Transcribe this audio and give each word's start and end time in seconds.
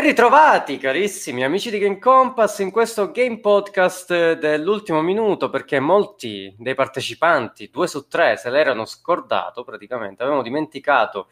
Ben 0.00 0.08
ritrovati 0.08 0.78
carissimi 0.78 1.44
amici 1.44 1.68
di 1.70 1.78
Game 1.78 1.98
Compass 1.98 2.60
in 2.60 2.70
questo 2.70 3.10
Game 3.10 3.38
Podcast 3.38 4.32
dell'ultimo 4.38 5.02
minuto 5.02 5.50
perché 5.50 5.78
molti 5.78 6.54
dei 6.56 6.74
partecipanti, 6.74 7.68
due 7.70 7.86
su 7.86 8.08
tre, 8.08 8.38
se 8.38 8.48
l'erano 8.48 8.86
scordato 8.86 9.62
praticamente, 9.62 10.22
avevano 10.22 10.42
dimenticato 10.42 11.28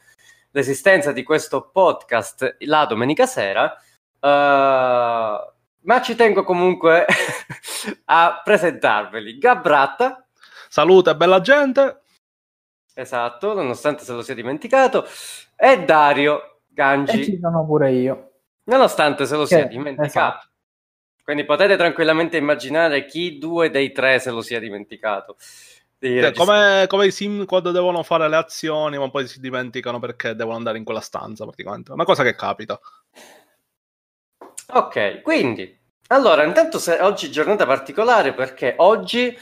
l'esistenza 0.51 1.12
di 1.12 1.23
questo 1.23 1.70
podcast 1.73 2.57
la 2.66 2.84
domenica 2.84 3.24
sera, 3.24 3.74
uh, 4.20 4.27
ma 4.27 6.02
ci 6.02 6.15
tengo 6.15 6.45
comunque 6.45 7.07
a 8.05 8.43
presentarveli. 8.45 9.38
Gabratta. 9.38 10.27
Salute, 10.69 11.16
bella 11.16 11.41
gente. 11.41 12.02
Esatto, 12.93 13.55
nonostante 13.55 14.05
se 14.05 14.12
lo 14.12 14.21
sia 14.21 14.35
dimenticato. 14.35 15.07
E 15.57 15.85
Dario 15.85 16.59
Gangi. 16.69 17.19
E 17.19 17.24
ci 17.24 17.38
sono 17.41 17.65
pure 17.65 17.93
io. 17.93 18.27
Nonostante 18.69 19.27
se 19.27 19.37
lo 19.37 19.45
sia 19.47 19.65
dimenticato. 19.65 20.07
Esatto. 20.07 20.47
Quindi 21.23 21.45
potete 21.45 21.77
tranquillamente 21.77 22.39
immaginare 22.39 23.05
chi 23.05 23.39
due 23.39 23.71
dei 23.71 23.93
tre 23.93 24.19
se 24.19 24.31
lo 24.31 24.41
sia 24.41 24.61
dimenticato. 24.61 25.37
Cioè, 26.01 26.33
come, 26.33 26.85
come, 26.87 27.07
i 27.07 27.11
sim 27.11 27.45
quando 27.45 27.71
devono 27.71 28.03
fare 28.03 28.29
le 28.29 28.37
azioni, 28.37 28.97
ma 28.99 29.11
poi 29.11 29.27
si 29.27 29.41
dimenticano 29.41 29.99
perché 29.99 30.35
devono 30.35 30.57
andare 30.57 30.79
in 30.79 30.85
quella 30.85 31.01
stanza, 31.01 31.45
praticamente. 31.45 31.93
Una 31.93 32.05
cosa 32.05 32.23
che 32.23 32.35
capita. 32.35 32.79
Ok, 34.69 35.23
quindi 35.23 35.77
allora, 36.09 36.45
intanto 36.45 36.79
se, 36.79 36.99
oggi 37.01 37.27
è 37.27 37.30
giornata 37.30 37.66
particolare 37.66 38.32
perché 38.32 38.75
oggi 38.79 39.37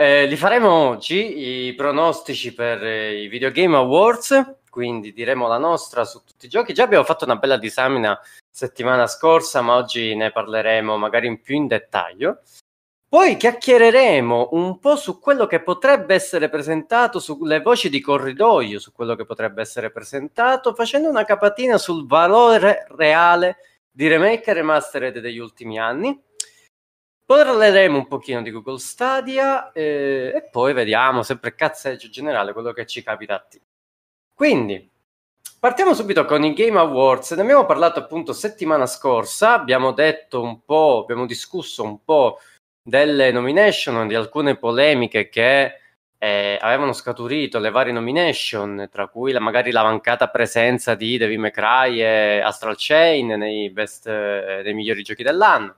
eh, 0.00 0.26
li 0.26 0.36
faremo 0.36 0.70
oggi 0.70 1.66
i 1.66 1.74
pronostici 1.74 2.54
per 2.54 2.84
eh, 2.84 3.20
i 3.20 3.26
Video 3.26 3.50
Game 3.50 3.74
Awards, 3.74 4.58
quindi 4.70 5.12
diremo 5.12 5.48
la 5.48 5.58
nostra 5.58 6.04
su 6.04 6.22
tutti 6.24 6.46
i 6.46 6.48
giochi. 6.48 6.72
Già 6.72 6.84
abbiamo 6.84 7.02
fatto 7.02 7.24
una 7.24 7.34
bella 7.34 7.56
disamina 7.56 8.16
settimana 8.48 9.08
scorsa, 9.08 9.60
ma 9.60 9.74
oggi 9.74 10.14
ne 10.14 10.30
parleremo 10.30 10.96
magari 10.96 11.26
in 11.26 11.40
più 11.40 11.56
in 11.56 11.66
dettaglio. 11.66 12.42
Poi 13.08 13.36
chiacchiereremo 13.36 14.50
un 14.52 14.78
po' 14.78 14.94
su 14.94 15.18
quello 15.18 15.46
che 15.46 15.62
potrebbe 15.62 16.14
essere 16.14 16.48
presentato, 16.48 17.18
sulle 17.18 17.60
voci 17.60 17.90
di 17.90 18.00
corridoio, 18.00 18.78
su 18.78 18.92
quello 18.92 19.16
che 19.16 19.24
potrebbe 19.24 19.62
essere 19.62 19.90
presentato, 19.90 20.74
facendo 20.74 21.08
una 21.08 21.24
capatina 21.24 21.76
sul 21.76 22.06
valore 22.06 22.86
reale 22.90 23.56
di 23.90 24.06
remake 24.06 24.50
e 24.50 24.52
remastered 24.52 25.18
degli 25.18 25.38
ultimi 25.38 25.76
anni. 25.76 26.22
Parleremo 27.28 27.98
un 27.98 28.06
pochino 28.06 28.40
di 28.40 28.50
Google 28.50 28.78
Stadia 28.78 29.70
eh, 29.72 30.32
e 30.34 30.48
poi 30.50 30.72
vediamo, 30.72 31.22
sempre 31.22 31.54
cazzeggio 31.54 32.08
generale, 32.08 32.54
quello 32.54 32.72
che 32.72 32.86
ci 32.86 33.02
capita 33.02 33.34
a 33.34 33.40
te. 33.40 33.60
Quindi, 34.32 34.90
Partiamo 35.60 35.92
subito 35.92 36.24
con 36.24 36.44
i 36.44 36.54
Game 36.54 36.78
Awards. 36.78 37.32
Ne 37.32 37.42
abbiamo 37.42 37.66
parlato 37.66 37.98
appunto 37.98 38.32
settimana 38.32 38.86
scorsa. 38.86 39.54
Abbiamo 39.54 39.90
detto 39.90 40.40
un 40.40 40.64
po', 40.64 41.00
abbiamo 41.02 41.26
discusso 41.26 41.82
un 41.82 42.04
po' 42.04 42.38
delle 42.80 43.32
nomination, 43.32 44.06
di 44.06 44.14
alcune 44.14 44.56
polemiche 44.56 45.28
che 45.28 45.80
eh, 46.16 46.58
avevano 46.60 46.92
scaturito 46.92 47.58
le 47.58 47.70
varie 47.70 47.92
nomination, 47.92 48.88
tra 48.90 49.08
cui 49.08 49.32
la, 49.32 49.40
magari 49.40 49.72
la 49.72 49.82
mancata 49.82 50.28
presenza 50.28 50.94
di 50.94 51.18
Devil 51.18 51.40
May 51.40 52.00
e 52.00 52.40
Astral 52.40 52.76
Chain 52.78 53.26
nei, 53.36 53.68
best, 53.70 54.06
eh, 54.06 54.60
nei 54.62 54.74
migliori 54.74 55.02
giochi 55.02 55.24
dell'anno. 55.24 55.74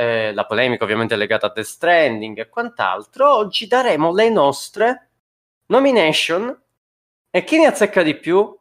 Eh, 0.00 0.32
la 0.32 0.46
polemica 0.46 0.84
ovviamente 0.84 1.14
legata 1.14 1.48
a 1.48 1.52
Death 1.52 1.66
Stranding 1.66 2.38
e 2.38 2.48
quant'altro. 2.48 3.34
Oggi 3.34 3.66
daremo 3.66 4.14
le 4.14 4.30
nostre 4.30 5.10
nomination 5.66 6.58
e 7.28 7.44
chi 7.44 7.58
ne 7.58 7.66
azzecca 7.66 8.02
di 8.02 8.16
più 8.16 8.58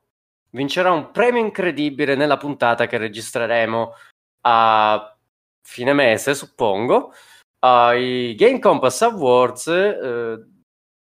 vincerà 0.50 0.92
un 0.92 1.12
premio 1.12 1.40
incredibile 1.40 2.16
nella 2.16 2.36
puntata 2.36 2.88
che 2.88 2.98
registreremo 2.98 3.94
a 4.42 5.18
fine 5.62 5.94
mese, 5.94 6.36
suppongo, 6.36 7.14
ai 7.60 8.36
Game 8.36 8.60
Compass 8.60 9.04
Awards. 9.04 9.68
Eh, 9.68 10.46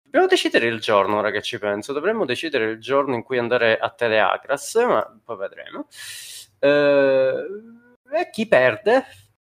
dobbiamo 0.02 0.26
decidere 0.26 0.66
il 0.66 0.78
giorno, 0.78 1.16
ora 1.16 1.30
che 1.30 1.40
ci 1.40 1.58
penso. 1.58 1.94
Dovremmo 1.94 2.26
decidere 2.26 2.66
il 2.72 2.80
giorno 2.80 3.14
in 3.14 3.22
cui 3.22 3.38
andare 3.38 3.78
a 3.78 3.88
Teleacras, 3.88 4.74
ma 4.86 5.20
poi 5.24 5.36
vedremo. 5.38 5.86
Eh, 6.58 7.44
e 8.12 8.30
chi 8.30 8.46
perde 8.46 9.06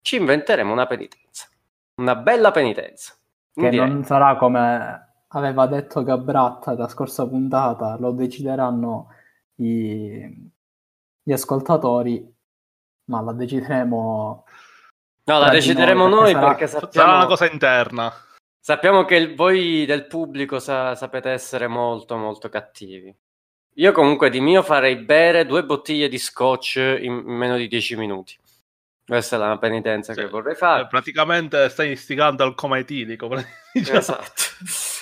ci 0.02 0.18
inventeremo 0.18 0.72
una 0.72 0.86
penitenza. 0.86 1.48
Una 1.96 2.16
bella 2.16 2.52
penitenza. 2.52 3.14
Che 3.54 3.70
non 3.72 4.04
sarà 4.06 4.38
come 4.38 5.08
aveva 5.28 5.68
detto 5.68 6.04
Gabratta 6.04 6.74
da 6.76 6.88
scorsa 6.88 7.28
puntata, 7.28 7.98
lo 8.00 8.12
decideranno 8.12 9.10
i, 9.56 10.52
gli 11.22 11.32
ascoltatori, 11.32 12.26
ma 13.06 13.22
la 13.22 13.34
decideremo. 13.34 14.46
No, 15.26 15.40
la 15.40 15.50
decideremo 15.50 16.08
noi, 16.08 16.34
perché, 16.34 16.40
noi 16.40 16.48
perché 16.48 16.68
sappiamo... 16.68 17.08
sarà 17.08 17.18
una 17.18 17.26
cosa 17.28 17.52
interna. 17.52 18.14
Sappiamo 18.60 19.06
che 19.06 19.16
il, 19.16 19.36
voi 19.36 19.86
del 19.86 20.08
pubblico 20.08 20.60
sa, 20.60 20.96
sapete 20.96 21.30
essere 21.30 21.68
molto 21.68 22.18
molto 22.18 22.50
cattivi. 22.50 23.16
Io 23.76 23.92
comunque 23.92 24.30
di 24.30 24.42
mio 24.42 24.62
farei 24.62 24.98
bere 24.98 25.46
due 25.46 25.64
bottiglie 25.64 26.10
di 26.10 26.18
scotch 26.18 26.76
in, 26.76 27.24
in 27.26 27.36
meno 27.36 27.56
di 27.58 27.68
dieci 27.68 27.96
minuti. 27.96 28.38
Questa 29.10 29.38
è 29.38 29.40
la 29.40 29.58
penitenza 29.58 30.14
cioè, 30.14 30.26
che 30.26 30.30
vorrei 30.30 30.54
fare. 30.54 30.86
Praticamente 30.86 31.68
stai 31.70 31.94
istigando 31.94 32.44
al 32.44 32.54
coma 32.54 32.78
etilico. 32.78 33.28
Esatto. 33.74 34.24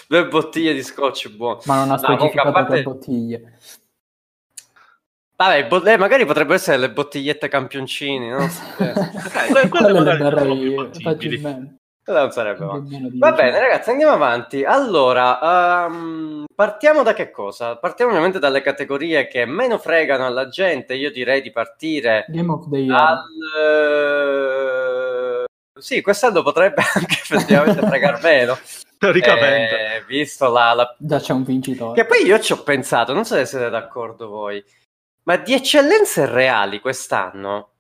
due 0.08 0.28
bottiglie 0.28 0.74
di 0.74 0.82
scotch 0.82 1.30
buono. 1.30 1.60
Ma 1.66 1.76
non 1.76 1.92
ha 1.92 1.98
specificato 1.98 2.48
no, 2.48 2.54
parte... 2.54 2.84
bottiglie. 2.84 3.58
Vabbè, 5.36 5.68
bo- 5.68 5.84
eh, 5.84 5.98
magari 5.98 6.26
potrebbero 6.26 6.56
essere 6.56 6.78
le 6.78 6.92
bottigliette 6.92 7.50
campioncini, 7.50 8.30
no? 8.30 8.44
eh, 8.80 9.68
quelle 9.68 9.92
le 9.92 10.18
darei 10.18 10.90
facilmente. 11.02 11.77
Non 12.08 12.32
sarebbe 12.32 12.64
male. 12.64 12.84
Va 13.16 13.34
bene, 13.34 13.60
ragazzi, 13.60 13.90
andiamo 13.90 14.14
avanti. 14.14 14.64
Allora, 14.64 15.86
um, 15.88 16.46
partiamo 16.56 17.04
da 17.04 17.14
che 17.14 17.32
cosa? 17.32 17.76
Partiamo 17.76 18.12
ovviamente 18.12 18.40
dalle 18.40 18.62
categorie 18.62 19.28
che 19.28 19.46
meno 19.46 19.78
fregano 19.78 20.26
alla 20.26 20.48
gente. 20.48 20.94
Io 20.96 21.12
direi 21.12 21.42
di 21.42 21.52
partire 21.52 22.26
Game 22.30 22.50
of 22.50 22.70
the 22.70 22.78
Year. 22.78 22.98
Al... 22.98 23.26
Uh... 25.44 25.80
Sì, 25.80 26.02
quest'anno 26.02 26.44
potrebbe 26.44 26.82
anche 26.96 27.16
effettivamente 27.16 27.86
fregar 27.86 28.22
meno. 28.24 28.58
Teoricamente. 28.98 29.96
Eh, 29.96 30.04
visto 30.08 30.50
la, 30.50 30.74
la... 30.74 30.96
Già 30.98 31.20
c'è 31.20 31.34
un 31.34 31.44
vincitore. 31.44 31.94
Che 31.94 32.08
poi 32.08 32.26
io 32.26 32.40
ci 32.40 32.54
ho 32.54 32.64
pensato, 32.64 33.12
non 33.14 33.26
so 33.26 33.36
se 33.36 33.46
siete 33.46 33.70
d'accordo 33.70 34.30
voi. 34.30 34.64
Ma 35.24 35.36
di 35.36 35.54
eccellenze 35.54 36.26
reali 36.26 36.80
quest'anno, 36.80 37.72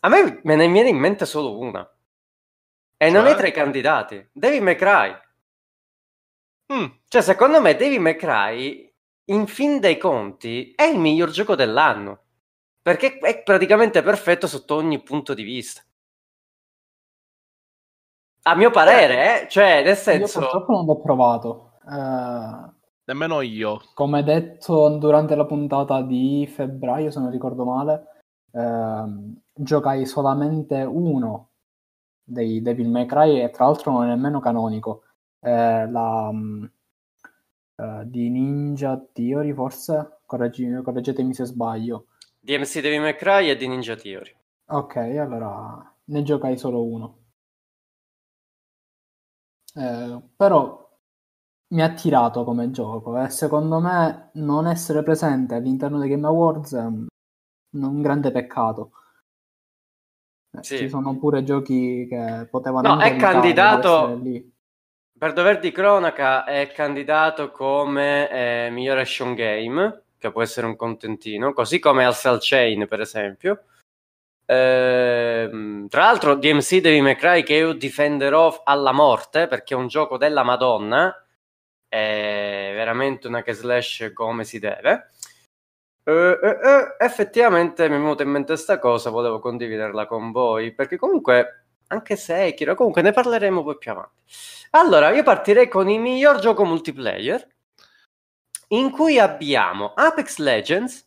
a 0.00 0.08
me 0.08 0.40
me 0.42 0.56
ne 0.56 0.66
viene 0.66 0.88
in 0.88 0.98
mente 0.98 1.24
solo 1.26 1.56
una. 1.56 1.88
E 3.00 3.10
non 3.10 3.26
è 3.26 3.30
cioè? 3.30 3.38
tra 3.38 3.46
i 3.46 3.52
candidati. 3.52 4.28
David 4.32 4.62
McRae. 4.62 5.22
Mm. 6.72 6.86
Cioè, 7.06 7.22
secondo 7.22 7.60
me, 7.60 7.76
David 7.76 8.00
McRae, 8.00 8.92
in 9.26 9.46
fin 9.46 9.78
dei 9.78 9.96
conti, 9.96 10.72
è 10.74 10.82
il 10.82 10.98
miglior 10.98 11.30
gioco 11.30 11.54
dell'anno. 11.54 12.24
Perché 12.82 13.18
è 13.18 13.42
praticamente 13.42 14.02
perfetto 14.02 14.48
sotto 14.48 14.74
ogni 14.74 15.00
punto 15.00 15.32
di 15.32 15.44
vista. 15.44 15.80
A 18.42 18.54
mio 18.56 18.70
parere, 18.70 19.42
eh? 19.42 19.48
Cioè, 19.48 19.82
nel 19.84 19.96
senso... 19.96 20.40
Io 20.40 20.46
purtroppo 20.46 20.72
non 20.72 20.84
l'ho 20.86 21.00
provato. 21.00 21.72
Uh, 21.84 22.72
Nemmeno 23.04 23.40
io. 23.42 23.80
Come 23.94 24.24
detto 24.24 24.88
durante 24.98 25.36
la 25.36 25.46
puntata 25.46 26.02
di 26.02 26.46
febbraio, 26.50 27.10
se 27.10 27.20
non 27.20 27.30
ricordo 27.30 27.64
male, 27.64 28.22
ehm, 28.52 29.40
giocai 29.54 30.04
solamente 30.04 30.82
uno 30.82 31.47
dei 32.28 32.60
Devil 32.62 32.88
May 32.88 33.06
Cry 33.06 33.40
e 33.42 33.50
tra 33.50 33.64
l'altro 33.64 33.92
non 33.92 34.04
è 34.04 34.06
nemmeno 34.08 34.40
canonico. 34.40 35.04
Eh, 35.40 35.88
la 35.88 36.28
uh, 36.28 38.04
di 38.04 38.28
Ninja 38.28 39.02
Theory, 39.12 39.52
forse? 39.52 40.20
Correggi, 40.26 40.68
correggetemi 40.82 41.32
se 41.32 41.44
sbaglio. 41.44 42.06
DMC 42.40 42.80
Devil 42.80 43.00
May 43.00 43.16
Cry 43.16 43.48
e 43.48 43.56
di 43.56 43.66
Ninja 43.68 43.96
Theory. 43.96 44.34
Ok, 44.66 44.96
allora 44.96 45.94
ne 46.04 46.22
giocai 46.22 46.58
solo 46.58 46.84
uno. 46.84 47.16
Eh, 49.74 50.20
però 50.36 50.86
mi 51.68 51.82
ha 51.82 51.84
attirato 51.84 52.44
come 52.44 52.70
gioco 52.70 53.22
e 53.22 53.28
secondo 53.28 53.78
me 53.80 54.30
non 54.34 54.66
essere 54.66 55.02
presente 55.02 55.54
all'interno 55.54 55.98
dei 55.98 56.08
Game 56.08 56.26
Awards 56.26 56.74
è 56.74 56.82
un 57.76 58.02
grande 58.02 58.30
peccato. 58.30 58.92
Eh, 60.58 60.64
sì. 60.64 60.78
Ci 60.78 60.88
sono 60.88 61.16
pure 61.16 61.42
giochi 61.44 62.06
che 62.08 62.46
potevano... 62.50 62.94
No, 62.94 63.00
è 63.00 63.16
candidato... 63.16 64.20
Per 65.18 65.32
dover 65.32 65.58
di 65.58 65.72
cronaca 65.72 66.44
è 66.44 66.70
candidato 66.72 67.50
come 67.50 68.30
eh, 68.30 68.68
miglior 68.70 68.98
action 68.98 69.34
game, 69.34 70.02
che 70.16 70.30
può 70.30 70.42
essere 70.42 70.66
un 70.66 70.76
contentino, 70.76 71.52
così 71.52 71.80
come 71.80 72.04
Astral 72.04 72.38
Chain 72.40 72.86
per 72.86 73.00
esempio. 73.00 73.64
Ehm, 74.46 75.88
tra 75.88 76.04
l'altro 76.04 76.36
DMC 76.36 76.76
Devil 76.76 77.02
May 77.02 77.16
Cry 77.16 77.42
che 77.42 77.54
io 77.54 77.72
difenderò 77.72 78.62
alla 78.64 78.92
morte 78.92 79.46
perché 79.46 79.74
è 79.74 79.76
un 79.76 79.88
gioco 79.88 80.16
della 80.16 80.42
Madonna 80.42 81.14
è 81.88 82.70
veramente 82.74 83.26
una 83.26 83.42
che 83.42 83.54
slash 83.54 84.10
come 84.14 84.44
si 84.44 84.58
deve. 84.58 85.10
Uh, 86.08 86.38
uh, 86.40 86.94
effettivamente 86.96 87.86
mi 87.86 87.96
è 87.96 87.98
venuta 87.98 88.22
in 88.22 88.30
mente 88.30 88.54
questa 88.54 88.78
cosa, 88.78 89.10
volevo 89.10 89.40
condividerla 89.40 90.06
con 90.06 90.32
voi, 90.32 90.72
perché 90.72 90.96
comunque, 90.96 91.66
anche 91.88 92.16
se 92.16 92.54
Kiro, 92.54 92.74
comunque 92.74 93.02
ne 93.02 93.12
parleremo 93.12 93.62
poi 93.62 93.76
più 93.76 93.90
avanti. 93.90 94.22
Allora, 94.70 95.10
io 95.10 95.22
partirei 95.22 95.68
con 95.68 95.90
il 95.90 96.00
miglior 96.00 96.38
gioco 96.38 96.64
multiplayer, 96.64 97.46
in 98.68 98.90
cui 98.90 99.18
abbiamo 99.18 99.92
Apex 99.94 100.38
Legends, 100.38 101.06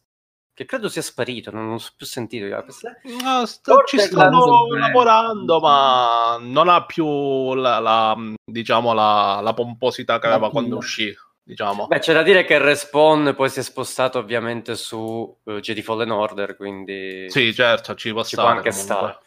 che 0.53 0.65
credo 0.65 0.87
sia 0.87 1.01
sparito, 1.01 1.49
non, 1.49 1.71
ho 1.71 1.79
più 1.97 2.05
sentito 2.05 2.45
di 2.45 2.51
Apex 2.51 2.81
Legends. 2.83 3.23
No, 3.23 3.45
sto, 3.47 3.83
ci 3.87 3.97
stanno 3.97 4.67
lavorando, 4.67 5.59
ma 5.59 6.37
non 6.39 6.69
ha 6.69 6.85
più 6.85 7.55
la, 7.55 7.79
la 7.79 8.15
diciamo, 8.45 8.93
la, 8.93 9.39
la 9.41 9.53
pomposità 9.55 10.19
che 10.19 10.27
aveva 10.27 10.51
quando 10.51 10.77
uscì 10.77 11.11
diciamo. 11.51 11.87
Beh, 11.87 11.99
c'è 11.99 12.13
da 12.13 12.23
dire 12.23 12.45
che 12.45 12.53
il 12.53 12.61
respawn 12.61 13.33
poi 13.35 13.49
si 13.49 13.59
è 13.59 13.63
spostato 13.63 14.17
ovviamente 14.17 14.75
su 14.75 15.37
uh, 15.43 15.59
Jedi 15.59 15.81
Fallen 15.81 16.11
Order, 16.11 16.55
quindi... 16.55 17.29
Sì, 17.29 17.53
certo, 17.53 17.93
ci 17.95 18.13
può, 18.13 18.23
ci 18.23 18.35
può 18.35 18.45
anche 18.45 18.71
stare. 18.71 19.19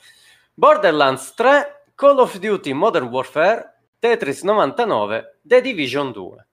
Borderlands 0.54 1.34
3, 1.34 1.90
Call 1.94 2.18
of 2.18 2.38
Duty 2.38 2.72
Modern 2.72 3.08
Warfare, 3.08 3.80
Tetris 3.98 4.42
99, 4.42 5.40
The 5.42 5.60
Division 5.60 6.12
2. 6.12 6.46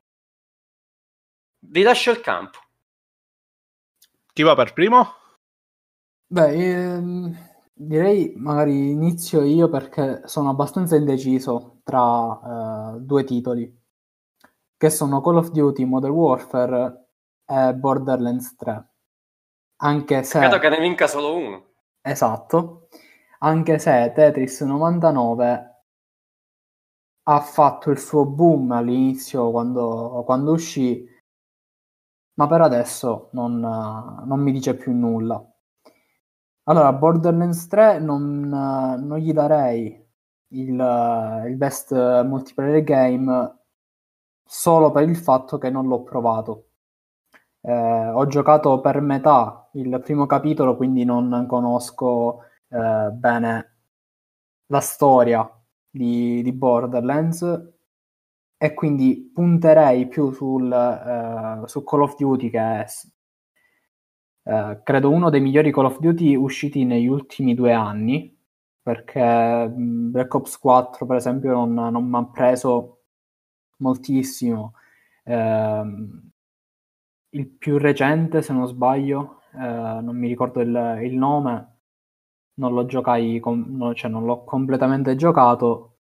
Vi 1.59 1.81
lascio 1.83 2.12
il 2.12 2.19
campo. 2.19 2.59
Chi 4.33 4.44
va 4.44 4.56
per 4.56 4.73
primo? 4.73 5.13
Beh, 6.27 6.51
ehm, 6.51 7.50
direi 7.73 8.33
magari 8.35 8.89
inizio 8.89 9.41
io 9.44 9.69
perché 9.69 10.23
sono 10.25 10.50
abbastanza 10.50 10.97
indeciso 10.97 11.79
tra 11.83 12.01
uh, 12.03 13.00
due 13.00 13.23
titoli 13.23 13.81
che 14.81 14.89
sono 14.89 15.22
Call 15.22 15.36
of 15.36 15.51
Duty 15.51 15.86
Modern 15.86 16.12
Warfare 16.12 17.10
e 17.45 17.72
Borderlands 17.75 18.56
3. 18.56 18.89
Anche 19.75 20.24
se... 20.24 20.39
Credo 20.39 20.57
che 20.57 20.69
ne 20.69 20.80
vinca 20.80 21.06
solo 21.06 21.36
uno. 21.36 21.66
Esatto. 22.01 22.88
Anche 23.42 23.78
se 23.78 24.12
Tetris 24.12 24.62
99 24.62 25.83
ha 27.22 27.39
fatto 27.42 27.92
il 27.92 28.00
suo 28.00 28.25
boom 28.25 28.72
all'inizio 28.72 29.51
quando, 29.51 30.24
quando 30.25 30.54
uscì, 30.54 31.07
ma 32.39 32.48
per 32.48 32.62
adesso 32.62 33.30
non, 33.33 33.60
non, 33.60 34.39
mi 34.39 34.51
dice 34.51 34.74
più 34.74 34.94
nulla. 34.94 35.48
Allora, 36.63 36.92
Borderlands 36.92 37.68
3 37.68 38.00
non, 38.00 38.48
non 38.50 39.18
gli 39.19 39.31
darei 39.31 40.04
il, 40.54 41.44
il 41.45 41.56
best 41.56 41.94
multiplayer 42.24 42.83
game 42.83 43.60
solo 44.51 44.92
per 44.92 45.07
il 45.07 45.15
fatto 45.15 45.57
che 45.57 45.69
non 45.69 45.88
l'ho 45.88 46.03
provato. 46.03 46.65
Eh, 47.62 47.71
ho 48.09 48.27
giocato 48.27 48.81
per 48.81 49.00
metà 49.00 49.69
il 49.74 50.01
primo 50.03 50.25
capitolo, 50.25 50.75
quindi 50.75 51.06
non 51.06 51.45
conosco 51.48 52.44
eh, 52.68 53.09
bene 53.13 53.77
la 54.68 54.81
storia 54.81 55.50
di, 55.89 56.42
di, 56.44 56.51
Borderlands 56.51 57.71
e 58.57 58.74
quindi 58.74 59.31
punterei 59.33 60.07
più 60.07 60.31
sul, 60.31 60.71
eh, 60.71 61.68
su 61.68 61.83
Call 61.83 62.01
of 62.01 62.15
Duty 62.18 62.50
che 62.50 62.59
è 62.59 62.86
eh, 64.44 64.81
credo 64.83 65.09
uno 65.12 65.30
dei 65.30 65.42
migliori 65.42 65.71
Call 65.71 65.86
of 65.86 66.00
Duty 66.00 66.36
usciti 66.36 66.83
negli 66.86 67.07
ultimi 67.07 67.54
due 67.54 67.71
anni 67.74 68.38
perché 68.81 69.71
Black 69.74 70.33
Ops 70.33 70.57
4 70.57 71.06
per 71.06 71.15
esempio 71.18 71.51
non, 71.51 71.74
non 71.74 72.06
mi 72.06 72.18
ha 72.18 72.25
preso 72.25 73.00
moltissimo. 73.81 74.74
Eh, 75.24 75.83
il 77.33 77.48
più 77.48 77.78
recente, 77.78 78.42
se 78.42 78.54
non 78.54 78.68
sbaglio, 78.68 79.42
eh, 79.54 79.57
non 79.57 80.18
mi 80.18 80.28
ricordo 80.28 80.62
il, 80.62 81.00
il, 81.04 81.18
nome, 81.18 81.80
non 82.56 82.74
lo 82.74 82.86
giocai, 82.86 83.39
com- 83.39 83.66
no, 83.78 83.94
cioè 83.94 84.10
non 84.12 84.25
l'ho 84.25 84.44
completamente 84.44 85.16
giocato, 85.16 85.98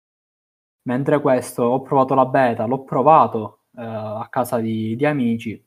mentre 0.83 1.19
questo 1.21 1.63
ho 1.63 1.81
provato 1.81 2.13
la 2.15 2.25
beta, 2.25 2.65
l'ho 2.65 2.83
provato 2.83 3.65
eh, 3.75 3.81
a 3.83 4.27
casa 4.29 4.59
di, 4.59 4.95
di 4.95 5.05
amici, 5.05 5.63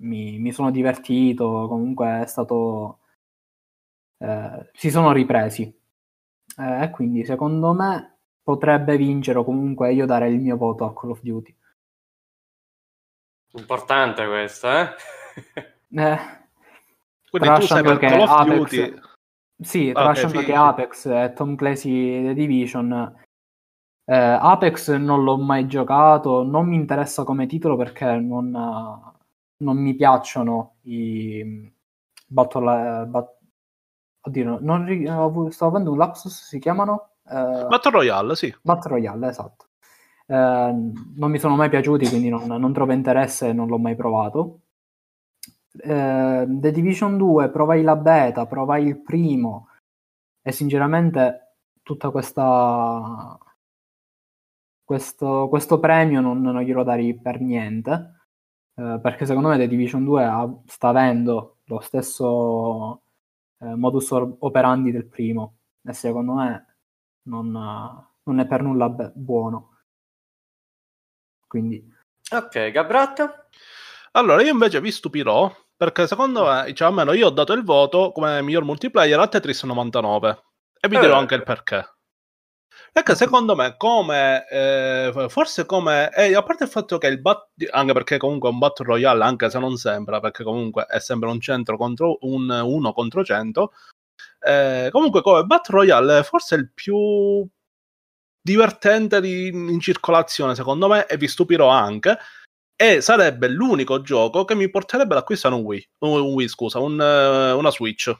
mi, 0.00 0.38
mi, 0.38 0.52
sono 0.52 0.70
divertito, 0.70 1.66
comunque 1.68 2.22
è 2.22 2.26
stato... 2.26 3.00
Eh, 4.18 4.70
si 4.72 4.90
sono 4.90 5.12
ripresi. 5.12 5.62
Eh, 6.58 6.82
e 6.82 6.90
quindi 6.90 7.24
secondo 7.24 7.72
me 7.72 8.17
potrebbe 8.48 8.96
vincere 8.96 9.40
o 9.40 9.44
comunque 9.44 9.92
io 9.92 10.06
dare 10.06 10.30
il 10.30 10.40
mio 10.40 10.56
voto 10.56 10.86
a 10.86 10.94
Call 10.94 11.10
of 11.10 11.20
Duty. 11.20 11.54
Importante 13.58 14.26
questo, 14.26 14.70
eh? 14.70 14.88
eh 16.00 16.18
Quindi 17.28 17.48
tu 17.58 17.60
sai 17.66 17.82
per 17.82 17.98
Call 17.98 18.20
of 18.20 18.30
Apex, 18.30 18.56
Duty... 18.56 19.00
Sì, 19.60 19.92
tralasciando 19.92 20.38
okay, 20.38 20.48
che 20.48 20.54
Apex 20.56 21.06
e 21.06 21.32
Tom 21.34 21.56
Clancy 21.56 22.22
The 22.22 22.32
Division 22.32 23.16
eh, 24.06 24.16
Apex 24.16 24.94
non 24.94 25.24
l'ho 25.24 25.36
mai 25.36 25.66
giocato, 25.66 26.42
non 26.42 26.68
mi 26.68 26.76
interessa 26.76 27.24
come 27.24 27.44
titolo 27.44 27.76
perché 27.76 28.16
non, 28.16 28.50
non 28.50 29.76
mi 29.76 29.94
piacciono 29.94 30.76
i 30.84 31.70
Battle... 32.26 33.04
Bat... 33.08 33.36
Oddio, 34.22 34.58
non, 34.62 35.50
stavo 35.50 35.70
avendo 35.70 35.90
un 35.90 35.98
lapsus, 35.98 36.46
si 36.46 36.58
chiamano? 36.58 37.16
Uh, 37.28 37.66
Battle 37.66 37.90
Royale, 37.90 38.34
sì. 38.34 38.54
Battle 38.62 38.90
Royale, 38.92 39.28
esatto. 39.28 39.66
Uh, 40.26 40.92
non 41.16 41.30
mi 41.30 41.38
sono 41.38 41.56
mai 41.56 41.68
piaciuti, 41.68 42.08
quindi 42.08 42.28
non, 42.28 42.46
non 42.46 42.72
trovo 42.72 42.92
interesse 42.92 43.48
e 43.48 43.52
non 43.52 43.68
l'ho 43.68 43.78
mai 43.78 43.96
provato. 43.96 44.60
Uh, 45.72 46.46
The 46.58 46.70
Division 46.72 47.16
2, 47.16 47.50
provai 47.50 47.82
la 47.82 47.96
beta, 47.96 48.46
provai 48.46 48.86
il 48.86 49.00
primo 49.00 49.68
e 50.42 50.52
sinceramente 50.52 51.54
tutta 51.82 52.10
questa 52.10 53.38
questo, 54.84 55.48
questo 55.48 55.78
premio 55.78 56.20
non, 56.20 56.40
non, 56.40 56.60
glielo 56.62 56.82
darei 56.82 57.14
per 57.18 57.40
niente 57.40 57.90
uh, 58.74 59.00
perché 59.00 59.26
secondo 59.26 59.48
me 59.48 59.58
The 59.58 59.68
Division 59.68 60.04
2 60.04 60.24
ha, 60.24 60.50
sta 60.66 60.88
avendo 60.88 61.58
lo 61.64 61.80
stesso 61.80 63.02
modus 63.60 64.10
operandi 64.12 64.90
del 64.92 65.06
primo 65.06 65.56
e 65.82 65.92
secondo 65.92 66.34
me 66.34 66.67
non, 67.28 67.50
non 68.22 68.40
è 68.40 68.46
per 68.46 68.62
nulla 68.62 68.88
be- 68.88 69.12
buono. 69.14 69.76
Quindi... 71.46 71.96
Ok, 72.30 72.70
Gabrat? 72.70 73.46
Allora, 74.12 74.42
io 74.42 74.52
invece 74.52 74.80
vi 74.80 74.90
stupirò, 74.90 75.54
perché 75.76 76.06
secondo 76.06 76.44
me, 76.44 76.64
diciamo, 76.66 76.90
almeno 76.90 77.16
io 77.16 77.28
ho 77.28 77.30
dato 77.30 77.52
il 77.52 77.64
voto 77.64 78.12
come 78.12 78.42
miglior 78.42 78.64
multiplayer 78.64 79.18
a 79.18 79.28
Tetris 79.28 79.62
99. 79.62 80.42
E 80.80 80.88
vi 80.88 80.96
eh. 80.96 81.00
dirò 81.00 81.16
anche 81.16 81.34
il 81.34 81.42
perché. 81.42 81.86
Perché 82.92 83.14
secondo 83.14 83.54
me, 83.54 83.76
come 83.76 84.46
eh, 84.48 85.26
forse 85.28 85.66
come 85.66 86.10
eh, 86.12 86.34
a 86.34 86.42
parte 86.42 86.64
il 86.64 86.70
fatto 86.70 86.98
che 86.98 87.06
il 87.06 87.20
bat- 87.20 87.48
anche 87.70 87.92
perché 87.92 88.18
comunque 88.18 88.48
è 88.48 88.52
un 88.52 88.58
battle 88.58 88.86
royale, 88.86 89.24
anche 89.24 89.50
se 89.50 89.58
non 89.58 89.76
sembra, 89.76 90.20
perché 90.20 90.42
comunque 90.42 90.84
è 90.86 90.98
sempre 90.98 91.28
un 91.28 91.40
centro 91.40 91.76
contro 91.76 92.18
un 92.22 92.50
uno 92.50 92.92
contro 92.92 93.24
cento, 93.24 93.72
eh, 94.40 94.88
comunque, 94.92 95.22
come 95.22 95.44
Battle 95.44 95.78
Royale, 95.78 96.22
forse 96.22 96.54
è 96.54 96.58
il 96.58 96.70
più 96.72 97.46
divertente 98.40 99.20
di, 99.20 99.48
in 99.48 99.80
circolazione, 99.80 100.54
secondo 100.54 100.88
me, 100.88 101.06
e 101.06 101.16
vi 101.16 101.28
stupirò 101.28 101.68
anche. 101.68 102.18
E 102.80 103.00
sarebbe 103.00 103.48
l'unico 103.48 104.02
gioco 104.02 104.44
che 104.44 104.54
mi 104.54 104.70
porterebbe 104.70 105.14
ad 105.14 105.20
acquistare 105.20 105.54
un 105.54 105.62
Wii, 105.62 105.88
un 106.00 106.20
Wii 106.20 106.48
scusa, 106.48 106.78
un, 106.78 106.92
una 106.94 107.70
Switch. 107.70 108.16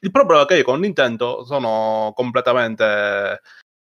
Il 0.00 0.10
problema 0.10 0.42
è 0.42 0.46
che 0.46 0.56
io 0.58 0.64
con 0.64 0.80
Nintendo 0.80 1.44
sono 1.44 2.12
completamente. 2.14 3.40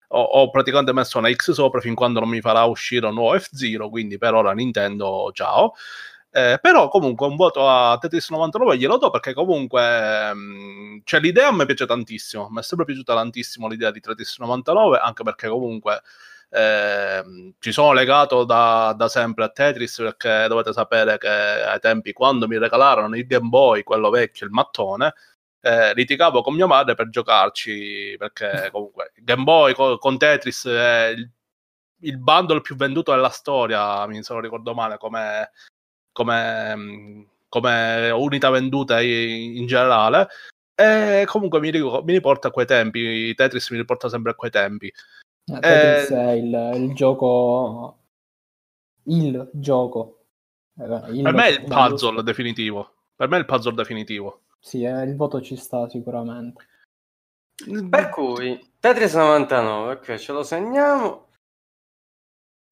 Ho, 0.10 0.22
ho, 0.22 0.50
praticamente 0.52 0.94
messo 0.94 1.18
una 1.18 1.32
X 1.32 1.52
sopra 1.52 1.82
fin 1.82 1.96
quando 1.96 2.20
non 2.20 2.30
mi 2.30 2.40
farà 2.42 2.64
uscire 2.64 3.08
un 3.08 3.16
nuovo 3.16 3.36
F0, 3.36 3.90
quindi 3.90 4.18
per 4.18 4.34
ora 4.34 4.54
Nintendo 4.54 5.32
ciao. 5.34 5.74
Eh, 6.38 6.60
però 6.62 6.90
comunque 6.90 7.28
un 7.28 7.38
voto 7.38 7.66
a 7.70 7.98
Tetris 7.98 8.30
99 8.30 8.78
glielo 8.78 8.98
do 8.98 9.10
perché 9.10 9.34
comunque 9.34 10.34
mh, 10.34 10.38
mm, 10.38 10.98
cioè, 11.06 11.22
l'idea 11.22 11.50
mi 11.54 11.66
piace 11.66 11.86
tantissimo, 11.86 12.50
mi 12.50 12.60
è 12.60 12.62
sempre 12.62 12.86
piaciuta 12.86 13.14
tantissimo 13.16 13.70
l'idea 13.70 13.90
di 13.90 14.02
Tetris 14.02 14.40
99 14.40 14.98
anche 14.98 15.24
perché 15.24 15.48
comunque 15.48 16.02
eh, 16.50 17.54
ci 17.60 17.72
sono 17.72 17.94
legato 17.94 18.44
da, 18.44 18.94
da, 18.98 19.08
sempre 19.08 19.46
a 19.46 19.50
Tetris 19.50 19.96
perché 19.96 20.48
dovete 20.50 20.74
sapere 20.74 21.18
che 21.18 21.30
ai 21.30 21.80
tempi 21.80 22.12
quando 22.12 22.50
mi 22.50 22.58
regalarono 22.58 23.16
il 23.16 23.26
Game 23.26 23.48
Boy, 23.48 23.84
quello 23.84 24.10
vecchio, 24.10 24.46
il 24.46 24.52
mattone, 24.52 25.14
eh, 25.62 25.94
litigavo 25.94 26.42
con 26.42 26.54
mia 26.54 26.68
madre 26.68 26.96
per 26.96 27.08
giocarci 27.08 28.16
perché 28.18 28.70
comunque 28.74 29.14
Game 29.22 29.44
Boy 29.44 29.74
con, 29.74 29.98
con 30.00 30.18
Tetris 30.18 30.66
è 30.68 31.14
il, 31.16 31.32
il 32.02 32.18
bundle 32.18 32.60
più 32.60 32.76
venduto 32.76 33.12
della 33.12 33.30
storia, 33.30 34.06
mi 34.08 34.22
se 34.22 34.34
lo 34.34 34.42
ricordo 34.42 34.74
male, 34.74 34.98
come 34.98 35.50
come, 36.16 37.28
come 37.50 38.10
unità 38.12 38.50
venduta 38.50 39.02
in, 39.02 39.68
generale. 39.68 40.28
E 40.74 41.26
comunque 41.26 41.60
mi, 41.60 41.72
mi, 41.72 42.14
riporta 42.14 42.48
a 42.48 42.52
quei 42.52 42.66
tempi. 42.66 43.36
Tetris 43.36 43.70
mi 43.72 43.78
riporta 43.78 44.08
sempre 44.08 44.32
a 44.32 44.36
quei 44.36 44.50
tempi. 44.50 44.88
Eh, 44.88 45.60
Tetris 45.60 46.10
eh, 46.12 46.16
è 46.16 46.32
il, 46.32 46.72
il, 46.76 46.94
gioco. 46.94 47.98
Il 49.04 49.50
gioco. 49.52 50.24
Eh, 50.80 51.12
il 51.12 51.22
per 51.22 51.34
me 51.34 51.48
è 51.48 51.52
il 51.52 51.64
puzzle 51.66 52.24
definitivo. 52.24 52.94
Per 53.14 53.28
me 53.28 53.36
è 53.36 53.40
il 53.40 53.46
puzzle 53.46 53.74
definitivo. 53.74 54.44
Sì, 54.58 54.84
eh, 54.84 55.04
il 55.04 55.18
voto 55.18 55.42
ci 55.42 55.58
sta 55.58 55.90
sicuramente. 55.90 56.66
Per 57.90 58.10
cui 58.10 58.58
Tetris 58.80 59.16
99, 59.16 59.94
ok, 59.94 60.16
ce 60.16 60.32
lo 60.32 60.44
segniamo. 60.44 61.28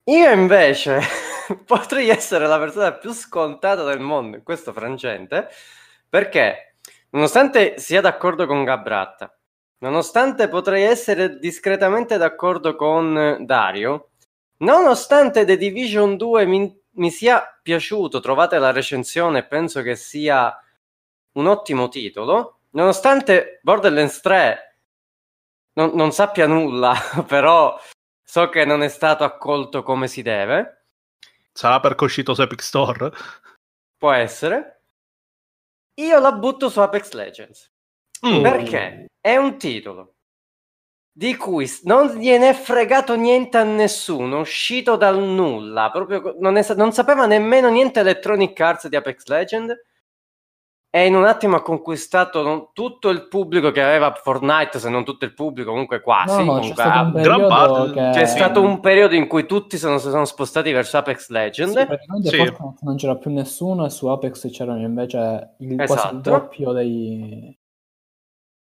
Io 0.05 0.31
invece 0.31 0.99
potrei 1.65 2.09
essere 2.09 2.47
la 2.47 2.59
persona 2.59 2.93
più 2.93 3.11
scontata 3.13 3.83
del 3.83 3.99
mondo 3.99 4.37
in 4.37 4.43
questo 4.43 4.73
frangente 4.73 5.49
perché, 6.07 6.75
nonostante 7.09 7.79
sia 7.79 8.01
d'accordo 8.01 8.45
con 8.45 8.63
Gabratta, 8.63 9.35
nonostante 9.79 10.47
potrei 10.47 10.83
essere 10.83 11.39
discretamente 11.39 12.17
d'accordo 12.17 12.75
con 12.75 13.37
Dario, 13.41 14.11
nonostante 14.57 15.43
The 15.43 15.57
Division 15.57 16.15
2 16.15 16.45
mi, 16.45 16.81
mi 16.91 17.09
sia 17.09 17.59
piaciuto, 17.61 18.19
trovate 18.19 18.59
la 18.59 18.71
recensione, 18.71 19.45
penso 19.45 19.81
che 19.81 19.95
sia 19.95 20.55
un 21.33 21.47
ottimo 21.47 21.89
titolo, 21.89 22.59
nonostante 22.71 23.59
Borderlands 23.63 24.19
3 24.21 24.77
non, 25.73 25.91
non 25.95 26.11
sappia 26.11 26.45
nulla, 26.45 26.93
però 27.27 27.79
so 28.23 28.49
che 28.49 28.65
non 28.65 28.83
è 28.83 28.87
stato 28.87 29.23
accolto 29.23 29.83
come 29.83 30.07
si 30.07 30.21
deve. 30.21 30.82
Sarà 31.53 31.79
perché 31.79 32.01
è 32.01 32.03
uscito 32.05 32.33
su 32.33 32.41
Epic 32.41 32.61
Store? 32.61 33.11
Può 33.97 34.11
essere. 34.11 34.81
Io 36.01 36.19
la 36.19 36.31
butto 36.31 36.69
su 36.69 36.79
Apex 36.79 37.11
Legends. 37.11 37.71
Mm. 38.25 38.41
Perché 38.41 39.05
è 39.21 39.35
un 39.35 39.57
titolo 39.57 40.15
di 41.15 41.35
cui 41.35 41.69
non 41.83 42.07
gliene 42.15 42.49
è 42.49 42.53
fregato 42.53 43.15
niente 43.15 43.57
a 43.57 43.63
nessuno, 43.63 44.39
uscito 44.39 44.95
dal 44.95 45.21
nulla, 45.21 45.91
proprio 45.91 46.35
non, 46.39 46.57
è, 46.57 46.65
non 46.73 46.91
sapeva 46.91 47.27
nemmeno 47.27 47.69
niente 47.69 47.99
Electronic 47.99 48.59
Arts 48.59 48.87
di 48.87 48.95
Apex 48.95 49.25
Legends 49.25 49.73
e 50.95 51.07
in 51.07 51.15
un 51.15 51.25
attimo 51.25 51.55
ha 51.55 51.63
conquistato 51.63 52.69
tutto 52.71 53.09
il 53.09 53.27
pubblico 53.27 53.71
che 53.71 53.81
aveva 53.81 54.13
Fortnite, 54.13 54.77
se 54.77 54.89
non 54.89 55.03
tutto 55.03 55.25
il 55.25 55.33
pubblico, 55.33 55.71
comunque 55.71 56.01
quasi. 56.01 56.37
No, 56.37 56.43
no, 56.43 56.59
comunque, 56.59 56.83
c'è, 56.83 56.89
stato 56.89 57.19
gran 57.19 57.47
parte, 57.47 57.91
che... 57.93 58.09
c'è 58.13 58.25
stato 58.27 58.61
un 58.61 58.79
periodo 58.79 59.15
in 59.15 59.25
cui 59.25 59.47
tutti 59.47 59.79
sono, 59.79 59.97
si 59.97 60.11
sono 60.11 60.25
spostati 60.25 60.71
verso 60.71 60.97
Apex 60.97 61.29
Legends. 61.29 61.75
Sì, 61.75 61.85
praticamente 61.87 62.29
sì. 62.29 62.37
Fortnite 62.37 62.77
non 62.81 62.95
c'era 62.95 63.15
più 63.15 63.31
nessuno 63.31 63.87
e 63.87 63.89
su 63.89 64.05
Apex 64.05 64.51
c'erano 64.51 64.81
invece 64.81 65.55
il, 65.57 65.81
esatto. 65.81 65.99
quasi 65.99 66.15
il 66.15 66.21
doppio 66.21 66.71
dei... 66.73 67.59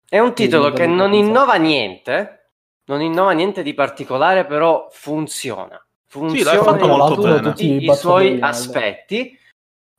È 0.08 0.18
un 0.18 0.34
titolo 0.34 0.72
che 0.72 0.88
non 0.88 1.12
innova 1.12 1.54
niente, 1.54 2.54
non 2.86 3.00
innova 3.00 3.30
niente 3.30 3.62
di 3.62 3.74
particolare, 3.74 4.44
però 4.44 4.88
funziona. 4.90 5.80
Funziona 6.08 6.50
sì, 6.50 6.56
l'hai 6.56 6.64
fatto 6.64 6.86
molto 6.88 7.22
bene. 7.22 7.40
tutti 7.42 7.84
i 7.84 7.94
suoi 7.94 8.40
aspetti 8.40 9.37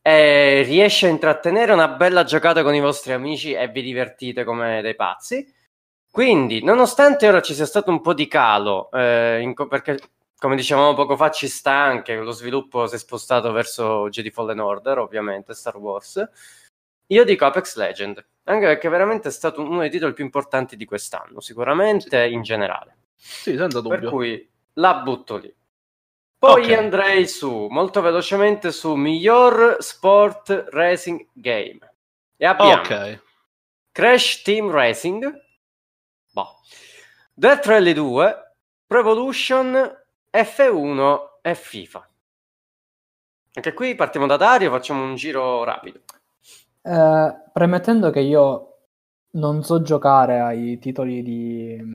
eh, 0.09 0.63
riesce 0.63 1.05
a 1.05 1.09
intrattenere 1.09 1.71
una 1.71 1.87
bella 1.87 2.23
giocata 2.23 2.63
con 2.63 2.73
i 2.73 2.79
vostri 2.79 3.13
amici 3.13 3.53
e 3.53 3.67
vi 3.67 3.81
divertite 3.81 4.43
come 4.43 4.81
dei 4.81 4.95
pazzi. 4.95 5.53
Quindi, 6.11 6.63
nonostante 6.63 7.27
ora 7.27 7.41
ci 7.41 7.53
sia 7.53 7.67
stato 7.67 7.91
un 7.91 8.01
po' 8.01 8.13
di 8.13 8.27
calo, 8.27 8.89
eh, 8.91 9.39
in, 9.41 9.53
perché 9.53 9.99
come 10.37 10.55
dicevamo 10.55 10.95
poco 10.95 11.15
fa 11.15 11.29
ci 11.29 11.47
sta 11.47 11.73
anche, 11.73 12.15
lo 12.15 12.31
sviluppo 12.31 12.87
si 12.87 12.95
è 12.95 12.97
spostato 12.97 13.51
verso 13.51 14.09
Jedi 14.09 14.31
Fallen 14.31 14.59
Order, 14.59 14.97
ovviamente, 14.97 15.53
Star 15.53 15.77
Wars, 15.77 16.27
io 17.07 17.23
dico 17.23 17.45
Apex 17.45 17.75
Legend, 17.75 18.25
anche 18.45 18.65
perché 18.65 18.89
veramente 18.89 19.27
è 19.27 19.31
stato 19.31 19.61
uno 19.61 19.81
dei 19.81 19.91
titoli 19.91 20.13
più 20.13 20.23
importanti 20.23 20.75
di 20.75 20.85
quest'anno, 20.85 21.39
sicuramente 21.39 22.25
in 22.25 22.41
generale. 22.41 22.97
Sì, 23.15 23.55
senza 23.55 23.81
dubbio. 23.81 23.99
Per 23.99 24.09
cui 24.09 24.49
la 24.73 24.95
butto 24.95 25.37
lì. 25.37 25.53
Poi 26.39 26.63
okay. 26.63 26.73
andrei 26.73 27.27
su 27.27 27.67
molto 27.67 27.99
velocemente 27.99 28.71
su 28.71 28.95
miglior 28.95 29.75
sport 29.79 30.67
racing 30.69 31.27
game. 31.33 31.79
E 32.37 32.45
abbiamo 32.45 32.79
okay. 32.79 33.19
Crash 33.91 34.41
Team 34.43 34.71
Racing, 34.71 35.29
boh. 36.31 36.61
Death 37.33 37.65
Rally 37.65 37.91
2, 37.91 38.55
Pro 38.87 38.99
Evolution, 38.99 39.97
F1 40.31 41.19
e 41.41 41.55
FIFA. 41.55 42.09
Anche 43.55 43.73
qui 43.73 43.95
partiamo 43.95 44.25
da 44.25 44.37
Dario, 44.37 44.71
facciamo 44.71 45.03
un 45.03 45.15
giro 45.15 45.65
rapido. 45.65 45.99
Eh, 46.81 47.33
premettendo 47.51 48.11
che 48.11 48.21
io 48.21 48.77
non 49.31 49.61
so 49.63 49.81
giocare 49.81 50.39
ai 50.39 50.79
titoli 50.79 51.21
di 51.21 51.91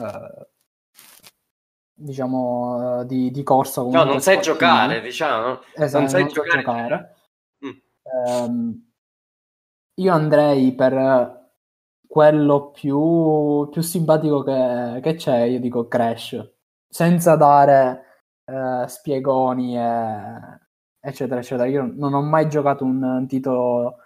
uh, 0.00 0.46
diciamo, 2.04 2.98
uh, 3.00 3.04
di, 3.04 3.30
di, 3.30 3.42
corsa. 3.42 3.82
No, 3.82 4.04
non 4.04 4.20
sai 4.20 4.40
giocare, 4.40 5.00
diciamo. 5.00 5.60
Esatto, 5.74 5.98
non 6.00 6.08
sai 6.08 6.22
non 6.24 6.32
giocare. 6.32 6.60
giocare. 6.60 7.14
Mm. 7.64 7.70
Um, 8.28 8.90
io 9.94 10.12
andrei 10.12 10.74
per 10.74 11.42
quello 12.06 12.70
più, 12.70 13.68
più 13.70 13.82
simpatico 13.82 14.42
che, 14.42 15.00
che, 15.02 15.14
c'è, 15.14 15.42
io 15.42 15.60
dico 15.60 15.88
Crash, 15.88 16.52
senza 16.88 17.36
dare 17.36 18.04
uh, 18.44 18.86
spiegoni 18.86 19.78
e, 19.78 20.60
eccetera, 21.00 21.40
eccetera. 21.40 21.68
Io 21.68 21.90
non 21.94 22.12
ho 22.14 22.22
mai 22.22 22.48
giocato 22.48 22.84
un, 22.84 23.02
un 23.02 23.26
titolo 23.26 23.96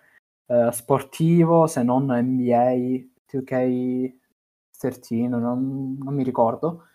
uh, 0.46 0.70
sportivo 0.70 1.66
se 1.66 1.82
non 1.82 2.04
NBA 2.04 3.06
2K13, 3.30 5.28
non, 5.28 5.96
non 5.98 6.14
mi 6.14 6.22
ricordo. 6.22 6.87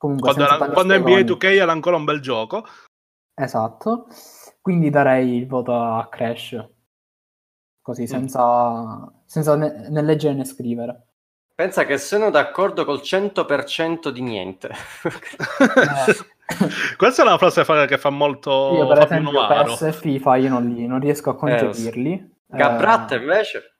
Comunque, 0.00 0.32
quando, 0.32 0.50
era, 0.50 0.70
quando 0.70 0.98
NBA 0.98 1.18
2K 1.18 1.44
era 1.58 1.72
ancora 1.72 1.96
un 1.96 2.04
bel 2.04 2.20
gioco. 2.20 2.64
Esatto, 3.34 4.06
quindi 4.62 4.88
darei 4.88 5.36
il 5.36 5.46
voto 5.46 5.74
a 5.74 6.08
Crash, 6.08 6.56
così 7.82 8.06
senza, 8.06 8.82
mm. 8.82 9.06
senza 9.26 9.56
né, 9.56 9.90
né 9.90 10.00
leggere 10.00 10.32
né 10.32 10.46
scrivere. 10.46 11.08
Pensa 11.54 11.84
che 11.84 11.98
sono 11.98 12.30
d'accordo 12.30 12.86
col 12.86 13.00
100% 13.04 14.08
di 14.08 14.22
niente. 14.22 14.68
eh. 14.68 16.16
Questa 16.96 17.22
è 17.22 17.26
una 17.26 17.36
frase 17.36 17.62
che 17.86 17.98
fa 17.98 18.08
molto 18.08 18.72
Io 18.76 18.86
per 18.86 19.02
esempio 19.02 19.46
PS 19.46 19.82
e 19.82 19.92
FIFA 19.92 20.36
io 20.36 20.48
non, 20.48 20.66
li, 20.66 20.86
non 20.86 20.98
riesco 20.98 21.28
a 21.28 21.36
concepirli. 21.36 22.12
Eh, 22.12 22.56
Gabrat 22.56 23.12
eh... 23.12 23.16
invece? 23.16 23.76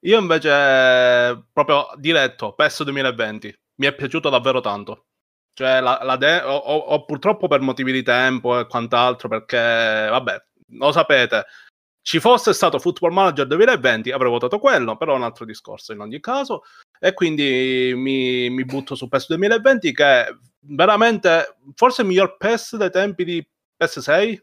Io 0.00 0.18
invece 0.18 1.48
proprio 1.52 1.88
diretto, 1.96 2.54
PES 2.54 2.84
2020. 2.84 3.54
Mi 3.74 3.86
è 3.86 3.94
piaciuto 3.94 4.30
davvero 4.30 4.60
tanto. 4.60 5.04
Cioè, 5.52 5.80
la, 5.80 6.00
la 6.02 6.16
de- 6.16 6.42
o, 6.42 6.56
o, 6.56 7.04
purtroppo 7.04 7.48
per 7.48 7.60
motivi 7.60 7.92
di 7.92 8.02
tempo 8.02 8.58
e 8.58 8.66
quant'altro, 8.66 9.28
perché, 9.28 9.56
vabbè, 9.56 10.42
lo 10.72 10.92
sapete, 10.92 11.46
ci 12.02 12.18
fosse 12.18 12.52
stato 12.52 12.78
Football 12.78 13.12
Manager 13.12 13.46
2020 13.46 14.10
avrei 14.10 14.30
votato 14.30 14.58
quello, 14.58 14.96
però 14.96 15.12
è 15.12 15.16
un 15.16 15.22
altro 15.22 15.44
discorso 15.44 15.92
in 15.92 16.00
ogni 16.00 16.20
caso. 16.20 16.62
E 16.98 17.12
quindi 17.14 17.92
mi, 17.94 18.48
mi 18.50 18.64
butto 18.64 18.94
su 18.94 19.08
PES 19.08 19.28
2020 19.28 19.92
che 19.92 20.04
è 20.04 20.28
veramente 20.60 21.56
forse 21.74 22.02
il 22.02 22.08
miglior 22.08 22.36
PES 22.36 22.76
dei 22.76 22.90
tempi 22.90 23.24
di 23.24 23.46
PS6, 23.78 24.38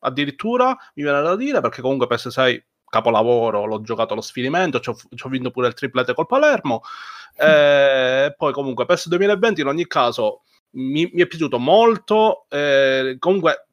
addirittura 0.00 0.68
mi 0.94 1.02
viene 1.02 1.22
da 1.22 1.36
dire, 1.36 1.60
perché 1.60 1.80
comunque 1.80 2.06
PS6 2.06 2.62
capolavoro, 2.88 3.66
l'ho 3.66 3.80
giocato 3.82 4.12
allo 4.12 4.22
sfinimento, 4.22 4.80
ci 4.80 4.90
ho 4.90 5.28
vinto 5.28 5.50
pure 5.50 5.68
il 5.68 5.74
triplete 5.74 6.14
col 6.14 6.26
Palermo. 6.26 6.82
E 7.40 8.34
poi 8.36 8.52
comunque 8.52 8.84
PES 8.84 9.06
2020 9.06 9.60
in 9.60 9.68
ogni 9.68 9.86
caso 9.86 10.42
mi, 10.72 11.10
mi 11.12 11.22
è 11.22 11.26
piaciuto 11.26 11.58
molto. 11.58 12.46
Eh, 12.48 13.16
comunque, 13.18 13.66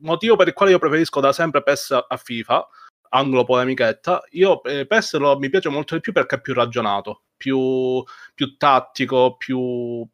motivo 0.00 0.36
per 0.36 0.48
il 0.48 0.52
quale 0.52 0.72
io 0.72 0.78
preferisco 0.78 1.20
da 1.20 1.32
sempre 1.32 1.62
PES 1.62 2.04
a 2.08 2.16
FIFA, 2.16 2.66
angolo 3.10 3.44
polemichetta, 3.44 4.22
io 4.30 4.62
eh, 4.64 4.86
PES 4.86 5.16
lo, 5.16 5.38
mi 5.38 5.48
piace 5.48 5.68
molto 5.68 5.94
di 5.94 6.00
più 6.00 6.12
perché 6.12 6.36
è 6.36 6.40
più 6.40 6.54
ragionato, 6.54 7.22
più, 7.36 8.02
più 8.34 8.56
tattico, 8.56 9.36
più, 9.36 10.06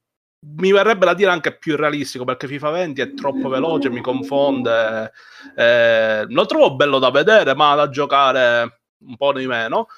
mi 0.59 0.73
verrebbe 0.73 1.07
da 1.07 1.15
dire 1.15 1.31
anche 1.31 1.57
più 1.57 1.77
realistico 1.77 2.25
perché 2.25 2.47
FIFA 2.47 2.71
20 2.71 3.01
è 3.01 3.15
troppo 3.15 3.49
veloce, 3.49 3.91
mi 3.91 4.01
confonde. 4.01 5.13
Eh, 5.57 6.25
lo 6.29 6.47
trovo 6.47 6.75
bello 6.77 6.99
da 6.99 7.11
vedere, 7.11 7.55
ma 7.55 7.75
da 7.75 7.89
giocare 7.89 8.81
un 8.99 9.17
po' 9.17 9.33
di 9.33 9.47
meno. 9.47 9.89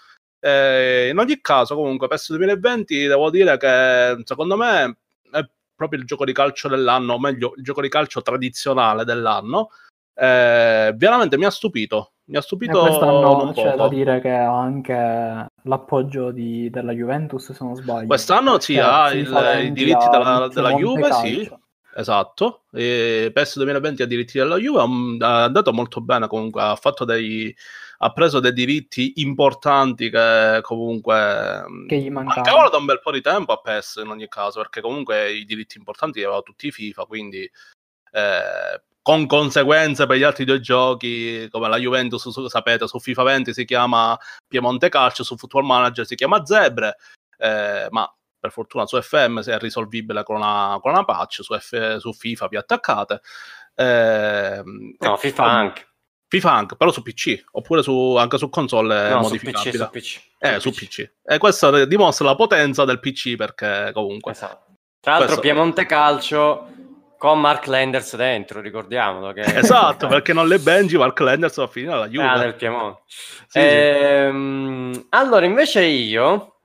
Eh, 0.41 1.09
in 1.11 1.19
ogni 1.19 1.41
caso, 1.41 1.75
comunque, 1.75 2.09
PES 2.09 2.31
2020 2.31 3.07
devo 3.07 3.31
dire 3.31 3.57
che 3.57 4.23
secondo 4.25 4.57
me 4.57 4.99
proprio 5.79 6.01
il 6.01 6.07
gioco 6.07 6.25
di 6.25 6.33
calcio 6.33 6.67
dell'anno, 6.67 7.15
o 7.15 7.21
meglio, 7.21 7.53
il 7.57 7.63
gioco 7.63 7.81
di 7.81 7.89
calcio 7.89 8.21
tradizionale 8.21 9.05
dell'anno. 9.05 9.69
Eh, 10.13 10.93
veramente 10.97 11.39
mi 11.39 11.45
ha 11.45 11.51
stupito. 11.51 12.15
Mi 12.25 12.37
ha 12.37 12.41
stupito. 12.41 12.85
E 12.85 12.89
quest'anno 12.89 13.53
c'è 13.55 13.77
da 13.77 13.89
dire 13.89 14.21
che 14.21 14.31
ha 14.31 14.59
anche 14.59 15.47
l'appoggio 15.63 16.33
di, 16.33 16.69
della 16.69 16.93
Juventus, 16.93 17.53
se 17.53 17.65
non 17.65 17.77
sbaglio. 17.77 18.09
Quest'anno 18.09 18.59
sì, 18.59 18.77
ha 18.79 19.13
il, 19.13 19.63
i 19.63 19.73
diritti 19.73 20.09
della, 20.11 20.49
della 20.53 20.75
Juve, 20.75 21.13
sì. 21.13 21.49
Esatto, 21.95 22.65
e 22.71 23.31
PES 23.33 23.57
2020 23.57 24.03
ha 24.03 24.07
diritti 24.07 24.39
della 24.39 24.57
Juve, 24.57 24.81
è 24.81 25.25
andato 25.25 25.73
molto 25.73 26.01
bene 26.01 26.29
comunque, 26.29 26.63
ha 26.63 26.77
fatto 26.77 27.05
dei, 27.05 27.53
ha 28.01 28.13
preso 28.13 28.39
dei 28.39 28.53
diritti 28.53 29.15
importanti 29.17 30.09
che 30.09 30.61
comunque 30.63 31.65
che 31.89 31.99
gli 31.99 32.11
mancavano 32.11 32.69
da 32.69 32.77
un 32.77 32.85
bel 32.85 33.01
po' 33.01 33.11
di 33.11 33.21
tempo 33.21 33.53
a 33.53 33.61
PES 33.61 34.01
in 34.05 34.11
ogni 34.11 34.29
caso, 34.29 34.61
perché 34.61 34.81
comunque 34.81 35.33
i 35.33 35.45
diritti 35.45 35.79
importanti 35.79 36.21
li 36.21 36.25
aveva 36.25 36.43
tutti 36.43 36.71
FIFA, 36.71 37.05
quindi 37.07 37.51
eh, 38.13 38.83
con 39.03 39.27
conseguenze 39.27 40.07
per 40.07 40.17
gli 40.17 40.23
altri 40.23 40.45
due 40.45 40.61
giochi, 40.61 41.49
come 41.51 41.69
la 41.69 41.79
Juventus, 41.79 42.29
su, 42.29 42.47
sapete, 42.47 42.87
su 42.87 43.01
FIFA 43.01 43.23
20 43.23 43.53
si 43.53 43.65
chiama 43.65 44.17
Piemonte 44.47 44.89
Calcio, 44.91 45.25
su 45.25 45.37
Football 45.37 45.65
Manager 45.65 46.07
si 46.07 46.15
chiama 46.15 46.45
Zebre, 46.45 46.97
eh, 47.39 47.89
ma 47.91 48.13
per 48.39 48.53
fortuna 48.53 48.87
su 48.87 49.01
FM 49.01 49.41
è 49.41 49.59
risolvibile 49.59 50.23
con 50.23 50.37
una, 50.37 50.79
con 50.81 50.93
una 50.93 51.05
patch, 51.05 51.43
su, 51.43 51.57
F, 51.59 51.97
su 51.97 52.13
FIFA 52.13 52.47
vi 52.49 52.57
attaccate. 52.57 53.21
Eh, 53.75 54.63
no, 54.99 55.17
FIFA 55.17 55.45
anche. 55.45 55.88
FIFA 56.29 56.53
anche, 56.53 56.77
però 56.77 56.93
su 56.93 57.03
PC, 57.03 57.43
oppure 57.53 57.83
su, 57.83 58.15
anche 58.17 58.37
su 58.37 58.51
console 58.51 59.09
no, 59.09 59.21
modificabile. 59.21 59.73
Su 59.73 59.89
PC, 59.89 60.11
su 60.11 60.21
PC. 60.21 60.21
Eh, 60.39 60.61
su 60.61 60.71
PC. 60.71 60.87
PC. 60.87 61.11
E 61.25 61.39
questo 61.39 61.87
dimostra 61.87 62.27
la 62.27 62.35
potenza 62.35 62.85
del 62.85 63.01
PC 63.01 63.35
perché 63.35 63.91
comunque... 63.95 64.33
Esatto. 64.33 64.67
Tra 65.01 65.13
l'altro 65.13 65.37
questo... 65.37 65.41
Piemonte 65.41 65.87
Calcio 65.87 66.69
con 67.17 67.41
Mark 67.41 67.67
Landers 67.67 68.15
dentro, 68.17 68.61
ricordiamolo. 68.61 69.33
Che... 69.33 69.41
Esatto, 69.41 70.07
perché 70.07 70.35
non 70.35 70.47
le 70.49 70.59
Benji, 70.59 70.99
Mark 70.99 71.19
Landers 71.19 71.57
va 71.57 71.65
a 71.65 71.69
finire 71.69 71.93
alla 71.93 72.09
Juve. 72.09 72.27
Ah, 72.29 72.39
del 72.39 72.55
Piemonte. 72.55 73.03
Sì, 73.07 73.59
ehm, 73.59 74.93
sì. 74.93 75.07
Allora, 75.11 75.47
invece 75.47 75.83
io... 75.85 76.57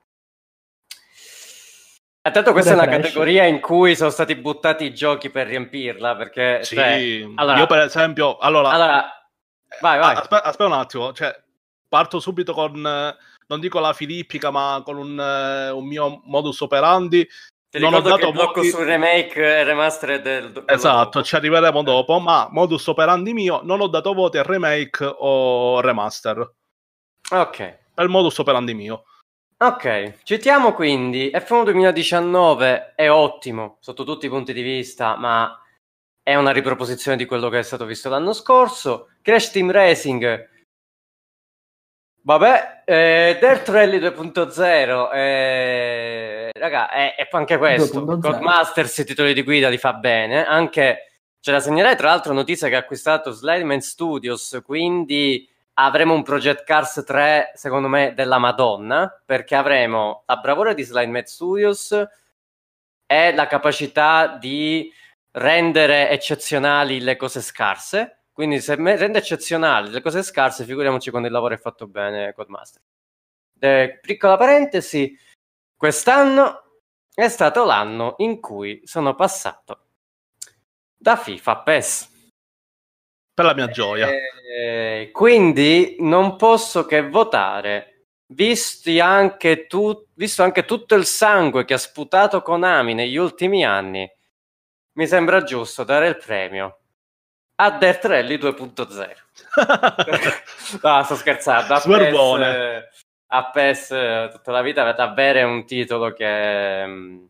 Intanto 2.26 2.52
questa 2.52 2.70
è 2.70 2.74
una 2.74 2.86
categoria 2.86 3.44
in 3.44 3.60
cui 3.60 3.96
sono 3.96 4.10
stati 4.10 4.34
buttati 4.34 4.84
i 4.84 4.94
giochi 4.94 5.30
per 5.30 5.46
riempirla, 5.46 6.16
perché... 6.16 6.64
Sì, 6.64 6.74
cioè, 6.74 7.26
allora, 7.34 7.58
io 7.58 7.66
per 7.66 7.80
esempio... 7.80 8.36
Allora, 8.38 8.70
allora 8.70 9.23
vai, 9.80 9.98
vai. 9.98 10.14
Aspetta, 10.14 10.42
aspetta, 10.42 10.66
un 10.66 10.72
attimo, 10.72 11.12
cioè, 11.12 11.42
parto 11.88 12.20
subito 12.20 12.52
con... 12.52 12.80
Non 13.46 13.60
dico 13.60 13.78
la 13.78 13.92
filippica, 13.92 14.50
ma 14.50 14.80
con 14.82 14.96
un, 14.96 15.18
un 15.74 15.86
mio 15.86 16.22
modus 16.24 16.60
operandi 16.60 17.28
ti 17.74 17.80
non 17.80 17.92
ho 17.92 18.00
dato 18.00 18.28
il 18.28 18.32
blocco 18.32 18.60
voti... 18.60 18.68
sul 18.68 18.84
remake 18.84 19.42
e 19.42 19.64
remaster 19.64 20.22
del... 20.22 20.62
Esatto, 20.66 21.24
ci 21.24 21.34
arriveremo 21.34 21.82
dopo, 21.82 22.20
ma 22.20 22.46
modus 22.52 22.86
operandi 22.86 23.32
mio, 23.32 23.62
non 23.64 23.80
ho 23.80 23.88
dato 23.88 24.12
voti 24.14 24.38
al 24.38 24.44
remake 24.44 25.04
o 25.04 25.80
remaster. 25.80 26.52
Ok. 27.32 27.78
Per 27.92 28.04
il 28.04 28.10
modus 28.10 28.38
operandi 28.38 28.74
mio. 28.74 29.04
Ok, 29.56 30.18
citiamo 30.22 30.72
quindi 30.72 31.32
F1 31.34 31.64
2019 31.64 32.92
è 32.94 33.10
ottimo 33.10 33.78
sotto 33.80 34.04
tutti 34.04 34.26
i 34.26 34.28
punti 34.28 34.52
di 34.52 34.62
vista, 34.62 35.16
ma 35.16 35.58
è 36.24 36.34
una 36.34 36.50
riproposizione 36.50 37.16
di 37.16 37.26
quello 37.26 37.48
che 37.48 37.60
è 37.60 37.62
stato 37.62 37.84
visto 37.84 38.08
l'anno 38.08 38.32
scorso. 38.32 39.10
Crash 39.22 39.52
Team 39.52 39.70
Racing 39.70 40.48
Vabbè, 42.26 42.84
eh, 42.86 43.36
Dirt 43.38 43.68
Rally 43.68 43.98
2.0, 43.98 45.12
eh, 45.12 46.50
raga, 46.54 46.88
è, 46.88 47.16
è 47.16 47.28
anche 47.32 47.58
questo. 47.58 48.02
Codemasters 48.02 48.96
i 48.96 49.04
titoli 49.04 49.34
di 49.34 49.42
guida 49.42 49.68
li 49.68 49.76
fa 49.76 49.92
bene. 49.92 50.46
Anche 50.46 51.10
c'è 51.38 51.52
da 51.52 51.60
segnalare, 51.60 51.96
tra 51.96 52.08
l'altro, 52.08 52.32
notizia 52.32 52.68
che 52.68 52.76
ha 52.76 52.78
acquistato 52.78 53.30
Slideman 53.30 53.82
Studios, 53.82 54.58
quindi 54.64 55.46
avremo 55.74 56.14
un 56.14 56.22
Project 56.22 56.64
Cars 56.64 57.02
3, 57.04 57.52
secondo 57.56 57.88
me, 57.88 58.14
della 58.14 58.38
Madonna, 58.38 59.20
perché 59.22 59.54
avremo 59.54 60.22
la 60.24 60.36
bravura 60.36 60.72
di 60.72 60.82
Slideman 60.82 61.26
Studios 61.26 61.92
e 63.04 63.34
la 63.34 63.46
capacità 63.46 64.38
di 64.40 64.90
rendere 65.34 66.10
eccezionali 66.10 67.00
le 67.00 67.16
cose 67.16 67.40
scarse 67.40 68.24
quindi 68.34 68.60
se 68.60 68.74
rende 68.74 69.18
eccezionali 69.18 69.90
le 69.90 70.00
cose 70.00 70.24
scarse, 70.24 70.64
figuriamoci 70.64 71.10
quando 71.10 71.28
il 71.28 71.32
lavoro 71.32 71.54
è 71.54 71.56
fatto 71.56 71.86
bene 71.86 72.32
Codemaster. 72.34 72.82
De, 73.52 74.00
piccola 74.02 74.36
parentesi, 74.36 75.16
quest'anno 75.76 76.80
è 77.14 77.28
stato 77.28 77.64
l'anno 77.64 78.16
in 78.18 78.40
cui 78.40 78.80
sono 78.82 79.14
passato 79.14 79.84
da 80.96 81.14
FIFA 81.14 81.52
a 81.52 81.62
PES. 81.62 82.12
Per 83.34 83.44
la 83.44 83.54
mia 83.54 83.68
gioia. 83.68 84.08
Eh, 84.08 85.10
quindi 85.12 85.94
non 86.00 86.34
posso 86.34 86.84
che 86.86 87.08
votare, 87.08 88.06
anche 89.00 89.66
tu, 89.68 90.06
visto 90.14 90.42
anche 90.42 90.64
tutto 90.64 90.96
il 90.96 91.06
sangue 91.06 91.64
che 91.64 91.74
ha 91.74 91.78
sputato 91.78 92.42
Konami 92.42 92.94
negli 92.94 93.16
ultimi 93.16 93.64
anni, 93.64 94.10
mi 94.94 95.06
sembra 95.06 95.42
giusto 95.42 95.84
dare 95.84 96.08
il 96.08 96.16
premio 96.16 96.78
a 97.56 97.78
Dirt 97.78 98.04
Rally 98.04 98.36
2.0. 98.36 100.80
no, 100.82 101.02
sto 101.04 101.14
scherzando. 101.14 101.74
A 101.74 101.80
PES, 101.80 102.88
a 103.28 103.50
PES 103.50 103.88
tutta 104.32 104.52
la 104.52 104.62
vita 104.62 104.82
per 104.82 105.00
avere 105.00 105.42
un 105.42 105.64
titolo 105.64 106.12
che 106.12 106.86
mm, 106.86 107.24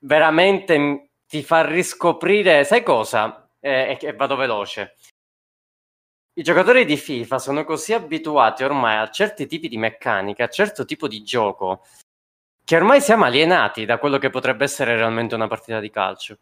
veramente 0.00 1.10
ti 1.26 1.42
fa 1.42 1.64
riscoprire, 1.64 2.64
sai 2.64 2.82
cosa? 2.82 3.48
E, 3.60 3.98
e 4.00 4.12
vado 4.14 4.36
veloce. 4.36 4.96
I 6.38 6.42
giocatori 6.42 6.84
di 6.84 6.96
FIFA 6.96 7.38
sono 7.38 7.64
così 7.64 7.92
abituati 7.92 8.62
ormai 8.62 8.96
a 8.96 9.10
certi 9.10 9.46
tipi 9.46 9.68
di 9.68 9.76
meccanica, 9.76 10.44
a 10.44 10.48
certo 10.48 10.84
tipo 10.84 11.08
di 11.08 11.24
gioco, 11.24 11.84
che 12.68 12.76
ormai 12.76 13.00
siamo 13.00 13.24
alienati 13.24 13.86
da 13.86 13.96
quello 13.96 14.18
che 14.18 14.28
potrebbe 14.28 14.64
essere 14.64 14.94
realmente 14.94 15.34
una 15.34 15.46
partita 15.46 15.80
di 15.80 15.88
calcio. 15.88 16.36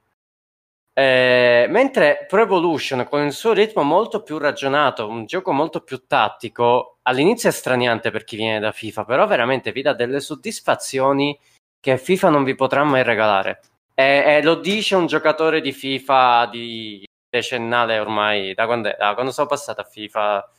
Eh, 0.93 1.67
mentre 1.69 2.25
Pro 2.27 2.43
Evolution 2.43 3.07
con 3.09 3.25
il 3.25 3.33
suo 3.33 3.53
ritmo 3.53 3.85
molto 3.85 4.25
più 4.25 4.37
ragionato, 4.37 5.07
un 5.07 5.27
gioco 5.27 5.53
molto 5.53 5.83
più 5.83 6.05
tattico, 6.05 6.99
all'inizio 7.03 7.49
è 7.49 7.53
straniante 7.53 8.11
per 8.11 8.25
chi 8.25 8.35
viene 8.35 8.59
da 8.59 8.73
FIFA, 8.73 9.05
però 9.05 9.25
veramente 9.29 9.71
vi 9.71 9.83
dà 9.83 9.93
delle 9.93 10.19
soddisfazioni 10.19 11.39
che 11.79 11.97
FIFA 11.97 12.31
non 12.31 12.43
vi 12.43 12.57
potrà 12.57 12.83
mai 12.83 13.05
regalare. 13.05 13.61
E, 13.95 14.25
e 14.27 14.43
lo 14.43 14.57
dice 14.57 14.97
un 14.97 15.07
giocatore 15.07 15.61
di 15.61 15.71
FIFA 15.71 16.49
di 16.51 17.05
decennale 17.31 18.01
ormai, 18.01 18.53
da 18.53 18.67
quando, 18.67 18.93
da 18.99 19.15
quando 19.15 19.31
sono 19.31 19.47
passato 19.47 19.81
a 19.81 19.85
FIFA 19.85 20.51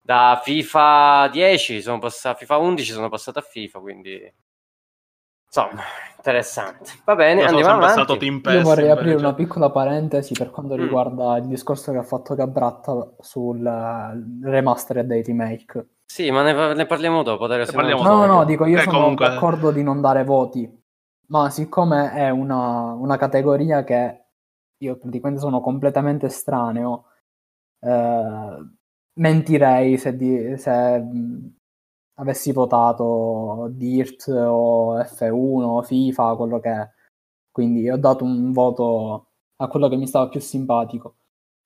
da 0.00 0.40
FIFA 0.44 1.28
10 1.32 1.82
sono 1.82 1.98
passato 1.98 2.36
a 2.36 2.38
FIFA 2.38 2.56
11 2.58 2.92
sono 2.92 3.08
passato 3.08 3.40
a 3.40 3.42
FIFA 3.42 3.80
quindi 3.80 4.32
Insomma, 5.56 5.82
interessante. 6.16 6.90
Va 7.04 7.14
bene, 7.14 7.40
Io 7.40 7.48
andiamo 7.48 7.72
avanti. 7.72 7.92
Stato 7.92 8.18
Team 8.18 8.42
Io 8.44 8.62
vorrei 8.62 8.90
aprire 8.90 9.14
una 9.14 9.32
piccola 9.32 9.70
parentesi 9.70 10.34
per 10.34 10.50
quanto 10.50 10.74
mm. 10.74 10.78
riguarda 10.78 11.38
il 11.38 11.46
discorso 11.46 11.92
che 11.92 11.98
ha 11.98 12.02
fatto 12.02 12.34
Gabratta 12.34 13.14
sul 13.20 13.62
remaster 14.42 15.06
dei 15.06 15.22
remake. 15.22 15.88
Sì, 16.04 16.30
ma 16.30 16.42
ne, 16.42 16.74
ne 16.74 16.86
parliamo 16.86 17.22
dopo. 17.22 17.46
Ne 17.46 17.64
parliamo 17.64 18.02
no, 18.02 18.08
dopo. 18.08 18.26
no, 18.26 18.44
dico, 18.44 18.66
io 18.66 18.78
eh, 18.78 18.82
sono 18.82 18.98
comunque... 19.00 19.28
d'accordo 19.28 19.70
di 19.70 19.82
non 19.82 20.02
dare 20.02 20.24
voti, 20.24 20.70
ma 21.28 21.48
siccome 21.48 22.12
è 22.12 22.28
una, 22.28 22.92
una 22.92 23.16
categoria 23.16 23.82
che 23.82 24.24
io 24.76 24.98
praticamente 24.98 25.40
sono 25.40 25.60
completamente 25.60 26.26
estraneo, 26.26 27.06
eh, 27.80 28.66
mentirei 29.14 29.96
se, 29.96 30.16
di, 30.16 30.58
se 30.58 31.02
avessi 32.16 32.52
votato 32.52 33.68
Dirt 33.70 34.28
o 34.28 34.98
F1 34.98 35.62
o 35.62 35.82
FIFA, 35.82 36.34
quello 36.36 36.60
che 36.60 36.70
è. 36.70 36.88
Quindi 37.50 37.88
ho 37.90 37.96
dato 37.96 38.24
un 38.24 38.52
voto 38.52 39.30
a 39.56 39.68
quello 39.68 39.88
che 39.88 39.96
mi 39.96 40.06
stava 40.06 40.28
più 40.28 40.40
simpatico. 40.40 41.16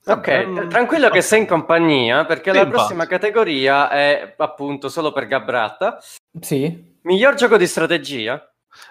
Ok, 0.07 0.45
um, 0.47 0.69
tranquillo 0.69 1.11
che 1.11 1.21
sei 1.21 1.41
in 1.41 1.47
compagnia 1.47 2.25
perché 2.25 2.53
la 2.53 2.67
prossima 2.67 3.07
categoria 3.07 3.91
è 3.91 4.35
appunto 4.39 4.89
solo 4.89 5.13
per 5.13 5.27
Gabratta. 5.27 5.99
Sì. 6.41 6.99
Miglior 7.03 7.35
gioco 7.35 7.57
di 7.57 7.67
strategia. 7.67 8.43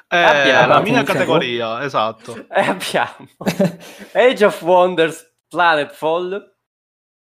Eh, 0.07 0.17
abbiamo, 0.17 0.67
la 0.67 0.81
mia 0.81 1.03
categoria, 1.03 1.83
esatto. 1.83 2.45
E 2.51 2.61
abbiamo 2.61 3.27
Age 4.13 4.45
of 4.45 4.61
Wonders 4.61 5.35
Planetfall, 5.47 6.55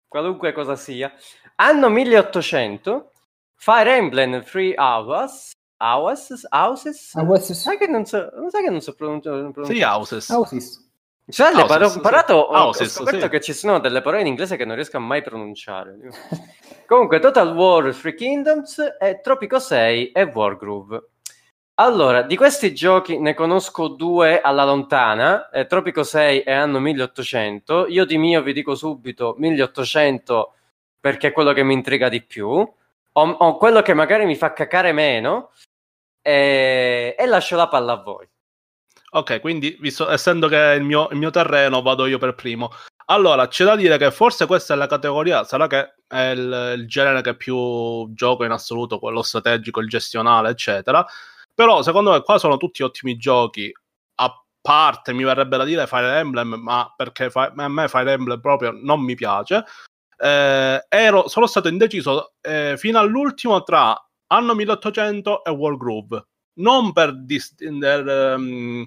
qualunque 0.08 0.54
cosa 0.54 0.76
sia. 0.76 1.12
Anno 1.56 1.90
1800, 1.90 3.12
Fire 3.66 3.90
Emblem 3.90 4.44
Three 4.44 4.76
Hours. 4.78 5.54
Houses? 5.80 6.46
Houses? 6.52 7.16
Houses. 7.16 7.60
Sai 7.60 7.80
che 7.80 7.88
non 7.88 8.06
so, 8.06 8.30
sai 8.50 8.64
che 8.64 8.70
non 8.70 8.80
so 8.80 8.94
pronunciare. 8.94 9.52
Sì, 9.64 9.82
Houses. 9.82 10.30
Houses. 10.30 10.88
Cioè, 11.28 11.48
houses, 11.48 11.66
par- 11.66 11.82
ho 11.82 11.92
imparato, 11.92 12.34
ho, 12.36 12.68
ho 12.68 12.74
scoperto 12.74 13.22
sì. 13.22 13.30
che 13.30 13.42
ci 13.42 13.54
sono 13.54 13.80
delle 13.80 14.02
parole 14.02 14.22
in 14.22 14.28
inglese 14.28 14.56
che 14.56 14.66
non 14.66 14.76
riesco 14.76 14.98
a 14.98 15.00
mai 15.00 15.24
pronunciare. 15.24 15.98
Comunque, 16.86 17.18
Total 17.18 17.56
War 17.56 17.92
Three 17.96 18.14
Kingdoms, 18.14 18.98
e 19.00 19.20
Tropico 19.22 19.58
6 19.58 20.12
e 20.12 20.24
Wargroove. 20.26 21.10
Allora, 21.80 22.22
di 22.22 22.38
questi 22.38 22.72
giochi 22.72 23.18
ne 23.18 23.34
conosco 23.34 23.88
due 23.88 24.42
alla 24.42 24.64
lontana, 24.64 25.50
eh, 25.50 25.66
Tropico 25.66 26.04
6 26.04 26.42
e 26.42 26.52
anno 26.52 26.80
1800. 26.80 27.88
Io 27.88 28.06
di 28.06 28.20
mio 28.20 28.44
vi 28.44 28.54
dico 28.54 28.76
subito 28.76 29.34
1800 29.40 30.54
perché 31.00 31.30
è 31.30 31.32
quello 31.32 31.52
che 31.52 31.64
mi 31.64 31.74
intriga 31.74 32.10
di 32.10 32.22
più 32.22 32.64
o, 33.18 33.30
o 33.30 33.58
quello 33.58 33.82
che 33.82 33.94
magari 33.94 34.26
mi 34.26 34.36
fa 34.36 34.54
cacare 34.54 34.92
meno 34.92 35.52
e, 36.22 37.16
e 37.18 37.26
lascio 37.26 37.56
la 37.56 37.68
palla 37.68 37.94
a 37.94 38.02
voi. 38.02 38.28
Ok, 39.12 39.40
quindi 39.40 39.78
visto, 39.80 40.10
essendo 40.10 40.48
che 40.48 40.74
è 40.74 40.76
il 40.76 40.84
mio, 40.84 41.08
il 41.10 41.18
mio, 41.18 41.30
terreno, 41.30 41.82
vado 41.82 42.06
io 42.06 42.18
per 42.18 42.36
primo. 42.36 42.72
Allora, 43.06 43.48
c'è 43.48 43.64
da 43.64 43.76
dire 43.76 43.98
che 43.98 44.12
forse 44.12 44.46
questa 44.46 44.74
è 44.74 44.78
la 44.78 44.88
categoria, 44.88 45.44
sarà 45.46 45.68
che 45.68 45.96
è 46.08 46.32
il, 46.32 46.74
il 46.78 46.88
genere 46.88 47.22
che 47.22 47.36
più 47.36 48.12
gioco 48.14 48.44
in 48.44 48.52
assoluto, 48.52 49.00
quello 49.00 49.22
strategico, 49.22 49.80
il 49.80 49.88
gestionale, 49.88 50.50
eccetera. 50.50 51.06
Però 51.54 51.82
secondo 51.82 52.12
me 52.12 52.22
qua 52.22 52.38
sono 52.38 52.58
tutti 52.58 52.84
ottimi 52.84 53.16
giochi, 53.16 53.72
a 54.16 54.44
parte, 54.60 55.14
mi 55.14 55.24
verrebbe 55.24 55.56
da 55.56 55.64
dire 55.64 55.88
Fire 55.88 56.18
Emblem, 56.18 56.56
ma 56.56 56.94
perché 56.94 57.30
fa- 57.30 57.54
a 57.56 57.70
me 57.70 57.88
Fire 57.88 58.12
Emblem 58.12 58.42
proprio 58.42 58.72
non 58.72 59.02
mi 59.02 59.16
piace. 59.16 59.64
Eh, 60.18 60.86
ero, 60.88 61.28
sono 61.28 61.48
stato 61.48 61.68
indeciso 61.68 62.34
eh, 62.42 62.76
fino 62.78 63.00
all'ultimo 63.00 63.62
tra 63.64 63.96
anno 64.28 64.54
1800 64.54 65.44
e 65.44 65.50
World 65.52 65.78
Groove. 65.80 66.26
Non 66.56 66.94
per, 66.94 67.16
dis- 67.24 67.54
per 67.58 68.36
um, 68.38 68.86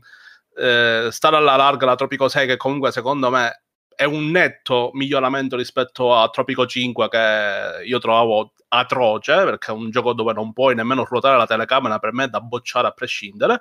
eh, 0.56 1.08
stare 1.10 1.36
alla 1.36 1.56
larga 1.56 1.86
la 1.86 1.94
Tropico 1.94 2.28
6, 2.28 2.46
che 2.46 2.56
comunque 2.56 2.90
secondo 2.92 3.30
me 3.30 3.62
è 3.98 4.04
un 4.04 4.30
netto 4.30 4.90
miglioramento 4.92 5.56
rispetto 5.56 6.14
a 6.14 6.28
Tropico 6.28 6.66
5 6.66 7.08
che 7.08 7.84
io 7.84 7.98
trovavo 7.98 8.52
atroce 8.68 9.34
perché 9.44 9.72
è 9.72 9.74
un 9.74 9.90
gioco 9.90 10.12
dove 10.12 10.32
non 10.32 10.52
puoi 10.52 10.76
nemmeno 10.76 11.04
ruotare 11.04 11.36
la 11.36 11.46
telecamera 11.46 11.98
per 11.98 12.12
me 12.12 12.24
è 12.24 12.28
da 12.28 12.40
bocciare 12.40 12.86
a 12.86 12.92
prescindere 12.92 13.60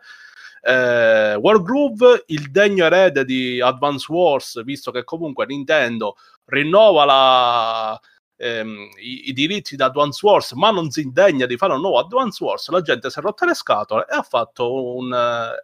eh, 0.62 1.34
World 1.34 1.63
Groove 1.63 2.23
il 2.27 2.51
degno 2.51 2.86
erede 2.86 3.25
di 3.25 3.60
Advance 3.60 4.12
Wars 4.12 4.63
visto 4.63 4.91
che 4.91 5.03
comunque 5.03 5.47
Nintendo 5.47 6.17
rinnova 6.47 7.05
la, 7.05 7.99
ehm, 8.38 8.89
i, 8.99 9.29
i, 9.29 9.33
diritti 9.33 9.75
da 9.75 9.86
Advance 9.86 10.25
Wars 10.25 10.51
ma 10.53 10.71
non 10.71 10.89
si 10.91 11.01
indegna 11.01 11.45
di 11.45 11.57
fare 11.57 11.73
un 11.73 11.81
nuovo 11.81 11.99
Advance 11.99 12.43
Wars. 12.43 12.69
La 12.69 12.81
gente 12.81 13.10
si 13.10 13.19
è 13.19 13.21
rotta 13.21 13.45
le 13.45 13.53
scatole 13.53 14.05
e 14.10 14.15
ha 14.15 14.21
fatto 14.21 14.95
un 14.95 15.13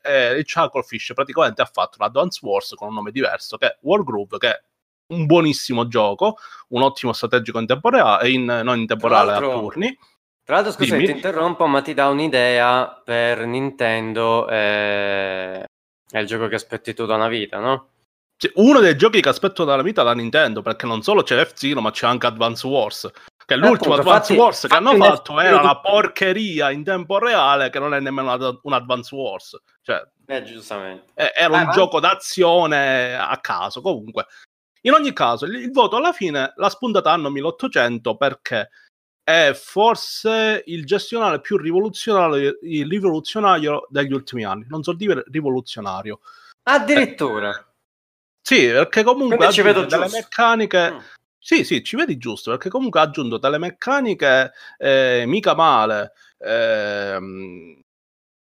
eh, 0.02 0.38
il 0.38 0.46
Chucklefish 0.46 1.14
praticamente 1.14 1.62
ha 1.62 1.70
fatto 1.72 1.98
un 2.00 2.06
Advance 2.06 2.40
Wars 2.42 2.74
con 2.76 2.90
un 2.90 2.96
nome 2.96 3.12
diverso 3.12 3.58
che 3.58 3.68
è 3.68 3.78
World 3.82 4.06
Groove 4.06 4.38
che 4.38 4.50
è 4.50 4.62
un 5.06 5.26
buonissimo 5.26 5.88
gioco 5.88 6.38
un 6.70 6.82
ottimo 6.82 7.14
strategico 7.14 7.60
in 7.60 7.68
tempo 7.68 7.90
reale 7.90 8.30
in, 8.30 8.46
non 8.46 8.80
in 8.80 8.88
tempo 8.88 9.08
reale 9.08 9.34
a 9.34 9.40
turni 9.40 9.96
tra 10.44 10.56
l'altro 10.56 10.74
scusa 10.74 10.98
ti 10.98 11.12
interrompo 11.12 11.68
ma 11.68 11.82
ti 11.82 11.94
dà 11.94 12.08
un'idea 12.08 13.02
per 13.04 13.46
Nintendo 13.46 14.48
eh, 14.48 15.66
è 16.10 16.18
il 16.18 16.26
gioco 16.26 16.48
che 16.48 16.56
aspetti 16.56 16.94
tu 16.94 17.06
da 17.06 17.16
una 17.16 17.28
vita 17.28 17.60
no? 17.60 17.90
Uno 18.56 18.80
dei 18.80 18.96
giochi 18.96 19.22
che 19.22 19.30
aspetto 19.30 19.64
dalla 19.64 19.82
vita 19.82 20.04
da 20.04 20.14
Nintendo 20.14 20.62
perché 20.62 20.86
non 20.86 21.02
solo 21.02 21.24
c'è 21.24 21.44
F-Zero 21.46 21.82
ma 21.82 21.92
c'è 21.92 22.08
anche 22.08 22.28
Advance 22.28 22.66
Wars 22.68 23.12
che 23.46 23.56
l'ultimo 23.56 23.94
appunto, 23.94 24.12
Advance 24.12 24.34
Wars 24.34 24.68
che 24.68 24.76
hanno 24.76 24.96
fatto 24.96 25.40
era 25.40 25.60
una 25.60 25.80
porcheria 25.80 26.72
in 26.72 26.84
tempo 26.84 27.18
reale 27.18 27.70
che 27.70 27.80
non 27.80 27.94
è 27.94 28.00
nemmeno 28.00 28.60
un 28.62 28.74
Advance 28.74 29.14
Wars 29.14 29.62
cioè, 29.82 30.02
eh, 30.26 30.44
giustamente. 30.44 31.12
era 31.14 31.58
un 31.58 31.72
gioco 31.72 32.00
d'azione 32.00 33.16
a 33.16 33.38
caso 33.40 33.82
comunque. 33.82 34.26
In 34.82 34.94
ogni 34.94 35.14
caso 35.14 35.46
il, 35.46 35.56
il 35.56 35.72
voto 35.72 35.98
alla 35.98 36.14
fine 36.14 36.54
l'ha 36.56 36.70
spuntata 36.70 37.12
anno 37.12 37.30
1800 37.30 38.16
perché 38.16 38.70
è 39.24 39.52
forse 39.54 40.64
il 40.66 40.86
gestionale 40.86 41.40
più 41.40 41.58
rivoluzionario, 41.58 42.58
rivoluzionario 42.62 43.88
degli 43.90 44.12
ultimi 44.12 44.44
anni 44.44 44.66
non 44.68 44.84
so 44.84 44.94
dire 44.94 45.24
rivoluzionario. 45.28 46.20
Addirittura. 46.64 47.50
eh, 47.50 47.73
sì, 48.44 48.68
perché 48.68 49.04
comunque 49.04 49.52
ci 49.52 49.62
vedo 49.62 49.86
delle 49.86 50.10
meccaniche. 50.12 50.92
Mm. 50.92 50.98
Sì, 51.40 51.64
sì, 51.64 51.82
ci 51.82 51.96
vedi 51.96 52.18
giusto, 52.18 52.52
perché 52.52 52.70
comunque 52.70 53.00
ha 53.00 53.04
aggiunto 53.04 53.38
delle 53.38 53.58
meccaniche 53.58 54.52
eh, 54.78 55.24
mica 55.26 55.56
male. 55.56 56.12
Eh, 56.38 57.18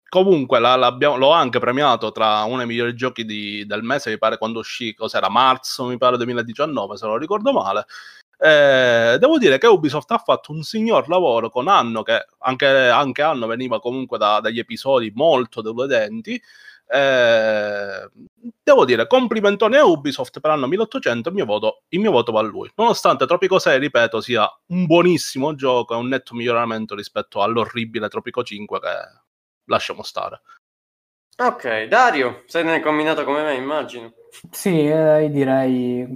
comunque 0.09 0.59
la, 0.59 0.77
l'ho 0.77 1.31
anche 1.33 1.59
premiato 1.59 2.13
tra 2.13 2.45
uno 2.45 2.59
dei 2.59 2.67
migliori 2.67 2.95
giochi 2.95 3.27
di, 3.27 3.67
del 3.67 3.83
mese, 3.83 4.11
mi 4.11 4.19
pare 4.19 4.39
quando 4.39 4.61
uscì, 4.61 4.95
cos'era, 4.95 5.29
marzo, 5.29 5.85
mi 5.85 5.99
pare 5.99 6.17
2019, 6.17 6.97
se 6.97 7.07
non 7.07 7.19
ricordo 7.19 7.53
male. 7.53 7.85
Eh, 8.39 9.17
devo 9.19 9.39
dire 9.39 9.59
che 9.59 9.67
Ubisoft 9.67 10.11
ha 10.13 10.19
fatto 10.19 10.53
un 10.53 10.63
signor 10.63 11.09
lavoro 11.09 11.51
con 11.51 11.69
Anno, 11.69 12.03
che 12.03 12.27
anche, 12.39 12.67
anche 12.67 13.23
Anno 13.23 13.47
veniva 13.47 13.81
comunque 13.81 14.17
da, 14.17 14.41
dagli 14.41 14.59
episodi 14.59 15.13
molto 15.15 15.61
deludenti. 15.61 16.41
Eh, 16.87 18.09
devo 18.63 18.85
dire, 18.85 19.07
complimentone 19.07 19.79
a 19.79 19.85
Ubisoft 19.85 20.41
per 20.41 20.51
l'anno 20.51 20.67
1800, 20.67 21.29
il 21.31 21.35
mio, 21.35 21.45
voto, 21.45 21.83
il 21.89 22.01
mio 22.01 22.11
voto 22.11 22.33
va 22.33 22.41
a 22.41 22.43
lui. 22.43 22.71
Nonostante 22.77 23.27
Tropico 23.27 23.59
6, 23.59 23.79
ripeto, 23.79 24.21
sia 24.21 24.49
un 24.69 24.87
buonissimo 24.87 25.55
gioco, 25.55 25.95
è 25.95 25.97
un 25.97 26.09
netto 26.09 26.35
miglioramento 26.35 26.95
rispetto 26.95 27.43
all'orribile 27.43 28.09
Tropico 28.09 28.43
5 28.43 28.81
che 28.81 28.89
lasciamo 29.67 30.03
stare. 30.03 30.43
Ok, 31.37 31.85
Dario, 31.85 32.45
sei 32.47 32.65
ne 32.65 32.81
combinato 32.81 33.25
come 33.25 33.43
me, 33.43 33.55
immagino. 33.55 34.13
Sì, 34.51 34.87
eh, 34.87 35.29
direi, 35.31 36.07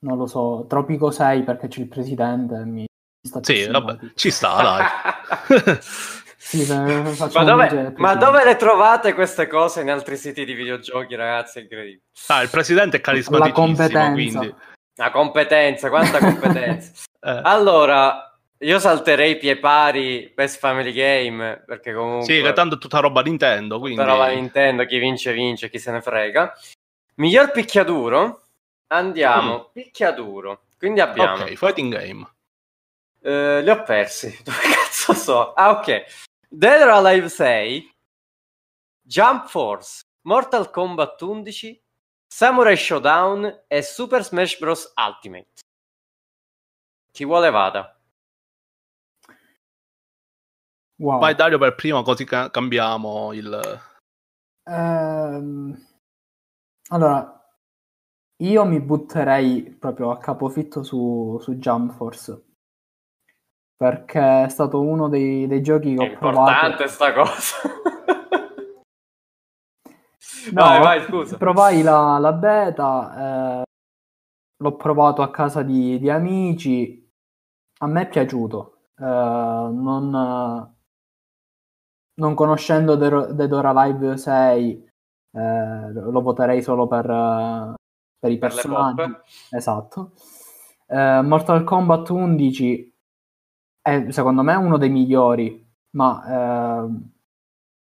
non 0.00 0.16
lo 0.16 0.26
so, 0.26 0.64
Tropico 0.68 1.10
6 1.10 1.42
perché 1.42 1.68
c'è 1.68 1.80
il 1.80 1.88
presidente, 1.88 2.64
mi 2.64 2.86
sta 3.20 3.40
Sì, 3.42 3.66
vabbè, 3.66 4.12
ci 4.14 4.30
sta, 4.30 4.62
dai. 4.62 5.78
Sì, 6.46 6.62
ma, 6.66 7.42
dove, 7.42 7.94
ma 7.96 8.14
dove, 8.16 8.44
le 8.44 8.56
trovate 8.56 9.14
queste 9.14 9.46
cose 9.46 9.80
in 9.80 9.90
altri 9.90 10.18
siti 10.18 10.44
di 10.44 10.52
videogiochi, 10.52 11.14
ragazzi? 11.14 11.60
Incredibile. 11.60 12.02
Ah, 12.26 12.42
il 12.42 12.50
presidente 12.50 12.98
è 12.98 13.00
carismaticissimo, 13.00 14.12
quindi... 14.12 14.54
La 14.96 15.10
competenza, 15.10 15.88
quanta 15.88 16.18
competenza. 16.20 16.92
eh. 17.22 17.40
Allora, 17.42 18.38
io 18.58 18.78
salterei 18.78 19.38
pie 19.38 19.56
pari 19.58 20.30
Best 20.34 20.58
Family 20.58 20.92
Game, 20.92 21.62
perché 21.66 21.94
comunque... 21.94 22.26
Sì, 22.26 22.42
che 22.42 22.52
tanto 22.52 22.74
è 22.74 22.78
tutta 22.78 23.00
roba 23.00 23.22
Nintendo, 23.22 23.78
quindi... 23.78 23.98
Tutta 23.98 24.12
roba 24.12 24.28
Nintendo, 24.28 24.84
chi 24.84 24.98
vince 24.98 25.32
vince, 25.32 25.70
chi 25.70 25.78
se 25.78 25.92
ne 25.92 26.02
frega. 26.02 26.52
Miglior 27.14 27.52
picchiaduro? 27.52 28.42
Andiamo, 28.88 29.56
mm. 29.56 29.72
picchiaduro. 29.72 30.64
Quindi 30.76 31.00
abbiamo... 31.00 31.42
Ok, 31.42 31.54
fighting 31.54 31.90
game. 31.90 32.28
Uh, 33.22 33.62
li 33.62 33.70
ho 33.70 33.82
persi. 33.82 34.36
Dove 34.44 34.58
cazzo 34.60 35.14
so? 35.14 35.54
Ah, 35.54 35.70
ok. 35.70 36.04
Dead 36.56 36.82
or 36.82 36.90
Alive 36.90 37.28
6, 37.28 37.84
Jump 39.02 39.48
Force, 39.48 40.04
Mortal 40.22 40.70
Kombat 40.70 41.20
11, 41.20 41.82
Samurai 42.28 42.76
Showdown 42.76 43.64
e 43.66 43.82
Super 43.82 44.22
Smash 44.22 44.60
Bros. 44.60 44.92
Ultimate. 44.96 45.62
Chi 47.10 47.24
vuole 47.24 47.50
vada. 47.50 48.00
Wow. 51.00 51.18
Vai 51.18 51.34
Dario 51.34 51.58
per 51.58 51.74
primo 51.74 52.02
così 52.02 52.24
ca- 52.24 52.50
cambiamo 52.50 53.32
il... 53.32 53.82
Um, 54.62 55.76
allora, 56.90 57.50
io 58.36 58.64
mi 58.64 58.80
butterei 58.80 59.74
proprio 59.74 60.12
a 60.12 60.18
capofitto 60.18 60.84
su, 60.84 61.36
su 61.40 61.54
Jump 61.56 61.96
Force 61.96 62.53
perché 63.84 64.44
è 64.44 64.48
stato 64.48 64.80
uno 64.80 65.10
dei, 65.10 65.46
dei 65.46 65.60
giochi 65.60 65.94
che 65.94 66.02
ho 66.02 66.16
provato. 66.16 66.50
È 66.50 66.54
importante 66.54 66.88
sta 66.88 67.12
cosa. 67.12 67.56
no, 70.52 70.62
vai, 70.62 70.80
vai, 70.80 71.02
scusa. 71.02 71.36
Provai 71.36 71.82
la, 71.82 72.16
la 72.18 72.32
beta, 72.32 73.60
eh, 73.60 73.62
l'ho 74.56 74.76
provato 74.76 75.20
a 75.20 75.30
casa 75.30 75.60
di, 75.62 75.98
di, 75.98 76.08
amici, 76.08 77.06
a 77.80 77.86
me 77.86 78.00
è 78.00 78.08
piaciuto. 78.08 78.84
Eh, 78.98 79.04
non, 79.04 80.74
non, 82.14 82.34
conoscendo 82.34 82.94
Dead 82.94 83.52
or 83.52 83.66
Alive 83.66 84.16
6, 84.16 84.88
eh, 85.30 85.92
lo 85.92 86.22
voterei 86.22 86.62
solo 86.62 86.86
per, 86.86 87.74
per 88.18 88.30
i 88.30 88.38
personaggi. 88.38 88.94
Per 88.94 89.24
esatto. 89.50 90.12
Eh, 90.86 91.20
Mortal 91.20 91.64
Kombat 91.64 92.08
11 92.08 92.93
è 93.84 94.10
secondo 94.10 94.42
me 94.42 94.54
uno 94.54 94.78
dei 94.78 94.88
migliori, 94.88 95.62
ma 95.90 96.86
eh, 96.86 96.88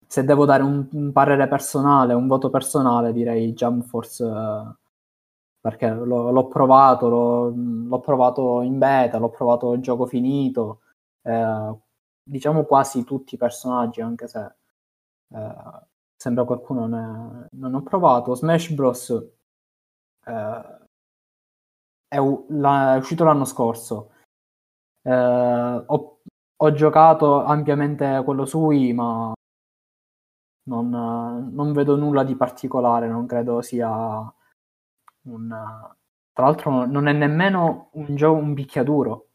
se 0.07 0.25
devo 0.25 0.44
dare 0.44 0.62
un, 0.64 0.88
un, 0.92 1.12
parere 1.12 1.46
personale, 1.49 2.12
un 2.12 2.27
voto 2.27 2.51
personale, 2.51 3.12
direi 3.12 3.53
Jump 3.53 3.85
Force 3.85 4.25
eh, 4.25 4.75
perché 5.61 5.88
l'ho, 5.90 6.31
l'ho 6.33 6.49
provato, 6.49 7.09
l'ho, 7.09 7.53
l'ho, 7.55 8.01
provato 8.01 8.62
in 8.62 8.79
beta, 8.79 9.18
l'ho 9.18 9.31
provato 9.31 9.72
il 9.75 9.81
gioco 9.81 10.07
finito, 10.07 10.81
eh, 11.22 11.75
diciamo 12.22 12.64
quasi 12.64 13.05
tutti 13.05 13.35
i 13.37 13.38
personaggi, 13.38 14.01
anche 14.01 14.27
se 14.29 14.55
eh, 15.35 15.55
sembra 16.16 16.44
qualcuno 16.44 16.87
ne, 16.87 17.49
non 17.53 17.75
ho 17.75 17.83
provato. 17.83 18.35
Smash 18.35 18.70
Bros. 18.72 19.11
Eh, 20.25 20.79
è, 22.09 22.18
la, 22.49 22.94
è 22.94 22.99
uscito 22.99 23.25
l'anno 23.25 23.44
scorso 23.44 24.11
ho, 25.10 26.20
ho, 26.56 26.72
giocato 26.72 27.44
ampiamente 27.44 28.22
quello 28.24 28.44
su 28.44 28.58
Wii, 28.58 28.92
ma 28.92 29.32
non, 30.64 31.50
non, 31.52 31.72
vedo 31.72 31.96
nulla 31.96 32.24
di 32.24 32.36
particolare, 32.36 33.08
non 33.08 33.26
credo 33.26 33.60
sia 33.62 33.88
un... 35.28 35.48
Tra 36.32 36.44
l'altro 36.44 36.84
non 36.84 37.06
è 37.06 37.12
nemmeno 37.12 37.88
un 37.92 38.14
gioco, 38.14 38.38
un 38.38 38.54
picchiaduro, 38.54 39.28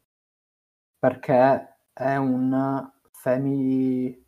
perché 0.98 1.78
è 1.92 2.16
un 2.16 2.90
family... 3.10 4.20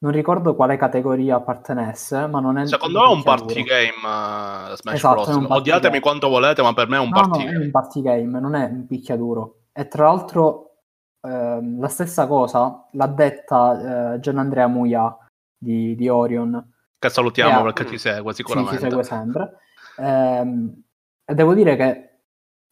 Non 0.00 0.12
ricordo 0.12 0.54
quale 0.54 0.76
categoria 0.76 1.36
appartenesse, 1.36 2.28
ma 2.28 2.38
non 2.38 2.56
è... 2.56 2.66
Secondo 2.66 3.00
me 3.00 3.06
è 3.06 3.12
un 3.12 3.22
party 3.24 3.62
game 3.64 3.96
uh, 3.96 4.76
Smash 4.76 4.94
esatto, 4.94 5.24
Bros. 5.24 5.46
Odiatemi 5.48 5.98
quanto 5.98 6.28
volete, 6.28 6.62
ma 6.62 6.72
per 6.72 6.88
me 6.88 6.96
è 6.96 7.00
un 7.00 7.08
no, 7.08 7.20
party 7.20 7.38
no, 7.38 7.44
game. 7.44 7.58
è 7.58 7.64
un 7.64 7.70
party 7.72 8.02
game, 8.02 8.40
non 8.40 8.54
è 8.54 8.64
un 8.64 8.86
picchiaduro. 8.86 9.57
E 9.78 9.86
tra 9.86 10.06
l'altro 10.08 10.78
eh, 11.20 11.60
la 11.78 11.86
stessa 11.86 12.26
cosa 12.26 12.88
l'ha 12.92 13.06
detta 13.06 14.14
eh, 14.14 14.18
Gian 14.18 14.38
Andrea 14.38 14.66
Muia 14.66 15.16
di, 15.56 15.94
di 15.94 16.08
Orion, 16.08 16.72
Che 16.98 17.08
salutiamo 17.08 17.60
Eh, 17.60 17.62
perché 17.72 17.86
ci 17.86 17.96
segue 17.98 18.32
Sì, 18.32 18.38
sicuramente. 18.42 18.76
ci 18.76 18.82
segue 18.82 19.04
sempre. 19.04 19.58
Ehm, 19.98 20.82
e 21.24 21.34
devo 21.34 21.54
dire 21.54 21.76
che 21.76 22.18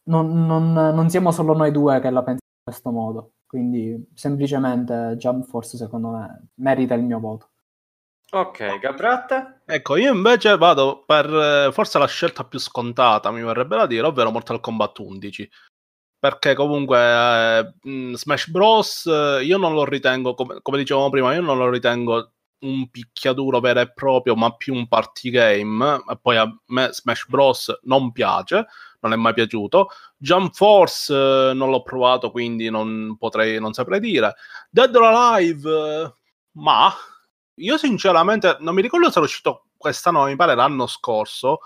non, 0.09 0.45
non- 0.45 0.73
non 0.73 1.09
siamo 1.09 1.31
solo 1.31 1.55
noi 1.55 1.71
due 1.71 2.01
che 2.01 2.09
la 2.09 2.23
pensano 2.23 2.39
in 2.57 2.63
questo 2.63 2.91
modo. 2.91 3.31
Quindi 3.47 4.09
semplicemente 4.13 5.15
Jump 5.17 5.45
Force 5.45 5.77
secondo 5.77 6.09
me 6.09 6.49
merita 6.55 6.93
il 6.95 7.03
mio 7.03 7.19
voto. 7.21 7.51
Ok, 8.33 8.79
Gabratta? 8.79 9.61
Ecco, 9.65 9.95
io 9.95 10.13
invece 10.13 10.57
vado 10.57 11.05
per 11.05 11.25
eh, 11.33 11.71
forse 11.71 11.97
la 11.99 12.07
scelta 12.07 12.43
più 12.43 12.59
scontata, 12.59 13.31
mi 13.31 13.41
verrebbe 13.41 13.77
da 13.77 13.85
dire, 13.85 14.05
ovvero 14.05 14.29
Mortal 14.31 14.59
Kombat 14.59 14.99
11. 14.99 15.49
Perché 16.19 16.55
comunque 16.55 16.97
eh, 16.99 17.73
mh, 17.81 18.13
Smash 18.13 18.49
Bros. 18.49 19.05
eh, 19.05 19.43
io 19.43 19.57
non 19.57 19.73
lo 19.73 19.85
ritengo, 19.85 20.33
come, 20.33 20.59
come 20.61 20.77
dicevamo 20.79 21.09
prima, 21.09 21.33
io 21.33 21.41
non 21.41 21.57
lo 21.57 21.69
ritengo 21.69 22.31
un 22.59 22.89
picchiaduro 22.89 23.59
vero 23.59 23.81
e 23.81 23.91
proprio, 23.93 24.35
ma 24.35 24.55
più 24.55 24.73
un 24.73 24.87
party 24.87 25.29
game. 25.29 26.01
E 26.09 26.17
poi 26.19 26.37
a 26.37 26.51
me 26.67 26.89
Smash 26.91 27.27
Bros. 27.27 27.79
non 27.83 28.11
piace, 28.11 28.65
non 29.01 29.13
è 29.13 29.15
mai 29.15 29.33
piaciuto. 29.33 29.89
Jump 30.17 30.53
Force 30.55 31.13
eh, 31.13 31.53
non 31.53 31.69
l'ho 31.69 31.83
provato, 31.83 32.31
quindi 32.31 32.69
non 32.69 33.15
potrei, 33.19 33.59
non 33.59 33.73
saprei 33.73 33.99
dire. 33.99 34.33
Dead 34.71 34.93
or 34.95 35.03
Alive, 35.03 35.69
eh, 35.69 36.13
ma 36.53 36.91
io 37.59 37.77
sinceramente 37.77 38.57
non 38.59 38.73
mi 38.75 38.81
ricordo 38.81 39.09
se 39.09 39.17
era 39.17 39.25
uscito 39.27 39.65
quest'anno, 39.77 40.25
mi 40.25 40.35
pare 40.35 40.55
l'anno 40.55 40.87
scorso. 40.87 41.59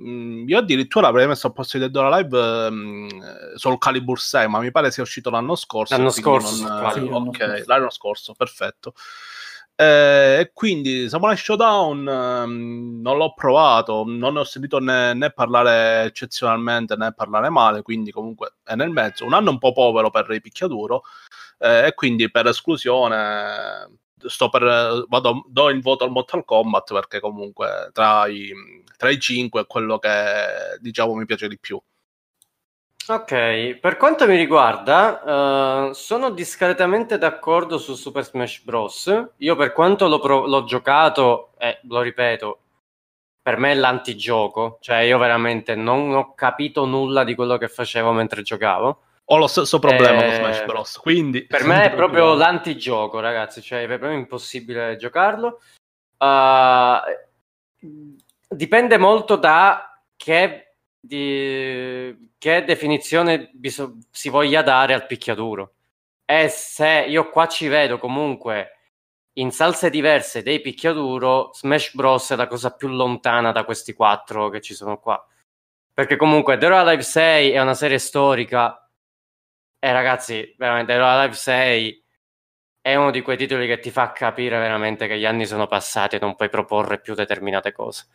Mm, 0.00 0.48
io 0.48 0.58
addirittura 0.58 1.08
avrei 1.08 1.26
messo 1.26 1.48
a 1.48 1.50
posto 1.50 1.76
di 1.76 1.84
Dead 1.84 1.96
or 1.96 2.12
Alive 2.12 2.70
mm, 2.70 3.08
Soul 3.56 3.78
Calibur 3.78 4.20
6, 4.20 4.48
ma 4.48 4.60
mi 4.60 4.70
pare 4.70 4.90
sia 4.90 5.02
uscito 5.02 5.30
l'anno 5.30 5.56
scorso. 5.56 5.96
L'anno 5.96 6.10
scorso, 6.10 6.66
non-. 6.68 7.32
Sì, 7.32 7.42
ok, 7.42 7.64
l'anno 7.66 7.90
scorso, 7.90 8.34
perfetto. 8.34 8.94
Eh, 9.80 10.40
E 10.40 10.50
quindi 10.52 11.08
Samurai 11.08 11.36
Showdown 11.36 12.08
ehm, 12.08 13.00
non 13.00 13.16
l'ho 13.16 13.32
provato, 13.32 14.02
non 14.06 14.34
ne 14.34 14.40
ho 14.40 14.44
sentito 14.44 14.80
né, 14.80 15.14
né 15.14 15.30
parlare 15.30 16.02
eccezionalmente 16.04 16.96
né 16.96 17.12
parlare 17.12 17.48
male, 17.48 17.82
quindi 17.82 18.10
comunque 18.10 18.54
è 18.64 18.74
nel 18.74 18.90
mezzo. 18.90 19.24
Un 19.24 19.34
anno 19.34 19.50
un 19.50 19.58
po' 19.58 19.72
povero 19.72 20.10
per 20.10 20.28
il 20.30 20.40
picchiaduro 20.40 21.02
eh, 21.58 21.86
e 21.86 21.94
quindi 21.94 22.28
per 22.30 22.46
esclusione 22.46 23.88
sto 24.26 24.48
per, 24.48 25.04
vado, 25.08 25.44
do 25.46 25.70
il 25.70 25.80
voto 25.80 26.04
al 26.04 26.10
Mortal 26.10 26.44
Kombat 26.44 26.92
perché 26.92 27.20
comunque 27.20 27.90
tra 27.92 28.26
i, 28.26 28.52
tra 28.96 29.10
i 29.10 29.18
cinque 29.18 29.62
è 29.62 29.66
quello 29.66 29.98
che 29.98 30.10
diciamo 30.80 31.14
mi 31.14 31.24
piace 31.26 31.48
di 31.48 31.58
più. 31.58 31.80
Ok, 33.10 33.76
per 33.76 33.96
quanto 33.96 34.26
mi 34.26 34.36
riguarda, 34.36 35.88
eh, 35.88 35.94
sono 35.94 36.28
discretamente 36.28 37.16
d'accordo 37.16 37.78
su 37.78 37.94
Super 37.94 38.22
Smash 38.22 38.60
Bros. 38.64 39.30
Io 39.38 39.56
per 39.56 39.72
quanto 39.72 40.08
l'ho, 40.08 40.18
pro- 40.18 40.46
l'ho 40.46 40.64
giocato, 40.64 41.52
e 41.56 41.80
lo 41.84 42.02
ripeto, 42.02 42.58
per 43.40 43.56
me 43.56 43.70
è 43.72 43.74
l'antigioco, 43.74 44.76
cioè 44.82 44.98
io 44.98 45.16
veramente 45.16 45.74
non 45.74 46.12
ho 46.14 46.34
capito 46.34 46.84
nulla 46.84 47.24
di 47.24 47.34
quello 47.34 47.56
che 47.56 47.68
facevo 47.68 48.12
mentre 48.12 48.42
giocavo. 48.42 49.00
Ho 49.30 49.36
lo 49.36 49.46
stesso 49.46 49.78
problema 49.78 50.22
Eh, 50.22 50.26
con 50.26 50.34
Smash 50.34 50.64
Bros. 50.64 50.96
Quindi 50.98 51.44
Per 51.44 51.64
me 51.64 51.84
è 51.84 51.90
proprio 51.94 52.22
preoccupare. 52.24 52.50
l'antigioco, 52.52 53.20
ragazzi, 53.20 53.60
cioè 53.60 53.82
è 53.82 53.86
proprio 53.86 54.12
impossibile 54.12 54.96
giocarlo. 54.96 55.60
Uh, 56.16 56.98
dipende 58.48 58.96
molto 58.96 59.36
da 59.36 60.02
che, 60.16 60.76
di- 60.98 62.32
che 62.38 62.64
definizione 62.64 63.50
biso- 63.52 63.98
si 64.10 64.30
voglia 64.30 64.62
dare 64.62 64.94
al 64.94 65.06
picchiaduro. 65.06 65.74
E 66.24 66.48
se 66.48 67.04
io 67.08 67.28
qua 67.30 67.46
ci 67.48 67.68
vedo 67.68 67.98
comunque 67.98 68.72
in 69.34 69.50
salse 69.52 69.90
diverse 69.90 70.42
dei 70.42 70.60
picchiaduro, 70.60 71.50
Smash 71.52 71.94
Bros. 71.94 72.30
è 72.32 72.36
la 72.36 72.46
cosa 72.46 72.70
più 72.74 72.88
lontana 72.88 73.52
da 73.52 73.64
questi 73.64 73.92
quattro 73.92 74.48
che 74.48 74.60
ci 74.60 74.74
sono 74.74 74.98
qua. 74.98 75.22
Perché 75.92 76.16
comunque 76.16 76.56
Dead 76.56 76.70
or 76.72 76.78
Alive 76.78 77.02
6 77.02 77.50
è 77.50 77.60
una 77.60 77.74
serie 77.74 77.98
storica 77.98 78.87
e 79.78 79.92
ragazzi, 79.92 80.54
veramente 80.58 80.94
or 80.94 81.02
Alive 81.02 81.34
6 81.34 82.04
è 82.80 82.94
uno 82.94 83.10
di 83.10 83.20
quei 83.22 83.36
titoli 83.36 83.66
che 83.66 83.80
ti 83.80 83.90
fa 83.90 84.12
capire 84.12 84.58
veramente 84.58 85.06
che 85.06 85.18
gli 85.18 85.26
anni 85.26 85.46
sono 85.46 85.66
passati 85.66 86.16
e 86.16 86.20
non 86.20 86.34
puoi 86.36 86.48
proporre 86.48 87.00
più 87.00 87.14
determinate 87.14 87.72
cose. 87.72 88.06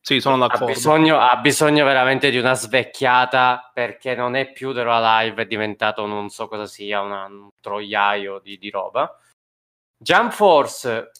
Sì, 0.00 0.20
sono 0.20 0.36
Ha 0.44 0.48
d'accordo. 0.48 0.66
bisogno, 0.66 1.18
ha 1.18 1.36
bisogno 1.36 1.84
veramente 1.84 2.30
di 2.30 2.38
una 2.38 2.54
svecchiata 2.54 3.70
perché 3.72 4.14
non 4.14 4.36
è 4.36 4.52
più 4.52 4.72
Dead 4.72 4.86
or 4.86 4.92
Alive, 4.92 5.42
è 5.42 5.46
diventato 5.46 6.06
non 6.06 6.28
so 6.28 6.46
cosa 6.48 6.66
sia, 6.66 7.00
una- 7.00 7.24
un 7.26 7.50
troiaio 7.60 8.38
di, 8.38 8.58
di 8.58 8.70
roba. 8.70 9.18
Jump 9.96 10.32
Force 10.32 11.10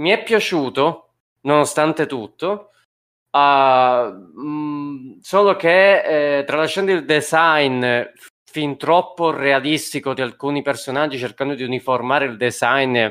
mi 0.00 0.10
è 0.10 0.22
piaciuto, 0.22 1.12
nonostante 1.42 2.06
tutto, 2.06 2.72
ah, 3.30 4.10
mm, 4.10 5.18
solo 5.20 5.56
che 5.56 6.38
eh, 6.38 6.44
tralasciando 6.44 6.92
il 6.92 7.04
design 7.04 7.84
fin 8.54 8.76
troppo 8.76 9.32
realistico 9.32 10.14
di 10.14 10.22
alcuni 10.22 10.62
personaggi, 10.62 11.18
cercando 11.18 11.54
di 11.54 11.64
uniformare 11.64 12.26
il 12.26 12.36
design 12.36 13.08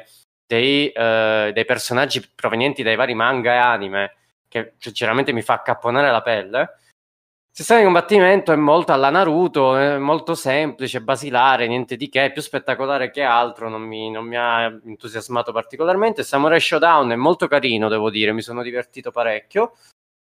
dei, 0.48 0.90
eh, 0.90 1.52
dei 1.54 1.66
personaggi 1.66 2.26
provenienti 2.34 2.82
dai 2.82 2.96
vari 2.96 3.14
manga 3.14 3.52
e 3.52 3.58
anime, 3.58 4.16
che 4.48 4.76
sinceramente 4.78 5.34
mi 5.34 5.42
fa 5.42 5.56
accapponare 5.56 6.12
la 6.12 6.22
pelle. 6.22 6.60
Il 6.62 7.60
sistema 7.60 7.80
di 7.80 7.86
combattimento 7.86 8.54
è 8.54 8.56
molto 8.56 8.94
alla 8.94 9.10
Naruto, 9.10 9.76
è 9.76 9.98
molto 9.98 10.34
semplice, 10.34 11.02
basilare, 11.02 11.68
niente 11.68 11.98
di 11.98 12.08
che, 12.08 12.32
più 12.32 12.42
spettacolare 12.42 13.12
che 13.12 13.24
altro, 13.24 13.68
non 13.68 13.82
mi, 13.82 14.10
non 14.10 14.26
mi 14.26 14.38
ha 14.38 14.64
entusiasmato 14.64 15.52
particolarmente. 15.52 16.24
Samurai 16.24 16.62
Showdown 16.62 17.12
è 17.12 17.16
molto 17.16 17.50
carino, 17.50 17.90
devo 17.90 18.10
dire, 18.10 18.32
mi 18.32 18.42
sono 18.42 18.64
divertito 18.64 19.12
parecchio. 19.12 19.74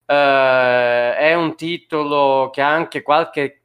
Eh, 0.03 1.15
è 1.15 1.35
un 1.35 1.55
titolo 1.55 2.49
che 2.51 2.63
ha 2.63 2.71
anche 2.71 3.03
qualche 3.03 3.64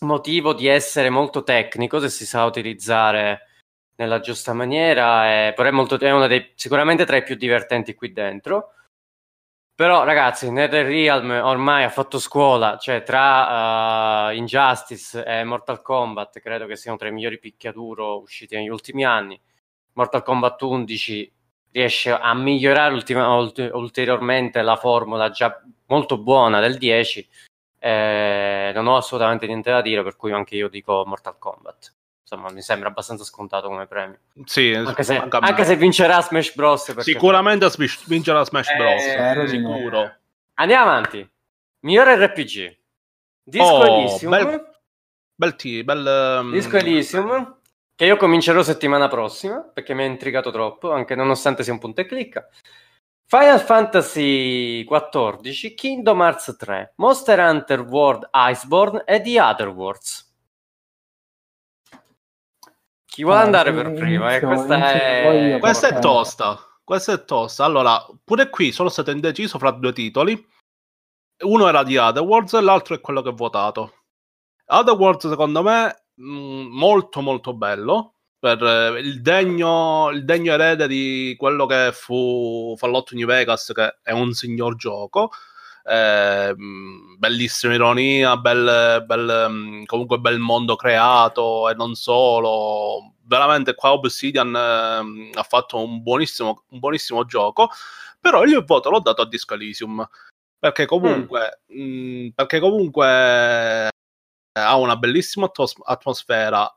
motivo 0.00 0.52
di 0.52 0.66
essere 0.66 1.10
molto 1.10 1.42
tecnico 1.42 2.00
se 2.00 2.08
si 2.08 2.26
sa 2.26 2.44
utilizzare 2.44 3.46
nella 3.96 4.20
giusta 4.20 4.52
maniera, 4.52 5.26
è, 5.26 5.52
però 5.54 5.68
è, 5.68 5.72
molto, 5.72 5.98
è 5.98 6.28
dei 6.28 6.52
sicuramente 6.54 7.04
tra 7.04 7.16
i 7.16 7.22
più 7.22 7.34
divertenti 7.34 7.94
qui 7.94 8.12
dentro. 8.12 8.72
Però 9.74 10.04
ragazzi, 10.04 10.50
NetherRealm 10.50 11.30
ormai 11.30 11.84
ha 11.84 11.90
fatto 11.90 12.18
scuola, 12.18 12.78
cioè 12.78 13.02
tra 13.02 14.28
uh, 14.30 14.34
Injustice 14.34 15.22
e 15.22 15.44
Mortal 15.44 15.82
Kombat 15.82 16.40
credo 16.40 16.66
che 16.66 16.76
siano 16.76 16.96
tra 16.96 17.08
i 17.08 17.12
migliori 17.12 17.38
picchiaduro 17.38 18.20
usciti 18.20 18.56
negli 18.56 18.70
ultimi 18.70 19.04
anni. 19.04 19.38
Mortal 19.92 20.22
Kombat 20.22 20.62
11 20.62 21.32
riesce 21.72 22.10
a 22.10 22.32
migliorare 22.34 22.94
ultima, 22.94 23.34
ult- 23.36 23.70
ulteriormente 23.72 24.62
la 24.62 24.76
formula 24.76 25.28
già 25.28 25.62
molto 25.88 26.18
buona 26.18 26.58
del 26.60 26.78
10. 26.78 27.28
Eh, 27.78 28.72
non 28.74 28.86
ho 28.86 28.96
assolutamente 28.96 29.46
niente 29.46 29.70
da 29.70 29.80
dire, 29.80 30.02
per 30.02 30.16
cui 30.16 30.32
anche 30.32 30.56
io 30.56 30.68
dico 30.68 31.04
Mortal 31.06 31.38
Kombat. 31.38 31.94
Insomma, 32.22 32.50
mi 32.50 32.60
sembra 32.60 32.88
abbastanza 32.88 33.22
scontato 33.22 33.68
come 33.68 33.86
premio. 33.86 34.18
Sì, 34.44 34.72
Anche 34.74 35.04
se, 35.04 35.16
anche 35.16 35.64
se 35.64 35.76
vincerà 35.76 36.20
Smash 36.20 36.54
Bros. 36.56 36.84
perché- 36.86 37.02
Sicuramente 37.02 37.70
Smash- 37.70 38.06
vincerà 38.08 38.44
Smash 38.44 38.68
Eh, 38.70 38.76
Bros. 38.76 39.36
no. 39.36 39.46
sicuro. 39.46 40.14
Andiamo 40.54 40.90
avanti. 40.90 41.30
Migliore 41.80 42.16
RPG. 42.26 42.76
Disco 43.44 43.64
Oh, 43.64 43.84
Elysium. 43.86 44.30
bel- 44.30 44.74
Bel 45.38 45.54
T, 45.54 45.82
bel... 45.84 46.38
um, 46.42 46.50
Disco 46.50 46.76
Elysium. 46.78 47.58
Che 47.94 48.04
io 48.04 48.16
comincerò 48.16 48.62
settimana 48.62 49.06
prossima 49.08 49.60
perché 49.62 49.94
mi 49.94 50.02
ha 50.02 50.06
intrigato 50.06 50.50
troppo, 50.50 50.90
anche 50.92 51.14
nonostante 51.14 51.62
sia 51.62 51.72
un 51.72 51.78
punto 51.78 52.00
e 52.00 52.06
clicca. 52.06 52.48
Final 53.28 53.58
Fantasy 53.60 54.84
XIV, 54.84 55.74
Kingdom 55.74 56.20
Hearts 56.20 56.54
3, 56.56 56.92
Monster 56.96 57.38
Hunter 57.40 57.80
World 57.80 58.28
Iceborne 58.32 59.02
e 59.04 59.20
The 59.20 59.40
Other 59.40 59.68
Worlds. 59.68 60.24
Chi 63.04 63.22
vuole 63.24 63.38
Ah, 63.40 63.42
andare 63.42 63.72
per 63.72 63.92
prima? 63.94 64.34
Eh, 64.34 64.40
questa 64.40 64.76
inizio 64.76 64.94
è... 65.00 65.22
poi 65.24 65.46
io, 65.48 65.58
Questa 65.58 65.88
è 65.88 65.98
tosta. 65.98 66.58
Questa 66.84 67.12
è 67.14 67.24
tosta. 67.24 67.64
Allora, 67.64 68.06
pure 68.22 68.48
qui 68.48 68.70
sono 68.70 68.88
stato 68.88 69.10
indeciso 69.10 69.58
fra 69.58 69.70
due 69.72 69.92
titoli. 69.92 70.46
Uno 71.44 71.66
era 71.68 71.82
di 71.82 71.96
Otherworlds 71.96 72.52
e 72.54 72.60
l'altro 72.60 72.94
è 72.94 73.00
quello 73.00 73.22
che 73.22 73.30
ho 73.30 73.34
votato. 73.34 74.04
Otherworlds, 74.66 75.28
secondo 75.28 75.62
me, 75.62 76.04
mh, 76.14 76.68
molto 76.70 77.20
molto 77.22 77.54
bello. 77.54 78.15
Per 78.46 78.62
eh, 78.62 79.00
il 79.00 79.22
degno, 79.22 80.10
il 80.10 80.24
degno 80.24 80.52
erede 80.52 80.86
di 80.86 81.34
quello 81.36 81.66
che 81.66 81.90
fu 81.92 82.76
Fallout 82.78 83.10
New 83.10 83.26
Vegas, 83.26 83.72
che 83.74 83.96
è 84.02 84.12
un 84.12 84.34
signor 84.34 84.76
gioco. 84.76 85.32
Eh, 85.82 86.54
bellissima 87.18 87.74
ironia, 87.74 88.36
bel, 88.36 89.02
bel, 89.04 89.50
mh, 89.50 89.84
comunque 89.86 90.18
bel 90.18 90.38
mondo 90.38 90.76
creato 90.76 91.68
e 91.68 91.74
non 91.74 91.96
solo. 91.96 93.14
Veramente 93.22 93.74
qua 93.74 93.94
Obsidian 93.94 94.54
ehm, 94.54 95.30
ha 95.34 95.42
fatto 95.42 95.82
un 95.82 96.00
buonissimo, 96.02 96.62
un 96.68 96.78
buonissimo 96.78 97.24
gioco, 97.24 97.68
però 98.20 98.44
il 98.44 98.50
mio 98.50 98.62
voto 98.64 98.90
l'ho 98.90 99.00
dato 99.00 99.22
a 99.22 99.26
Disco 99.28 99.54
Elysium 99.54 100.08
perché 100.56 100.86
comunque, 100.86 101.62
mh, 101.66 102.28
perché 102.28 102.60
comunque 102.60 103.88
ha 104.52 104.76
una 104.76 104.96
bellissima 104.96 105.46
atmos- 105.46 105.74
atmosfera, 105.82 106.72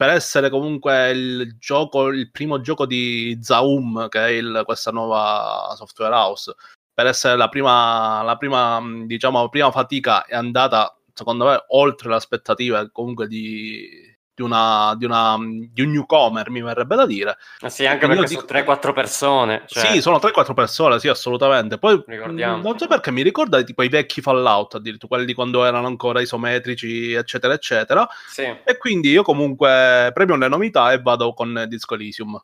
per 0.00 0.08
essere 0.08 0.48
comunque 0.48 1.10
il 1.10 1.58
gioco, 1.58 2.06
il 2.06 2.30
primo 2.30 2.62
gioco 2.62 2.86
di 2.86 3.36
Zaum, 3.42 4.08
che 4.08 4.18
è 4.18 4.28
il, 4.28 4.62
questa 4.64 4.90
nuova 4.90 5.74
software 5.76 6.14
house, 6.14 6.54
per 6.94 7.04
essere 7.04 7.36
la 7.36 7.50
prima, 7.50 8.22
la 8.22 8.38
prima, 8.38 8.80
diciamo, 9.04 9.50
prima 9.50 9.70
fatica 9.70 10.24
è 10.24 10.34
andata, 10.34 10.96
secondo 11.12 11.44
me, 11.44 11.64
oltre 11.68 12.08
le 12.08 12.14
aspettative 12.14 12.88
comunque 12.90 13.26
di, 13.28 14.09
di, 14.40 14.42
una, 14.42 14.94
di, 14.96 15.04
una, 15.04 15.36
di 15.38 15.82
un 15.82 15.90
newcomer, 15.90 16.48
mi 16.50 16.62
verrebbe 16.62 16.96
da 16.96 17.04
dire. 17.04 17.36
Ah, 17.60 17.68
sì, 17.68 17.84
anche 17.84 18.06
perché 18.06 18.24
dico... 18.24 18.46
sono 18.46 18.60
3-4 18.60 18.92
persone. 18.94 19.62
Cioè... 19.66 19.86
Sì, 19.86 20.00
sono 20.00 20.16
3-4 20.16 20.54
persone, 20.54 20.98
sì, 20.98 21.08
assolutamente. 21.08 21.78
Poi 21.78 22.02
Ricordiamo. 22.06 22.62
non 22.62 22.78
so 22.78 22.86
perché 22.86 23.10
mi 23.10 23.22
ricorda 23.22 23.62
tipo 23.62 23.82
i 23.82 23.88
vecchi 23.88 24.22
Fallout, 24.22 24.76
addirittura 24.76 25.08
quelli 25.08 25.26
di 25.26 25.34
quando 25.34 25.64
erano 25.64 25.86
ancora 25.86 26.20
isometrici, 26.20 27.12
eccetera, 27.12 27.52
eccetera. 27.52 28.08
Sì. 28.28 28.42
E 28.42 28.78
quindi 28.78 29.10
io 29.10 29.22
comunque 29.22 30.10
premio 30.14 30.36
le 30.36 30.48
novità 30.48 30.92
e 30.92 31.00
vado 31.00 31.34
con 31.34 31.64
Disco 31.68 31.94
Elysium. 31.94 32.42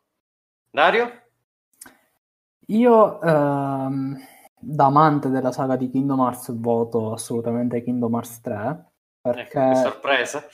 Dario? 0.69 1.23
Io, 2.67 3.21
ehm, 3.21 4.17
da 4.59 4.85
amante 4.85 5.29
della 5.29 5.51
saga 5.51 5.75
di 5.75 5.89
Kingdom 5.89 6.19
Hearts, 6.19 6.53
voto 6.53 7.13
assolutamente 7.13 7.81
Kingdom 7.81 8.13
Hearts 8.13 8.41
3. 8.41 8.85
Perché... 9.21 9.59
Ecco, 9.59 9.75
sorpresa. 9.75 10.45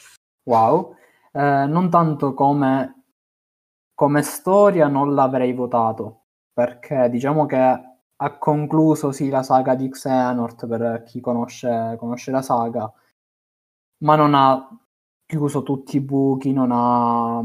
Wow. 0.44 0.96
Eh, 1.36 1.66
non 1.68 1.90
tanto 1.90 2.34
come, 2.36 3.06
come 3.94 4.22
storia 4.22 4.88
non 4.88 5.16
l'avrei 5.16 5.54
votato, 5.54 6.26
perché 6.54 7.10
diciamo 7.10 7.46
che 7.48 7.58
ha 7.58 8.38
concluso 8.38 9.12
sì 9.12 9.30
la 9.30 9.42
saga 9.42 9.74
di 9.74 9.90
Xehanort 9.90 10.68
per 10.68 11.04
chi 11.04 11.20
conosce, 11.20 11.96
conosce 11.98 12.30
la 12.32 12.44
saga, 12.44 12.92
ma 14.04 14.16
non 14.16 14.36
ha 14.36 14.70
chiuso 15.26 15.64
tutti 15.64 15.98
i 15.98 16.02
buchi, 16.02 16.54
non 16.54 16.70
ha... 16.72 17.42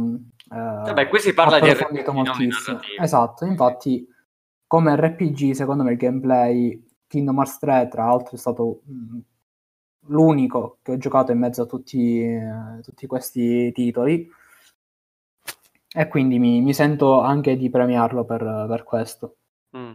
Eh, 0.50 0.90
Vabbè, 0.90 1.08
qui 1.08 1.18
si 1.18 1.32
parla 1.32 1.58
di 1.58 1.72
RPG 1.72 2.08
moltissimo. 2.08 2.78
Esatto, 2.98 3.44
infatti 3.46 4.06
come 4.66 4.94
RPG 4.96 5.52
secondo 5.52 5.82
me 5.82 5.92
il 5.92 5.96
gameplay 5.96 6.86
Kingdom 7.06 7.38
Hearts 7.38 7.58
3 7.58 7.88
tra 7.88 8.04
l'altro 8.04 8.36
è 8.36 8.38
stato 8.38 8.82
mh, 8.84 9.18
l'unico 10.08 10.78
che 10.82 10.92
ho 10.92 10.96
giocato 10.98 11.32
in 11.32 11.38
mezzo 11.38 11.62
a 11.62 11.66
tutti, 11.66 12.20
eh, 12.22 12.80
tutti 12.82 13.06
questi 13.06 13.72
titoli 13.72 14.28
e 15.90 16.08
quindi 16.08 16.38
mi, 16.38 16.60
mi, 16.60 16.74
sento 16.74 17.20
anche 17.20 17.56
di 17.56 17.70
premiarlo 17.70 18.24
per, 18.24 18.66
per 18.68 18.82
questo. 18.84 19.36
Mm. 19.76 19.92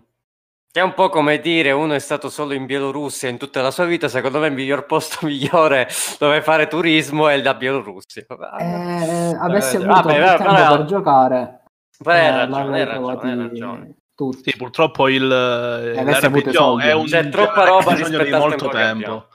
È 0.72 0.82
un 0.82 0.96
po' 0.96 1.10
come 1.10 1.40
dire 1.40 1.72
uno 1.72 1.94
è 1.94 2.00
stato 2.00 2.30
solo 2.30 2.54
in 2.54 2.66
Bielorussia 2.66 3.30
in 3.30 3.38
tutta 3.38 3.62
la 3.62 3.70
sua 3.70 3.86
vita, 3.86 4.08
secondo 4.08 4.40
me 4.40 4.48
il 4.48 4.54
miglior 4.54 4.86
posto 4.88 5.26
migliore 5.26 5.88
dove 6.18 6.42
fare 6.42 6.68
turismo 6.68 7.28
è 7.28 7.40
la 7.40 7.54
Bielorussia. 7.54 8.26
Eh, 8.60 9.38
avessi 9.40 9.76
avuto 9.76 9.92
vabbè, 9.92 10.14
tempo 10.14 10.44
vabbè, 10.44 10.78
per 10.78 10.86
giocare, 10.86 11.64
Beh, 12.00 12.20
hai 12.20 12.36
ragione, 12.36 12.82
hai 12.82 12.86
ragione, 12.86 13.32
hai 13.32 13.38
ragione. 13.38 13.96
Tutti. 14.16 14.52
Sì, 14.52 14.58
purtroppo 14.58 15.08
il, 15.10 15.24
eh, 15.24 16.04
l'RPG 16.04 16.82
è 16.82 16.92
un 16.92 17.06
c'è 17.06 17.30
troppa 17.30 17.66
roba 17.66 17.94
di 17.96 18.32
molto 18.32 18.70
tempo. 18.70 19.28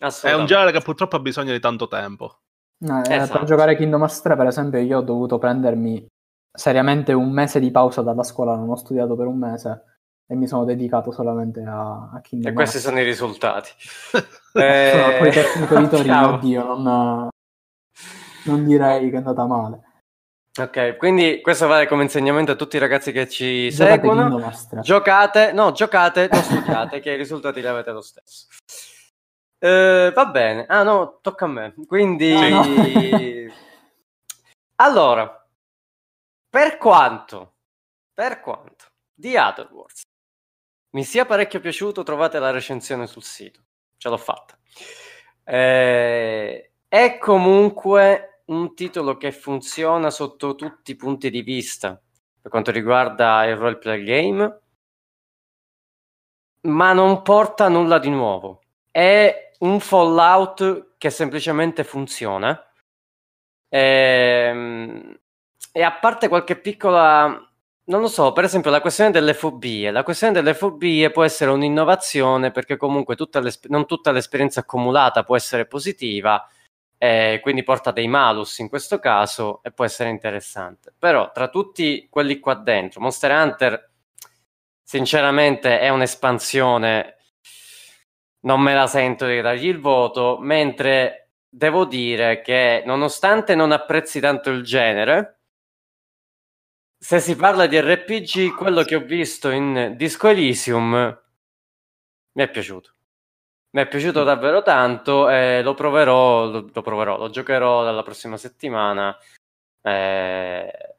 È 0.00 0.32
un 0.32 0.46
genere 0.46 0.72
che 0.72 0.80
purtroppo 0.80 1.16
ha 1.16 1.20
bisogno 1.20 1.52
di 1.52 1.60
tanto 1.60 1.86
tempo. 1.86 2.38
No, 2.78 3.04
eh, 3.04 3.14
esatto. 3.14 3.38
Per 3.38 3.46
giocare 3.46 3.76
Kingdom 3.76 4.00
Hearts 4.00 4.22
3, 4.22 4.36
per 4.36 4.46
esempio, 4.46 4.78
io 4.78 4.98
ho 4.98 5.02
dovuto 5.02 5.38
prendermi 5.38 6.06
seriamente 6.50 7.12
un 7.12 7.30
mese 7.30 7.60
di 7.60 7.70
pausa 7.70 8.00
dalla 8.00 8.22
scuola, 8.22 8.56
non 8.56 8.70
ho 8.70 8.76
studiato 8.76 9.14
per 9.14 9.26
un 9.26 9.38
mese 9.38 9.84
e 10.26 10.34
mi 10.34 10.46
sono 10.46 10.64
dedicato 10.64 11.10
solamente 11.10 11.60
a, 11.60 12.10
a 12.14 12.20
Kingdom 12.22 12.46
Hearts. 12.46 12.48
E 12.48 12.52
questi 12.52 12.78
sono 12.78 12.98
i 13.00 13.04
risultati. 13.04 13.70
eh... 14.54 14.90
Sono 14.90 15.04
alcuni 15.04 15.30
tecnico 15.30 15.74
editori, 15.76 16.08
oddio, 16.10 16.64
non, 16.64 17.28
non 18.44 18.64
direi 18.64 19.10
che 19.10 19.14
è 19.14 19.18
andata 19.18 19.46
male. 19.46 19.82
Ok, 20.58 20.96
quindi 20.96 21.40
questo 21.42 21.66
vale 21.68 21.86
come 21.86 22.02
insegnamento 22.02 22.52
a 22.52 22.56
tutti 22.56 22.76
i 22.76 22.80
ragazzi 22.80 23.12
che 23.12 23.28
ci 23.28 23.70
giocate 23.70 24.00
seguono. 24.00 24.52
Giocate, 24.82 25.52
no, 25.52 25.72
giocate, 25.72 26.28
non 26.32 26.42
studiate, 26.42 26.98
che 27.00 27.12
i 27.12 27.16
risultati 27.16 27.60
li 27.60 27.66
avete 27.66 27.92
lo 27.92 28.00
stesso. 28.00 28.46
Eh, 29.62 30.10
va 30.14 30.26
bene. 30.26 30.64
Ah 30.66 30.82
no, 30.82 31.18
tocca 31.20 31.44
a 31.44 31.48
me. 31.48 31.74
Quindi... 31.86 32.32
No. 32.32 32.62
allora, 34.76 35.48
per 36.48 36.78
quanto, 36.78 37.56
per 38.14 38.40
quanto 38.40 38.86
di 39.14 39.36
Other 39.36 39.68
Wars 39.70 40.02
mi 40.92 41.04
sia 41.04 41.26
parecchio 41.26 41.60
piaciuto, 41.60 42.02
trovate 42.02 42.38
la 42.38 42.50
recensione 42.50 43.06
sul 43.06 43.22
sito. 43.22 43.60
Ce 43.96 44.08
l'ho 44.08 44.16
fatta. 44.16 44.58
Eh, 45.44 46.72
è 46.88 47.18
comunque 47.18 48.42
un 48.46 48.74
titolo 48.74 49.16
che 49.16 49.30
funziona 49.30 50.10
sotto 50.10 50.54
tutti 50.54 50.92
i 50.92 50.96
punti 50.96 51.30
di 51.30 51.42
vista 51.42 52.00
per 52.40 52.50
quanto 52.50 52.70
riguarda 52.70 53.44
il 53.44 53.56
roleplay 53.56 54.02
game, 54.02 54.60
ma 56.62 56.92
non 56.92 57.22
porta 57.22 57.68
nulla 57.68 57.98
di 57.98 58.08
nuovo. 58.08 58.62
È 58.90 59.49
un 59.60 59.80
Fallout 59.80 60.94
che 60.98 61.10
semplicemente 61.10 61.84
funziona. 61.84 62.62
E, 63.68 63.78
ehm, 63.78 65.18
e 65.72 65.82
a 65.82 65.92
parte 65.92 66.28
qualche 66.28 66.56
piccola 66.56 67.50
non 67.90 68.00
lo 68.02 68.08
so, 68.08 68.32
per 68.32 68.44
esempio 68.44 68.70
la 68.70 68.80
questione 68.80 69.10
delle 69.10 69.34
fobie. 69.34 69.90
La 69.90 70.02
questione 70.04 70.32
delle 70.32 70.54
fobie 70.54 71.10
può 71.10 71.24
essere 71.24 71.50
un'innovazione 71.50 72.52
perché 72.52 72.76
comunque 72.76 73.16
tutta 73.16 73.42
non 73.68 73.86
tutta 73.86 74.12
l'esperienza 74.12 74.60
accumulata 74.60 75.24
può 75.24 75.36
essere 75.36 75.66
positiva, 75.66 76.46
eh, 76.98 77.40
quindi 77.42 77.62
porta 77.64 77.90
dei 77.90 78.06
malus 78.08 78.58
in 78.58 78.68
questo 78.68 78.98
caso 79.00 79.60
e 79.62 79.72
può 79.72 79.84
essere 79.84 80.10
interessante. 80.10 80.92
Però 80.98 81.32
tra 81.32 81.48
tutti 81.48 82.06
quelli 82.10 82.38
qua 82.38 82.54
dentro, 82.54 83.00
Monster 83.00 83.30
Hunter 83.32 83.90
sinceramente 84.82 85.80
è 85.80 85.88
un'espansione 85.88 87.16
non 88.40 88.60
me 88.60 88.74
la 88.74 88.86
sento 88.86 89.26
di 89.26 89.40
dargli 89.40 89.66
il 89.66 89.80
voto, 89.80 90.38
mentre 90.40 91.30
devo 91.48 91.84
dire 91.84 92.40
che 92.42 92.82
nonostante 92.86 93.54
non 93.54 93.72
apprezzi 93.72 94.20
tanto 94.20 94.50
il 94.50 94.62
genere, 94.62 95.40
se 97.02 97.18
si 97.18 97.34
parla 97.34 97.66
di 97.66 97.80
RPG, 97.80 98.54
quello 98.54 98.82
che 98.82 98.94
ho 98.94 99.00
visto 99.00 99.50
in 99.50 99.94
Disco 99.96 100.28
Elysium 100.28 101.18
mi 102.32 102.42
è 102.42 102.50
piaciuto. 102.50 102.94
Mi 103.70 103.82
è 103.82 103.88
piaciuto 103.88 104.24
davvero 104.24 104.62
tanto 104.62 105.28
e 105.30 105.62
lo 105.62 105.74
proverò, 105.74 106.46
lo, 106.46 106.68
lo 106.72 106.82
proverò, 106.82 107.16
lo 107.18 107.30
giocherò 107.30 107.84
dalla 107.84 108.02
prossima 108.02 108.36
settimana. 108.36 109.16
Eh, 109.82 110.96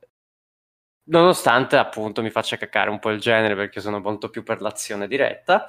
nonostante 1.10 1.78
appunto 1.78 2.22
mi 2.22 2.30
faccia 2.30 2.58
caccare 2.58 2.90
un 2.90 3.00
po' 3.00 3.12
il 3.12 3.20
genere 3.20 3.56
perché 3.56 3.82
sono 3.82 4.00
molto 4.00 4.30
più 4.30 4.44
per 4.44 4.62
l'azione 4.62 5.08
diretta. 5.08 5.68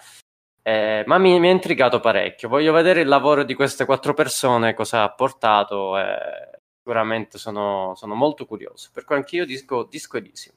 Eh, 0.64 1.03
ma 1.07 1.18
mi, 1.18 1.40
mi, 1.40 1.48
ha 1.48 1.51
intrigato 1.51 1.98
parecchio. 1.98 2.48
Voglio 2.48 2.72
vedere 2.72 3.01
il 3.01 3.09
lavoro 3.09 3.42
di 3.42 3.55
queste 3.55 3.85
quattro 3.85 4.14
persone, 4.14 4.75
cosa 4.75 5.03
ha 5.03 5.12
portato. 5.12 5.98
Eh, 5.98 6.61
sicuramente 6.79 7.38
sono, 7.38 7.94
sono, 7.96 8.14
molto 8.14 8.46
curioso. 8.46 8.90
Per 8.92 9.05
cui 9.05 9.16
anch'io 9.16 9.44
disco, 9.44 9.85
disco 9.85 10.16
Elysium. 10.18 10.57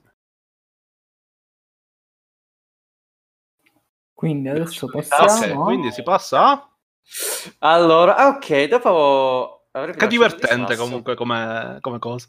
Quindi 4.13 4.49
adesso 4.49 4.87
passiamo. 4.87 5.33
Okay, 5.33 5.53
quindi 5.53 5.91
si 5.91 6.01
passa 6.01 6.69
Allora, 7.59 8.15
ah, 8.15 8.27
ok, 8.29 8.63
dopo. 8.65 9.67
Che 9.71 10.07
divertente 10.07 10.77
comunque 10.77 11.15
come, 11.15 11.79
come 11.81 11.99
cosa. 11.99 12.27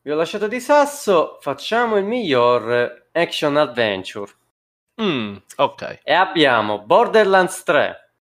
Vi 0.00 0.10
ho 0.10 0.14
lasciato 0.14 0.46
di 0.46 0.60
sasso. 0.60 1.38
Facciamo 1.40 1.96
il 1.96 2.04
miglior 2.04 3.08
action 3.12 3.56
adventure. 3.56 4.30
Mm, 5.00 5.36
ok. 5.56 6.00
E 6.04 6.12
abbiamo 6.12 6.80
Borderlands 6.84 7.62
3, 7.64 8.12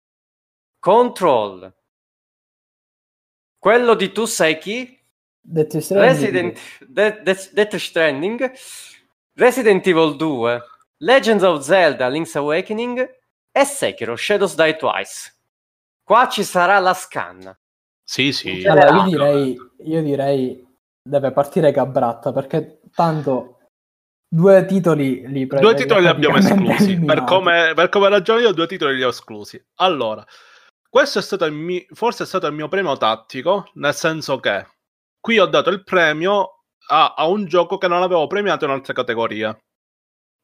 Control, 0.79 1.73
quello 3.59 3.95
di 3.95 4.11
tu 4.11 4.25
sai 4.25 4.59
chi? 4.59 4.99
Death 5.41 5.79
Stranding. 5.79 6.09
Resident, 6.09 6.59
De- 6.89 7.23
De- 7.23 7.51
Death 7.53 7.77
Stranding, 7.77 8.53
Resident 9.35 9.87
Evil 9.87 10.17
2, 10.17 10.61
Legends 10.99 11.43
of 11.43 11.63
Zelda, 11.63 12.09
Link's 12.09 12.35
Awakening 12.37 13.21
e 13.51 13.65
Sekiro, 13.65 14.17
Shadows 14.17 14.55
Die 14.55 14.77
Twice. 14.77 15.35
Qua 16.03 16.29
ci 16.29 16.43
sarà 16.45 16.79
la 16.79 16.95
scanna. 16.95 17.57
Sì, 18.03 18.33
sì. 18.33 18.65
Allora, 18.67 18.97
io 18.97 19.03
direi, 19.05 19.57
io 19.85 20.03
direi 20.03 20.67
deve 21.03 21.33
partire 21.33 21.71
Gabratta 21.71 22.33
perché 22.33 22.81
tanto 22.95 23.52
Due 24.35 24.65
titoli 24.65 25.29
li 25.29 25.47
pre- 25.47 25.61
Due 25.61 25.75
titoli 25.75 26.01
li 26.01 26.07
abbiamo 26.07 26.39
esclusi. 26.39 26.99
Per 26.99 27.25
come, 27.25 27.73
per 27.75 27.91
come 27.91 28.09
ragiono 28.09 28.41
io, 28.41 28.53
due 28.53 28.67
titoli 28.67 28.97
li 28.97 29.03
ho 29.03 29.11
esclusi. 29.11 29.63
Allora, 29.75 30.25
questo 30.89 31.19
è 31.19 31.23
stato 31.23 31.45
il 31.45 31.53
mio, 31.53 31.85
forse 31.91 32.23
è 32.23 32.27
stato 32.27 32.47
il 32.47 32.55
mio 32.55 32.67
premio 32.69 32.97
tattico, 32.97 33.71
nel 33.75 33.93
senso 33.93 34.41
che 34.41 34.67
qui 35.21 35.39
ho 35.39 35.45
dato 35.45 35.69
il 35.69 35.85
premio 35.85 36.63
a, 36.89 37.13
a 37.15 37.27
un 37.27 37.45
gioco 37.45 37.77
che 37.77 37.89
non 37.89 38.01
avevo 38.03 38.27
premiato 38.27 38.65
in 38.65 38.71
altre 38.71 38.95
categorie. 38.95 39.65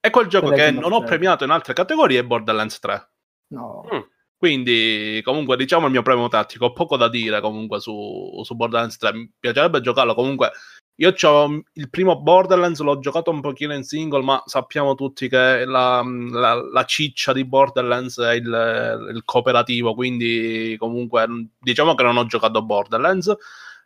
E 0.01 0.11
quel 0.11 0.27
gioco 0.27 0.51
che 0.51 0.71
non 0.71 0.93
ho 0.93 1.03
premiato 1.03 1.45
in 1.45 1.51
altre 1.51 1.73
categorie 1.73 2.19
è 2.19 2.25
Borderlands 2.25 2.79
3. 2.81 3.11
No. 3.55 3.89
Mm. 3.91 4.01
Quindi, 4.37 5.23
comunque, 5.25 5.57
diciamo 5.57 5.87
il 5.87 5.93
mio 5.93 6.03
premio 6.03 6.29
tattico. 6.29 6.67
Ho 6.67 6.73
poco 6.75 6.99
da 6.99 7.09
dire 7.09 7.41
comunque 7.41 7.81
su, 7.81 8.39
su 8.45 8.55
Borderlands 8.55 8.99
3. 8.99 9.13
Mi 9.15 9.33
piacerebbe 9.41 9.81
giocarlo. 9.81 10.15
Comunque, 10.15 10.53
io 11.01 11.13
c'ho 11.13 11.63
il 11.75 11.91
primo 11.91 12.21
Borderlands, 12.21 12.81
l'ho 12.81 12.99
giocato 12.99 13.31
un 13.31 13.41
pochino 13.41 13.73
in 13.73 13.85
single, 13.85 14.23
ma 14.25 14.43
sappiamo 14.47 14.97
tutti 14.97 15.29
che 15.29 15.65
la, 15.65 16.03
la, 16.05 16.55
la 16.55 16.85
ciccia 16.87 17.33
di 17.33 17.45
Borderlands 17.45 18.19
è 18.19 18.33
il, 18.33 19.09
il, 19.15 19.23
cooperativo. 19.25 19.95
Quindi, 19.95 20.75
comunque, 20.77 21.25
diciamo 21.61 21.95
che 21.95 22.03
non 22.03 22.17
ho 22.17 22.27
giocato 22.27 22.65
Borderlands. 22.65 23.33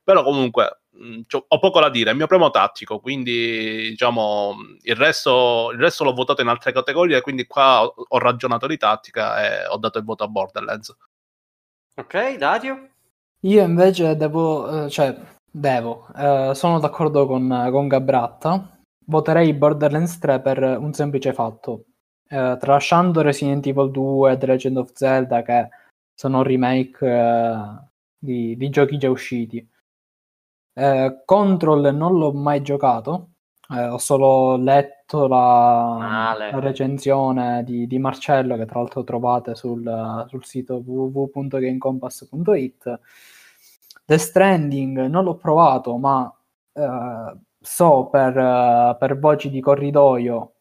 Però, 0.02 0.22
comunque, 0.22 0.84
ho 1.48 1.58
poco 1.58 1.80
da 1.80 1.90
dire. 1.90 2.08
È 2.08 2.12
il 2.12 2.16
mio 2.16 2.26
primo 2.26 2.48
tattico. 2.48 2.98
Quindi, 2.98 3.90
diciamo, 3.90 4.56
il 4.80 4.96
resto, 4.96 5.70
il 5.72 5.78
resto 5.80 6.04
l'ho 6.04 6.14
votato 6.14 6.40
in 6.40 6.48
altre 6.48 6.72
categorie. 6.72 7.20
Quindi, 7.20 7.46
qua 7.46 7.82
ho, 7.84 7.94
ho 8.08 8.18
ragionato 8.18 8.66
di 8.66 8.78
tattica 8.78 9.42
e 9.44 9.66
ho 9.66 9.76
dato 9.76 9.98
il 9.98 10.04
voto 10.04 10.24
a 10.24 10.28
Borderlands. 10.28 10.96
Ok, 11.94 12.36
Dario? 12.36 12.88
Io 13.40 13.62
invece 13.62 14.16
devo, 14.16 14.86
eh, 14.86 14.88
cioè, 14.88 15.14
Devo, 15.54 16.06
eh, 16.16 16.52
sono 16.54 16.80
d'accordo 16.80 17.26
con, 17.26 17.68
con 17.70 17.86
Gabratta. 17.86 18.80
Voterei 19.04 19.52
Borderlands 19.52 20.18
3 20.18 20.40
per 20.40 20.62
un 20.78 20.94
semplice 20.94 21.34
fatto. 21.34 21.84
Eh, 22.26 22.56
tralasciando 22.58 23.20
Resident 23.20 23.66
Evil 23.66 23.90
2 23.90 24.32
e 24.32 24.38
The 24.38 24.46
Legend 24.46 24.78
of 24.78 24.92
Zelda, 24.94 25.42
che 25.42 25.68
sono 26.14 26.42
remake 26.42 27.06
eh, 27.06 27.54
di, 28.18 28.56
di, 28.56 28.70
giochi 28.70 28.96
già 28.96 29.10
usciti. 29.10 29.68
Eh, 30.72 31.22
Control 31.26 31.94
non 31.94 32.16
l'ho 32.16 32.32
mai 32.32 32.62
giocato, 32.62 33.32
eh, 33.74 33.88
ho 33.88 33.98
solo 33.98 34.56
letto 34.56 35.26
la, 35.26 36.34
la 36.38 36.60
recensione 36.60 37.62
di, 37.64 37.86
di, 37.86 37.98
Marcello, 37.98 38.56
che 38.56 38.64
tra 38.64 38.78
l'altro 38.78 39.04
trovate 39.04 39.54
sul, 39.54 40.24
sul 40.28 40.44
sito 40.46 40.82
www.gamecompass.it 40.82 43.00
The 44.12 44.18
Stranding 44.18 45.06
non 45.06 45.24
l'ho 45.24 45.36
provato, 45.36 45.96
ma 45.96 46.30
eh, 46.74 47.38
so 47.58 48.08
per, 48.10 48.36
uh, 48.36 48.96
per, 48.98 49.18
voci 49.18 49.48
di 49.48 49.58
corridoio, 49.60 50.54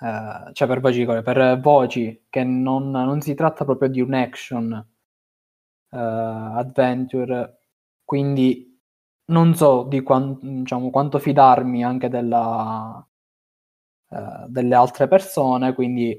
uh, 0.00 0.50
cioè 0.52 0.66
per 0.66 0.80
voci 0.80 1.00
di 1.00 1.04
corridoio, 1.04 1.34
per 1.34 1.60
voci 1.60 2.24
che 2.30 2.42
non, 2.42 2.90
non 2.90 3.20
si 3.20 3.34
tratta 3.34 3.66
proprio 3.66 3.90
di 3.90 4.00
un 4.00 4.14
action 4.14 4.72
uh, 5.90 5.96
adventure, 5.96 7.58
quindi 8.06 8.80
non 9.26 9.54
so 9.54 9.82
di 9.82 10.00
quant, 10.02 10.40
diciamo, 10.42 10.88
quanto 10.90 11.18
fidarmi 11.18 11.84
anche 11.84 12.08
della, 12.08 13.06
delle 14.46 14.74
altre 14.74 15.08
persone, 15.08 15.74
quindi 15.74 16.18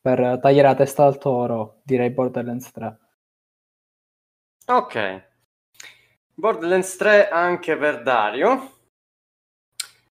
per 0.00 0.38
tagliare 0.40 0.68
la 0.68 0.74
testa 0.74 1.04
al 1.04 1.18
toro 1.18 1.80
direi 1.84 2.10
Borderlands 2.10 2.70
3. 2.72 3.05
Ok. 4.68 5.24
Borderlands 6.34 6.96
3 6.96 7.28
anche 7.28 7.76
per 7.76 8.02
Dario. 8.02 8.72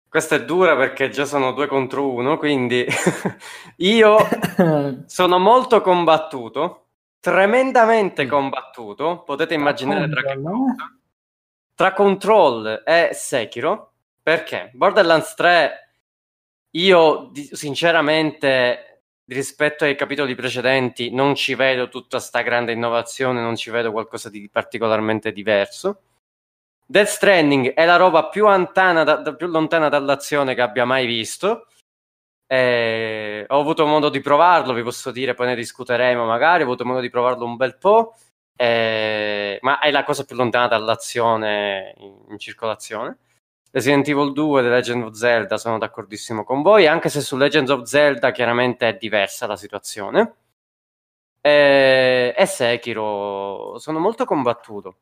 Questa 0.08 0.36
è 0.36 0.44
dura 0.44 0.76
perché 0.76 1.08
già 1.08 1.24
sono 1.24 1.52
due 1.52 1.66
contro 1.66 2.10
uno, 2.10 2.38
quindi 2.38 2.86
io 3.78 4.16
sono 5.06 5.38
molto 5.38 5.80
combattuto, 5.80 6.86
tremendamente 7.18 8.24
mm. 8.24 8.28
combattuto. 8.28 9.22
Potete 9.24 9.54
immaginare 9.54 10.08
tra 10.08 10.22
che 10.22 10.40
cosa? 10.40 10.96
Tra 11.74 11.92
Control 11.92 12.82
e 12.86 13.10
Sekiro. 13.12 13.94
Perché? 14.22 14.70
Borderlands 14.74 15.34
3 15.34 15.90
io 16.76 17.32
sinceramente 17.34 18.95
rispetto 19.26 19.84
ai 19.84 19.96
capitoli 19.96 20.34
precedenti 20.34 21.12
non 21.12 21.34
ci 21.34 21.54
vedo 21.54 21.88
tutta 21.88 22.20
sta 22.20 22.42
grande 22.42 22.72
innovazione, 22.72 23.40
non 23.40 23.56
ci 23.56 23.70
vedo 23.70 23.92
qualcosa 23.92 24.30
di 24.30 24.48
particolarmente 24.50 25.32
diverso. 25.32 26.02
Death 26.86 27.08
Stranding 27.08 27.74
è 27.74 27.84
la 27.84 27.96
roba 27.96 28.28
più 28.28 28.44
lontana, 28.46 29.02
da, 29.02 29.16
da, 29.16 29.34
più 29.34 29.48
lontana 29.48 29.88
dall'azione 29.88 30.54
che 30.54 30.60
abbia 30.62 30.84
mai 30.84 31.06
visto. 31.06 31.66
Eh, 32.46 33.44
ho 33.48 33.60
avuto 33.60 33.86
modo 33.86 34.08
di 34.08 34.20
provarlo, 34.20 34.72
vi 34.72 34.84
posso 34.84 35.10
dire, 35.10 35.34
poi 35.34 35.48
ne 35.48 35.56
discuteremo 35.56 36.24
magari. 36.24 36.62
Ho 36.62 36.66
avuto 36.66 36.84
modo 36.84 37.00
di 37.00 37.10
provarlo 37.10 37.44
un 37.44 37.56
bel 37.56 37.76
po', 37.76 38.14
eh, 38.54 39.58
ma 39.62 39.80
è 39.80 39.90
la 39.90 40.04
cosa 40.04 40.24
più 40.24 40.36
lontana 40.36 40.68
dall'azione 40.68 41.94
in, 41.98 42.14
in 42.30 42.38
circolazione. 42.38 43.18
Resident 43.76 44.08
Evil 44.08 44.32
2 44.32 44.60
e 44.60 44.62
The 44.62 44.70
Legend 44.70 45.02
of 45.02 45.12
Zelda 45.12 45.58
sono 45.58 45.76
d'accordissimo 45.76 46.44
con 46.44 46.62
voi, 46.62 46.86
anche 46.86 47.10
se 47.10 47.20
su 47.20 47.36
Legend 47.36 47.68
of 47.68 47.82
Zelda 47.82 48.30
chiaramente 48.30 48.88
è 48.88 48.96
diversa 48.96 49.46
la 49.46 49.56
situazione. 49.56 50.34
E, 51.42 52.34
e 52.34 52.46
Sekiro 52.46 53.76
sono 53.78 53.98
molto 53.98 54.24
combattuto. 54.24 54.96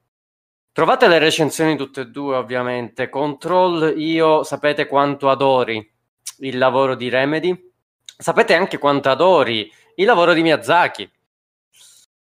Trovate 0.73 1.07
le 1.07 1.21
recensioni 1.21 1.77
tutte 1.77 2.01
e 2.01 2.07
due, 2.07 2.35
ovviamente. 2.35 3.09
Control, 3.09 3.95
io 3.97 4.43
sapete 4.43 4.89
quanto 4.89 5.31
adori 5.31 5.89
il 6.39 6.59
lavoro 6.59 6.97
di 6.97 7.09
Remedy. 7.09 7.73
Sapete 8.03 8.55
anche 8.55 8.79
quanto 8.79 9.09
adori 9.09 9.73
il 9.95 10.05
lavoro 10.05 10.33
di 10.33 10.43
Miyazaki. 10.43 11.09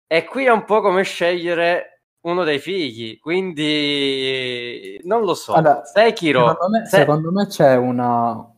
E 0.08 0.26
qui 0.26 0.46
è 0.46 0.50
un 0.50 0.66
po' 0.66 0.82
come 0.82 1.04
scegliere 1.04 1.99
uno 2.22 2.44
dei 2.44 2.60
figli, 2.60 3.20
quindi 3.20 5.00
non 5.04 5.24
lo 5.24 5.34
so. 5.34 5.54
Allora, 5.54 5.84
Sekiro, 5.86 6.48
secondo 6.50 6.78
me, 6.78 6.86
se... 6.86 6.98
secondo 6.98 7.32
me 7.32 7.48
c'è 7.48 7.76
una, 7.76 8.54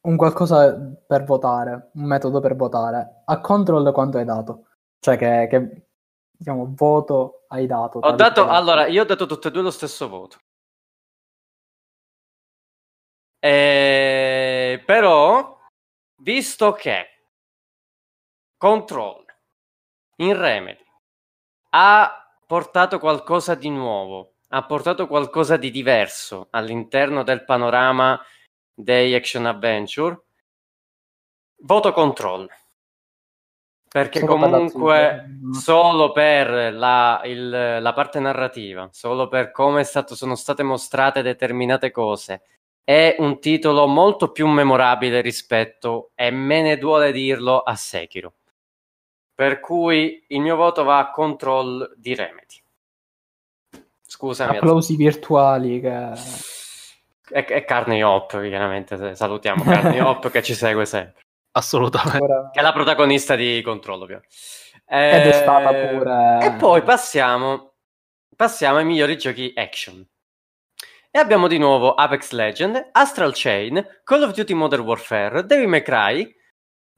un 0.00 0.16
qualcosa 0.16 0.74
per 1.06 1.24
votare, 1.24 1.90
un 1.94 2.04
metodo 2.04 2.40
per 2.40 2.56
votare. 2.56 3.22
A 3.24 3.40
control 3.40 3.92
quanto 3.92 4.18
hai 4.18 4.24
dato? 4.24 4.66
Cioè 4.98 5.16
che, 5.16 5.46
che 5.50 5.86
diciamo, 6.30 6.72
voto 6.74 7.44
hai 7.48 7.66
dato? 7.66 7.98
Ho 7.98 8.12
dato, 8.12 8.48
allora, 8.48 8.86
io 8.86 9.02
ho 9.02 9.06
dato 9.06 9.26
tutte 9.26 9.48
e 9.48 9.50
due 9.50 9.62
lo 9.62 9.70
stesso 9.70 10.08
voto. 10.08 10.38
E... 13.38 14.82
Però, 14.84 15.58
visto 16.22 16.72
che 16.72 17.06
Control 18.56 19.24
in 20.16 20.34
Remedy 20.34 20.84
ha 21.70 22.25
portato 22.46 22.98
qualcosa 22.98 23.54
di 23.54 23.68
nuovo, 23.68 24.34
ha 24.50 24.64
portato 24.64 25.06
qualcosa 25.06 25.56
di 25.56 25.70
diverso 25.70 26.46
all'interno 26.50 27.24
del 27.24 27.44
panorama 27.44 28.20
dei 28.72 29.14
action 29.14 29.46
adventure. 29.46 30.22
Voto 31.58 31.92
control. 31.92 32.48
Perché 33.88 34.20
solo 34.20 34.36
comunque 34.36 35.38
solo 35.52 36.12
per 36.12 36.74
la, 36.74 37.22
il, 37.24 37.48
la, 37.80 37.92
parte 37.94 38.20
narrativa, 38.20 38.88
solo 38.92 39.26
per 39.26 39.50
come 39.50 39.84
stato, 39.84 40.14
sono 40.14 40.34
state 40.34 40.62
mostrate 40.62 41.22
determinate 41.22 41.90
cose, 41.90 42.42
è 42.84 43.16
un 43.18 43.40
titolo 43.40 43.86
molto 43.86 44.32
più 44.32 44.46
memorabile 44.48 45.22
rispetto, 45.22 46.10
e 46.14 46.30
me 46.30 46.60
ne 46.60 46.76
duole 46.76 47.10
dirlo, 47.10 47.60
a 47.60 47.74
Sekiro. 47.74 48.34
Per 49.36 49.60
cui 49.60 50.24
il 50.28 50.40
mio 50.40 50.56
voto 50.56 50.82
va 50.82 50.98
a 50.98 51.10
control 51.10 51.92
di 51.98 52.14
Remedy. 52.14 52.62
Scusami. 54.00 54.56
Applausi 54.56 54.96
virtuali. 54.96 55.78
Che... 55.78 56.12
È, 57.28 57.44
è 57.44 57.64
Carney 57.66 58.00
Hop, 58.00 58.30
chiaramente. 58.30 59.14
Salutiamo 59.14 59.62
Carney 59.62 60.00
Hop 60.00 60.30
che 60.30 60.42
ci 60.42 60.54
segue 60.54 60.86
sempre. 60.86 61.20
Assolutamente. 61.50 62.22
Ora... 62.22 62.50
Che 62.50 62.58
è 62.58 62.62
la 62.62 62.72
protagonista 62.72 63.36
di 63.36 63.60
Controllo. 63.62 64.06
Ed 64.06 64.22
è 64.86 65.32
stata 65.32 65.70
eh, 65.70 65.88
pure. 65.88 66.38
E 66.42 66.52
poi 66.52 66.80
passiamo, 66.80 67.74
passiamo 68.34 68.78
ai 68.78 68.86
migliori 68.86 69.18
giochi 69.18 69.52
action. 69.54 70.02
E 71.10 71.18
abbiamo 71.18 71.46
di 71.46 71.58
nuovo 71.58 71.92
Apex 71.92 72.30
Legend, 72.30 72.90
Astral 72.92 73.32
Chain, 73.34 74.00
Call 74.02 74.22
of 74.22 74.32
Duty 74.32 74.54
Modern 74.54 74.82
Warfare, 74.82 75.44
Devil 75.44 75.68
May 75.68 75.82
Cry, 75.82 76.35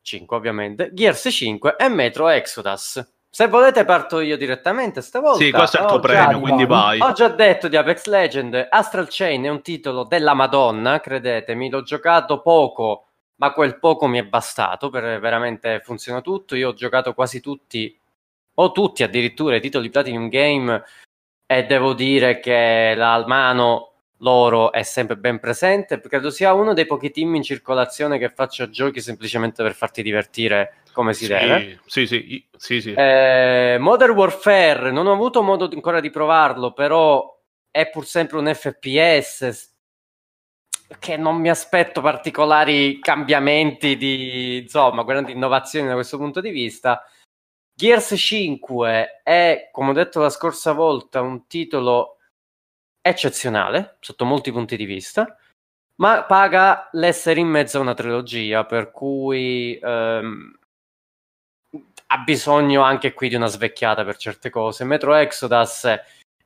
5 0.02 0.36
ovviamente, 0.36 0.90
Gears 0.92 1.28
5 1.30 1.76
e 1.76 1.88
Metro 1.88 2.28
Exodus. 2.28 3.12
Se 3.30 3.46
volete 3.46 3.84
parto 3.84 4.20
io 4.20 4.36
direttamente 4.36 5.02
stavolta. 5.02 5.44
Sì, 5.44 5.50
questo 5.50 5.78
è 5.78 5.82
il 5.82 5.86
tuo 5.86 6.00
premio, 6.00 6.40
quindi 6.40 6.64
vai. 6.64 6.98
Ho 7.00 7.12
già 7.12 7.28
detto 7.28 7.68
di 7.68 7.76
Apex 7.76 8.06
Legend, 8.06 8.68
Astral 8.70 9.06
Chain 9.10 9.44
è 9.44 9.48
un 9.48 9.62
titolo 9.62 10.04
della 10.04 10.34
Madonna, 10.34 10.98
credetemi, 10.98 11.68
l'ho 11.68 11.82
giocato 11.82 12.40
poco, 12.40 13.06
ma 13.36 13.52
quel 13.52 13.78
poco 13.78 14.06
mi 14.06 14.18
è 14.18 14.24
bastato, 14.24 14.88
per 14.88 15.20
veramente 15.20 15.80
funziona 15.84 16.20
tutto. 16.20 16.56
Io 16.56 16.70
ho 16.70 16.74
giocato 16.74 17.12
quasi 17.12 17.40
tutti, 17.40 17.96
o 18.54 18.72
tutti 18.72 19.02
addirittura, 19.02 19.56
i 19.56 19.60
titoli 19.60 19.90
Platinum 19.90 20.28
Game 20.28 20.82
e 21.46 21.64
devo 21.64 21.92
dire 21.92 22.40
che 22.40 22.94
la 22.96 23.24
mano 23.26 23.87
loro 24.18 24.72
è 24.72 24.82
sempre 24.82 25.16
ben 25.16 25.38
presente. 25.38 26.00
Credo 26.00 26.30
sia 26.30 26.52
uno 26.52 26.74
dei 26.74 26.86
pochi 26.86 27.10
team 27.10 27.34
in 27.34 27.42
circolazione 27.42 28.18
che 28.18 28.30
faccia 28.30 28.68
giochi 28.68 29.00
semplicemente 29.00 29.62
per 29.62 29.74
farti 29.74 30.02
divertire 30.02 30.78
come 30.92 31.14
si 31.14 31.24
sì, 31.24 31.30
deve. 31.30 31.80
Sì, 31.86 32.06
sì, 32.06 32.48
sì, 32.56 32.80
sì. 32.80 32.92
Eh, 32.92 33.76
Modern 33.78 34.12
Warfare, 34.12 34.90
non 34.90 35.06
ho 35.06 35.12
avuto 35.12 35.42
modo 35.42 35.68
ancora 35.72 36.00
di 36.00 36.10
provarlo, 36.10 36.72
però 36.72 37.36
è 37.70 37.88
pur 37.88 38.06
sempre 38.06 38.38
un 38.38 38.52
FPS 38.52 39.76
che 40.98 41.16
non 41.16 41.36
mi 41.36 41.50
aspetto 41.50 42.00
particolari 42.00 42.98
cambiamenti 42.98 43.96
di, 43.96 44.56
insomma, 44.62 45.04
grandi 45.04 45.32
innovazioni 45.32 45.86
da 45.86 45.94
questo 45.94 46.16
punto 46.16 46.40
di 46.40 46.50
vista. 46.50 47.02
Gears 47.74 48.14
5 48.16 49.20
è, 49.22 49.68
come 49.70 49.90
ho 49.90 49.92
detto 49.92 50.20
la 50.20 50.30
scorsa 50.30 50.72
volta, 50.72 51.20
un 51.20 51.46
titolo 51.46 52.17
eccezionale 53.00 53.96
sotto 54.00 54.24
molti 54.24 54.52
punti 54.52 54.76
di 54.76 54.84
vista, 54.84 55.36
ma 55.96 56.24
paga 56.24 56.88
l'essere 56.92 57.40
in 57.40 57.48
mezzo 57.48 57.78
a 57.78 57.82
una 57.82 57.94
trilogia, 57.94 58.64
per 58.64 58.90
cui 58.90 59.78
ehm, 59.82 60.58
ha 62.10 62.18
bisogno 62.18 62.82
anche 62.82 63.12
qui 63.12 63.28
di 63.28 63.34
una 63.34 63.46
svecchiata 63.46 64.04
per 64.04 64.16
certe 64.16 64.50
cose. 64.50 64.84
Metro 64.84 65.14
Exodus 65.14 65.86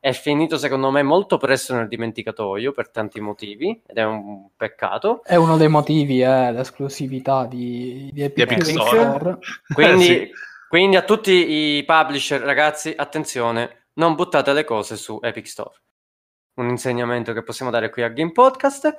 è 0.00 0.12
finito 0.12 0.58
secondo 0.58 0.90
me 0.90 1.04
molto 1.04 1.36
presto 1.36 1.74
nel 1.74 1.86
dimenticatoio 1.86 2.72
per 2.72 2.90
tanti 2.90 3.20
motivi 3.20 3.80
ed 3.86 3.98
è 3.98 4.04
un 4.04 4.48
peccato. 4.56 5.22
È 5.22 5.36
uno 5.36 5.56
dei 5.56 5.68
motivi, 5.68 6.20
è 6.20 6.48
eh, 6.48 6.52
l'esclusività 6.52 7.46
di, 7.46 8.10
di 8.12 8.22
Epic, 8.22 8.50
Epic 8.50 8.64
Store. 8.66 9.38
Quindi, 9.72 10.06
Eh, 10.06 10.26
sì. 10.26 10.30
quindi 10.68 10.96
a 10.96 11.02
tutti 11.02 11.76
i 11.76 11.84
publisher, 11.84 12.40
ragazzi, 12.40 12.92
attenzione, 12.96 13.84
non 13.94 14.16
buttate 14.16 14.52
le 14.52 14.64
cose 14.64 14.96
su 14.96 15.20
Epic 15.22 15.46
Store. 15.46 15.74
Un 16.54 16.68
insegnamento 16.68 17.32
che 17.32 17.42
possiamo 17.42 17.70
dare 17.70 17.88
qui 17.88 18.02
a 18.02 18.08
Game 18.08 18.32
Podcast. 18.32 18.96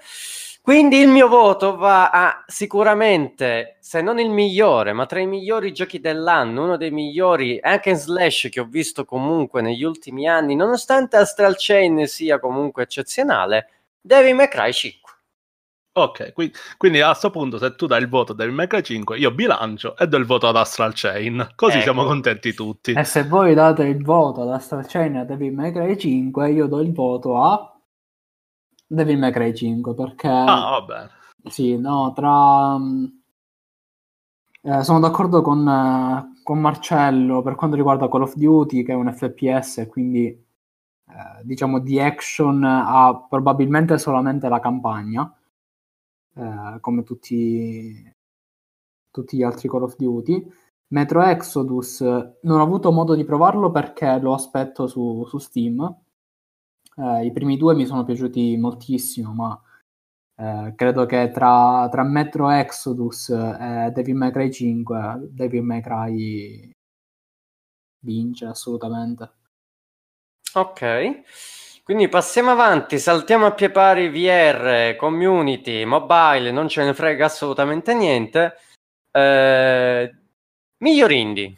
Quindi 0.64 0.98
il 0.98 1.10
mio 1.10 1.28
voto 1.28 1.76
va 1.76 2.10
a 2.10 2.44
sicuramente, 2.48 3.76
se 3.82 4.02
non 4.02 4.18
il 4.18 4.30
migliore, 4.30 4.94
ma 4.94 5.06
tra 5.06 5.20
i 5.20 5.28
migliori 5.28 5.74
giochi 5.74 6.00
dell'anno, 6.00 6.64
uno 6.64 6.78
dei 6.78 6.90
migliori 6.90 7.60
anche 7.62 7.90
in 7.90 7.98
slash 7.98 8.48
che 8.50 8.62
ho 8.62 8.66
visto 8.66 9.04
comunque 9.04 9.62
negli 9.62 9.84
ultimi 9.84 10.26
anni, 10.28 10.56
nonostante 10.56 11.18
Astral 11.18 11.56
Chain 11.58 12.08
sia 12.08 12.40
comunque 12.40 12.84
eccezionale, 12.84 13.70
Devil 14.00 14.36
May 14.36 14.48
Cry 14.48 14.72
5. 14.72 15.03
Ok, 15.96 16.34
qui- 16.34 16.52
quindi 16.78 17.02
a 17.02 17.08
questo 17.08 17.30
punto 17.30 17.60
se 17.60 17.76
tu 17.76 17.86
dai 17.86 18.02
il 18.02 18.10
voto 18.10 18.34
del 18.34 18.52
Mega 18.52 18.82
5, 18.82 19.16
io 19.20 19.32
bilancio 19.32 19.96
e 19.96 20.08
do 20.08 20.18
il 20.18 20.26
voto 20.26 20.48
ad 20.48 20.56
Astral 20.56 20.94
Chain, 20.96 21.52
così 21.54 21.74
Ecco. 21.76 21.84
siamo 21.84 22.04
contenti 22.06 22.54
tutti. 22.54 22.94
E 22.94 23.04
se 23.04 23.24
voi 23.28 23.54
date 23.54 23.84
il 23.84 24.04
voto 24.04 24.42
ad 24.42 24.50
Astral 24.50 24.88
Chain 24.88 25.16
e 25.16 25.20
a 25.20 25.24
Devil 25.24 25.54
May 25.54 25.72
Cry 25.72 25.96
5, 25.96 26.50
io 26.50 26.66
do 26.66 26.80
il 26.82 26.92
voto 26.94 27.38
a 27.38 27.80
Devil 28.88 29.20
May 29.20 29.32
Cry 29.32 29.54
5 29.54 29.94
perché 29.94 30.28
Ah, 30.28 30.70
va 30.72 30.82
bene. 30.82 31.10
sì, 31.52 31.78
no, 31.78 32.12
tra 32.16 32.76
mm, 32.76 33.06
eh, 34.64 34.84
sono 34.84 35.00
d'accordo 35.00 35.44
con, 35.44 35.68
eh, 35.68 36.42
con 36.42 36.60
Marcello 36.60 37.44
per 37.44 37.54
quanto 37.54 37.76
riguarda 37.76 38.10
Call 38.10 38.24
of 38.24 38.34
Duty, 38.36 38.82
che 38.84 38.94
è 38.94 38.96
un 38.96 39.14
FPS, 39.14 39.86
quindi 39.92 40.26
eh, 40.28 41.42
diciamo 41.44 41.78
di 41.80 42.00
action 42.00 42.64
ha 42.64 43.28
probabilmente 43.30 44.00
solamente 44.00 44.48
la 44.50 44.60
campagna, 44.60 45.32
eh, 46.36 46.78
come 46.80 47.04
tutti, 47.04 48.12
tutti 49.12 49.38
gli 49.38 49.44
altri 49.44 49.68
Call 49.70 49.84
of 49.84 49.96
Duty. 49.96 50.46
Metro 50.94 51.24
Exodus 51.24 52.02
non 52.02 52.60
ho 52.60 52.62
avuto 52.62 52.92
modo 52.92 53.16
di 53.16 53.24
provarlo 53.24 53.72
perché 53.72 54.20
lo 54.20 54.34
aspetto 54.34 54.88
su, 54.88 55.26
su 55.28 55.38
Steam. 55.40 55.82
Eh, 56.96 57.26
I 57.26 57.32
primi 57.32 57.58
due 57.58 57.74
mi 57.76 57.86
sono 57.86 58.04
piaciuti 58.04 58.56
moltissimo, 58.58 59.34
ma 59.34 59.62
eh, 60.36 60.74
credo 60.76 61.06
che 61.06 61.32
tra, 61.32 61.88
tra 61.90 62.04
Metro 62.04 62.50
Exodus 62.50 63.30
e 63.30 63.92
Devil 63.94 64.16
May 64.16 64.32
Cry 64.32 64.52
5, 64.52 65.30
Devil 65.32 65.64
May 65.64 65.82
Cry 65.82 66.72
vince 68.04 68.46
assolutamente. 68.46 69.32
Ok, 70.56 71.22
quindi 71.84 72.08
passiamo 72.08 72.52
avanti, 72.52 72.98
saltiamo 72.98 73.46
a 73.46 73.52
pie 73.52 73.70
pari 73.70 74.08
VR, 74.10 74.96
community, 74.96 75.84
mobile, 75.84 76.50
non 76.50 76.70
ce 76.70 76.86
ne 76.86 76.94
frega 76.94 77.26
assolutamente 77.26 77.94
niente. 77.94 78.56
Eh, 79.12 80.16
miglior 80.78 81.12
indie. 81.12 81.54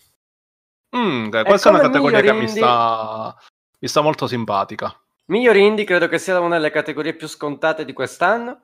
Mm, 0.97 1.27
ok, 1.27 1.43
questa 1.43 1.69
è 1.69 1.73
una 1.73 1.81
categoria 1.81 2.21
che 2.21 2.33
mi 2.33 2.47
sta, 2.47 3.35
mi 3.79 3.87
sta 3.87 4.01
molto 4.01 4.25
simpatica. 4.25 4.99
Miglior 5.25 5.57
indie 5.57 5.85
credo 5.85 6.07
che 6.07 6.17
sia 6.17 6.39
una 6.39 6.55
delle 6.55 6.71
categorie 6.71 7.13
più 7.13 7.27
scontate 7.27 7.85
di 7.85 7.93
quest'anno. 7.93 8.61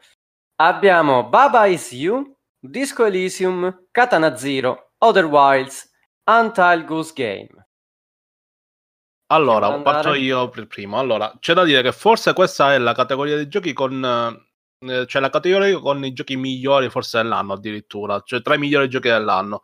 Abbiamo 0.55 1.29
Baba 1.29 1.65
Is 1.67 1.91
You, 1.91 2.35
Disco 2.59 3.05
Elysium, 3.05 3.85
Katana 3.91 4.35
Zero, 4.35 4.93
Other 4.97 5.25
Wilds, 5.25 5.91
Untitled 6.25 6.85
Goose 6.85 7.13
Game. 7.13 7.60
Allora, 9.31 9.71
parto 9.79 10.13
io 10.13 10.49
per 10.49 10.67
primo. 10.67 10.99
Allora, 10.99 11.33
c'è 11.39 11.53
da 11.53 11.63
dire 11.63 11.81
che 11.81 11.91
forse 11.91 12.33
questa 12.33 12.73
è 12.73 12.77
la 12.77 12.93
categoria 12.93 13.35
dei 13.37 13.47
giochi 13.47 13.73
con... 13.73 14.03
eh, 14.79 15.05
cioè 15.07 15.21
la 15.21 15.29
categoria 15.29 15.79
con 15.79 16.03
i 16.03 16.13
giochi 16.13 16.35
migliori 16.35 16.89
forse 16.89 17.21
dell'anno 17.21 17.53
addirittura, 17.53 18.21
cioè 18.25 18.41
tra 18.41 18.55
i 18.55 18.59
migliori 18.59 18.89
giochi 18.89 19.07
dell'anno. 19.07 19.61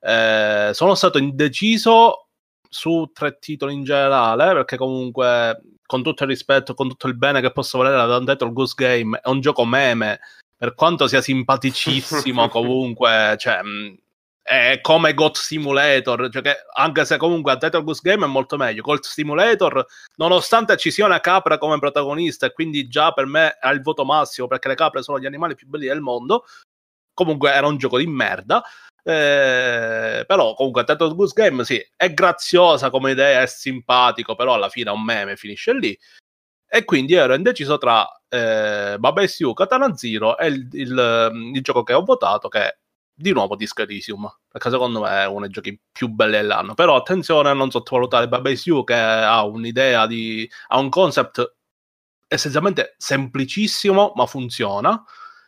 Eh, 0.00 0.70
sono 0.72 0.94
stato 0.94 1.18
indeciso 1.18 2.28
su 2.68 3.10
tre 3.12 3.38
titoli 3.38 3.74
in 3.74 3.84
generale, 3.84 4.52
perché 4.54 4.76
comunque 4.76 5.60
con 5.84 6.02
tutto 6.02 6.24
il 6.24 6.28
rispetto, 6.28 6.74
con 6.74 6.88
tutto 6.88 7.06
il 7.08 7.16
bene 7.16 7.40
che 7.40 7.52
posso 7.52 7.78
volere 7.78 7.96
da 7.96 8.16
Untitled 8.16 8.52
Goose 8.52 8.74
Game, 8.76 9.18
è 9.20 9.28
un 9.28 9.40
gioco 9.40 9.64
meme, 9.64 10.20
per 10.56 10.74
quanto 10.74 11.08
sia 11.08 11.20
simpaticissimo 11.20 12.48
comunque, 12.50 13.34
cioè, 13.38 13.60
è 14.42 14.80
come 14.80 15.14
Goat 15.14 15.36
Simulator, 15.36 16.28
cioè 16.30 16.42
che 16.42 16.56
anche 16.74 17.04
se 17.04 17.16
comunque 17.16 17.52
Untitled 17.52 17.84
Goose 17.84 18.00
Game 18.02 18.24
è 18.24 18.28
molto 18.28 18.56
meglio, 18.56 18.82
Goat 18.82 19.04
Simulator, 19.04 19.84
nonostante 20.16 20.76
ci 20.76 20.90
sia 20.90 21.06
una 21.06 21.20
capra 21.20 21.58
come 21.58 21.78
protagonista 21.78 22.46
e 22.46 22.52
quindi 22.52 22.88
già 22.88 23.12
per 23.12 23.26
me 23.26 23.56
ha 23.60 23.70
il 23.70 23.82
voto 23.82 24.04
massimo 24.04 24.46
perché 24.46 24.68
le 24.68 24.74
capre 24.74 25.02
sono 25.02 25.18
gli 25.18 25.26
animali 25.26 25.54
più 25.54 25.68
belli 25.68 25.86
del 25.86 26.00
mondo, 26.00 26.44
comunque 27.14 27.52
era 27.52 27.66
un 27.66 27.76
gioco 27.76 27.98
di 27.98 28.06
merda. 28.06 28.62
Eh, 29.02 30.24
però 30.26 30.54
comunque 30.54 30.82
Untitled 30.82 31.14
Goose 31.14 31.32
Game 31.34 31.64
sì, 31.64 31.82
è 31.96 32.12
graziosa 32.12 32.90
come 32.90 33.12
idea, 33.12 33.42
è 33.42 33.46
simpatico, 33.46 34.34
però 34.34 34.54
alla 34.54 34.68
fine 34.68 34.90
è 34.90 34.92
un 34.92 35.04
meme, 35.04 35.36
finisce 35.36 35.72
lì. 35.74 35.98
E 36.72 36.84
quindi 36.84 37.14
ero 37.14 37.34
indeciso 37.34 37.78
tra 37.78 38.06
eh, 38.28 38.98
You, 39.38 39.52
Katana 39.54 39.96
Zero 39.96 40.38
e 40.38 40.46
il, 40.46 40.68
il, 40.72 41.52
il 41.54 41.62
gioco 41.62 41.82
che 41.82 41.94
ho 41.94 42.02
votato, 42.04 42.48
che 42.48 42.79
di 43.20 43.32
nuovo 43.32 43.54
Disco 43.54 43.82
Elysium, 43.82 44.28
perché 44.48 44.70
secondo 44.70 45.02
me 45.02 45.10
è 45.10 45.26
uno 45.26 45.40
dei 45.40 45.50
giochi 45.50 45.78
più 45.92 46.08
belli 46.08 46.32
dell'anno. 46.32 46.74
Però 46.74 46.96
attenzione 46.96 47.50
a 47.50 47.52
non 47.52 47.70
sottovalutare 47.70 48.28
Baba 48.28 48.48
Is 48.50 48.64
You, 48.66 48.82
che 48.82 48.94
ha 48.94 49.44
un'idea 49.44 50.06
di... 50.06 50.50
ha 50.68 50.78
un 50.78 50.88
concept 50.88 51.56
essenzialmente 52.26 52.94
semplicissimo, 52.96 54.12
ma 54.16 54.24
funziona. 54.26 55.02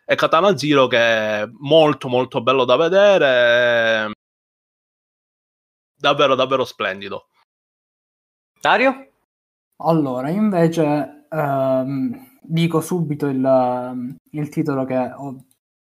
E 0.05 0.15
Katana 0.15 0.57
Zero, 0.57 0.87
che 0.87 0.99
è 0.99 1.49
molto 1.61 2.09
molto 2.09 2.43
bello 2.43 2.65
da 2.65 2.77
vedere, 2.77 4.13
davvero 5.97 6.35
davvero 6.35 6.65
splendido. 6.65 7.29
Dario? 8.61 9.13
Allora, 9.77 10.29
invece 10.29 11.27
ehm, 11.31 12.39
dico 12.43 12.81
subito 12.81 13.27
il, 13.27 14.19
il 14.31 14.49
titolo 14.51 14.85
che 14.85 15.11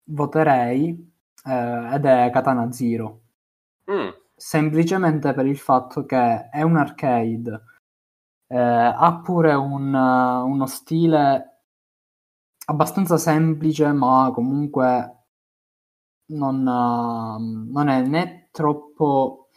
voterei 0.04 1.11
eh, 1.44 1.94
ed 1.94 2.04
è 2.04 2.30
Katana 2.32 2.70
Zero. 2.72 3.20
Mm. 3.90 4.08
semplicemente 4.36 5.32
per 5.34 5.46
il 5.46 5.58
fatto 5.58 6.04
che 6.04 6.48
è 6.50 6.62
un 6.62 6.76
arcade, 6.76 7.62
eh, 8.48 8.56
ha 8.58 9.20
pure 9.22 9.54
un, 9.54 9.92
uh, 9.94 10.46
uno 10.46 10.66
stile 10.66 11.62
abbastanza 12.66 13.18
semplice, 13.18 13.92
ma 13.92 14.30
comunque 14.34 15.26
non, 16.32 16.66
uh, 16.66 17.70
non 17.72 17.88
è 17.88 18.02
né 18.06 18.48
troppo, 18.50 19.48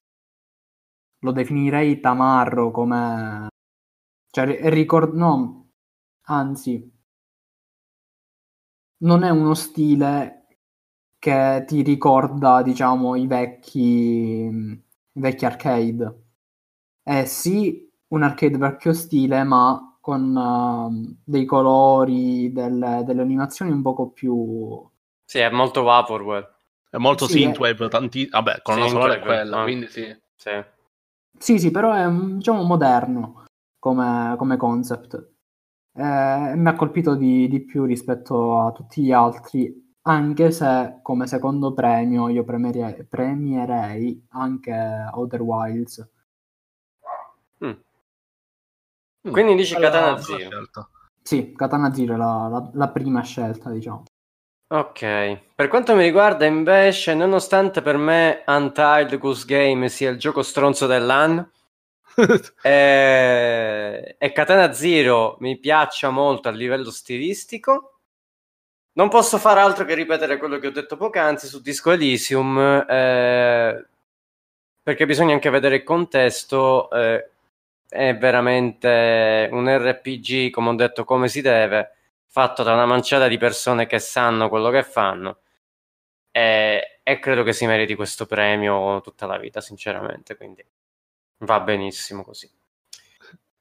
lo 1.20 1.32
definirei 1.32 2.00
tamarro 2.00 2.72
come, 2.72 3.48
cioè 4.32 4.46
ri- 4.46 4.70
ricord- 4.70 5.14
no, 5.16 5.70
anzi, 6.28 6.92
non 8.98 9.24
è 9.24 9.30
uno 9.30 9.54
stile 9.54 10.45
che 11.26 11.64
ti 11.66 11.82
ricorda, 11.82 12.62
diciamo, 12.62 13.16
i 13.16 13.26
vecchi, 13.26 13.80
i 13.82 15.20
vecchi 15.20 15.46
arcade. 15.46 16.24
È 17.02 17.26
sì 17.26 17.92
un 18.10 18.22
arcade 18.22 18.60
vecchio 18.60 18.94
stile, 18.94 19.44
ma 19.44 19.98
con 20.00 20.36
uh, 20.36 21.18
dei 21.24 21.46
colori, 21.46 22.52
delle, 22.52 23.02
delle 23.04 23.22
animazioni 23.24 23.72
un 23.72 23.82
poco 23.82 24.10
più... 24.10 24.88
Sì, 25.24 25.40
è 25.40 25.50
molto 25.50 25.82
Vaporware. 25.82 26.54
È 26.92 26.98
molto 26.98 27.26
Sì, 27.26 27.40
synthwave, 27.40 27.88
tanti... 27.88 28.28
vabbè, 28.28 28.62
con 28.62 28.78
la 28.78 28.88
sonora 28.88 29.16
è 29.16 29.20
quella, 29.20 29.62
ah. 29.62 29.64
quindi 29.64 29.88
sì. 29.88 30.16
Sì. 30.36 30.64
Sì, 31.40 31.58
sì, 31.58 31.72
però 31.72 31.92
è 31.92 32.08
diciamo 32.08 32.62
moderno 32.62 33.46
come, 33.80 34.36
come 34.38 34.58
concept. 34.58 35.16
Eh, 35.92 36.54
mi 36.56 36.68
ha 36.68 36.76
colpito 36.76 37.16
di, 37.16 37.48
di 37.48 37.62
più 37.62 37.86
rispetto 37.86 38.60
a 38.60 38.72
tutti 38.72 39.02
gli 39.02 39.12
altri, 39.12 39.85
anche 40.08 40.52
se 40.52 41.00
come 41.04 41.28
secondo 41.28 41.74
premio 41.74 42.30
io 42.30 42.44
premierei, 42.44 43.04
premierei 43.06 44.26
anche 44.30 44.72
Outer 45.14 45.42
Wilds. 45.42 46.10
Mm. 47.62 47.76
Mm. 49.28 49.32
Quindi 49.32 49.56
dici 49.56 49.74
Bella- 49.74 49.90
Katana 49.90 50.22
Zero. 50.22 50.68
Sì, 51.22 51.54
Katana 51.54 51.94
Zero 51.94 52.14
è 52.14 52.18
la, 52.18 52.48
la- 52.48 52.70
la 52.74 52.90
prima 52.90 53.22
scelta, 53.24 53.70
diciamo. 53.72 54.04
Ok, 54.68 55.54
per 55.56 55.68
quanto 55.68 55.96
mi 55.96 56.04
riguarda 56.04 56.46
invece, 56.46 57.14
nonostante 57.14 57.82
per 57.82 57.98
me 57.98 58.44
Untitled 58.48 59.18
Goose 59.20 59.46
Game 59.46 59.90
sia 59.90 60.10
il 60.10 60.18
gioco 60.18 60.42
stronzo 60.42 60.88
dell'anno 60.88 61.52
e, 62.64 64.16
e 64.18 64.32
Katana 64.32 64.74
Zero 64.74 65.38
mi 65.40 65.60
piaccia 65.60 66.10
molto 66.10 66.48
a 66.50 66.52
livello 66.52 66.90
stilistico, 66.90 67.95
non 68.96 69.10
posso 69.10 69.38
fare 69.38 69.60
altro 69.60 69.86
che 69.86 69.94
ripetere 69.94 70.38
quello 70.38 70.58
che 70.58 70.68
ho 70.68 70.72
detto 70.72 70.98
poc'anzi 70.98 71.48
su 71.48 71.62
Disco 71.62 71.92
Elysium, 71.92 72.58
eh, 72.88 73.86
perché 74.84 75.06
bisogna 75.06 75.34
anche 75.34 75.50
vedere 75.50 75.78
il 75.78 75.84
contesto. 75.84 76.90
Eh, 76.92 77.30
è 77.88 78.18
veramente 78.18 79.48
un 79.52 79.68
RPG, 79.70 80.50
come 80.52 80.70
ho 80.70 80.76
detto, 80.76 81.04
come 81.06 81.28
si 81.30 81.42
deve 81.42 81.92
fatto 82.28 82.64
da 82.64 82.74
una 82.74 82.86
manciata 82.86 83.28
di 83.28 83.38
persone 83.38 83.86
che 83.86 84.00
sanno 84.00 84.50
quello 84.50 84.70
che 84.70 84.84
fanno 84.84 85.40
e, 86.32 87.00
e 87.04 87.20
credo 87.20 87.44
che 87.44 87.54
si 87.54 87.66
meriti 87.66 87.96
questo 87.96 88.26
premio 88.26 89.00
tutta 89.02 89.26
la 89.26 89.38
vita, 89.38 89.62
sinceramente, 89.62 90.36
quindi 90.36 90.66
va 91.40 91.60
benissimo 91.62 92.24
così. 92.24 92.50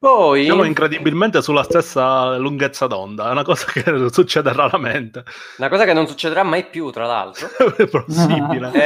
Poi... 0.04 0.44
Siamo 0.44 0.64
incredibilmente 0.64 1.40
sulla 1.40 1.62
stessa 1.62 2.36
lunghezza 2.36 2.86
d'onda, 2.86 3.28
è 3.28 3.30
una 3.30 3.42
cosa 3.42 3.72
che 3.72 3.82
succede 4.12 4.52
raramente. 4.52 5.24
Una 5.56 5.70
cosa 5.70 5.86
che 5.86 5.94
non 5.94 6.06
succederà 6.06 6.42
mai 6.42 6.66
più, 6.66 6.90
tra 6.90 7.06
l'altro. 7.06 7.48
è 7.74 7.86
possibile. 7.86 8.70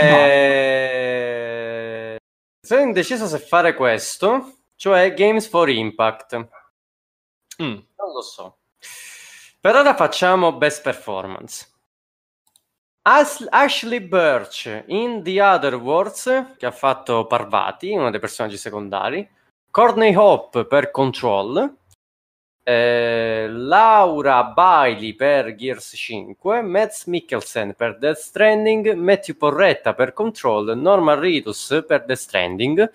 E... 2.15 2.19
Sono 2.65 2.83
indeciso 2.83 3.27
se 3.27 3.41
fare 3.41 3.75
questo, 3.75 4.59
cioè 4.77 5.13
Games 5.15 5.49
for 5.49 5.69
Impact. 5.69 6.37
Mm. 7.61 7.79
Non 7.97 8.13
lo 8.15 8.23
so. 8.23 8.59
Per 9.61 9.75
ora 9.75 9.97
facciamo 9.97 10.53
best 10.53 10.83
performance. 10.83 11.67
As- 13.03 13.45
Ashley 13.51 13.99
Birch 14.01 14.85
in 14.87 15.25
The 15.25 15.43
Other 15.43 15.75
Worlds, 15.75 16.55
che 16.57 16.67
ha 16.67 16.71
fatto 16.71 17.27
Parvati, 17.27 17.91
uno 17.91 18.11
dei 18.11 18.21
personaggi 18.21 18.57
secondari. 18.57 19.29
Courtney 19.79 20.13
Hope 20.13 20.65
per 20.65 20.91
Control. 20.91 21.77
Eh, 22.65 23.47
Laura 23.49 24.43
Bailey 24.43 25.15
per 25.15 25.55
Gears 25.55 25.93
5, 25.95 26.63
Matt 26.63 27.05
Mikkelsen 27.07 27.75
per 27.77 27.97
Death 27.97 28.17
Stranding, 28.17 28.95
Matthew 28.95 29.37
Porretta 29.37 29.95
per 29.95 30.15
Control, 30.15 30.77
Norman 30.77 31.21
Reedus 31.21 31.85
per 31.87 32.05
Death 32.05 32.19
Stranding. 32.19 32.91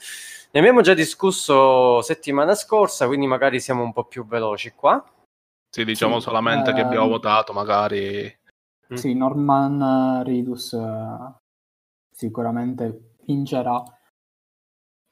Ne 0.51 0.59
abbiamo 0.59 0.81
già 0.81 0.93
discusso 0.93 2.01
settimana 2.01 2.53
scorsa, 2.53 3.07
quindi 3.07 3.27
magari 3.27 3.61
siamo 3.61 3.81
un 3.81 3.93
po' 3.93 4.03
più 4.03 4.27
veloci 4.27 4.73
qua. 4.75 5.01
Sì, 5.69 5.85
diciamo 5.85 6.15
sì, 6.15 6.25
solamente 6.25 6.71
eh, 6.71 6.73
che 6.73 6.81
abbiamo 6.81 7.07
votato, 7.07 7.53
magari. 7.53 8.29
Sì, 8.93 9.13
Norman 9.13 10.21
Ridus 10.25 10.73
uh, 10.73 11.33
sicuramente 12.11 13.13
vincerà. 13.25 13.81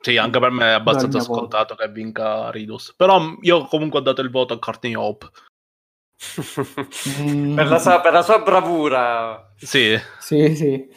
Sì, 0.02 0.18
anche 0.18 0.40
per 0.40 0.50
me 0.50 0.66
è 0.66 0.74
abbastanza 0.74 1.20
scontato 1.20 1.76
voto. 1.76 1.86
che 1.86 1.92
vinca 1.92 2.50
Ridus. 2.50 2.96
Però 2.98 3.20
io 3.42 3.66
comunque 3.66 4.00
ho 4.00 4.02
dato 4.02 4.22
il 4.22 4.32
voto 4.32 4.56
a 4.56 4.60
Courtney 4.60 4.96
Hope. 4.96 5.30
mm. 7.22 7.54
per, 7.56 7.68
la 7.68 7.78
sua, 7.78 8.02
per, 8.02 8.14
la 8.14 8.24
sua, 8.24 8.40
bravura. 8.40 9.54
Sì. 9.58 9.96
Sì, 10.20 10.56
sì. 10.56 10.90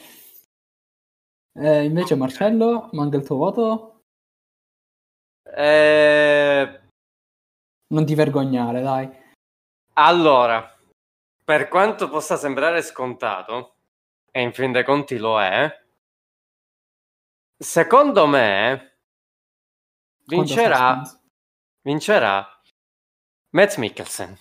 Eh, 1.56 1.84
invece 1.84 2.14
Marcello, 2.16 2.88
manca 2.92 3.18
il 3.18 3.26
tuo 3.26 3.36
voto? 3.36 4.00
Eh... 5.54 6.80
Non 7.88 8.06
ti 8.06 8.14
vergognare, 8.14 8.80
dai. 8.80 9.08
Allora, 9.96 10.76
per 11.44 11.68
quanto 11.68 12.08
possa 12.08 12.36
sembrare 12.36 12.80
scontato, 12.80 13.74
e 14.30 14.40
in 14.40 14.52
fin 14.54 14.72
dei 14.72 14.82
conti 14.82 15.18
lo 15.18 15.40
è, 15.40 15.70
secondo 17.56 18.26
me 18.26 18.93
vincerà, 20.26 21.02
vincerà 21.82 22.60
Matt 23.50 23.76
Mikkelsen. 23.76 24.36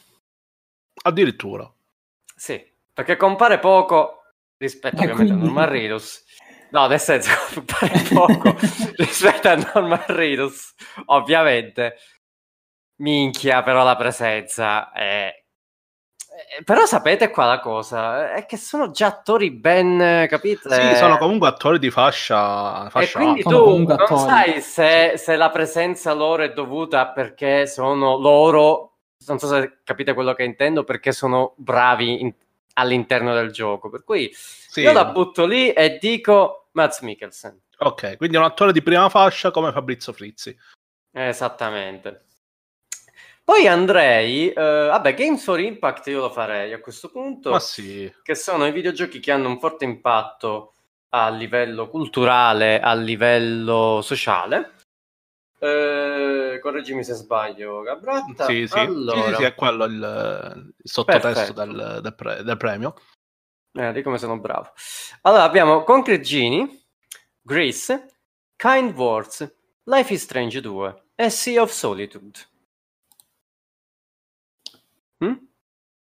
Addirittura. 1.03 1.71
Sì, 2.35 2.63
perché 2.93 3.17
compare 3.17 3.59
poco 3.59 4.23
rispetto 4.57 4.95
e 4.95 4.99
ovviamente 4.99 5.15
quindi... 5.15 5.31
a 5.31 5.35
Norman 5.35 5.69
Reedus. 5.69 6.23
No, 6.71 6.87
nel 6.87 6.99
senso, 6.99 7.31
compare 7.53 8.01
poco 8.11 8.55
rispetto 8.97 9.49
a 9.49 9.55
Norman 9.55 10.05
Reedus, 10.07 10.73
ovviamente. 11.05 11.95
Minchia, 12.97 13.63
però 13.63 13.83
la 13.83 13.95
presenza 13.95 14.91
è 14.91 15.01
eh, 15.01 15.42
però 16.63 16.85
sapete 16.85 17.29
qua 17.29 17.45
la 17.45 17.59
cosa, 17.59 18.33
è 18.33 18.45
che 18.45 18.57
sono 18.57 18.91
già 18.91 19.07
attori 19.07 19.51
ben, 19.51 20.27
capite? 20.27 20.69
Sì, 20.69 20.95
sono 20.95 21.17
comunque 21.17 21.47
attori 21.47 21.79
di 21.79 21.89
fascia, 21.89 22.89
fascia 22.89 23.19
E 23.19 23.21
quindi 23.21 23.41
tu 23.43 23.77
non 23.77 23.91
attori. 23.91 24.19
sai 24.19 24.61
se, 24.61 25.13
se, 25.17 25.35
la 25.35 25.49
presenza 25.49 26.13
loro 26.13 26.43
è 26.43 26.53
dovuta 26.53 27.07
perché 27.07 27.67
sono 27.67 28.17
loro, 28.17 28.97
non 29.27 29.39
so 29.39 29.47
se 29.47 29.79
capite 29.83 30.13
quello 30.13 30.33
che 30.33 30.43
intendo, 30.43 30.83
perché 30.83 31.11
sono 31.11 31.53
bravi 31.57 32.21
in, 32.21 32.33
all'interno 32.75 33.33
del 33.33 33.51
gioco. 33.51 33.89
Per 33.89 34.03
cui 34.03 34.29
sì. 34.33 34.81
io 34.81 34.93
la 34.93 35.05
butto 35.05 35.45
lì 35.45 35.71
e 35.71 35.97
dico 35.99 36.67
Mats 36.71 37.01
Mikkelsen. 37.01 37.59
Ok, 37.79 38.17
quindi 38.17 38.37
è 38.37 38.39
un 38.39 38.45
attore 38.45 38.71
di 38.71 38.81
prima 38.81 39.09
fascia 39.09 39.51
come 39.51 39.71
Fabrizio 39.71 40.13
Frizzi. 40.13 40.55
Esattamente. 41.11 42.25
Poi 43.45 43.67
andrei, 43.67 44.47
uh, 44.47 44.53
vabbè, 44.55 45.13
Games 45.15 45.43
for 45.43 45.59
Impact 45.59 46.07
io 46.07 46.21
lo 46.21 46.29
farei 46.29 46.71
a 46.71 46.79
questo 46.79 47.09
punto. 47.09 47.51
Ma 47.51 47.59
sì. 47.59 48.11
Che 48.21 48.35
sono 48.35 48.65
i 48.65 48.71
videogiochi 48.71 49.19
che 49.19 49.31
hanno 49.33 49.49
un 49.49 49.59
forte 49.59 49.83
impatto 49.83 50.73
a 51.09 51.29
livello 51.29 51.89
culturale, 51.89 52.79
a 52.79 52.93
livello 52.93 53.99
sociale. 54.01 54.75
Uh, 55.59 56.59
correggimi 56.59 57.03
se 57.03 57.13
sbaglio, 57.13 57.81
Gabratta. 57.81 58.45
Sì, 58.45 58.65
sì, 58.65 58.79
allora... 58.79 59.21
sì, 59.21 59.29
sì, 59.29 59.35
sì 59.35 59.43
è 59.43 59.55
quello 59.55 59.85
il, 59.85 60.73
il 60.77 60.89
sottotesto 60.89 61.51
del, 61.51 61.99
del, 62.01 62.15
pre, 62.15 62.43
del, 62.43 62.57
premio. 62.57 62.95
Eh, 63.73 63.91
di 63.91 64.01
come 64.01 64.17
sono 64.17 64.39
bravo. 64.39 64.71
Allora 65.21 65.43
abbiamo 65.43 65.83
Concrete 65.83 66.23
Genie, 66.23 66.85
Grease, 67.41 68.19
Kind 68.55 68.95
Words, 68.95 69.53
Life 69.83 70.13
is 70.13 70.23
Strange 70.23 70.61
2 70.61 71.03
e 71.15 71.29
Sea 71.29 71.61
of 71.61 71.71
Solitude. 71.71 72.51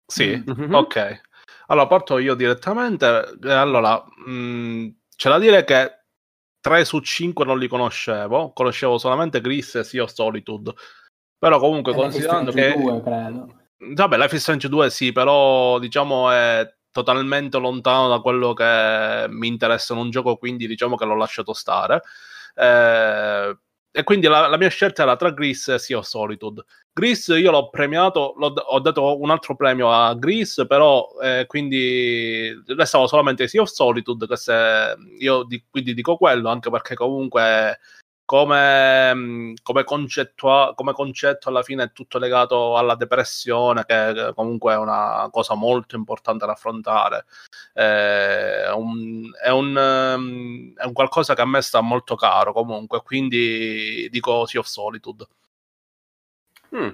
Sì, 0.09 0.43
mm-hmm. 0.43 0.73
ok. 0.73 1.21
Allora, 1.67 1.87
parto 1.87 2.17
io 2.17 2.33
direttamente. 2.33 3.05
Allora, 3.43 4.03
mh, 4.25 4.31
mm, 4.31 4.87
c'è 5.15 5.29
da 5.29 5.37
dire 5.37 5.63
che 5.63 6.05
3 6.59 6.83
su 6.83 6.99
5 6.99 7.45
non 7.45 7.59
li 7.59 7.67
conoscevo, 7.67 8.51
conoscevo 8.53 8.97
solamente 8.97 9.39
Gris 9.39 9.75
e 9.75 9.83
Sea 9.83 10.03
of 10.03 10.11
Solitude. 10.11 10.73
Però 11.37 11.59
comunque, 11.59 11.91
eh, 11.91 11.95
considerando 11.95 12.51
che... 12.51 12.73
2, 12.75 13.01
credo. 13.01 13.53
Vabbè, 13.77 14.17
Life 14.17 14.35
is 14.35 14.41
Strange 14.41 14.67
2 14.67 14.89
sì, 14.89 15.11
però 15.13 15.79
diciamo 15.79 16.29
è 16.31 16.67
totalmente 16.91 17.57
lontano 17.59 18.09
da 18.09 18.19
quello 18.19 18.53
che 18.53 19.25
mi 19.29 19.47
interessa 19.47 19.93
in 19.93 19.99
un 19.99 20.09
gioco, 20.09 20.35
quindi 20.37 20.67
diciamo 20.67 20.97
che 20.97 21.05
l'ho 21.05 21.15
lasciato 21.15 21.53
stare. 21.53 22.01
Eh, 22.55 23.57
e 23.91 24.03
quindi 24.03 24.27
la, 24.27 24.47
la, 24.47 24.57
mia 24.57 24.69
scelta 24.69 25.01
era 25.01 25.15
tra 25.15 25.31
Gris 25.31 25.67
e 25.69 25.79
Sea 25.79 25.97
of 25.97 26.05
Solitude. 26.05 26.63
Gris 26.93 27.27
io 27.27 27.49
l'ho 27.51 27.69
premiato, 27.69 28.33
l'ho, 28.37 28.47
ho 28.47 28.79
dato 28.79 29.19
un 29.19 29.29
altro 29.31 29.55
premio 29.55 29.91
a 29.91 30.13
Gris, 30.13 30.63
però 30.67 31.07
eh, 31.21 31.45
quindi 31.47 32.51
restavo 32.67 33.07
solamente 33.07 33.47
Sea 33.47 33.61
of 33.61 33.69
Solitude, 33.69 34.27
se 34.35 34.95
io 35.19 35.43
di, 35.43 35.63
quindi 35.69 35.93
dico 35.93 36.17
quello, 36.17 36.49
anche 36.49 36.69
perché 36.69 36.95
comunque 36.95 37.79
come, 38.29 39.11
mm, 39.15 39.53
come, 39.63 39.83
concetto, 39.83 40.73
come 40.75 40.93
concetto 40.93 41.49
alla 41.49 41.63
fine 41.63 41.85
è 41.85 41.91
tutto 41.91 42.19
legato 42.19 42.77
alla 42.77 42.93
depressione, 42.93 43.85
che 43.85 44.33
comunque 44.35 44.73
è 44.73 44.77
una 44.77 45.27
cosa 45.31 45.55
molto 45.55 45.95
importante 45.95 46.45
da 46.45 46.51
affrontare. 46.51 47.25
Eh, 47.73 48.65
è, 48.65 48.71
un, 48.71 49.31
è, 49.41 49.49
un, 49.49 50.15
mm, 50.19 50.75
è 50.77 50.85
un 50.85 50.93
qualcosa 50.93 51.33
che 51.33 51.41
a 51.41 51.45
me 51.47 51.59
sta 51.61 51.81
molto 51.81 52.15
caro 52.15 52.53
comunque, 52.53 53.01
quindi 53.01 54.07
dico 54.11 54.45
Sea 54.45 54.59
of 54.59 54.67
Solitude. 54.67 55.27
Hmm. 56.75 56.89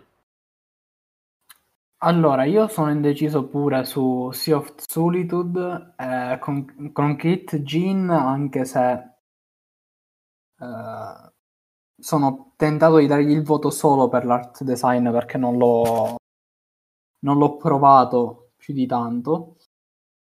Allora, 1.98 2.46
io 2.46 2.68
sono 2.70 2.92
indeciso 2.92 3.46
pure 3.48 3.84
su 3.84 4.30
Sea 4.32 4.56
of 4.56 4.74
Solitude 4.78 5.96
eh, 5.98 6.38
con, 6.40 6.92
con 6.94 7.16
Kit 7.18 7.58
Jean, 7.58 8.10
anche 8.10 8.64
se 8.64 9.15
Uh, 10.66 11.32
sono 11.98 12.54
tentato 12.56 12.98
di 12.98 13.08
dargli 13.08 13.32
il 13.32 13.44
voto 13.44 13.70
solo 13.70 14.10
per 14.10 14.26
l'art 14.26 14.64
design 14.64 15.10
perché 15.12 15.38
non 15.38 15.58
l'ho, 15.58 16.16
non 17.20 17.38
l'ho 17.38 17.58
provato 17.58 18.52
più 18.58 18.74
di 18.74 18.86
tanto. 18.86 19.58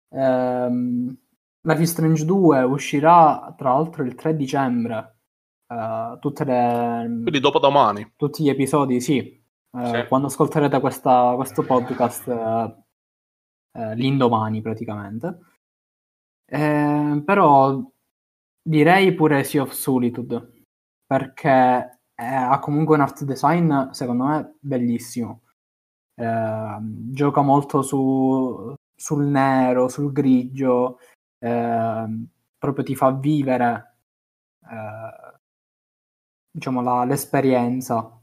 Um, 0.08 1.16
Life 1.62 1.82
is 1.82 1.90
Strange 1.90 2.24
2 2.24 2.62
uscirà 2.62 3.54
tra 3.56 3.72
l'altro 3.72 4.02
il 4.04 4.14
3 4.14 4.36
dicembre. 4.36 5.18
Uh, 5.66 6.18
tutte 6.18 6.44
le, 6.44 7.04
Quindi 7.06 7.40
dopo 7.40 7.58
domani. 7.58 8.12
Tutti 8.16 8.42
gli 8.42 8.50
episodi, 8.50 9.00
sì. 9.00 9.42
Uh, 9.70 9.86
sì. 9.86 10.06
Quando 10.06 10.26
ascolterete 10.26 10.78
questa, 10.80 11.32
questo 11.36 11.62
podcast 11.62 12.28
eh, 13.76 13.94
l'indomani 13.96 14.60
praticamente. 14.62 15.38
Eh, 16.46 17.22
però 17.24 17.82
direi 18.64 19.14
pure 19.14 19.44
Sea 19.44 19.62
of 19.62 19.72
Solitude, 19.72 20.64
perché 21.06 22.00
ha 22.16 22.58
comunque 22.60 22.94
un 22.94 23.02
art 23.02 23.24
design 23.24 23.90
secondo 23.90 24.24
me 24.24 24.56
bellissimo. 24.60 25.42
Eh, 26.14 26.78
gioca 27.10 27.42
molto 27.42 27.82
su, 27.82 28.74
sul 28.94 29.24
nero, 29.26 29.88
sul 29.88 30.12
grigio, 30.12 30.98
eh, 31.38 32.06
proprio 32.58 32.84
ti 32.84 32.94
fa 32.96 33.10
vivere 33.12 33.96
eh, 34.70 35.38
diciamo 36.50 36.80
la, 36.82 37.04
l'esperienza 37.04 38.20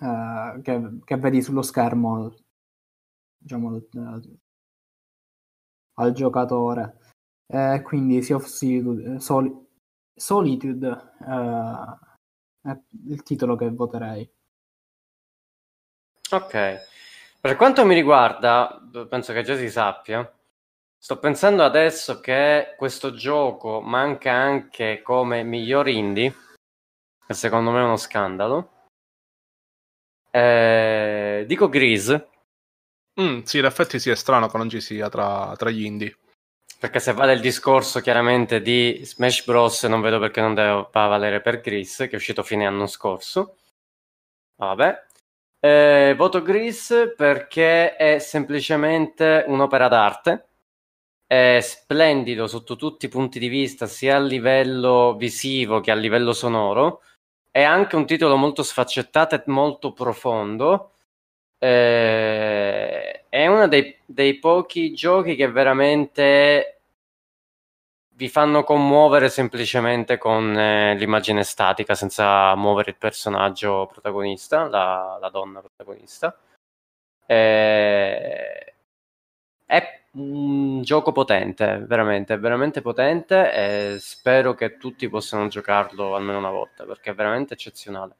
eh, 0.00 0.60
che, 0.62 1.00
che, 1.04 1.16
vedi 1.16 1.42
sullo 1.42 1.62
schermo 1.62 2.34
diciamo, 3.38 3.76
eh, 3.76 4.20
al 5.94 6.12
giocatore. 6.12 6.98
Eh, 7.52 7.82
quindi 7.82 8.22
Sea 8.22 8.36
of 8.36 8.46
Solitude, 8.46 9.20
Sol- 9.20 9.66
Solitude 10.14 11.12
è 12.62 12.74
il 13.08 13.22
titolo 13.22 13.56
che 13.56 13.68
voterei. 13.68 14.26
Ok. 16.30 16.80
Per 17.38 17.56
quanto 17.56 17.84
mi 17.84 17.94
riguarda, 17.94 18.80
penso 19.06 19.34
che 19.34 19.42
già 19.42 19.54
si 19.54 19.68
sappia, 19.68 20.32
sto 20.96 21.18
pensando 21.18 21.62
adesso 21.62 22.20
che 22.20 22.74
questo 22.78 23.12
gioco 23.12 23.82
manca 23.82 24.32
anche 24.32 25.02
come 25.02 25.42
miglior 25.42 25.88
indie, 25.88 26.34
che 27.26 27.34
secondo 27.34 27.70
me 27.70 27.80
è 27.80 27.84
uno 27.84 27.98
scandalo. 27.98 28.88
Eh, 30.30 31.44
dico 31.46 31.68
Grease. 31.68 32.28
Mm, 33.20 33.42
sì, 33.42 33.58
in 33.58 33.66
effetti 33.66 33.98
sì, 33.98 34.08
è 34.08 34.14
strano 34.14 34.48
che 34.48 34.56
non 34.56 34.70
ci 34.70 34.80
sia 34.80 35.10
tra, 35.10 35.54
tra 35.58 35.68
gli 35.68 35.84
indie. 35.84 36.16
Perché 36.82 36.98
se 36.98 37.12
vale 37.12 37.34
il 37.34 37.40
discorso 37.40 38.00
chiaramente 38.00 38.60
di 38.60 39.02
Smash 39.04 39.44
Bros, 39.44 39.84
non 39.84 40.00
vedo 40.00 40.18
perché 40.18 40.40
non 40.40 40.52
deve 40.52 40.88
valere 40.90 41.40
per 41.40 41.60
Gris, 41.60 41.98
che 41.98 42.10
è 42.10 42.16
uscito 42.16 42.42
fine 42.42 42.66
anno 42.66 42.88
scorso. 42.88 43.58
Vabbè. 44.56 45.04
Eh, 45.60 46.14
voto 46.16 46.42
Gris 46.42 47.14
perché 47.16 47.94
è 47.94 48.18
semplicemente 48.18 49.44
un'opera 49.46 49.86
d'arte. 49.86 50.48
È 51.24 51.60
splendido 51.62 52.48
sotto 52.48 52.74
tutti 52.74 53.06
i 53.06 53.08
punti 53.08 53.38
di 53.38 53.46
vista, 53.46 53.86
sia 53.86 54.16
a 54.16 54.20
livello 54.20 55.14
visivo 55.16 55.78
che 55.78 55.92
a 55.92 55.94
livello 55.94 56.32
sonoro. 56.32 57.02
È 57.48 57.62
anche 57.62 57.94
un 57.94 58.06
titolo 58.06 58.34
molto 58.34 58.64
sfaccettato 58.64 59.36
e 59.36 59.42
molto 59.46 59.92
profondo 59.92 60.94
eh, 61.58 63.21
è 63.32 63.46
uno 63.46 63.66
dei, 63.66 63.96
dei, 64.04 64.38
pochi 64.38 64.92
giochi 64.92 65.36
che 65.36 65.50
veramente 65.50 66.80
vi 68.10 68.28
fanno 68.28 68.62
commuovere 68.62 69.30
semplicemente 69.30 70.18
con 70.18 70.54
eh, 70.54 70.94
l'immagine 70.96 71.42
statica 71.42 71.94
senza 71.94 72.54
muovere 72.56 72.90
il 72.90 72.98
personaggio 72.98 73.88
protagonista, 73.90 74.68
la, 74.68 75.16
la 75.18 75.30
donna 75.30 75.60
protagonista. 75.60 76.36
Eh, 77.24 78.74
è 79.64 80.00
un 80.12 80.82
gioco 80.82 81.12
potente, 81.12 81.78
veramente, 81.86 82.36
veramente 82.36 82.82
potente 82.82 83.94
e 83.94 83.96
spero 83.98 84.52
che 84.54 84.76
tutti 84.76 85.08
possano 85.08 85.48
giocarlo 85.48 86.14
almeno 86.14 86.36
una 86.36 86.50
volta 86.50 86.84
perché 86.84 87.12
è 87.12 87.14
veramente 87.14 87.54
eccezionale. 87.54 88.16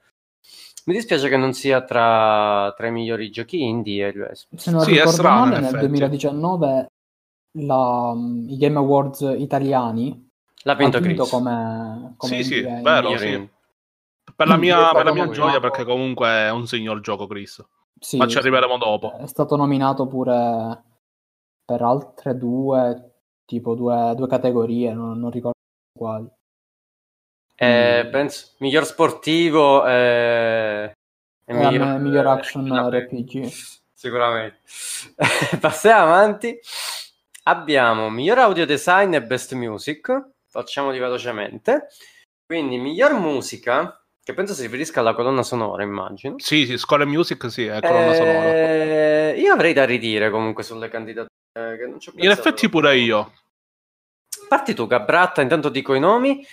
Mi 0.84 0.94
dispiace 0.94 1.28
che 1.28 1.36
non 1.36 1.52
sia 1.52 1.82
tra, 1.82 2.72
tra 2.76 2.86
i 2.86 2.92
migliori 2.92 3.30
giochi 3.30 3.62
indie. 3.62 4.12
Se 4.34 4.70
non 4.70 4.80
sì, 4.80 4.92
ricordo 4.92 5.12
strano, 5.12 5.50
male, 5.52 5.60
nel 5.60 5.78
2019 5.78 6.86
la, 7.58 8.14
i 8.48 8.56
Game 8.56 8.78
Awards 8.78 9.20
italiani 9.36 10.28
l'ha 10.64 10.74
vinto, 10.74 10.98
vinto 11.00 11.24
come, 11.26 12.14
come 12.16 12.32
Sì, 12.34 12.42
sì, 12.42 12.60
vero, 12.62 13.16
sì. 13.16 13.50
Per 14.34 14.46
la 14.46 14.56
mia, 14.56 14.90
per 14.92 15.04
la 15.04 15.12
mia 15.12 15.28
gioia, 15.28 15.60
perché 15.60 15.84
comunque 15.84 16.28
è 16.28 16.50
un 16.50 16.66
signor 16.66 17.00
gioco, 17.00 17.26
Chris. 17.26 17.64
Sì, 17.98 18.16
Ma 18.16 18.26
ci 18.26 18.38
arriveremo 18.38 18.78
dopo. 18.78 19.16
È 19.18 19.26
stato 19.26 19.56
nominato 19.56 20.06
pure 20.06 20.82
per 21.64 21.82
altre 21.82 22.36
due, 22.36 23.20
tipo 23.44 23.74
due, 23.74 24.14
due 24.16 24.26
categorie, 24.26 24.92
non, 24.92 25.18
non 25.18 25.30
ricordo 25.30 25.58
quali. 25.96 26.28
Eh, 27.62 28.08
penso, 28.10 28.48
miglior 28.58 28.84
sportivo 28.84 29.86
eh, 29.86 30.92
e 31.44 31.54
miglior, 31.54 32.00
miglior 32.00 32.26
action 32.26 32.68
RPG. 32.68 33.46
Sicuramente. 33.94 34.58
Passiamo 35.60 36.02
avanti. 36.02 36.58
Abbiamo 37.44 38.10
miglior 38.10 38.38
audio 38.38 38.66
design 38.66 39.14
e 39.14 39.22
best 39.22 39.52
music. 39.52 40.30
Facciamoli 40.48 40.98
velocemente. 40.98 41.86
Quindi, 42.44 42.78
miglior 42.78 43.12
musica, 43.14 44.04
che 44.24 44.34
penso 44.34 44.54
si 44.54 44.62
riferisca 44.62 44.98
alla 44.98 45.14
colonna 45.14 45.44
sonora, 45.44 45.84
immagino. 45.84 46.34
Sì, 46.38 46.66
sì, 46.66 46.76
score 46.76 47.04
music, 47.04 47.48
sì, 47.48 47.66
è 47.66 47.78
colonna 47.80 48.10
eh, 48.10 48.16
sonora. 48.16 49.40
Io 49.40 49.52
avrei 49.52 49.72
da 49.72 49.84
ridire 49.84 50.30
comunque 50.30 50.64
sulle 50.64 50.88
candidature. 50.88 51.30
In 52.16 52.30
effetti 52.30 52.68
pure 52.68 52.98
io. 52.98 53.32
Parti 54.48 54.74
tu, 54.74 54.88
Gabratta, 54.88 55.42
intanto 55.42 55.68
dico 55.68 55.94
i 55.94 56.00
nomi. 56.00 56.44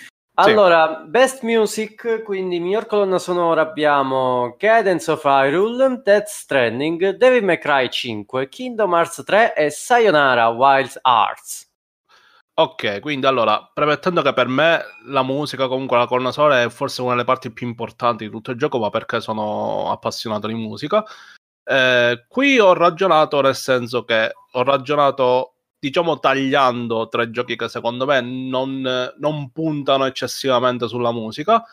Allora, 0.41 1.01
sì. 1.03 1.09
Best 1.09 1.41
Music, 1.43 2.23
quindi 2.23 2.59
miglior 2.59 2.85
colonna 2.85 3.19
sonora 3.19 3.61
abbiamo 3.61 4.55
Cadence 4.57 5.11
of 5.11 5.23
Hyrule, 5.25 6.01
Death 6.01 6.27
Stranding, 6.27 7.41
May 7.41 7.57
Cry 7.57 7.89
5, 7.89 8.47
Kingdom 8.47 8.93
Hearts 8.93 9.21
3 9.25 9.53
e 9.53 9.69
Sayonara 9.69 10.47
Wild 10.47 10.97
Arts. 11.01 11.67
Ok, 12.53 12.99
quindi 13.01 13.25
allora, 13.25 13.69
premettendo 13.73 14.21
che 14.21 14.33
per 14.33 14.47
me 14.47 14.81
la 15.05 15.23
musica, 15.23 15.67
comunque 15.67 15.97
la 15.97 16.07
colonna 16.07 16.31
sonora 16.31 16.61
è 16.61 16.69
forse 16.69 17.01
una 17.01 17.11
delle 17.11 17.23
parti 17.25 17.51
più 17.51 17.67
importanti 17.67 18.25
di 18.25 18.31
tutto 18.31 18.51
il 18.51 18.57
gioco, 18.57 18.79
ma 18.79 18.89
perché 18.89 19.19
sono 19.19 19.91
appassionato 19.91 20.47
di 20.47 20.53
musica, 20.53 21.03
eh, 21.63 22.25
qui 22.27 22.59
ho 22.59 22.73
ragionato 22.73 23.41
nel 23.41 23.55
senso 23.55 24.03
che 24.03 24.31
ho 24.51 24.63
ragionato 24.63 25.58
diciamo 25.79 26.19
tagliando 26.19 27.07
tre 27.07 27.31
giochi 27.31 27.55
che 27.55 27.69
secondo 27.69 28.05
me 28.05 28.21
non, 28.21 29.13
non 29.17 29.51
puntano 29.51 30.05
eccessivamente 30.05 30.87
sulla 30.87 31.11
musica. 31.11 31.63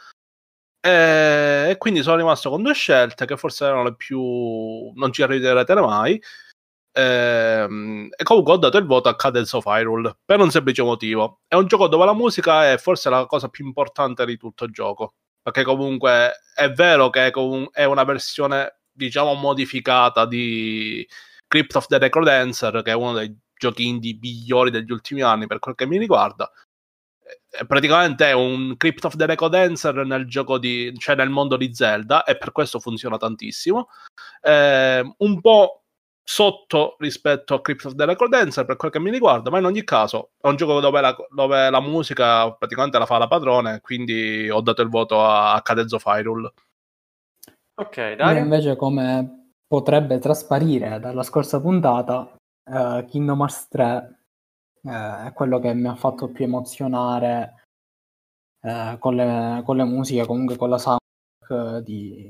E, 0.81 1.71
e, 1.71 1.77
quindi 1.79 2.03
sono 2.03 2.17
rimasto 2.17 2.49
con 2.51 2.63
due 2.63 2.75
scelte 2.75 3.27
che 3.27 3.37
forse 3.37 3.65
erano 3.65 3.83
le 3.83 3.97
più. 3.97 4.93
non 4.95 5.13
ci 5.13 5.23
arriverete 5.23 5.75
mai. 5.75 6.21
E, 6.93 7.67
e 8.17 8.25
comunque 8.25 8.53
ho 8.55 8.57
dato 8.57 8.79
il 8.79 8.87
voto 8.87 9.09
a 9.09 9.17
Cadence 9.17 9.57
of 9.57 9.65
Hyrule 9.67 10.19
per 10.25 10.41
un 10.41 10.51
semplice 10.51 10.83
motivo. 10.83 11.41
È 11.47 11.57
un 11.57 11.67
gioco 11.67 11.89
dove 11.89 12.05
la 12.05 12.15
musica 12.15 12.71
è 12.71 12.79
forse 12.79 13.11
la 13.11 13.27
cosa 13.27 13.49
più 13.49 13.67
importante 13.67 14.25
di 14.25 14.37
tutto 14.37 14.65
il 14.65 14.73
gioco. 14.73 15.15
Perché 15.43 15.63
comunque 15.65 16.33
è 16.55 16.71
vero 16.71 17.11
che 17.11 17.31
è 17.73 17.85
una 17.85 18.05
versione, 18.05 18.81
diciamo, 18.93 19.35
modificata 19.35 20.27
di 20.27 21.07
Crypt 21.47 21.77
of 21.77 21.87
the 21.87 21.99
Necrodancer, 21.99 22.83
che 22.83 22.91
è 22.91 22.95
uno 22.95 23.13
dei 23.13 23.37
giochi 23.57 23.87
indie 23.87 24.19
migliori 24.21 24.71
degli 24.71 24.91
ultimi 24.91 25.23
anni 25.23 25.47
per 25.47 25.59
quel 25.59 25.75
che 25.75 25.87
mi 25.87 25.99
riguarda. 25.99 26.51
Praticamente 27.67 28.27
è 28.27 28.33
un 28.33 28.77
Crypt 28.77 29.05
of 29.05 29.17
the 29.17 29.27
Necodancer 29.27 30.05
nel 30.05 30.27
gioco 30.27 30.59
di, 30.59 30.95
cioè 30.99 31.17
nel 31.17 31.31
mondo 31.31 31.57
di 31.57 31.75
Zelda, 31.75 32.25
e 32.25 32.37
per 32.37 32.53
questo 32.53 32.79
funziona 32.79 33.17
tantissimo. 33.17 33.89
Eh, 34.43 35.15
un 35.17 35.41
po' 35.41 35.83
sotto 36.29 36.97
rispetto 36.99 37.55
a 37.55 37.61
Crypt 37.61 37.85
of 37.85 37.95
the 37.95 38.05
Necrodancer 38.05 38.65
per 38.65 38.75
quel 38.75 38.91
che 38.91 38.99
mi 38.99 39.13
riguarda, 39.13 39.49
ma 39.49 39.59
in 39.59 39.65
ogni 39.65 39.85
caso 39.85 40.31
è 40.41 40.49
un 40.49 40.57
gioco 40.57 40.81
dove 40.81 41.01
la, 41.01 41.17
dove 41.31 41.71
la 41.71 41.81
musica 41.81 42.53
praticamente 42.53 42.99
la 42.99 43.07
fa 43.07 43.19
la 43.19 43.29
padrone, 43.29 43.81
quindi 43.81 44.51
ho 44.51 44.61
dato 44.61 44.83
il 44.83 44.89
voto 44.89 45.25
a 45.25 45.61
Cadence 45.63 45.95
of 45.95 46.05
Hyrule. 46.05 46.53
Ok, 47.81 48.15
dai. 48.15 48.39
Invece 48.39 48.75
come 48.75 49.53
potrebbe 49.67 50.19
trasparire 50.19 50.99
dalla 50.99 51.23
scorsa 51.23 51.61
puntata, 51.61 52.36
uh, 52.67 53.05
Kingdom 53.05 53.41
Hearts 53.41 53.69
3 53.69 54.19
uh, 54.83 54.89
è 55.27 55.33
quello 55.35 55.59
che 55.59 55.75
mi 55.75 55.89
ha 55.89 55.95
fatto 55.95 56.31
più 56.31 56.45
emozionare 56.45 57.67
uh, 58.61 58.99
con, 58.99 59.15
le, 59.15 59.63
con, 59.65 59.77
le, 59.77 59.85
musiche, 59.85 60.27
comunque 60.27 60.57
con 60.57 60.71
la 60.71 60.79
soundtrack 60.79 61.85
di, 61.85 62.29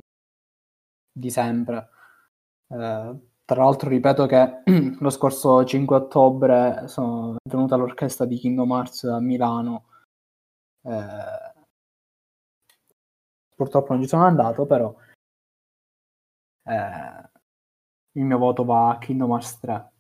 di 1.13 1.31
sempre. 1.31 1.89
tra 2.67 3.63
l'altro 3.63 3.89
ripeto 3.89 4.27
che 4.27 4.63
lo 5.01 5.11
scorso 5.11 5.65
5 5.65 5.97
ottobre 5.97 6.89
sono 6.89 7.37
venuta 7.49 7.75
all'orchestra 7.75 8.27
di 8.27 8.37
Kingdom 8.39 8.71
Hearts 8.73 9.05
a 9.05 9.21
Milano. 9.21 9.85
purtroppo 13.55 13.93
non 13.93 14.03
ci 14.03 14.09
sono 14.09 14.25
andato, 14.25 14.67
però 14.67 14.95
il 18.13 18.25
mio 18.25 18.39
voto 18.39 18.65
va 18.65 18.91
a 18.91 18.99
Kingdom 18.99 19.31
Hearts 19.31 19.59
3. 19.61 19.91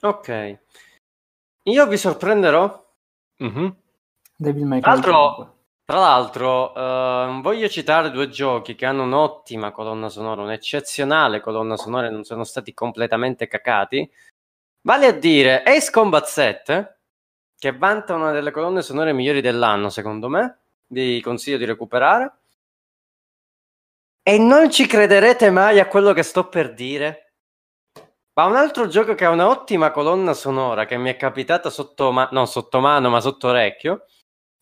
Ok. 0.00 0.58
Io 1.64 1.86
vi 1.86 1.96
sorprenderò. 1.96 2.88
Mm-hmm. 3.42 3.68
Devil 4.36 4.64
May 4.64 4.80
Tra 4.80 4.92
l'altro, 4.92 5.58
Tra 5.84 5.98
l'altro, 5.98 6.72
uh, 6.72 7.40
voglio 7.42 7.68
citare 7.68 8.10
due 8.10 8.28
giochi 8.28 8.74
che 8.74 8.86
hanno 8.86 9.02
un'ottima 9.02 9.70
colonna 9.70 10.08
sonora, 10.08 10.42
un'eccezionale 10.42 11.40
colonna 11.40 11.76
sonora 11.76 12.06
e 12.06 12.10
non 12.10 12.24
sono 12.24 12.44
stati 12.44 12.72
completamente 12.72 13.46
cacati. 13.46 14.10
Vale 14.82 15.06
a 15.06 15.12
dire 15.12 15.62
Ace 15.62 15.90
Combat 15.90 16.24
7, 16.24 16.98
che 17.58 17.76
vanta 17.76 18.14
una 18.14 18.32
delle 18.32 18.50
colonne 18.50 18.80
sonore 18.80 19.12
migliori 19.12 19.42
dell'anno, 19.42 19.90
secondo 19.90 20.28
me. 20.28 20.58
Vi 20.86 21.20
consiglio 21.20 21.58
di 21.58 21.66
recuperare. 21.66 22.38
E 24.22 24.38
non 24.38 24.70
ci 24.70 24.86
crederete 24.86 25.50
mai 25.50 25.80
a 25.80 25.86
quello 25.86 26.14
che 26.14 26.22
sto 26.22 26.48
per 26.48 26.72
dire. 26.72 27.29
Ma 28.34 28.46
un 28.46 28.56
altro 28.56 28.86
gioco 28.86 29.14
che 29.14 29.24
ha 29.24 29.30
un'ottima 29.30 29.90
colonna 29.90 30.34
sonora 30.34 30.86
che 30.86 30.96
mi 30.96 31.10
è 31.10 31.16
capitata 31.16 31.68
sotto, 31.68 32.12
ma- 32.12 32.28
non 32.32 32.46
sotto 32.46 32.80
mano, 32.80 33.10
ma 33.10 33.20
sotto 33.20 33.48
orecchio. 33.48 34.06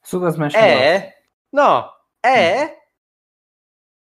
Super 0.00 0.32
Smash 0.32 0.54
è 0.54 1.14
No, 1.50 1.92
è 2.20 2.76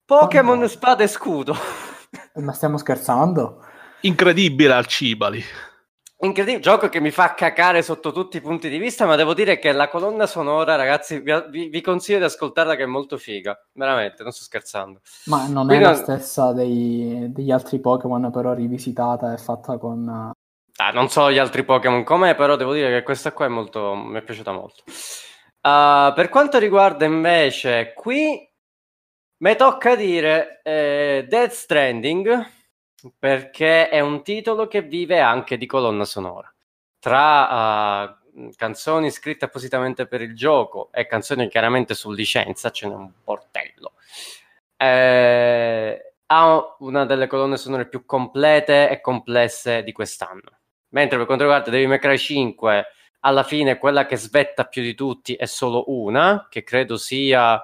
Pokémon 0.05 0.67
Spada 0.67 1.03
e 1.03 1.07
Scudo. 1.07 1.55
Ma 2.35 2.53
stiamo 2.53 2.77
scherzando? 2.77 3.63
Incredibile 4.01 4.73
al 4.73 4.85
Cibali. 4.87 5.43
Incredibile, 6.23 6.61
gioco 6.61 6.87
che 6.87 6.99
mi 6.99 7.09
fa 7.09 7.33
cacare 7.33 7.81
sotto 7.81 8.11
tutti 8.11 8.37
i 8.37 8.41
punti 8.41 8.69
di 8.69 8.77
vista, 8.77 9.07
ma 9.07 9.15
devo 9.15 9.33
dire 9.33 9.57
che 9.57 9.71
la 9.71 9.89
colonna 9.89 10.27
sonora, 10.27 10.75
ragazzi, 10.75 11.19
vi, 11.19 11.69
vi 11.69 11.81
consiglio 11.81 12.19
di 12.19 12.25
ascoltarla 12.25 12.75
che 12.75 12.83
è 12.83 12.85
molto 12.85 13.17
figa, 13.17 13.59
veramente, 13.73 14.21
non 14.21 14.31
sto 14.31 14.43
scherzando. 14.43 14.99
Ma 15.25 15.47
non 15.47 15.65
Quindi 15.65 15.83
è 15.83 15.87
la 15.87 15.95
stessa 15.95 16.53
dei, 16.53 17.25
degli 17.31 17.51
altri 17.51 17.79
Pokémon, 17.79 18.29
però 18.29 18.53
rivisitata 18.53 19.33
e 19.33 19.37
fatta 19.37 19.79
con... 19.79 20.07
Ah, 20.75 20.91
non 20.91 21.09
so 21.09 21.31
gli 21.31 21.39
altri 21.39 21.63
Pokémon 21.63 22.03
com'è, 22.03 22.35
però 22.35 22.55
devo 22.55 22.73
dire 22.73 22.91
che 22.91 23.03
questa 23.03 23.31
qua 23.31 23.45
è 23.45 23.49
molto... 23.49 23.95
mi 23.95 24.19
è 24.19 24.21
piaciuta 24.21 24.51
molto. 24.51 24.83
Uh, 24.87 26.13
per 26.13 26.29
quanto 26.29 26.59
riguarda 26.59 27.03
invece 27.05 27.93
qui, 27.95 28.47
mi 29.37 29.55
tocca 29.55 29.95
dire 29.95 30.61
eh, 30.63 31.25
Death 31.27 31.51
Stranding 31.51 32.59
perché 33.17 33.89
è 33.89 33.99
un 33.99 34.23
titolo 34.23 34.67
che 34.67 34.81
vive 34.81 35.19
anche 35.19 35.57
di 35.57 35.65
colonna 35.65 36.05
sonora. 36.05 36.53
Tra 36.99 38.05
uh, 38.33 38.51
canzoni 38.55 39.09
scritte 39.11 39.45
appositamente 39.45 40.07
per 40.07 40.21
il 40.21 40.35
gioco 40.35 40.89
e 40.91 41.07
canzoni 41.07 41.47
chiaramente 41.49 41.93
su 41.93 42.11
licenza, 42.11 42.71
ce 42.71 42.87
n'è 42.87 42.93
un 42.93 43.11
portello. 43.23 43.93
Eh, 44.77 46.13
ha 46.27 46.75
una 46.79 47.05
delle 47.05 47.27
colonne 47.27 47.57
sonore 47.57 47.87
più 47.87 48.05
complete 48.05 48.89
e 48.89 49.01
complesse 49.01 49.83
di 49.83 49.91
quest'anno. 49.91 50.59
Mentre 50.89 51.17
per 51.17 51.25
quanto 51.25 51.43
riguarda 51.43 51.69
Devil 51.69 51.87
May 51.87 51.99
Cry 51.99 52.17
5 52.17 52.85
alla 53.21 53.43
fine 53.43 53.77
quella 53.77 54.05
che 54.05 54.17
svetta 54.17 54.65
più 54.65 54.81
di 54.81 54.95
tutti 54.95 55.35
è 55.35 55.45
solo 55.45 55.85
una, 55.87 56.47
che 56.49 56.63
credo 56.63 56.97
sia 56.97 57.63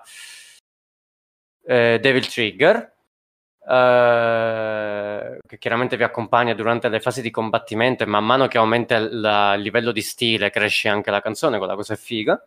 eh, 1.66 1.98
Devil 2.00 2.28
Trigger, 2.28 2.97
eh, 3.68 5.40
che 5.46 5.58
chiaramente 5.58 5.98
vi 5.98 6.04
accompagna 6.04 6.54
durante 6.54 6.88
le 6.88 7.00
fasi 7.00 7.22
di 7.22 7.32
combattimento 7.32 8.04
e 8.04 8.06
man 8.06 8.26
mano 8.26 8.48
che 8.48 8.58
aumenta 8.58 8.96
il, 8.96 9.12
il 9.56 9.62
livello 9.62 9.92
di 9.92 10.02
stile 10.02 10.50
cresce 10.50 10.88
anche 10.90 11.12
la 11.12 11.22
canzone, 11.22 11.58
quella 11.58 11.76
cosa 11.76 11.94
è 11.94 11.98
figa. 11.98 12.42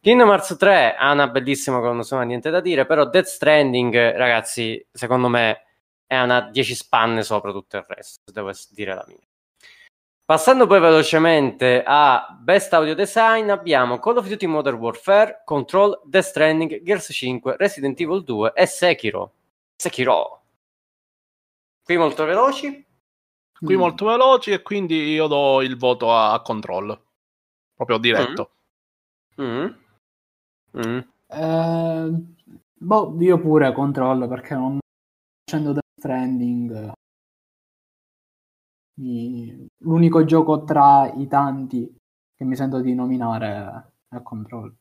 Kingdom 0.00 0.28
Hearts 0.28 0.56
3 0.56 0.94
ha 0.94 1.12
una 1.12 1.28
bellissima 1.28 1.80
sonora, 2.02 2.26
niente 2.26 2.50
da 2.50 2.60
dire, 2.60 2.86
però 2.86 3.08
Death 3.08 3.26
Stranding, 3.26 4.14
ragazzi, 4.16 4.84
secondo 4.92 5.28
me 5.28 5.62
è 6.06 6.20
una 6.20 6.42
10 6.42 6.74
spanne 6.74 7.22
sopra 7.22 7.50
tutto 7.50 7.78
il 7.78 7.84
resto, 7.88 8.30
devo 8.30 8.52
dire 8.70 8.94
la 8.94 9.04
mia. 9.08 9.16
Passando 10.24 10.66
poi 10.66 10.80
velocemente 10.80 11.82
a 11.84 12.36
Best 12.40 12.72
Audio 12.72 12.94
Design, 12.94 13.48
abbiamo 13.48 13.98
Call 13.98 14.16
of 14.16 14.26
Duty 14.26 14.46
Modern 14.46 14.76
Warfare, 14.76 15.42
Control, 15.44 16.00
Death 16.04 16.24
Stranding, 16.24 16.82
Gears 16.82 17.08
5, 17.12 17.56
Resident 17.56 17.98
Evil 18.00 18.22
2 18.24 18.52
e 18.54 18.66
Sekiro. 18.66 19.32
Sekiro. 19.76 20.35
Qui 21.86 21.96
molto 21.96 22.24
veloci. 22.24 22.84
Qui 23.60 23.76
mm. 23.76 23.78
molto 23.78 24.06
veloci 24.06 24.50
e 24.50 24.60
quindi 24.60 25.12
io 25.12 25.28
do 25.28 25.62
il 25.62 25.76
voto 25.76 26.12
a 26.12 26.42
Control. 26.42 27.00
Proprio 27.76 27.98
diretto. 27.98 28.50
Mm. 29.40 29.66
Mm. 30.78 30.98
Eh, 31.28 32.10
boh, 32.74 33.16
io 33.20 33.38
pure 33.38 33.72
Control 33.72 34.26
perché 34.26 34.54
non 34.54 34.80
facendo 35.44 35.70
Death 35.70 35.84
Stranding 35.96 36.92
l'unico 39.84 40.24
gioco 40.24 40.64
tra 40.64 41.08
i 41.14 41.28
tanti 41.28 41.94
che 42.34 42.44
mi 42.44 42.56
sento 42.56 42.80
di 42.80 42.94
nominare 42.94 43.92
è 44.08 44.20
Control. 44.22 44.74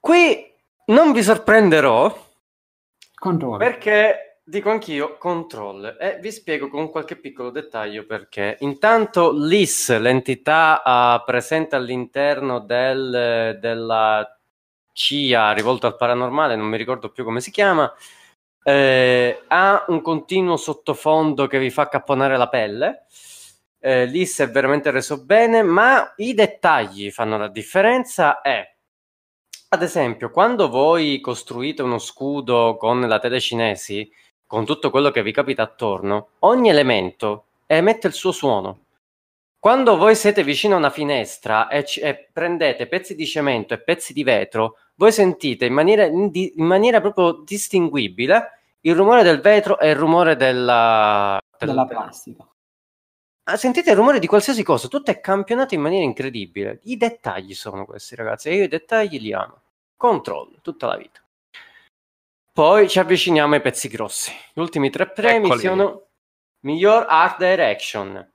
Qui 0.00 0.52
non 0.86 1.12
vi 1.12 1.22
sorprenderò 1.22 2.12
Control. 3.14 3.58
perché 3.58 4.33
dico 4.44 4.70
anch'io 4.70 5.16
Control 5.16 5.96
e 5.98 6.18
vi 6.20 6.30
spiego 6.30 6.68
con 6.68 6.90
qualche 6.90 7.16
piccolo 7.16 7.50
dettaglio 7.50 8.04
perché. 8.04 8.58
Intanto 8.60 9.32
l'IS, 9.32 9.98
l'entità 9.98 10.82
uh, 10.84 11.24
presente 11.24 11.76
all'interno 11.76 12.60
del, 12.60 13.58
della 13.60 14.38
CIA 14.92 15.52
rivolta 15.52 15.86
al 15.86 15.96
paranormale, 15.96 16.56
non 16.56 16.66
mi 16.66 16.76
ricordo 16.76 17.10
più 17.10 17.24
come 17.24 17.40
si 17.40 17.50
chiama, 17.50 17.92
eh, 18.62 19.42
ha 19.48 19.84
un 19.88 20.02
continuo 20.02 20.56
sottofondo 20.56 21.46
che 21.46 21.58
vi 21.58 21.70
fa 21.70 21.88
capponare 21.88 22.36
la 22.36 22.48
pelle. 22.48 23.06
Eh, 23.78 24.06
lì 24.06 24.24
si 24.26 24.42
è 24.42 24.50
veramente 24.50 24.90
reso 24.90 25.22
bene, 25.24 25.62
ma 25.62 26.14
i 26.16 26.32
dettagli 26.34 27.10
fanno 27.10 27.36
la 27.36 27.48
differenza. 27.48 28.40
È 28.40 28.74
ad 29.74 29.82
esempio, 29.82 30.30
quando 30.30 30.68
voi 30.68 31.20
costruite 31.20 31.82
uno 31.82 31.98
scudo 31.98 32.76
con 32.78 33.00
la 33.00 33.18
tele 33.18 33.40
cinesi, 33.40 34.08
con 34.46 34.64
tutto 34.64 34.90
quello 34.90 35.10
che 35.10 35.22
vi 35.22 35.32
capita 35.32 35.62
attorno, 35.62 36.28
ogni 36.40 36.68
elemento 36.68 37.46
emette 37.66 38.06
il 38.06 38.12
suo 38.12 38.32
suono. 38.32 38.80
Quando 39.58 39.96
voi 39.96 40.14
siete 40.14 40.44
vicino 40.44 40.74
a 40.74 40.78
una 40.78 40.90
finestra 40.90 41.68
e, 41.68 41.84
c- 41.84 42.00
e 42.02 42.28
prendete 42.30 42.86
pezzi 42.86 43.14
di 43.14 43.26
cemento 43.26 43.72
e 43.72 43.80
pezzi 43.80 44.12
di 44.12 44.22
vetro, 44.22 44.76
voi 44.96 45.10
sentite 45.10 45.64
in 45.64 45.72
maniera, 45.72 46.04
in, 46.04 46.30
di, 46.30 46.52
in 46.56 46.66
maniera 46.66 47.00
proprio 47.00 47.42
distinguibile 47.44 48.60
il 48.80 48.94
rumore 48.94 49.22
del 49.22 49.40
vetro 49.40 49.78
e 49.78 49.88
il 49.88 49.96
rumore 49.96 50.36
della, 50.36 51.40
del, 51.58 51.68
della 51.68 51.86
plastica. 51.86 52.46
Ah, 53.44 53.56
sentite 53.56 53.90
il 53.90 53.96
rumore 53.96 54.18
di 54.18 54.26
qualsiasi 54.26 54.62
cosa, 54.62 54.88
tutto 54.88 55.10
è 55.10 55.20
campionato 55.20 55.74
in 55.74 55.80
maniera 55.80 56.04
incredibile. 56.04 56.80
I 56.84 56.98
dettagli 56.98 57.54
sono 57.54 57.86
questi, 57.86 58.14
ragazzi, 58.14 58.48
e 58.50 58.56
io 58.56 58.64
i 58.64 58.68
dettagli 58.68 59.18
li 59.18 59.32
amo. 59.32 59.60
Controllo 59.96 60.58
tutta 60.60 60.86
la 60.86 60.96
vita. 60.96 61.23
Poi 62.54 62.88
ci 62.88 63.00
avviciniamo 63.00 63.54
ai 63.54 63.60
pezzi 63.60 63.88
grossi. 63.88 64.32
Gli 64.52 64.60
ultimi 64.60 64.88
tre 64.88 65.10
premi 65.10 65.46
Eccoli. 65.46 65.60
sono 65.60 66.06
miglior 66.60 67.04
art 67.08 67.38
direction, 67.38 68.32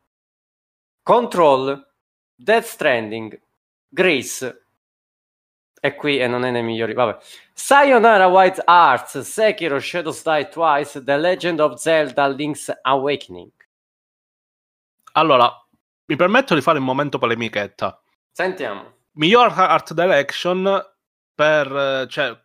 Control, 1.01 1.89
Death 2.35 2.65
Stranding, 2.65 3.41
Grease 3.87 4.65
e 5.79 5.95
qui 5.95 6.19
e 6.19 6.27
non 6.27 6.43
è 6.43 6.51
nei 6.51 6.63
migliori. 6.63 6.93
Vabbè. 6.93 7.17
Sayonara 7.53 8.27
White 8.27 8.61
Arts, 8.65 9.19
Sekiro 9.19 9.79
Shadows 9.79 10.21
Die 10.21 10.49
Twice, 10.49 11.01
The 11.01 11.15
Legend 11.15 11.61
of 11.61 11.75
Zelda 11.75 12.27
Link's 12.27 12.77
Awakening. 12.81 13.51
Allora, 15.13 15.49
mi 16.07 16.17
permetto 16.17 16.55
di 16.55 16.61
fare 16.61 16.77
un 16.77 16.83
momento 16.83 17.19
polemichetta. 17.19 17.97
Sentiamo. 18.33 18.95
Miglior 19.13 19.53
Art 19.55 19.93
Direction 19.93 20.85
per... 21.33 22.05
Cioè, 22.09 22.37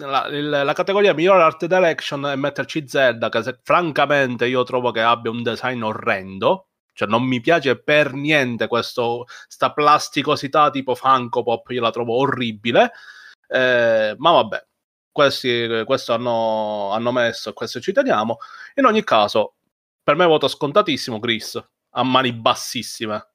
la, 0.00 0.62
la, 0.64 0.72
categoria 0.72 1.14
miglior 1.14 1.40
art 1.40 1.66
direction 1.66 2.26
è 2.26 2.36
metterci 2.36 2.86
Zelda 2.86 3.28
che 3.28 3.42
se, 3.42 3.58
francamente 3.62 4.46
io 4.46 4.62
trovo 4.64 4.90
che 4.90 5.00
abbia 5.00 5.30
un 5.30 5.42
design 5.42 5.82
orrendo 5.82 6.70
cioè, 7.00 7.08
non 7.08 7.22
mi 7.22 7.40
piace 7.40 7.80
per 7.80 8.12
niente 8.12 8.66
questo, 8.66 9.24
sta 9.48 9.72
plasticosità 9.72 10.68
tipo 10.68 10.94
Funko 10.94 11.42
Pop, 11.42 11.70
io 11.70 11.80
la 11.80 11.90
trovo 11.90 12.16
orribile. 12.16 12.92
Eh, 13.48 14.14
ma 14.18 14.30
vabbè, 14.32 14.66
questi, 15.10 15.82
questo 15.86 16.12
hanno, 16.12 16.90
hanno 16.92 17.10
messo, 17.10 17.54
questo 17.54 17.80
ci 17.80 17.92
teniamo. 17.92 18.36
In 18.74 18.84
ogni 18.84 19.02
caso, 19.02 19.54
per 20.02 20.14
me 20.14 20.26
voto 20.26 20.46
scontatissimo 20.46 21.18
Chris, 21.20 21.58
a 21.92 22.02
mani 22.02 22.34
bassissime. 22.34 23.29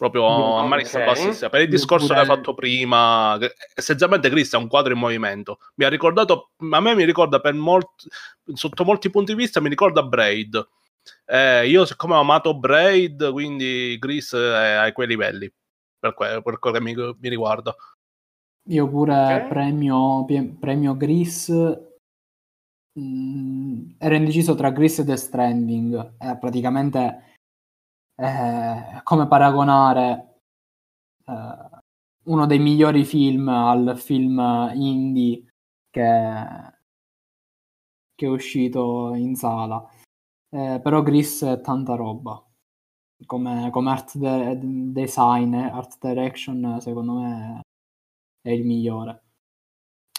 Proprio 0.00 0.56
a 0.56 0.66
mani 0.66 0.84
okay. 0.84 1.04
bassissime. 1.04 1.50
Per 1.50 1.60
il 1.60 1.68
discorso 1.68 2.14
che 2.14 2.20
hai 2.20 2.24
fatto 2.24 2.54
prima, 2.54 3.38
essenzialmente 3.74 4.30
Chris 4.30 4.54
è 4.54 4.56
un 4.56 4.66
quadro 4.66 4.94
in 4.94 4.98
movimento. 4.98 5.58
Mi 5.74 5.84
ha 5.84 5.90
ricordato, 5.90 6.52
a 6.70 6.80
me 6.80 6.94
mi 6.94 7.04
ricorda 7.04 7.38
per 7.38 7.52
molti, 7.52 8.08
sotto 8.54 8.84
molti 8.84 9.10
punti 9.10 9.34
di 9.34 9.38
vista, 9.38 9.60
mi 9.60 9.68
ricorda 9.68 10.02
Braid 10.02 10.66
eh, 11.26 11.68
io 11.68 11.84
siccome 11.84 12.14
ho 12.14 12.20
amato 12.20 12.58
Braid, 12.58 13.30
quindi 13.32 13.96
Gris 13.98 14.34
è 14.34 14.72
a 14.72 14.92
quei 14.92 15.06
livelli, 15.06 15.50
per, 15.98 16.14
que- 16.14 16.40
per 16.42 16.58
quello 16.58 16.78
che 16.78 16.82
mi, 16.82 16.94
mi 16.94 17.28
riguarda. 17.28 17.74
Io 18.68 18.88
pure 18.88 19.12
okay. 19.12 19.48
premio, 19.48 20.24
premio 20.58 20.96
Gris 20.96 21.48
mh, 21.48 23.00
mm, 23.00 23.90
ero 23.98 24.14
indeciso 24.14 24.54
tra 24.54 24.70
Gris 24.70 24.98
e 24.98 25.04
The 25.04 25.16
Stranding. 25.16 26.16
È 26.18 26.36
praticamente 26.36 27.29
eh, 28.20 29.00
come 29.02 29.26
paragonare 29.26 30.40
eh, 31.24 31.80
uno 32.24 32.46
dei 32.46 32.58
migliori 32.58 33.04
film 33.04 33.48
al 33.48 33.98
film 33.98 34.70
indie 34.74 35.46
che, 35.90 36.72
che 38.14 38.26
è 38.26 38.28
uscito 38.28 39.14
in 39.14 39.34
sala. 39.36 39.84
Eh, 40.50 40.80
però 40.82 41.02
Gris 41.02 41.42
è 41.44 41.60
tanta 41.60 41.94
roba. 41.94 42.44
Come, 43.26 43.70
come 43.70 43.90
art 43.90 44.16
de- 44.16 44.58
design, 44.92 45.54
art 45.54 45.98
direction, 46.00 46.78
secondo 46.80 47.14
me 47.14 47.60
è 48.42 48.50
il 48.50 48.64
migliore. 48.64 49.24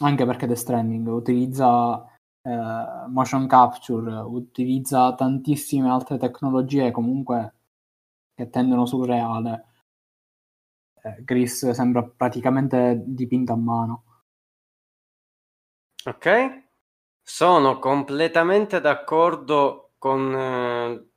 Anche 0.02 0.26
perché 0.26 0.47
The 0.47 0.56
Stranding 0.56 1.08
utilizza 1.08 2.04
eh, 2.41 3.08
motion 3.10 3.47
capture, 3.47 4.16
utilizza 4.22 5.14
tantissime 5.16 5.89
altre 5.89 6.18
tecnologie 6.18 6.91
comunque 6.91 7.61
che 8.42 8.50
tendono 8.50 8.86
sul 8.86 9.06
reale. 9.06 9.66
Eh, 11.04 11.24
Gris 11.24 11.70
sembra 11.72 12.04
praticamente 12.04 13.02
dipinto 13.06 13.54
a 13.54 13.58
mano. 13.58 14.04
Ok, 16.06 16.64
sono 17.22 17.78
completamente 17.78 18.82
d'accordo 18.82 19.94
con 20.00 20.34
eh, 20.34 21.10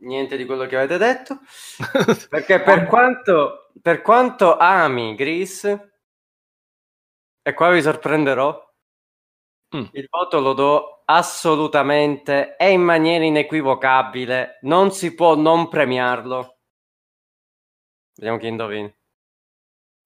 niente 0.00 0.36
di 0.36 0.44
quello 0.44 0.66
che 0.66 0.76
avete 0.76 0.98
detto, 0.98 1.38
perché 2.28 2.60
per 2.60 2.86
quanto, 2.86 3.70
per 3.80 4.02
quanto 4.02 4.56
ami 4.56 5.14
Gris, 5.14 5.64
e 7.44 7.54
qua 7.54 7.70
vi 7.70 7.80
sorprenderò, 7.80 8.74
mm. 9.76 9.84
il 9.92 10.06
voto 10.10 10.40
lo 10.40 10.52
do 10.52 11.01
assolutamente 11.16 12.56
e 12.56 12.70
in 12.70 12.82
maniera 12.82 13.24
inequivocabile, 13.24 14.58
non 14.62 14.90
si 14.92 15.14
può 15.14 15.36
non 15.36 15.68
premiarlo. 15.68 16.58
Vediamo 18.14 18.38
chi 18.38 18.46
indovina. 18.46 18.92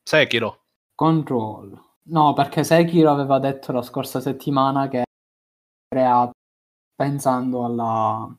Sekiro. 0.02 0.64
Control. 0.94 1.84
No, 2.08 2.32
perché 2.32 2.62
Sekiro 2.64 3.10
aveva 3.10 3.38
detto 3.38 3.72
la 3.72 3.82
scorsa 3.82 4.20
settimana 4.20 4.88
che 4.88 5.00
è 5.00 5.04
creato 5.88 6.32
pensando 6.94 7.64
alla, 7.64 8.38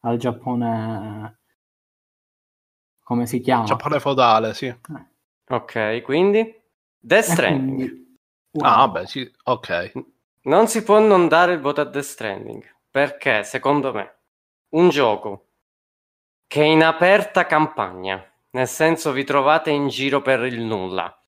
al 0.00 0.16
Giappone 0.18 1.38
come 3.04 3.26
si 3.26 3.40
chiama? 3.40 3.64
Giappone 3.64 4.00
feudale, 4.00 4.54
sì. 4.54 4.66
Eh. 4.66 4.78
Ok, 5.48 6.00
quindi 6.02 6.58
Death 6.98 7.24
Stranding. 7.24 7.76
Quindi, 7.76 8.16
wow. 8.52 8.66
Ah, 8.66 8.76
vabbè, 8.86 9.06
sì, 9.06 9.30
ok. 9.44 9.92
Non 10.46 10.68
si 10.68 10.82
può 10.82 10.98
non 10.98 11.26
dare 11.28 11.54
il 11.54 11.60
voto 11.60 11.80
a 11.80 11.84
Death 11.84 12.04
Stranding, 12.04 12.62
perché 12.90 13.44
secondo 13.44 13.92
me 13.92 14.18
un 14.74 14.90
gioco 14.90 15.46
che 16.46 16.60
è 16.60 16.66
in 16.66 16.84
aperta 16.84 17.46
campagna, 17.46 18.22
nel 18.50 18.68
senso 18.68 19.12
vi 19.12 19.24
trovate 19.24 19.70
in 19.70 19.88
giro 19.88 20.20
per 20.20 20.44
il 20.44 20.60
nulla, 20.60 21.18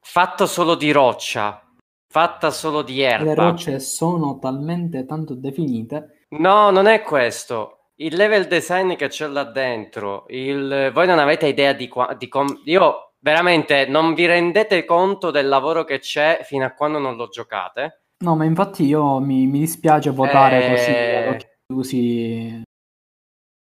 fatto 0.00 0.46
solo 0.46 0.74
di 0.74 0.90
roccia, 0.90 1.64
fatta 2.08 2.50
solo 2.50 2.82
di 2.82 3.00
erba. 3.00 3.24
Le 3.24 3.34
rocce 3.34 3.78
sono 3.78 4.38
talmente 4.40 5.06
tanto 5.06 5.34
definite. 5.34 6.26
No, 6.30 6.70
non 6.70 6.86
è 6.86 7.02
questo. 7.02 7.90
Il 7.96 8.16
level 8.16 8.48
design 8.48 8.94
che 8.96 9.08
c'è 9.08 9.28
là 9.28 9.44
dentro, 9.44 10.24
il... 10.28 10.90
voi 10.92 11.06
non 11.06 11.20
avete 11.20 11.46
idea 11.46 11.72
di, 11.74 11.86
qua... 11.86 12.12
di 12.14 12.26
com... 12.28 12.60
Io 12.64 13.09
veramente 13.20 13.86
non 13.86 14.14
vi 14.14 14.26
rendete 14.26 14.84
conto 14.84 15.30
del 15.30 15.48
lavoro 15.48 15.84
che 15.84 15.98
c'è 15.98 16.40
fino 16.42 16.64
a 16.64 16.72
quando 16.72 16.98
non 16.98 17.16
lo 17.16 17.28
giocate. 17.28 18.04
No, 18.24 18.36
ma 18.36 18.44
infatti 18.44 18.84
io 18.84 19.18
mi, 19.18 19.46
mi 19.46 19.60
dispiace 19.60 20.10
votare 20.10 20.66
eh... 20.66 21.26
così, 21.28 21.46
usi 21.74 22.62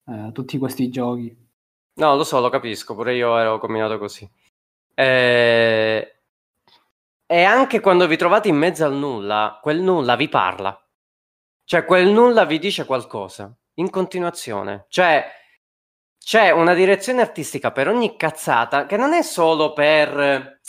eh, 0.09 0.31
tutti 0.31 0.57
questi 0.57 0.89
giochi. 0.89 1.35
No, 1.99 2.15
lo 2.15 2.23
so, 2.23 2.39
lo 2.39 2.49
capisco, 2.49 2.95
pure 2.95 3.13
io 3.15 3.37
ero 3.37 3.59
combinato 3.59 3.97
così. 3.97 4.29
Eh, 4.93 6.15
e 7.25 7.43
anche 7.43 7.79
quando 7.79 8.07
vi 8.07 8.17
trovate 8.17 8.49
in 8.49 8.55
mezzo 8.55 8.83
al 8.83 8.93
nulla, 8.93 9.59
quel 9.61 9.81
nulla 9.81 10.15
vi 10.15 10.27
parla. 10.27 10.77
Cioè, 11.63 11.85
quel 11.85 12.09
nulla 12.09 12.45
vi 12.45 12.59
dice 12.59 12.85
qualcosa 12.85 13.55
in 13.75 13.89
continuazione. 13.89 14.85
Cioè, 14.89 15.25
c'è 16.23 16.51
una 16.51 16.73
direzione 16.73 17.21
artistica 17.21 17.71
per 17.71 17.87
ogni 17.87 18.15
cazzata 18.15 18.85
che 18.85 18.95
non 18.95 19.13
è 19.13 19.23
solo 19.23 19.73
per. 19.73 20.59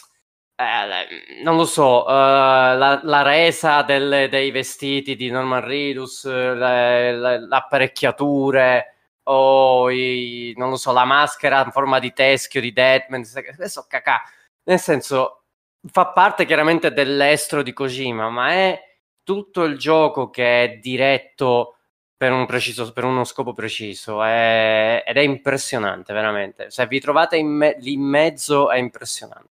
Eh, 0.54 1.42
non 1.42 1.56
lo 1.56 1.64
so, 1.64 2.04
uh, 2.04 2.08
la, 2.08 3.00
la, 3.02 3.22
resa 3.22 3.82
delle, 3.82 4.28
dei 4.28 4.50
vestiti 4.50 5.16
di 5.16 5.30
Norman 5.30 5.64
Reedus, 5.64 6.24
le, 6.24 7.16
le, 7.16 7.40
le 7.40 7.56
apparecchiature 7.56 8.94
o 9.24 9.90
i, 9.90 10.54
non 10.56 10.70
lo 10.70 10.76
so, 10.76 10.92
la 10.92 11.04
maschera 11.04 11.64
in 11.64 11.72
forma 11.72 11.98
di 11.98 12.12
teschio 12.12 12.60
di 12.60 12.72
Deadman. 12.72 13.24
Adesso 13.54 13.86
cacà. 13.88 14.22
Nel 14.64 14.78
senso, 14.78 15.44
fa 15.90 16.08
parte 16.08 16.44
chiaramente 16.46 16.92
dell'estro 16.92 17.62
di 17.62 17.72
Kojima, 17.72 18.30
ma 18.30 18.52
è 18.52 18.80
tutto 19.22 19.64
il 19.64 19.76
gioco 19.78 20.30
che 20.30 20.64
è 20.64 20.76
diretto 20.76 21.76
per, 22.22 22.30
un 22.30 22.46
preciso, 22.46 22.92
per 22.92 23.02
uno 23.02 23.24
scopo 23.24 23.52
preciso 23.52 24.22
è, 24.22 25.02
ed 25.04 25.16
è 25.16 25.20
impressionante 25.22 26.12
veramente. 26.12 26.70
Se 26.70 26.86
vi 26.86 27.00
trovate 27.00 27.36
in 27.36 27.48
me, 27.48 27.76
lì 27.80 27.94
in 27.94 28.02
mezzo 28.02 28.70
è 28.70 28.78
impressionante. 28.78 29.48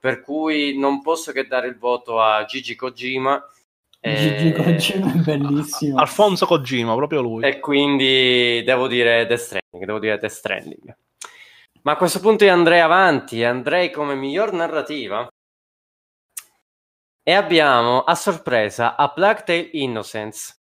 Per 0.00 0.22
cui 0.22 0.78
non 0.78 1.02
posso 1.02 1.32
che 1.32 1.46
dare 1.46 1.68
il 1.68 1.76
voto 1.76 2.18
a 2.18 2.46
Gigi 2.46 2.76
Kojima. 2.76 3.46
Gigi 4.00 4.48
e... 4.48 4.52
Kojima 4.54 5.12
è 5.12 5.16
bellissimo. 5.16 5.98
Alfonso 5.98 6.46
Kojima, 6.46 6.94
proprio 6.94 7.20
lui. 7.20 7.44
E 7.44 7.60
quindi 7.60 8.62
devo 8.64 8.88
dire 8.88 9.26
Death 9.26 9.40
Stranding, 9.40 9.84
devo 9.84 9.98
dire 9.98 10.16
Death 10.16 10.32
Stranding. 10.32 10.96
Ma 11.82 11.92
a 11.92 11.96
questo 11.96 12.20
punto 12.20 12.44
io 12.44 12.54
andrei 12.54 12.80
avanti, 12.80 13.44
andrei 13.44 13.90
come 13.90 14.14
miglior 14.14 14.54
narrativa 14.54 15.28
e 17.22 17.32
abbiamo 17.34 18.00
a 18.00 18.14
sorpresa 18.14 18.96
A 18.96 19.10
Plague 19.10 19.42
Tale 19.44 19.68
Innocence, 19.72 20.60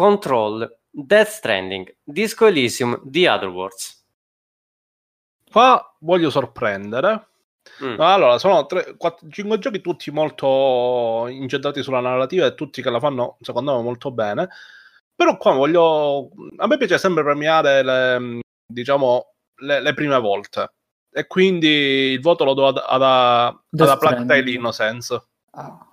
Control, 0.00 0.78
Death 0.88 1.28
Stranding, 1.28 1.96
Disco 2.02 2.46
Elysium, 2.46 3.02
The 3.04 3.28
Other 3.28 3.48
Worlds. 3.48 4.02
Qua 5.52 5.94
voglio 5.98 6.30
sorprendere. 6.30 7.28
Mm. 7.84 8.00
Allora, 8.00 8.38
sono 8.38 8.64
3, 8.64 8.96
4, 8.96 9.28
5 9.28 9.58
giochi 9.58 9.82
tutti 9.82 10.10
molto 10.10 11.26
incentrati 11.28 11.82
sulla 11.82 12.00
narrativa 12.00 12.46
e 12.46 12.54
tutti 12.54 12.80
che 12.80 12.88
la 12.88 12.98
fanno, 12.98 13.36
secondo 13.42 13.76
me, 13.76 13.82
molto 13.82 14.10
bene. 14.10 14.48
Però 15.14 15.36
qua 15.36 15.52
voglio... 15.52 16.30
A 16.56 16.66
me 16.66 16.78
piace 16.78 16.96
sempre 16.96 17.22
premiare 17.22 17.82
le, 17.82 18.40
diciamo, 18.66 19.34
le, 19.56 19.82
le 19.82 19.92
prime 19.92 20.18
volte. 20.18 20.72
E 21.12 21.26
quindi 21.26 21.68
il 22.12 22.22
voto 22.22 22.44
lo 22.44 22.54
do 22.54 22.68
ad, 22.68 22.82
ad, 22.82 23.02
ad, 23.02 23.80
ad 23.80 23.98
Plague 23.98 24.24
Tale 24.24 24.50
Innocence. 24.50 25.22
Ah. 25.50 25.89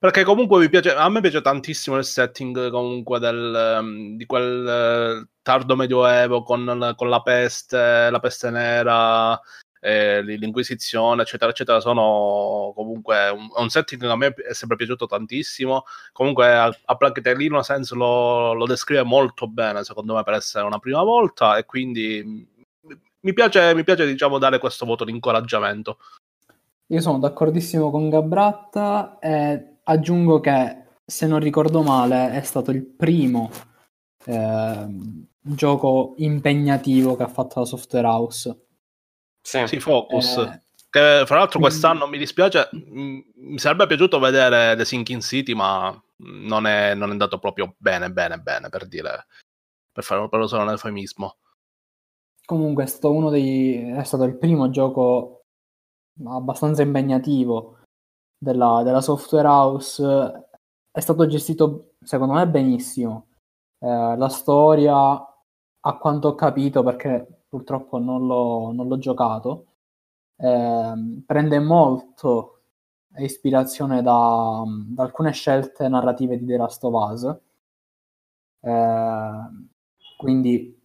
Perché 0.00 0.22
comunque 0.22 0.60
mi 0.60 0.68
piace, 0.68 0.94
a 0.94 1.08
me 1.08 1.20
piace 1.20 1.40
tantissimo 1.40 1.96
il 1.96 2.04
setting 2.04 2.70
comunque 2.70 3.18
del, 3.18 3.78
um, 3.80 4.16
di 4.16 4.26
quel 4.26 5.24
uh, 5.24 5.28
tardo 5.42 5.74
medioevo 5.74 6.44
con, 6.44 6.94
con, 6.96 7.08
la 7.08 7.20
peste, 7.20 8.08
la 8.08 8.20
peste 8.20 8.50
nera, 8.50 9.40
eh, 9.80 10.22
l'inquisizione, 10.22 11.22
eccetera, 11.22 11.50
eccetera. 11.50 11.80
Sono 11.80 12.72
comunque 12.76 13.28
un, 13.30 13.48
un, 13.56 13.68
setting 13.68 14.00
che 14.00 14.06
a 14.06 14.16
me 14.16 14.34
è 14.34 14.52
sempre 14.52 14.76
piaciuto 14.76 15.06
tantissimo. 15.06 15.82
Comunque 16.12 16.54
a, 16.54 16.72
a 16.84 16.96
Plague 16.96 17.20
Tale 17.20 17.42
Innocence 17.42 17.92
lo, 17.96 18.52
lo 18.52 18.66
descrive 18.66 19.02
molto 19.02 19.48
bene, 19.48 19.82
secondo 19.82 20.14
me, 20.14 20.22
per 20.22 20.34
essere 20.34 20.64
una 20.64 20.78
prima 20.78 21.02
volta 21.02 21.56
e 21.56 21.64
quindi 21.64 22.46
mi 23.20 23.32
piace, 23.32 23.74
mi 23.74 23.82
piace 23.82 24.06
diciamo, 24.06 24.38
dare 24.38 24.58
questo 24.58 24.86
voto 24.86 25.04
di 25.04 25.10
incoraggiamento. 25.10 25.98
Io 26.90 27.00
sono 27.00 27.18
d'accordissimo 27.18 27.90
con 27.90 28.08
Gabratta 28.08 29.18
e 29.20 29.77
aggiungo 29.88 30.40
che, 30.40 30.84
se 31.04 31.26
non 31.26 31.40
ricordo 31.40 31.82
male, 31.82 32.32
è 32.32 32.42
stato 32.42 32.70
il 32.70 32.84
primo 32.84 33.50
eh, 34.24 34.86
gioco 35.40 36.14
impegnativo 36.18 37.16
che 37.16 37.22
ha 37.22 37.28
fatto 37.28 37.60
la 37.60 37.66
Software 37.66 38.06
House. 38.06 38.66
Sì, 39.40 39.66
sì 39.66 39.80
Focus. 39.80 40.36
Eh, 40.36 40.62
che 40.90 41.24
fra 41.26 41.38
l'altro 41.38 41.60
quest'anno 41.60 42.06
mi 42.06 42.18
dispiace, 42.18 42.68
mi 42.72 43.58
sarebbe 43.58 43.86
piaciuto 43.86 44.18
vedere 44.18 44.74
The 44.76 44.84
Sinking 44.84 45.20
City, 45.20 45.54
ma 45.54 45.90
non 46.16 46.66
è, 46.66 46.94
non 46.94 47.08
è 47.08 47.12
andato 47.12 47.38
proprio 47.38 47.74
bene, 47.78 48.10
bene, 48.10 48.38
bene 48.38 48.68
per 48.68 48.86
dire, 48.86 49.26
per 49.92 50.04
fare 50.04 50.28
per 50.28 50.40
usare 50.40 50.62
un 50.62 50.70
eufemismo. 50.70 51.36
Comunque 52.44 52.84
è 52.84 52.86
stato 52.86 53.12
uno 53.12 53.28
dei, 53.28 53.90
è 53.90 54.02
stato 54.04 54.24
il 54.24 54.38
primo 54.38 54.70
gioco 54.70 55.44
abbastanza 56.24 56.82
impegnativo 56.82 57.77
della, 58.38 58.82
della 58.84 59.00
software 59.00 59.46
house 59.48 60.48
è 60.90 61.00
stato 61.00 61.26
gestito 61.26 61.94
secondo 62.02 62.34
me 62.34 62.48
benissimo. 62.48 63.26
Eh, 63.78 63.86
la 64.16 64.28
storia, 64.28 64.94
a 64.94 65.96
quanto 65.98 66.28
ho 66.28 66.34
capito, 66.34 66.82
perché 66.82 67.44
purtroppo 67.48 67.98
non 67.98 68.26
l'ho, 68.26 68.72
non 68.72 68.88
l'ho 68.88 68.98
giocato, 68.98 69.66
eh, 70.36 71.22
prende 71.26 71.58
molto 71.60 72.62
ispirazione 73.16 74.02
da, 74.02 74.62
da, 74.66 75.02
alcune 75.02 75.32
scelte 75.32 75.88
narrative 75.88 76.38
di 76.38 76.46
The 76.46 76.56
Last 76.56 76.84
of 76.84 76.94
Us. 76.94 77.36
Eh, 78.60 79.30
quindi 80.16 80.76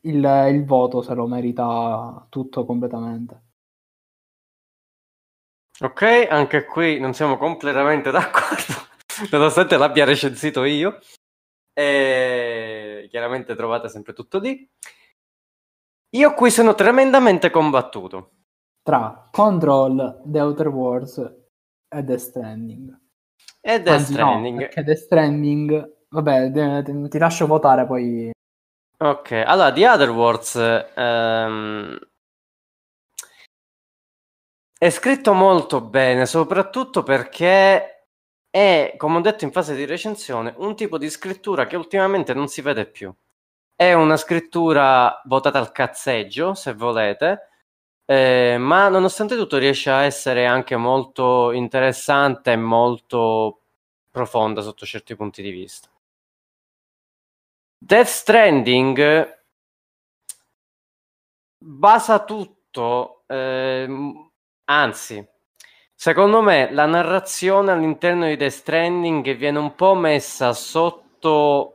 il, 0.00 0.24
il 0.52 0.64
voto 0.64 1.02
se 1.02 1.14
lo 1.14 1.26
merita 1.26 2.26
tutto 2.28 2.64
completamente. 2.64 3.45
Ok, 5.80 6.26
anche 6.30 6.64
qui 6.64 6.98
non 6.98 7.12
siamo 7.12 7.36
completamente 7.36 8.10
d'accordo, 8.12 8.88
nonostante 9.30 9.76
l'abbia 9.76 10.04
recensito 10.04 10.64
io. 10.64 10.98
E 11.74 13.06
chiaramente 13.10 13.54
trovate 13.54 13.88
sempre 13.88 14.14
tutto 14.14 14.38
lì. 14.38 14.66
Io 16.16 16.32
qui 16.34 16.50
sono 16.50 16.74
tremendamente 16.74 17.50
combattuto. 17.50 18.30
Tra 18.82 19.28
Control, 19.30 20.22
The 20.24 20.40
Outer 20.40 20.68
Wars 20.68 21.18
e 21.88 22.04
The 22.04 22.18
Stranding. 22.18 22.98
E 23.60 23.82
The 23.82 23.90
Anzi, 23.90 24.12
Stranding. 24.12 24.54
No, 24.54 24.66
perché 24.66 24.84
The 24.84 24.96
Stranding... 24.96 25.94
Vabbè, 26.08 26.82
ti 27.10 27.18
lascio 27.18 27.46
votare 27.46 27.84
poi. 27.84 28.30
Ok, 28.98 29.32
allora 29.32 29.72
The 29.72 29.88
Other 29.88 30.10
Worlds 30.10 30.54
ehm, 30.94 31.98
è 34.86 34.90
scritto 34.90 35.32
molto 35.32 35.80
bene, 35.80 36.26
soprattutto 36.26 37.02
perché 37.02 38.06
è, 38.48 38.94
come 38.96 39.18
ho 39.18 39.20
detto 39.20 39.44
in 39.44 39.50
fase 39.50 39.74
di 39.74 39.84
recensione, 39.84 40.54
un 40.58 40.76
tipo 40.76 40.96
di 40.96 41.10
scrittura 41.10 41.66
che 41.66 41.74
ultimamente 41.76 42.32
non 42.34 42.46
si 42.46 42.62
vede 42.62 42.86
più. 42.86 43.12
È 43.74 43.92
una 43.94 44.16
scrittura 44.16 45.20
votata 45.24 45.58
al 45.58 45.72
cazzeggio, 45.72 46.54
se 46.54 46.72
volete, 46.74 47.48
eh, 48.04 48.56
ma 48.58 48.88
nonostante 48.88 49.36
tutto 49.36 49.58
riesce 49.58 49.90
a 49.90 50.02
essere 50.04 50.46
anche 50.46 50.76
molto 50.76 51.50
interessante 51.52 52.52
e 52.52 52.56
molto 52.56 53.60
profonda 54.10 54.62
sotto 54.62 54.86
certi 54.86 55.16
punti 55.16 55.42
di 55.42 55.50
vista. 55.50 55.88
Death 57.78 58.06
Stranding 58.06 59.42
basa 61.58 62.24
tutto, 62.24 63.24
ehm, 63.26 64.30
anzi, 64.66 65.26
secondo 65.94 66.42
me 66.42 66.70
la 66.72 66.86
narrazione 66.86 67.72
all'interno 67.72 68.26
di 68.26 68.36
Death 68.36 68.52
Stranding 68.52 69.34
viene 69.36 69.58
un 69.58 69.74
po' 69.74 69.94
messa 69.94 70.52
sotto, 70.52 71.72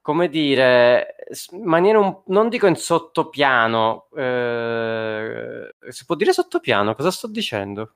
come 0.00 0.28
dire, 0.28 1.14
in 1.52 1.64
maniera 1.64 1.98
un, 1.98 2.20
non 2.26 2.48
dico 2.48 2.66
in 2.66 2.76
sottopiano, 2.76 4.08
eh, 4.16 5.74
si 5.88 6.04
può 6.04 6.14
dire 6.14 6.32
sottopiano? 6.32 6.94
Cosa 6.94 7.10
sto 7.10 7.26
dicendo? 7.26 7.94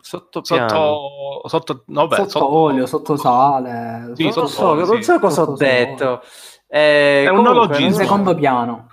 Sottopiano. 0.00 0.68
Sotto, 0.68 1.48
sotto, 1.48 1.84
no, 1.86 2.08
beh, 2.08 2.16
sotto, 2.16 2.28
sotto- 2.28 2.52
olio, 2.52 2.86
sotto 2.86 3.16
sale. 3.16 4.12
Sì, 4.16 4.24
non 4.24 4.32
sotto 4.32 4.46
so, 4.48 4.68
olio, 4.68 4.84
non 4.84 4.96
sì. 4.96 5.02
so 5.04 5.18
cosa 5.20 5.42
ho 5.42 5.54
detto. 5.54 6.22
Eh, 6.66 7.24
È 7.24 7.28
un 7.28 7.36
comunque, 7.36 7.52
neologismo. 7.52 7.86
In 7.86 7.94
secondo 7.94 8.34
piano. 8.34 8.88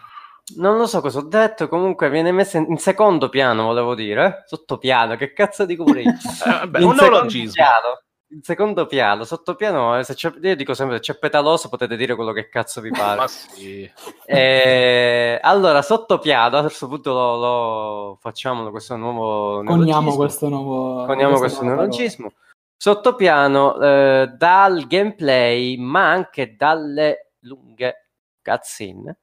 Non 0.57 0.77
lo 0.77 0.85
so 0.85 1.01
cosa 1.01 1.19
ho 1.19 1.23
detto, 1.23 1.67
comunque 1.67 2.09
viene 2.09 2.31
messa 2.31 2.57
in, 2.57 2.77
secondo 2.77 3.29
piano, 3.29 3.63
volevo 3.63 3.95
dire. 3.95 4.25
eh? 4.25 4.43
Sottopiano, 4.45 5.15
che 5.15 5.33
cazzo 5.33 5.65
dico 5.65 5.83
pure 5.83 6.01
io? 6.01 6.11
Eh, 6.45 6.49
vabbè, 6.49 6.79
In 6.79 6.85
un 6.87 6.95
neologismo. 6.95 7.51
piano, 7.53 8.01
in 8.33 8.41
secondo 8.41 8.85
piano, 8.85 9.23
sottopiano, 9.23 9.97
eh, 9.99 10.03
se 10.03 10.13
c'è, 10.15 10.31
io 10.41 10.55
dico 10.55 10.73
sempre, 10.73 10.95
se 10.97 11.01
c'è 11.13 11.17
petaloso 11.19 11.69
potete 11.69 11.95
dire 11.95 12.15
quello 12.15 12.31
che 12.31 12.49
cazzo 12.49 12.81
vi 12.81 12.89
pare. 12.91 13.19
Ma 13.19 13.27
sì. 13.27 13.89
Eh, 14.25 15.39
allora, 15.41 15.81
sottopiano, 15.81 16.57
a 16.57 16.61
questo 16.61 16.87
punto 16.87 17.13
lo, 17.13 17.37
lo 17.37 18.17
facciamo 18.19 18.69
questo 18.71 18.95
nuovo 18.95 19.63
Coniamo 19.63 19.83
neologismo. 19.83 20.15
questo 20.15 20.49
nuovo. 20.49 21.05
Coniamo 21.05 21.37
questo 21.37 21.63
neologismo. 21.63 22.33
Sottopiano 22.75 23.79
eh, 23.79 24.33
dal 24.35 24.85
gameplay, 24.87 25.77
ma 25.77 26.09
anche 26.09 26.55
dalle 26.55 27.31
lunghe 27.41 28.09
cutscene. 28.43 29.17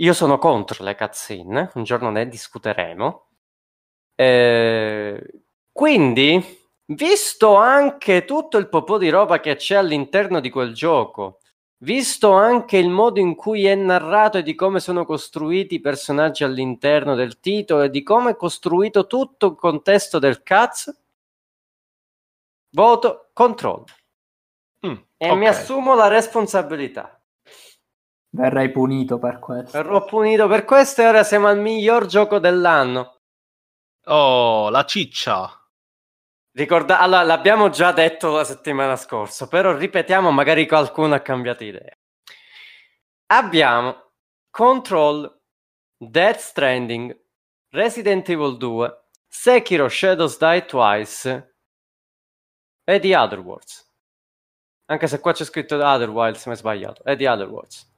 Io 0.00 0.14
sono 0.14 0.38
contro 0.38 0.82
le 0.82 0.96
cutscene, 0.96 1.70
un 1.74 1.84
giorno 1.84 2.10
ne 2.10 2.26
discuteremo. 2.26 3.28
Eh, 4.14 5.42
quindi, 5.70 6.42
visto 6.86 7.54
anche 7.56 8.24
tutto 8.24 8.56
il 8.56 8.68
popò 8.70 8.96
di 8.96 9.10
roba 9.10 9.40
che 9.40 9.56
c'è 9.56 9.74
all'interno 9.76 10.40
di 10.40 10.48
quel 10.48 10.72
gioco, 10.72 11.40
visto 11.84 12.32
anche 12.32 12.78
il 12.78 12.88
modo 12.88 13.20
in 13.20 13.34
cui 13.34 13.66
è 13.66 13.74
narrato 13.74 14.38
e 14.38 14.42
di 14.42 14.54
come 14.54 14.80
sono 14.80 15.04
costruiti 15.04 15.76
i 15.76 15.80
personaggi 15.80 16.44
all'interno 16.44 17.14
del 17.14 17.38
titolo 17.38 17.82
e 17.82 17.90
di 17.90 18.02
come 18.02 18.30
è 18.32 18.36
costruito 18.36 19.06
tutto 19.06 19.48
il 19.48 19.54
contesto 19.56 20.18
del 20.18 20.42
cazzo, 20.42 20.94
voto 22.70 23.30
controllo 23.32 23.84
Mm, 24.86 24.94
e 25.18 25.30
ok. 25.30 25.36
mi 25.36 25.46
assumo 25.46 25.94
la 25.94 26.08
responsabilità. 26.08 27.19
Verrai 28.32 28.70
punito 28.70 29.18
per 29.18 29.38
questo. 29.40 29.76
Verrò 29.76 30.04
punito 30.04 30.46
per 30.46 30.64
questo 30.64 31.02
e 31.02 31.08
ora 31.08 31.24
siamo 31.24 31.48
al 31.48 31.58
miglior 31.58 32.06
gioco 32.06 32.38
dell'anno. 32.38 33.18
Oh, 34.04 34.70
la 34.70 34.84
ciccia. 34.84 35.52
Ricorda- 36.52 37.00
allora, 37.00 37.22
l'abbiamo 37.22 37.70
già 37.70 37.92
detto 37.92 38.34
la 38.34 38.44
settimana 38.44 38.96
scorsa, 38.96 39.48
però 39.48 39.76
ripetiamo, 39.76 40.30
magari 40.30 40.66
qualcuno 40.66 41.14
ha 41.14 41.20
cambiato 41.20 41.64
idea. 41.64 41.94
Abbiamo 43.32 44.12
Control, 44.50 45.40
Death 45.96 46.38
Stranding, 46.38 47.16
Resident 47.70 48.28
Evil 48.28 48.56
2, 48.56 49.04
Sekiro 49.28 49.88
Shadows 49.88 50.38
Die 50.38 50.64
Twice 50.64 51.56
e 52.84 52.98
The 52.98 53.16
Other 53.16 53.38
Worlds. 53.38 53.88
Anche 54.86 55.06
se 55.06 55.20
qua 55.20 55.32
c'è 55.32 55.44
scritto 55.44 55.78
The 55.78 55.84
Other 55.84 56.10
Wilds, 56.10 56.46
ma 56.46 56.52
è 56.54 56.56
sbagliato. 56.56 57.04
È 57.04 57.16
The 57.16 57.28
Other 57.28 57.48
Worlds. 57.48 57.89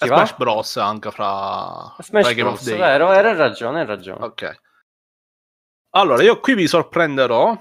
Chi 0.00 0.08
va? 0.08 0.16
Smash 0.16 0.36
Bros. 0.36 0.76
anche 0.78 1.10
fra, 1.10 1.94
Smash 1.98 2.24
fra 2.24 2.32
Game 2.32 2.48
Bros, 2.48 2.60
of 2.62 2.66
Year. 2.66 2.78
vero, 2.78 3.08
hai 3.10 3.36
ragione, 3.36 3.80
hai 3.80 3.86
ragione. 3.86 4.24
Ok. 4.24 4.60
Allora, 5.90 6.22
io 6.22 6.40
qui 6.40 6.54
vi 6.54 6.66
sorprenderò. 6.66 7.54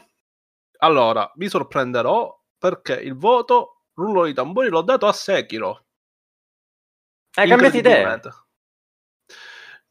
Allora, 0.77 1.29
vi 1.35 1.49
sorprenderò 1.49 2.33
perché 2.57 2.93
il 2.93 3.15
voto, 3.15 3.83
rullo 3.95 4.23
di 4.23 4.33
tamburi, 4.33 4.69
l'ho 4.69 4.81
dato 4.83 5.05
a 5.05 5.11
Sekiro. 5.11 5.85
Hai 7.35 7.49
cambiato 7.49 7.75
idea? 7.75 8.19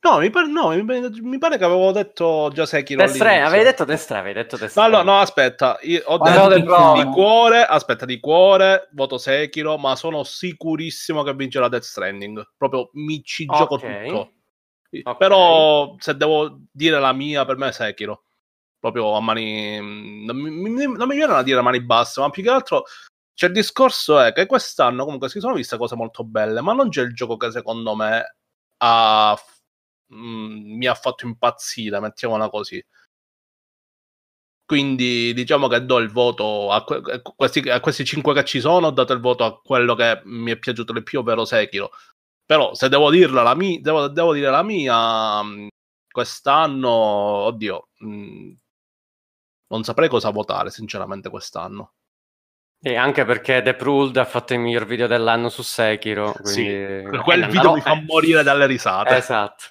No, 0.01 0.19
mi 0.19 0.31
pare, 0.31 0.47
no, 0.47 0.69
mi, 0.69 0.85
mi 0.85 1.39
pare 1.39 1.59
che 1.59 1.65
avevo 1.65 1.91
detto 1.91 2.51
già 2.55 2.65
Sekiro 2.67 3.03
Destra, 3.03 3.31
all'inizio. 3.31 3.49
avevi 3.49 3.65
detto 3.65 3.85
destra, 3.85 4.19
avevi 4.19 4.35
detto 4.35 4.57
destra. 4.57 4.87
No, 4.87 4.97
no, 4.99 5.03
no, 5.03 5.19
aspetta, 5.19 5.77
io 5.83 6.03
ho 6.05 6.19
Guarda 6.19 6.47
detto 6.47 6.95
di, 6.95 7.03
di 7.03 7.11
cuore, 7.11 7.65
aspetta, 7.65 8.05
di 8.05 8.21
cuore, 8.21 8.89
voto 8.93 9.19
Sekiro, 9.19 9.77
ma 9.77 9.97
sono 9.97 10.23
sicurissimo 10.23 11.25
che 11.25 11.35
vincerà 11.35 11.69
Death 11.69 11.83
Stranding. 11.83 12.53
Proprio 12.57 12.91
mi 12.93 13.23
ci 13.25 13.45
gioco 13.47 13.75
Ok. 13.75 14.03
tutto. 14.05 14.33
Ok. 15.03 15.17
Però 15.19 15.97
se 15.99 16.17
devo 16.17 16.61
dire 16.71 17.01
la 17.01 17.13
mia, 17.13 17.45
per 17.45 17.57
me 17.57 17.69
è 17.69 17.73
Sekiro. 17.73 18.23
Proprio 18.79 19.15
a 19.15 19.21
mani... 19.21 20.25
Non 20.25 20.37
mi, 20.37 20.51
mi- 20.51 20.97
non 20.97 21.09
mi 21.09 21.17
viene 21.17 21.33
da 21.33 21.43
dire 21.43 21.59
a 21.59 21.63
mani 21.63 21.83
basse, 21.83 22.21
ma 22.21 22.31
più 22.31 22.45
che 22.45 22.51
altro... 22.51 22.85
Cioè, 23.35 23.49
il 23.49 23.55
discorso 23.55 24.21
è 24.21 24.33
che 24.33 24.47
quest'anno 24.47 25.05
comunque 25.05 25.29
si 25.29 25.41
sono 25.41 25.55
viste 25.55 25.77
cose 25.77 25.97
molto 25.97 26.25
belle, 26.25 26.61
ma 26.61 26.73
non 26.73 26.89
c'è 26.89 27.03
il 27.03 27.15
gioco 27.15 27.37
che 27.37 27.51
secondo 27.51 27.95
me 27.95 28.37
ha, 28.79 29.37
mm, 30.15 30.77
mi 30.77 30.87
ha 30.87 30.95
fatto 30.95 31.27
impazzire, 31.27 32.01
mettiamola 32.01 32.49
così. 32.51 32.83
Quindi 34.65 35.33
diciamo 35.33 35.67
che 35.67 35.85
do 35.87 35.97
il 35.99 36.11
voto 36.11 36.71
a, 36.71 36.85
que- 36.85 37.01
a 37.11 37.23
questi, 37.23 37.61
a 37.71 37.81
questi 37.81 38.05
cinque 38.05 38.35
che 38.35 38.45
ci 38.45 38.61
sono, 38.61 38.89
ho 38.89 38.91
dato 38.91 39.15
il 39.15 39.21
voto 39.21 39.45
a 39.45 39.59
quello 39.63 39.95
che 39.95 40.21
mi 40.25 40.51
è 40.51 40.59
piaciuto 40.59 40.93
di 40.93 41.03
più, 41.03 41.21
ovvero 41.21 41.47
Sekiro. 41.47 41.91
Però 42.47 42.75
se 42.75 42.89
devo 42.91 43.11
dirla 43.11 43.43
la 43.43 43.55
mia, 43.55 43.81
devo, 43.81 44.09
devo 44.09 44.35
dire 44.35 44.51
la 44.51 44.63
mia, 44.63 45.43
mh, 45.43 45.69
quest'anno, 46.11 46.91
oddio, 46.91 47.89
mh, 48.01 48.53
non 49.69 49.83
saprei 49.83 50.11
cosa 50.11 50.29
votare 50.29 50.69
sinceramente 50.69 51.31
quest'anno. 51.31 51.95
E 52.81 52.95
anche 52.95 53.25
perché 53.25 53.61
The 53.63 53.75
Pruld 53.75 54.17
ha 54.17 54.25
fatto 54.25 54.55
il 54.55 54.61
miglior 54.61 54.87
video 54.87 55.09
dell'anno 55.09 55.49
su 55.49 55.63
Sekiro. 55.63 56.33
Sì, 56.43 56.65
Quindi... 56.65 57.19
Quel 57.19 57.43
Eh, 57.43 57.47
video 57.47 57.63
no, 57.63 57.75
mi 57.75 57.81
fa 57.81 57.93
eh, 57.93 58.05
morire 58.07 58.43
dalle 58.43 58.67
risate. 58.67 59.17
Esatto. 59.17 59.65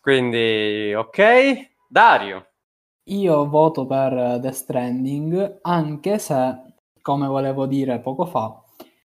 Quindi, 0.00 0.94
ok. 0.94 1.70
Dario. 1.88 2.46
Io 3.06 3.48
voto 3.48 3.84
per 3.84 4.38
The 4.40 4.52
Stranding, 4.52 5.58
anche 5.62 6.18
se, 6.20 6.60
come 7.02 7.26
volevo 7.26 7.66
dire 7.66 7.98
poco 7.98 8.26
fa, 8.26 8.62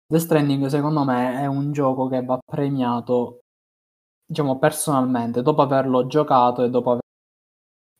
The 0.06 0.18
Stranding 0.20 0.66
secondo 0.66 1.04
me 1.04 1.40
è 1.40 1.46
un 1.46 1.72
gioco 1.72 2.06
che 2.06 2.24
va 2.24 2.38
premiato, 2.44 3.40
diciamo 4.24 4.58
personalmente, 4.58 5.42
dopo 5.42 5.62
averlo 5.62 6.06
giocato 6.06 6.62
e 6.62 6.70
dopo 6.70 6.90
averlo 6.90 7.00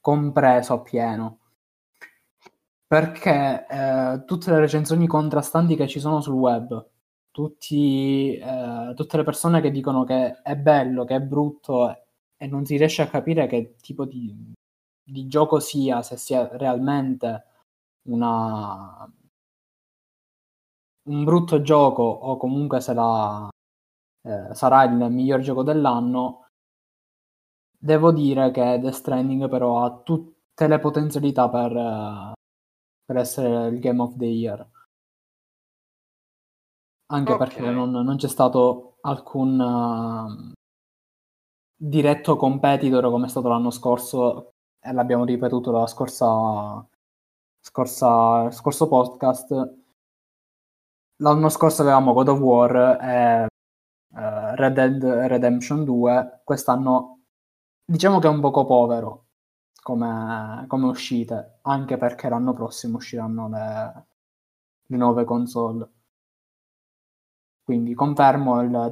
compreso 0.00 0.74
appieno. 0.74 1.38
Perché 2.92 3.66
eh, 3.70 4.22
tutte 4.26 4.50
le 4.50 4.58
recensioni 4.60 5.06
contrastanti 5.06 5.76
che 5.76 5.88
ci 5.88 5.98
sono 5.98 6.20
sul 6.20 6.34
web, 6.34 6.90
tutti, 7.30 8.36
eh, 8.36 8.92
tutte 8.94 9.16
le 9.16 9.22
persone 9.22 9.62
che 9.62 9.70
dicono 9.70 10.04
che 10.04 10.42
è 10.42 10.54
bello, 10.56 11.04
che 11.06 11.14
è 11.16 11.20
brutto 11.22 11.88
e 12.36 12.46
non 12.46 12.66
si 12.66 12.76
riesce 12.76 13.00
a 13.00 13.08
capire 13.08 13.46
che 13.46 13.76
tipo 13.80 14.04
di, 14.04 14.52
di 15.02 15.26
gioco 15.26 15.58
sia, 15.58 16.02
se 16.02 16.18
sia 16.18 16.46
realmente 16.58 17.44
una, 18.10 19.10
un 21.08 21.24
brutto 21.24 21.62
gioco 21.62 22.02
o 22.02 22.36
comunque 22.36 22.80
se 22.80 22.92
la, 22.92 23.48
eh, 24.22 24.54
sarà 24.54 24.84
il 24.84 25.10
miglior 25.10 25.40
gioco 25.40 25.62
dell'anno, 25.62 26.48
devo 27.78 28.12
dire 28.12 28.50
che 28.50 28.78
Death 28.80 28.94
Stranding 28.94 29.48
però 29.48 29.84
ha 29.84 29.98
tutte 30.02 30.66
le 30.68 30.78
potenzialità 30.78 31.48
per, 31.48 31.76
eh, 31.76 32.32
per 33.04 33.16
essere 33.16 33.68
il 33.68 33.78
Game 33.80 34.00
of 34.00 34.16
the 34.16 34.24
Year. 34.26 34.68
Anche 37.12 37.32
Ok. 37.32 37.38
perché 37.38 37.70
non, 37.70 37.90
non 37.90 38.16
c'è 38.16 38.28
stato 38.28 38.96
alcun 39.02 39.58
uh, 39.60 40.52
diretto 41.76 42.36
competitor 42.36 43.10
come 43.10 43.26
è 43.26 43.28
stato 43.28 43.48
l'anno 43.48 43.70
scorso 43.70 44.52
e 44.80 44.92
l'abbiamo 44.92 45.24
ripetuto 45.24 45.70
la 45.70 45.86
scorsa, 45.86 46.86
scorsa 47.60 48.50
scorso 48.50 48.88
podcast. 48.88 49.76
L'anno 51.16 51.48
scorso 51.50 51.82
avevamo 51.82 52.12
God 52.14 52.28
of 52.28 52.38
War 52.40 52.98
e 53.00 53.46
eh, 54.14 54.56
Red 54.56 54.74
Dead 54.74 55.04
Redemption 55.04 55.84
2. 55.84 56.40
Quest'anno 56.44 57.20
diciamo 57.84 58.18
che 58.18 58.26
è 58.26 58.30
un 58.30 58.40
poco 58.40 58.64
povero 58.66 59.21
come, 59.82 60.64
come 60.68 60.86
uscite, 60.86 61.58
anche 61.62 61.96
perché 61.98 62.28
l'anno 62.28 62.52
prossimo 62.54 62.96
usciranno 62.98 63.48
le, 63.48 64.06
le 64.86 64.96
nuove 64.96 65.24
console. 65.24 65.90
Quindi 67.64 67.94
confermo 67.94 68.60
il, 68.60 68.90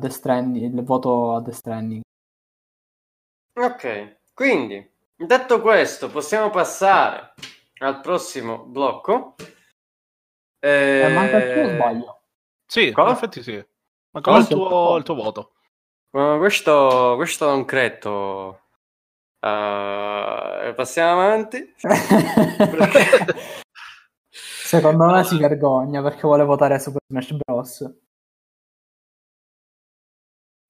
il 0.57 0.83
voto 0.83 1.35
a 1.37 1.41
Death 1.41 1.55
Stranding. 1.55 2.03
Ok, 3.55 4.17
quindi 4.35 4.91
detto 5.15 5.61
questo, 5.61 6.09
possiamo 6.11 6.51
passare 6.51 7.35
al 7.79 8.01
prossimo 8.01 8.65
blocco. 8.65 9.37
Eh, 10.99 11.09
Eh, 11.09 11.09
manca 11.09 11.37
il 11.39 11.51
tuo 11.51 11.69
sbaglio? 11.69 12.23
Sì, 12.67 12.87
Cosa? 12.93 13.03
in 13.03 13.11
effetti 13.11 13.43
sì. 13.43 13.63
Ma 14.13 14.21
qual 14.23 14.37
è 14.37 14.39
il 14.41 14.49
tuo, 14.49 14.97
il 14.97 15.05
tuo 15.05 15.15
voto? 15.15 15.53
eh, 16.13 16.37
questo, 16.39 17.15
questo 17.17 17.47
non 17.47 17.65
credo. 17.65 18.60
Eh, 19.41 20.73
passiamo 20.75 21.23
avanti. 21.23 21.75
Secondo 24.31 25.07
me 25.07 25.25
si 25.25 25.39
vergogna 25.39 26.03
perché 26.03 26.21
vuole 26.23 26.45
votare 26.45 26.79
Super 26.79 27.03
Smash 27.09 27.33
Bros. 27.33 27.91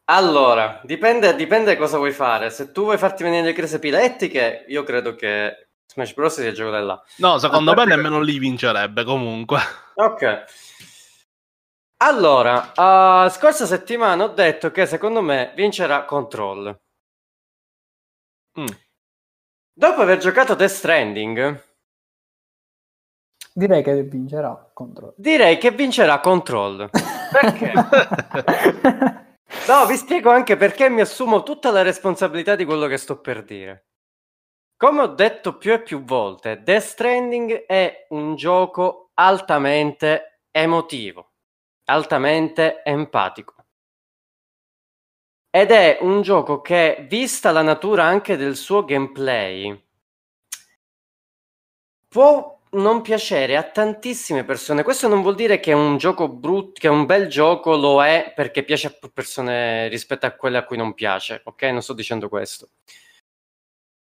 Allora, 0.05 0.81
dipende, 0.85 1.37
dipende 1.37 1.77
cosa 1.77 1.99
vuoi 1.99 2.13
fare. 2.13 2.51
Se 2.51 2.73
tu 2.73 2.85
vuoi 2.85 2.99
farti 2.99 3.23
venire 3.23 3.43
le 3.43 3.53
crisi 3.53 3.75
epilettiche, 3.75 4.65
io 4.69 4.83
credo 4.85 5.15
che 5.15 5.69
Smash 5.87 6.15
Bros. 6.15 6.35
sia 6.35 6.49
il 6.49 6.55
gioco 6.55 6.71
della. 6.71 7.01
No, 7.17 7.39
secondo 7.39 7.73
A 7.73 7.75
me 7.75 7.85
nemmeno 7.85 8.21
lì 8.21 8.39
vincerebbe 8.39 9.05
comunque. 9.05 9.59
Ok. 9.95 10.45
Allora, 12.03 12.73
uh, 12.75 13.29
scorsa 13.29 13.67
settimana 13.67 14.25
ho 14.25 14.29
detto 14.29 14.71
che 14.71 14.87
secondo 14.87 15.21
me 15.21 15.53
vincerà 15.55 16.05
Control. 16.05 16.75
Mm. 18.59 18.67
Dopo 19.73 20.03
aver 20.03 20.19
giocato 20.19 20.55
Death 20.55 20.71
Stranding, 20.71 21.69
Direi 23.53 23.83
che 23.83 24.03
vincerà 24.05 24.71
contro. 24.73 25.13
direi 25.17 25.59
che 25.59 25.71
vincerà 25.73 26.21
Control. 26.21 26.89
Perché? 27.33 27.73
No, 29.67 29.87
vi 29.87 29.97
spiego 29.97 30.31
anche 30.31 30.57
perché 30.57 30.89
mi 30.89 31.01
assumo 31.01 31.43
tutta 31.43 31.71
la 31.71 31.83
responsabilità 31.83 32.55
di 32.55 32.65
quello 32.65 32.87
che 32.87 32.97
sto 32.97 33.21
per 33.21 33.43
dire. 33.45 33.89
Come 34.77 35.03
ho 35.03 35.07
detto 35.09 35.59
più 35.59 35.73
e 35.73 35.83
più 35.83 36.05
volte, 36.05 36.63
Death 36.63 36.83
Stranding 36.83 37.67
è 37.67 38.07
un 38.11 38.35
gioco 38.37 39.11
altamente 39.15 40.43
emotivo, 40.51 41.33
altamente 41.85 42.83
empatico. 42.85 43.60
Ed 45.53 45.73
è 45.73 45.99
un 46.01 46.23
gioco 46.23 46.61
che, 46.61 47.07
vista 47.09 47.51
la 47.51 47.63
natura 47.63 48.05
anche 48.05 48.37
del 48.37 48.57
suo 48.57 48.85
gameplay, 48.85 49.85
può 52.09 52.59
non 52.73 53.03
piacere 53.03 53.57
a 53.57 53.65
tantissime 53.65 54.45
persone. 54.45 54.85
Questo 54.85 55.09
non 55.09 55.23
vuol 55.23 55.35
dire 55.35 55.59
che 55.59 55.73
è 55.73 55.75
un 55.75 55.97
gioco 55.97 56.29
brutto, 56.29 56.81
che 56.81 56.89
un 56.89 57.05
bel 57.05 57.27
gioco 57.29 57.77
lo 57.77 58.03
è 58.05 58.33
perché 58.35 58.63
piace 58.63 58.87
a 58.89 58.91
più 58.91 59.13
persone 59.13 59.89
rispetto 59.89 60.27
a 60.27 60.33
quelle 60.33 60.59
a 60.59 60.65
cui 60.65 60.77
non 60.77 60.95
piace, 60.95 61.43
ok? 61.45 61.63
Non 61.65 61.83
sto 61.83 61.95
dicendo 61.95 62.29
questo. 62.29 62.69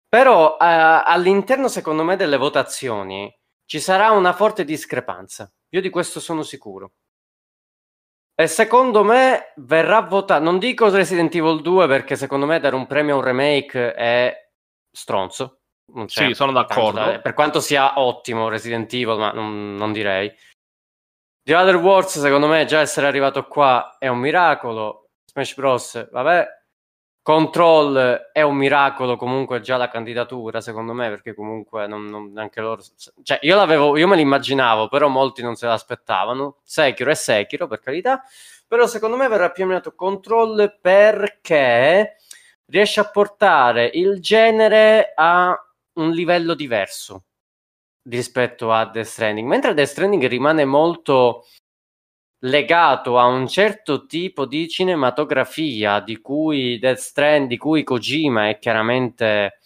Però 0.09 0.57
eh, 0.59 0.65
all'interno, 0.65 1.69
secondo 1.69 2.03
me, 2.03 2.17
delle 2.17 2.35
votazioni 2.35 3.33
ci 3.65 3.79
sarà 3.79 4.11
una 4.11 4.33
forte 4.33 4.65
discrepanza. 4.65 5.49
Io 5.69 5.79
di 5.79 5.89
questo 5.89 6.19
sono 6.19 6.43
sicuro. 6.43 6.91
E 8.41 8.47
secondo 8.47 9.03
me 9.03 9.53
verrà 9.57 9.99
votato. 10.01 10.43
Non 10.43 10.57
dico 10.57 10.89
Resident 10.89 11.35
Evil 11.35 11.61
2 11.61 11.85
perché 11.85 12.15
secondo 12.15 12.47
me 12.47 12.59
dare 12.59 12.73
un 12.73 12.87
premio 12.87 13.13
a 13.13 13.17
un 13.19 13.23
remake 13.23 13.93
è 13.93 14.49
stronzo. 14.91 15.59
Sì, 16.07 16.33
sono 16.33 16.51
d'accordo. 16.51 16.99
da- 16.99 17.19
per 17.19 17.35
quanto 17.35 17.59
sia 17.59 17.99
ottimo 17.99 18.49
Resident 18.49 18.91
Evil, 18.93 19.19
ma 19.19 19.31
non, 19.31 19.75
non 19.75 19.93
direi. 19.93 20.33
The 21.43 21.53
Other 21.53 21.75
Wars, 21.75 22.19
secondo 22.19 22.47
me, 22.47 22.65
già 22.65 22.79
essere 22.79 23.05
arrivato 23.05 23.45
qua 23.45 23.97
è 23.99 24.07
un 24.07 24.17
miracolo. 24.17 25.09
Smash 25.25 25.53
Bros. 25.53 26.09
Vabbè. 26.09 26.47
Control 27.23 28.29
è 28.33 28.41
un 28.41 28.55
miracolo 28.55 29.15
comunque 29.15 29.61
già 29.61 29.77
la 29.77 29.89
candidatura, 29.89 30.59
secondo 30.59 30.93
me, 30.93 31.09
perché 31.09 31.35
comunque 31.35 31.85
non, 31.85 32.05
non- 32.05 32.33
anche 32.35 32.61
loro... 32.61 32.81
Cioè, 33.21 33.39
io 33.41 33.55
l'avevo, 33.55 33.95
io 33.95 34.07
me 34.07 34.15
l'immaginavo, 34.15 34.87
però 34.87 35.07
molti 35.07 35.43
non 35.43 35.55
se 35.55 35.67
l'aspettavano. 35.67 36.57
Sekiro 36.63 37.11
è 37.11 37.15
Sekiro, 37.15 37.67
per 37.67 37.79
carità. 37.79 38.23
Però 38.67 38.87
secondo 38.87 39.17
me 39.17 39.27
verrà 39.27 39.51
premiato 39.51 39.93
Control 39.93 40.77
perché 40.81 42.15
riesce 42.65 42.99
a 43.01 43.09
portare 43.09 43.91
il 43.93 44.19
genere 44.19 45.13
a 45.15 45.55
un 45.93 46.11
livello 46.11 46.53
diverso 46.55 47.25
rispetto 48.09 48.71
a 48.71 48.85
Death 48.85 49.05
Stranding, 49.05 49.47
mentre 49.47 49.73
Death 49.73 49.89
Stranding 49.89 50.25
rimane 50.25 50.65
molto 50.65 51.45
legato 52.43 53.19
a 53.19 53.25
un 53.25 53.47
certo 53.47 54.05
tipo 54.05 54.45
di 54.45 54.67
cinematografia 54.67 55.99
di 55.99 56.19
cui 56.21 56.79
Death 56.79 56.97
Stranding, 56.97 57.49
di 57.49 57.57
cui 57.57 57.83
Kojima 57.83 58.49
è 58.49 58.59
chiaramente 58.59 59.59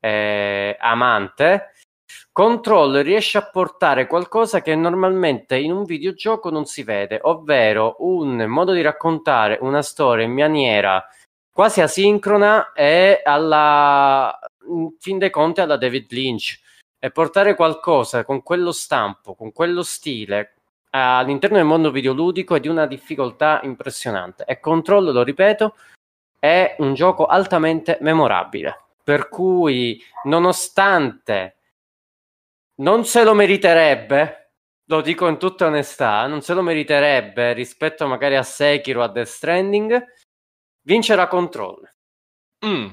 eh, 0.00 0.76
amante. 0.80 1.72
Control 2.32 3.02
riesce 3.02 3.38
a 3.38 3.50
portare 3.50 4.06
qualcosa 4.06 4.62
che 4.62 4.74
normalmente 4.74 5.56
in 5.56 5.72
un 5.72 5.84
videogioco 5.84 6.50
non 6.50 6.66
si 6.66 6.82
vede, 6.82 7.18
ovvero 7.22 7.96
un 7.98 8.44
modo 8.46 8.72
di 8.72 8.80
raccontare 8.80 9.58
una 9.60 9.82
storia 9.82 10.24
in 10.24 10.32
maniera 10.32 11.04
quasi 11.52 11.80
asincrona 11.80 12.72
e 12.72 13.20
alla 13.24 14.38
in 14.68 14.94
fin 14.98 15.18
dei 15.18 15.30
conti 15.30 15.60
alla 15.60 15.76
David 15.76 16.06
Lynch 16.10 16.60
e 17.00 17.10
portare 17.10 17.54
qualcosa 17.54 18.24
con 18.24 18.42
quello 18.42 18.70
stampo, 18.70 19.34
con 19.34 19.52
quello 19.52 19.82
stile 19.82 20.57
all'interno 20.98 21.56
del 21.56 21.66
mondo 21.66 21.90
videoludico 21.90 22.54
è 22.54 22.60
di 22.60 22.68
una 22.68 22.86
difficoltà 22.86 23.60
impressionante 23.62 24.44
e 24.44 24.60
Control, 24.60 25.12
lo 25.12 25.22
ripeto, 25.22 25.76
è 26.38 26.76
un 26.78 26.94
gioco 26.94 27.26
altamente 27.26 27.98
memorabile, 28.00 28.84
per 29.02 29.28
cui 29.28 30.02
nonostante 30.24 31.56
non 32.76 33.04
se 33.04 33.24
lo 33.24 33.34
meriterebbe, 33.34 34.50
lo 34.86 35.00
dico 35.00 35.26
in 35.28 35.38
tutta 35.38 35.66
onestà, 35.66 36.26
non 36.26 36.42
se 36.42 36.54
lo 36.54 36.62
meriterebbe 36.62 37.52
rispetto 37.52 38.06
magari 38.06 38.36
a 38.36 38.42
Sekiro 38.42 39.00
o 39.00 39.04
a 39.04 39.08
Death 39.08 39.26
Stranding, 39.26 40.04
vincerà 40.82 41.26
Control. 41.26 41.88
Mm. 42.64 42.88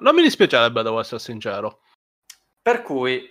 Non 0.00 0.14
mi 0.14 0.22
dispiacerebbe, 0.22 0.82
devo 0.82 1.00
essere 1.00 1.20
sincero. 1.20 1.80
Per 2.62 2.82
cui 2.82 3.28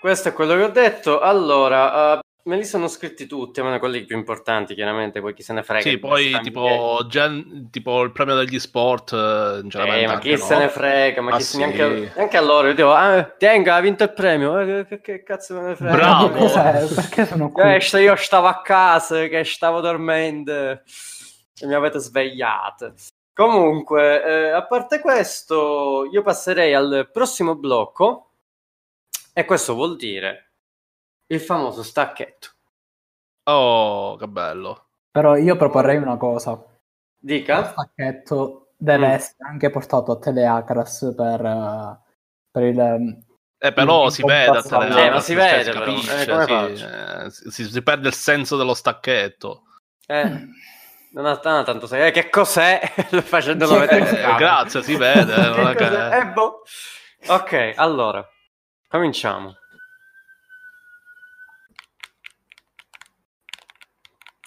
questo 0.00 0.28
è 0.28 0.32
quello 0.34 0.54
che 0.54 0.62
ho 0.62 0.70
detto. 0.70 1.20
Allora, 1.20 2.18
eh, 2.18 2.20
me 2.46 2.56
li 2.56 2.64
sono 2.64 2.88
scritti 2.88 3.26
tutti, 3.26 3.60
a 3.60 3.64
meno 3.64 3.78
quelli 3.78 4.04
più 4.04 4.16
importanti, 4.16 4.74
chiaramente, 4.74 5.20
poi 5.20 5.32
chi 5.32 5.42
se 5.42 5.54
ne 5.54 5.62
frega. 5.62 5.88
Sì, 5.88 5.98
poi 5.98 6.38
tipo, 6.42 7.04
gen- 7.08 7.68
tipo 7.70 8.02
il 8.02 8.12
premio 8.12 8.34
degli 8.34 8.58
sport, 8.58 9.12
eh. 9.12 9.62
Eh, 9.62 10.06
ma 10.06 10.18
chi 10.18 10.32
no. 10.32 10.36
se 10.36 10.58
ne 10.58 10.68
frega, 10.68 11.22
ma 11.22 11.30
Ma 11.30 11.36
chi 11.36 11.42
se 11.42 11.50
sì. 11.52 11.58
neanche, 11.58 12.12
neanche 12.14 12.36
a 12.36 12.42
loro. 12.42 12.68
Io 12.68 12.74
dico, 12.74 12.92
ah, 12.92 13.22
Tenga 13.24 13.76
ha 13.76 13.80
vinto 13.80 14.04
il 14.04 14.12
premio. 14.12 14.58
Eh, 14.58 14.86
che, 14.86 15.00
che- 15.00 15.22
cazzo 15.22 15.54
me 15.54 15.68
ne 15.68 15.76
frega? 15.76 15.92
Bravo. 15.92 16.28
Ma 16.28 16.36
cos'è? 16.36 16.86
Perché 16.94 17.26
sono 17.26 17.50
qui? 17.50 17.62
Eh, 17.62 18.00
io 18.00 18.16
stavo 18.16 18.46
a 18.46 18.60
casa, 18.60 19.26
che 19.26 19.44
stavo 19.44 19.80
dormendo 19.80 20.52
e 20.52 21.66
mi 21.66 21.74
avete 21.74 21.98
svegliato. 21.98 22.92
Comunque, 23.32 24.22
eh, 24.22 24.50
a 24.50 24.64
parte 24.66 25.00
questo, 25.00 26.08
io 26.12 26.22
passerei 26.22 26.74
al 26.74 27.08
prossimo 27.10 27.56
blocco 27.56 28.32
e 29.32 29.44
questo 29.44 29.74
vuol 29.74 29.96
dire 29.96 30.53
il 31.34 31.40
famoso 31.40 31.82
stacchetto. 31.82 32.48
Oh, 33.44 34.16
che 34.16 34.26
bello. 34.26 34.86
Però 35.10 35.36
io 35.36 35.56
proporrei 35.56 35.96
una 35.96 36.16
cosa. 36.16 36.52
Il 36.52 36.58
Dica. 37.18 37.64
stacchetto 37.70 38.72
deve 38.76 39.06
Mm. 39.08 39.10
essere 39.10 39.36
anche 39.48 39.70
portato 39.70 40.12
a 40.12 40.18
Teleacras 40.18 41.12
per, 41.16 41.44
eh, 41.44 41.98
per 42.50 42.62
il, 42.64 43.22
Eh, 43.58 43.72
però 43.72 44.10
si 44.10 44.22
vede 44.22 44.58
Eh, 44.58 45.10
ma 45.10 45.20
si 45.20 45.32
cioè, 45.34 45.42
vede, 45.42 45.64
si 45.64 45.70
però. 45.70 45.84
capisce, 45.84 46.22
Eh, 46.22 46.26
come 46.28 46.44
sì, 46.44 46.52
faccio? 46.52 46.88
eh, 47.24 47.30
si, 47.50 47.64
si 47.70 47.82
perde 47.82 48.08
il 48.08 48.14
senso 48.14 48.56
dello 48.56 48.74
stacchetto. 48.74 49.62
Eh, 50.06 50.28
non 51.12 51.24
ha, 51.26 51.40
non 51.42 51.54
ha 51.54 51.62
tanto 51.62 51.86
senso. 51.86 52.04
Eh, 52.06 52.10
che 52.10 52.28
cos'è? 52.28 52.80
Facendolo 53.22 53.78
vedere? 53.78 54.20
Eh, 54.22 54.34
grazie, 54.36 54.82
si 54.82 54.96
vede. 54.96 55.32
Che 55.34 55.48
non 55.48 55.68
è 55.68 55.74
che-? 55.76 56.16
Eh, 56.18 56.26
boh. 56.26 56.62
Ok, 57.28 57.72
allora, 57.76 58.26
cominciamo. 58.88 59.54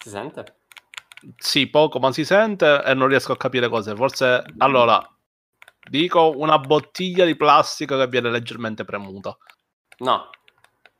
Si 0.08 0.14
sente? 0.14 0.60
Sì, 1.36 1.68
poco, 1.68 1.98
ma 1.98 2.10
si 2.12 2.24
sente 2.24 2.82
e 2.82 2.94
non 2.94 3.08
riesco 3.08 3.32
a 3.32 3.36
capire 3.36 3.68
cose. 3.68 3.94
Forse, 3.94 4.42
allora, 4.56 5.06
dico 5.90 6.32
una 6.34 6.58
bottiglia 6.58 7.26
di 7.26 7.36
plastica 7.36 7.98
che 7.98 8.08
viene 8.08 8.30
leggermente 8.30 8.84
premuta. 8.84 9.36
No. 9.98 10.30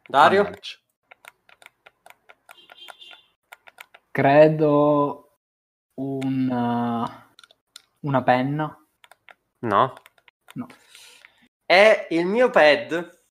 Dario? 0.07 0.43
Mannaggia. 0.43 0.77
Credo 4.11 5.39
una, 5.95 7.33
una 8.01 8.23
penna. 8.23 8.87
No. 9.61 9.93
No. 10.55 10.67
È 11.65 12.09
il 12.11 12.27
mio 12.27 12.51
pad 12.51 13.23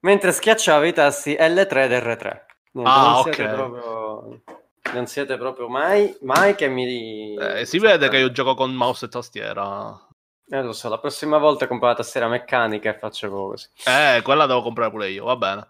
mentre 0.00 0.32
schiacciavo 0.32 0.84
i 0.84 0.92
tasti 0.94 1.34
L3 1.38 1.76
ed 1.76 1.92
R3. 1.92 2.42
Niente, 2.72 2.90
Ah, 2.90 3.10
non 3.10 3.22
siete 3.22 3.44
ok. 3.44 3.54
proprio... 3.54 4.42
Non 4.92 5.06
siete 5.06 5.36
proprio 5.36 5.68
mai, 5.68 6.16
mai 6.20 6.54
che 6.54 6.68
mi... 6.68 7.34
Eh, 7.36 7.64
si 7.64 7.78
vede 7.78 8.08
che 8.08 8.18
io 8.18 8.30
gioco 8.30 8.54
con 8.54 8.74
mouse 8.74 9.06
e 9.06 9.08
tastiera. 9.08 9.98
Eh, 10.46 10.62
lo 10.62 10.72
so, 10.72 10.88
la 10.88 10.98
prossima 10.98 11.38
volta 11.38 11.66
compro 11.66 11.88
la 11.88 11.94
tastiera 11.94 12.28
meccanica 12.28 12.90
e 12.90 12.98
faccio 12.98 13.30
così. 13.30 13.66
Eh, 13.86 14.20
quella 14.22 14.46
devo 14.46 14.62
comprare 14.62 14.90
pure 14.90 15.10
io, 15.10 15.24
va 15.24 15.36
bene. 15.36 15.66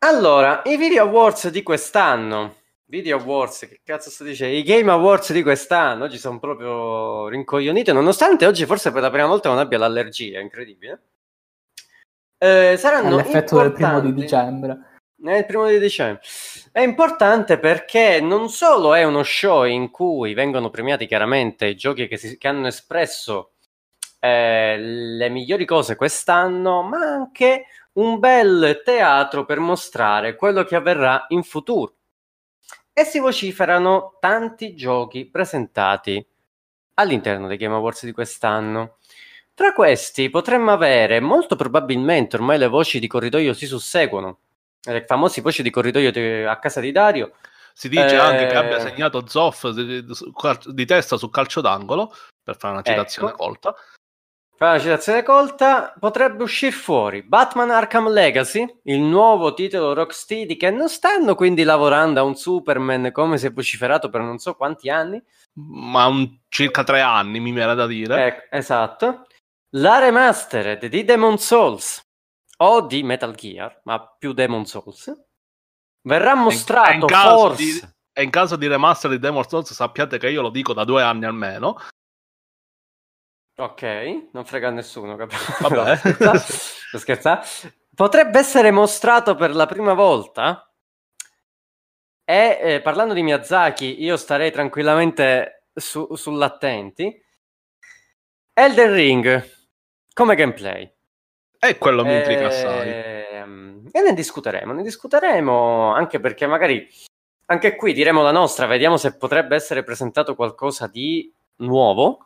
Allora, 0.00 0.62
i 0.64 0.76
Video 0.76 1.04
Awards 1.04 1.48
di 1.48 1.62
quest'anno. 1.62 2.56
Video 2.88 3.18
Awards, 3.18 3.60
che 3.60 3.80
cazzo 3.82 4.10
sto 4.10 4.24
dicendo? 4.24 4.56
I 4.56 4.62
Game 4.62 4.90
Awards 4.90 5.32
di 5.32 5.42
quest'anno 5.42 6.04
oggi 6.04 6.18
sono 6.18 6.38
proprio 6.38 7.28
rincoglioniti, 7.28 7.92
nonostante 7.92 8.46
oggi 8.46 8.66
forse 8.66 8.92
per 8.92 9.02
la 9.02 9.10
prima 9.10 9.26
volta 9.26 9.48
non 9.48 9.58
abbia 9.58 9.78
l'allergia, 9.78 10.38
incredibile. 10.38 11.02
Eh, 12.38 12.76
saranno 12.78 13.08
All'effetto 13.08 13.58
del 13.58 13.72
primo 13.72 14.00
di 14.00 14.12
dicembre. 14.12 14.95
È 15.22 15.32
il 15.32 15.46
primo 15.46 15.66
di 15.66 15.78
dicembre. 15.78 16.22
È 16.70 16.80
importante 16.80 17.58
perché 17.58 18.20
non 18.20 18.50
solo 18.50 18.92
è 18.94 19.02
uno 19.02 19.22
show 19.22 19.64
in 19.64 19.90
cui 19.90 20.34
vengono 20.34 20.68
premiati 20.68 21.06
chiaramente 21.06 21.66
i 21.66 21.74
giochi 21.74 22.06
che, 22.06 22.18
si- 22.18 22.36
che 22.36 22.48
hanno 22.48 22.66
espresso 22.66 23.52
eh, 24.20 24.76
le 24.78 25.28
migliori 25.30 25.64
cose 25.64 25.96
quest'anno, 25.96 26.82
ma 26.82 26.98
anche 26.98 27.64
un 27.94 28.18
bel 28.18 28.82
teatro 28.84 29.46
per 29.46 29.58
mostrare 29.58 30.36
quello 30.36 30.64
che 30.64 30.76
avverrà 30.76 31.24
in 31.28 31.42
futuro. 31.42 31.94
E 32.92 33.04
si 33.04 33.18
vociferano 33.18 34.18
tanti 34.20 34.74
giochi 34.74 35.26
presentati 35.26 36.24
all'interno 36.94 37.46
dei 37.46 37.56
Game 37.56 37.74
Awards 37.74 38.04
di 38.04 38.12
quest'anno. 38.12 38.98
Tra 39.54 39.72
questi 39.72 40.28
potremmo 40.28 40.72
avere, 40.72 41.20
molto 41.20 41.56
probabilmente, 41.56 42.36
ormai 42.36 42.58
le 42.58 42.68
voci 42.68 42.98
di 42.98 43.06
corridoio 43.06 43.54
si 43.54 43.66
susseguono, 43.66 44.40
le 44.92 45.04
famose 45.06 45.40
voci 45.40 45.62
di 45.62 45.70
corridoio 45.70 46.10
di- 46.12 46.42
a 46.44 46.58
casa 46.58 46.80
di 46.80 46.92
Dario, 46.92 47.32
Si 47.78 47.90
dice 47.90 48.14
Eh, 48.14 48.18
anche 48.18 48.46
che 48.46 48.54
abbia 48.56 48.80
segnato 48.80 49.26
Zoff 49.28 49.68
di, 49.68 50.02
di- 50.02 50.86
testa 50.86 51.18
su 51.18 51.28
calcio 51.28 51.60
d'angolo, 51.60 52.10
per 52.42 52.56
fare 52.56 52.72
una 52.72 52.82
citazione 52.82 53.28
Ecco. 53.28 53.36
colta. 53.36 53.74
Fa 54.56 54.70
una 54.70 54.80
citazione 54.80 55.22
colta, 55.22 55.92
potrebbe 56.00 56.42
uscire 56.42 56.72
fuori 56.72 57.22
Batman 57.22 57.70
Arkham 57.70 58.08
Legacy, 58.08 58.80
il 58.84 59.00
nuovo 59.00 59.52
titolo 59.52 59.92
Rocksteady 59.92 60.56
che 60.56 60.70
non 60.70 60.88
stanno 60.88 61.34
quindi 61.34 61.62
lavorando 61.64 62.18
a 62.18 62.22
un 62.22 62.34
Superman 62.34 63.12
come 63.12 63.36
si 63.36 63.44
è 63.44 63.52
vociferato 63.52 64.08
per 64.08 64.22
non 64.22 64.38
so 64.38 64.54
quanti 64.54 64.88
anni. 64.88 65.22
Ma 65.60 66.06
un- 66.06 66.38
circa 66.48 66.82
tre 66.82 67.02
anni, 67.02 67.40
mi 67.40 67.52
viene 67.52 67.74
da 67.74 67.86
dire. 67.86 68.24
Ecco, 68.26 68.56
esatto. 68.56 69.26
La 69.76 69.98
remastered 69.98 70.86
di 70.86 71.04
Demon 71.04 71.36
Souls 71.36 72.00
o 72.56 72.80
di 72.82 73.02
Metal 73.02 73.34
Gear, 73.34 73.80
ma 73.84 74.06
più 74.06 74.32
Demon 74.32 74.64
Souls, 74.66 75.12
verrà 76.02 76.32
E 76.32 76.34
in 76.36 76.40
mostrato 76.40 77.06
caso 77.06 77.38
forse... 77.48 77.62
di- 77.62 77.94
E 78.12 78.22
in 78.22 78.30
caso 78.30 78.56
di 78.56 78.66
remaster 78.66 79.10
di 79.10 79.18
Demon 79.18 79.46
Souls 79.46 79.72
sappiate 79.72 80.18
che 80.18 80.30
io 80.30 80.40
lo 80.42 80.50
dico 80.50 80.72
da 80.72 80.84
due 80.84 81.02
anni 81.02 81.24
almeno. 81.26 81.76
Ok, 83.58 84.28
non 84.32 84.44
frega 84.44 84.70
nessuno, 84.70 85.16
capito? 85.16 85.40
Vabbè. 85.68 85.96
Scherza- 85.96 86.36
sto 86.38 86.98
scherzando. 86.98 87.44
Potrebbe 87.94 88.38
essere 88.38 88.70
mostrato 88.70 89.34
per 89.34 89.54
la 89.54 89.64
prima 89.66 89.94
volta. 89.94 90.70
E 92.28 92.58
eh, 92.60 92.80
parlando 92.82 93.14
di 93.14 93.22
Miyazaki, 93.22 94.02
io 94.02 94.16
starei 94.16 94.50
tranquillamente 94.50 95.68
su- 95.72 96.14
sull'attenti. 96.14 97.22
Elden 98.52 98.92
Ring 98.92 99.50
come 100.12 100.34
gameplay. 100.34 100.90
E 101.68 101.78
quello 101.78 102.04
mi 102.04 102.16
intriga 102.16 102.46
assai. 102.46 102.88
Ehm, 102.88 103.88
E 103.92 104.00
ne 104.00 104.14
discuteremo, 104.14 104.72
ne 104.72 104.82
discuteremo 104.82 105.94
anche 105.94 106.20
perché 106.20 106.46
magari 106.46 106.86
anche 107.46 107.76
qui 107.76 107.92
diremo 107.92 108.22
la 108.22 108.32
nostra, 108.32 108.66
vediamo 108.66 108.96
se 108.96 109.16
potrebbe 109.16 109.54
essere 109.54 109.84
presentato 109.84 110.34
qualcosa 110.34 110.86
di 110.86 111.32
nuovo. 111.58 112.20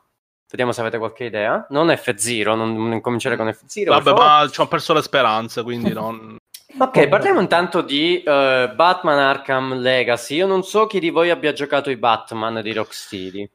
Vediamo 0.50 0.72
se 0.72 0.80
avete 0.80 0.98
qualche 0.98 1.24
idea. 1.24 1.64
Non 1.70 1.88
F0, 1.88 2.56
non, 2.56 2.88
non 2.88 3.00
cominciare 3.00 3.36
con 3.36 3.46
F0. 3.46 3.84
per 3.84 4.02
Vabbè, 4.02 4.12
ma 4.18 4.48
ci 4.50 4.60
ho 4.60 4.66
perso 4.66 4.92
le 4.92 5.02
speranze, 5.02 5.62
quindi 5.62 5.92
non... 5.94 6.36
Ok, 6.78 7.06
parliamo 7.08 7.40
intanto 7.40 7.82
di 7.82 8.22
eh, 8.22 8.72
Batman 8.74 9.18
Arkham 9.18 9.74
Legacy. 9.74 10.36
Io 10.36 10.46
non 10.46 10.64
so 10.64 10.86
chi 10.86 10.98
di 10.98 11.10
voi 11.10 11.30
abbia 11.30 11.52
giocato 11.52 11.90
i 11.90 11.96
Batman 11.96 12.60
di 12.62 12.72
Rocksteady. 12.72 13.50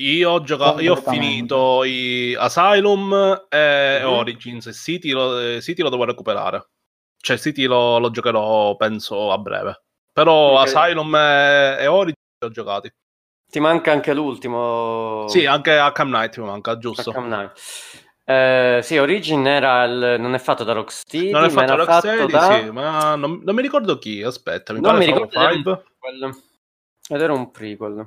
Io 0.00 0.30
ho, 0.30 0.42
giocato, 0.42 0.80
io 0.80 0.92
ho 0.92 0.96
finito 0.96 1.84
i 1.84 2.34
Asylum 2.34 3.46
e 3.48 4.00
Mhm. 4.02 4.08
Origins. 4.08 4.66
e 4.66 4.72
City 4.72 5.10
lo, 5.10 5.60
City 5.60 5.82
lo 5.82 5.88
devo 5.90 6.04
recuperare. 6.04 6.68
Cioè, 7.22 7.36
City 7.38 7.64
lo, 7.66 7.98
lo 7.98 8.10
giocherò, 8.10 8.76
penso, 8.76 9.30
a 9.30 9.38
breve. 9.38 9.82
Però 10.12 10.58
Ok. 10.60 10.66
Asylum 10.74 11.14
e, 11.14 11.76
e 11.80 11.86
Origins 11.86 12.16
li 12.40 12.46
ho 12.46 12.50
giocati. 12.50 12.90
Ti 13.50 13.60
manca 13.60 13.92
anche 13.92 14.14
l'ultimo. 14.14 15.26
Sì, 15.28 15.44
anche 15.44 15.76
Arkham 15.76 16.08
Knight 16.08 16.38
mi 16.38 16.46
manca, 16.46 16.78
giusto. 16.78 17.10
Arkham 17.10 17.24
Knight. 17.26 17.52
Eh, 18.24 18.80
sì, 18.82 18.96
Origin 18.96 19.44
era 19.46 19.82
il- 19.84 20.16
non 20.20 20.34
è 20.34 20.38
fatto 20.38 20.62
da 20.62 20.72
Rocksteady, 20.72 21.30
Non 21.30 21.42
è 21.44 21.50
ma 21.50 21.60
fatto 21.62 21.76
Rocksteady, 21.76 22.30
fatto 22.32 22.46
da... 22.46 22.62
sì, 22.62 22.70
ma 22.70 23.14
non, 23.16 23.40
non 23.42 23.54
mi 23.56 23.62
ricordo 23.62 23.98
chi. 23.98 24.22
Aspetta, 24.22 24.72
mi 24.72 24.80
Non 24.80 24.96
mi 24.96 25.04
ricordo, 25.04 25.28
Five. 25.28 25.82
Ed 27.08 27.20
era 27.20 27.32
un 27.32 27.50
prequel. 27.50 28.06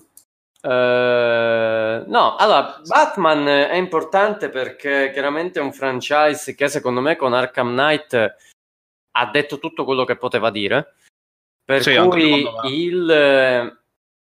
Eh, 0.65 2.03
no, 2.07 2.35
allora, 2.38 2.80
Batman 2.85 3.45
è 3.48 3.76
importante 3.76 4.48
perché 4.48 5.11
chiaramente 5.11 5.60
è 5.60 5.61
un 5.61 5.73
franchise 5.73 6.56
che 6.56 6.69
secondo 6.69 7.02
me 7.02 7.18
con 7.18 7.34
Arkham 7.34 7.72
Knight 7.72 8.35
ha 9.15 9.26
detto 9.30 9.60
tutto 9.60 9.84
quello 9.84 10.06
che 10.06 10.15
poteva 10.15 10.49
dire. 10.49 10.95
Per 11.65 11.81
Sì, 11.81 11.98
cui 11.98 12.48
il 12.65 13.11
eh, 13.11 13.77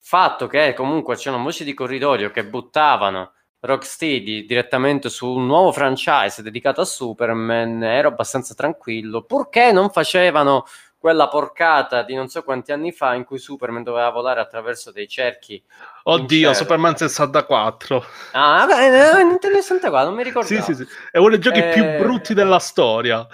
fatto 0.00 0.46
che 0.46 0.72
comunque 0.74 1.16
c'erano 1.16 1.42
voci 1.42 1.64
di 1.64 1.74
corridoio 1.74 2.30
che 2.30 2.44
buttavano 2.44 3.32
Rocksteady 3.60 4.46
direttamente 4.46 5.08
su 5.10 5.28
un 5.28 5.46
nuovo 5.46 5.72
franchise 5.72 6.42
dedicato 6.42 6.80
a 6.80 6.84
Superman 6.84 7.82
ero 7.82 8.08
abbastanza 8.08 8.54
tranquillo, 8.54 9.22
purché 9.22 9.72
non 9.72 9.90
facevano 9.90 10.64
quella 11.00 11.28
porcata 11.28 12.02
di 12.02 12.14
non 12.14 12.28
so 12.28 12.42
quanti 12.42 12.72
anni 12.72 12.92
fa 12.92 13.14
in 13.14 13.24
cui 13.24 13.38
Superman 13.38 13.82
doveva 13.82 14.10
volare 14.10 14.38
attraverso 14.40 14.92
dei 14.92 15.08
cerchi. 15.08 15.62
Oddio. 16.04 16.52
Superman 16.52 16.94
64. 16.94 18.04
Ah, 18.32 18.66
vabbè, 18.66 19.18
eh, 19.18 19.24
Nintendo 19.24 19.56
64, 19.60 20.08
non 20.08 20.18
mi 20.18 20.24
ricordo. 20.24 20.46
Sì, 20.48 20.60
sì, 20.60 20.74
sì. 20.74 20.86
È 21.10 21.16
uno 21.16 21.30
dei 21.30 21.38
giochi 21.38 21.60
più 21.62 21.82
Eh, 21.84 21.96
brutti 22.02 22.34
della 22.34 22.58
storia. 22.58 23.26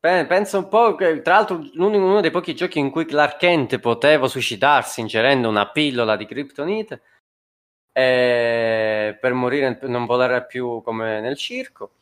Penso 0.00 0.58
un 0.58 0.68
po' 0.68 0.94
che, 0.96 1.22
tra 1.22 1.36
l'altro, 1.36 1.62
uno 1.76 2.20
dei 2.20 2.30
pochi 2.30 2.54
giochi 2.54 2.78
in 2.78 2.90
cui 2.90 3.06
Clark 3.06 3.38
Kent 3.38 3.78
poteva 3.78 4.28
suicidarsi 4.28 5.00
ingerendo 5.00 5.48
una 5.48 5.70
pillola 5.70 6.14
di 6.16 6.26
Kryptonite 6.26 7.00
eh, 7.92 9.16
per 9.18 9.32
morire 9.32 9.78
non 9.82 10.04
volare 10.04 10.44
più 10.44 10.82
come 10.82 11.20
nel 11.22 11.36
circo. 11.38 11.92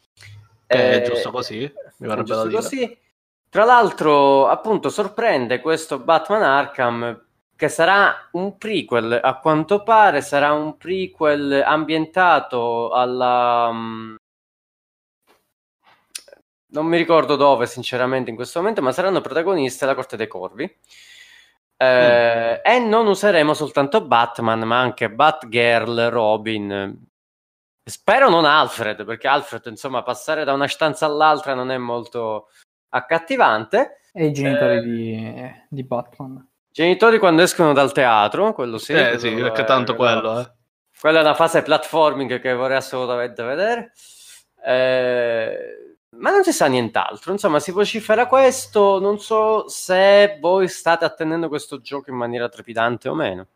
Che 0.66 0.90
è 0.90 1.00
Eh, 1.00 1.04
giusto 1.04 1.30
così, 1.30 1.58
mi 1.98 2.08
verrebbe 2.08 2.24
giusto 2.24 2.42
da 2.42 2.48
dire. 2.48 2.60
così. 2.62 2.98
Tra 3.52 3.64
l'altro, 3.66 4.48
appunto, 4.48 4.88
sorprende 4.88 5.60
questo 5.60 5.98
Batman 5.98 6.42
Arkham 6.42 7.22
che 7.54 7.68
sarà 7.68 8.30
un 8.32 8.56
prequel, 8.56 9.20
a 9.22 9.38
quanto 9.40 9.82
pare 9.82 10.22
sarà 10.22 10.52
un 10.54 10.78
prequel 10.78 11.62
ambientato 11.62 12.92
alla... 12.92 13.70
mm, 13.70 14.14
non 16.68 16.86
mi 16.86 16.96
ricordo 16.96 17.36
dove, 17.36 17.66
sinceramente, 17.66 18.30
in 18.30 18.36
questo 18.36 18.58
momento, 18.58 18.80
ma 18.80 18.90
saranno 18.90 19.20
protagonisti 19.20 19.84
la 19.84 19.94
Corte 19.94 20.16
dei 20.16 20.28
Corvi. 20.28 20.64
Eh, 21.76 22.60
E 22.64 22.78
non 22.78 23.06
useremo 23.06 23.52
soltanto 23.52 24.00
Batman, 24.06 24.60
ma 24.60 24.80
anche 24.80 25.10
Batgirl, 25.10 26.08
Robin. 26.08 27.06
Spero 27.84 28.30
non 28.30 28.46
Alfred, 28.46 29.04
perché 29.04 29.28
Alfred, 29.28 29.66
insomma, 29.66 30.02
passare 30.02 30.44
da 30.44 30.54
una 30.54 30.68
stanza 30.68 31.04
all'altra 31.04 31.52
non 31.52 31.70
è 31.70 31.76
molto 31.76 32.48
accattivante. 32.92 33.98
E 34.12 34.26
i 34.26 34.32
genitori 34.32 34.76
eh, 34.76 34.82
di, 34.82 35.52
di, 35.68 35.82
Batman. 35.84 36.46
Genitori 36.70 37.18
quando 37.18 37.42
escono 37.42 37.72
dal 37.72 37.92
teatro, 37.92 38.52
quello 38.52 38.78
sì. 38.78 38.92
Eh 38.92 39.18
sì, 39.18 39.34
perché 39.34 39.64
tanto 39.64 39.94
quello, 39.94 40.40
eh. 40.40 40.52
Quella 40.98 41.18
è 41.18 41.22
una 41.22 41.34
fase 41.34 41.62
platforming 41.62 42.40
che 42.40 42.52
vorrei 42.54 42.76
assolutamente 42.76 43.42
vedere. 43.42 43.92
Eh, 44.64 45.96
ma 46.10 46.30
non 46.30 46.44
si 46.44 46.52
sa 46.52 46.66
nient'altro. 46.66 47.32
Insomma, 47.32 47.58
si 47.58 47.72
vocifera 47.72 48.26
questo. 48.26 49.00
Non 49.00 49.18
so 49.18 49.68
se 49.68 50.38
voi 50.40 50.68
state 50.68 51.04
attendendo 51.04 51.48
questo 51.48 51.80
gioco 51.80 52.10
in 52.10 52.16
maniera 52.16 52.48
trepidante 52.48 53.08
o 53.08 53.14
meno. 53.14 53.46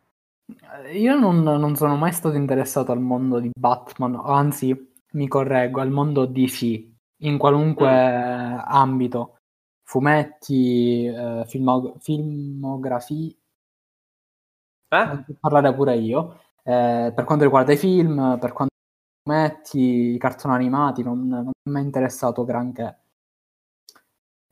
Io 0.93 1.17
non, 1.17 1.43
non 1.43 1.77
sono 1.77 1.97
mai 1.97 2.13
stato 2.13 2.37
interessato 2.37 2.93
al 2.93 3.01
mondo 3.01 3.41
di 3.41 3.51
Batman, 3.53 4.21
anzi, 4.25 4.93
mi 5.13 5.27
correggo, 5.27 5.81
al 5.81 5.91
mondo 5.91 6.25
DC, 6.25 6.85
in 7.19 7.39
qualunque 7.39 7.89
mm. 7.89 8.59
ambito. 8.65 9.39
Fumetti, 9.83 11.07
eh, 11.07 11.45
filmo- 11.47 11.97
filmografia. 12.01 13.33
Eh? 14.89 15.25
Parlare 15.41 15.75
pure 15.75 15.97
io. 15.97 16.41
Eh, 16.63 17.13
per 17.15 17.25
quanto 17.25 17.45
riguarda 17.45 17.73
i 17.73 17.77
film, 17.77 18.39
per 18.41 18.53
quanto 18.53 18.75
fumetti, 19.23 20.15
i 20.15 20.19
cartoni 20.19 20.55
animati, 20.55 21.03
non, 21.03 21.27
non 21.29 21.51
mi 21.63 21.81
è 21.81 21.83
interessato 21.83 22.45
granché. 22.45 22.99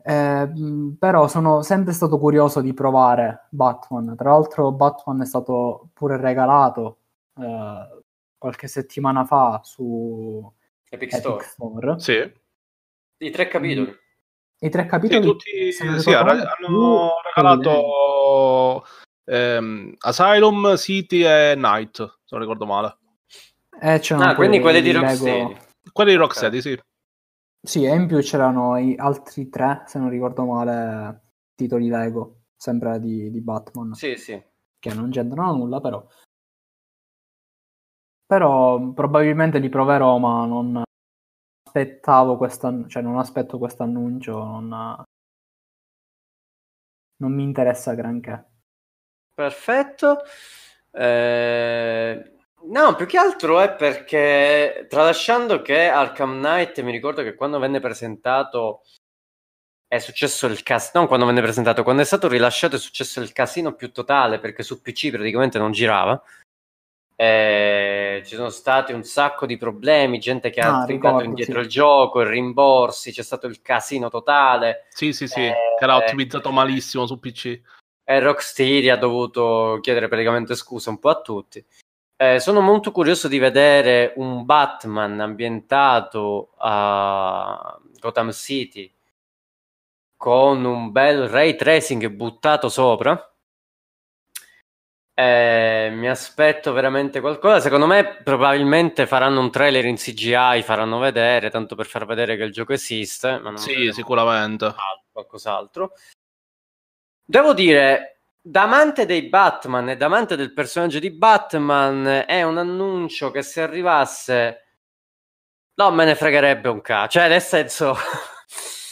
Eh, 0.07 0.53
però 0.99 1.29
sono 1.29 1.63
sempre 1.63 1.93
stato 1.93 2.19
curioso 2.19 2.61
di 2.61 2.75
provare 2.75 3.47
Batman. 3.51 4.15
Tra 4.17 4.31
l'altro, 4.31 4.71
Batman 4.73 5.23
è 5.23 5.27
stato 5.27 5.89
pure 5.95 6.19
regalato 6.19 6.99
eh, 7.41 8.03
qualche 8.37 8.69
settimana 8.69 9.25
fa 9.25 9.61
su 9.65 10.53
Epic, 10.91 11.15
Epic 11.15 11.21
Store. 11.21 11.45
Store. 11.45 11.99
Sì. 12.01 12.43
I 13.19 13.31
tre 13.31 13.49
capitoli. 13.49 13.97
I 14.61 14.69
tre 14.71 14.87
capitoli 14.87 15.23
sì, 15.23 15.29
tutti, 15.29 15.73
sì, 15.73 16.13
hanno 16.13 17.13
regalato 17.23 18.85
ehm, 19.25 19.95
Asylum, 19.99 20.77
City 20.77 21.23
e 21.25 21.55
Night, 21.57 21.97
se 21.97 22.31
non 22.31 22.41
ricordo 22.41 22.67
male. 22.67 22.97
Eh, 23.81 24.01
ah, 24.11 24.35
quindi 24.35 24.61
quelli 24.61 24.81
di 24.81 24.93
Rocksteady. 24.93 25.57
Quelli 25.93 26.11
di 26.13 26.17
Rocksteady, 26.17 26.59
okay. 26.59 26.73
sì. 26.73 26.81
Sì, 27.61 27.85
e 27.85 27.95
in 27.95 28.07
più 28.07 28.19
c'erano 28.21 28.77
i 28.79 28.95
altri 28.97 29.49
tre, 29.49 29.85
se 29.87 29.99
non 29.99 30.11
ricordo 30.11 30.45
male, 30.45 31.23
titoli 31.55 31.89
Lego, 31.89 32.43
sempre 32.57 33.01
di, 33.01 33.31
di 33.31 33.41
Batman. 33.41 33.95
Sì, 33.95 34.17
sì. 34.17 34.41
Che 34.79 34.95
non 34.95 35.11
c'entrano 35.11 35.57
nulla, 35.57 35.81
però. 35.81 36.07
Però 38.27 38.93
probabilmente 38.93 39.59
li 39.59 39.69
proverò, 39.69 40.19
ma 40.19 40.45
non 40.47 40.84
aspettavo 41.75 42.37
questo, 42.37 42.87
cioè 42.87 43.03
non 43.03 43.19
aspetto 43.19 43.59
questo 43.59 43.83
annuncio, 43.83 44.33
non, 44.33 45.05
non 47.17 47.35
mi 47.35 47.43
interessa 47.43 47.95
granché. 47.95 48.45
Perfetto. 49.35 50.23
Eh, 50.93 52.37
no, 52.67 52.95
più 52.95 53.07
che 53.07 53.19
altro 53.19 53.61
è 53.61 53.75
perché, 53.75 54.87
tralasciando 54.89 55.63
che 55.63 55.89
Arkham 55.89 56.39
Knight, 56.39 56.81
mi 56.83 56.93
ricordo 56.93 57.25
che 57.25 57.35
quando 57.35 57.59
venne 57.59 57.81
presentato 57.81 58.83
è 59.89 59.99
successo 59.99 60.47
il 60.47 60.63
casino, 60.63 61.01
non 61.01 61.07
quando 61.09 61.27
venne 61.27 61.41
presentato, 61.41 61.83
quando 61.83 62.03
è 62.03 62.05
stato 62.05 62.29
rilasciato 62.29 62.77
è 62.77 62.79
successo 62.79 63.21
il 63.21 63.33
casino 63.33 63.75
più 63.75 63.91
totale 63.91 64.39
perché 64.39 64.63
su 64.63 64.81
PC 64.81 65.11
praticamente 65.11 65.59
non 65.59 65.73
girava. 65.73 66.23
Eh, 67.17 68.23
ci 68.25 68.35
sono 68.35 68.49
stati 68.49 68.93
un 68.93 69.05
sacco 69.05 69.47
di 69.47 69.57
problemi, 69.57 70.19
gente 70.19 70.51
che 70.51 70.61
ah, 70.61 70.81
ha 70.81 70.85
trincato 70.85 71.23
indietro 71.23 71.61
sì. 71.61 71.65
il 71.65 71.69
gioco, 71.69 72.23
i 72.23 72.29
rimborsi, 72.29 73.13
c'è 73.13 73.23
stato 73.23 73.47
il 73.47 73.63
casino 73.63 74.11
totale. 74.11 74.87
Sì, 74.91 75.13
sì, 75.13 75.29
sì, 75.29 75.45
eh, 75.47 75.55
che 75.79 75.85
era 75.85 75.97
ottimizzato 75.97 76.51
malissimo 76.51 77.07
su 77.07 77.19
PC 77.19 77.61
e 78.05 78.21
Rocksteady 78.21 78.91
ha 78.91 78.97
dovuto 78.97 79.79
chiedere 79.81 80.09
praticamente 80.09 80.55
scusa 80.55 80.91
un 80.91 80.99
po' 80.99 81.09
a 81.09 81.21
tutti. 81.21 81.65
Eh, 82.17 82.39
sono 82.39 82.61
molto 82.61 82.93
curioso 82.93 83.27
di 83.27 83.39
vedere 83.39 84.13
un 84.17 84.45
Batman 84.45 85.19
ambientato 85.21 86.53
a 86.59 87.79
Gotham 87.99 88.31
City 88.31 88.93
con 90.17 90.65
un 90.65 90.93
bel 90.93 91.29
ray 91.29 91.57
tracing 91.57 92.09
buttato 92.09 92.69
sopra. 92.69 93.34
Eh, 95.17 95.91
mi 95.93 96.09
aspetto 96.09 96.73
veramente 96.73 97.21
qualcosa. 97.21 97.61
Secondo 97.61 97.87
me, 97.87 98.21
probabilmente 98.23 99.07
faranno 99.07 99.41
un 99.41 99.51
trailer 99.51 99.85
in 99.85 99.97
CGI, 99.97 100.63
faranno 100.63 100.99
vedere, 100.99 101.51
tanto 101.51 101.77
per 101.77 101.87
far 101.87 102.05
vedere 102.05 102.37
che 102.37 102.43
il 102.43 102.53
gioco 102.53 102.73
esiste. 102.73 103.39
Ma 103.39 103.51
non 103.51 103.59
sì, 103.59 103.93
sicuramente. 103.93 104.75
Qualcos'altro. 105.13 105.93
Devo 107.25 107.55
dire, 107.55 108.21
da 108.41 108.63
amante 108.63 109.07
dei 109.07 109.29
Batman 109.29 109.91
e 109.91 109.97
da 109.97 110.07
amante 110.07 110.37
del 110.37 110.53
personaggio 110.53 110.99
di 110.99 111.11
Batman, 111.11 112.25
è 112.27 112.43
un 112.43 112.59
annuncio 112.59 113.31
che 113.31 113.43
se 113.43 113.63
arrivasse 113.63 114.59
non 115.77 115.95
me 115.95 116.05
ne 116.05 116.15
fregherebbe 116.15 116.69
un 116.69 116.81
cazzo. 116.81 117.19
Cioè, 117.19 117.29
nel 117.29 117.41
senso, 117.41 117.97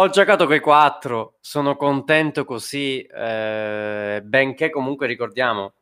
ho 0.00 0.08
giocato 0.08 0.46
quei 0.46 0.60
quattro, 0.60 1.36
sono 1.40 1.76
contento 1.76 2.46
così, 2.46 3.02
eh, 3.02 4.22
benché 4.24 4.70
comunque 4.70 5.06
ricordiamo, 5.06 5.74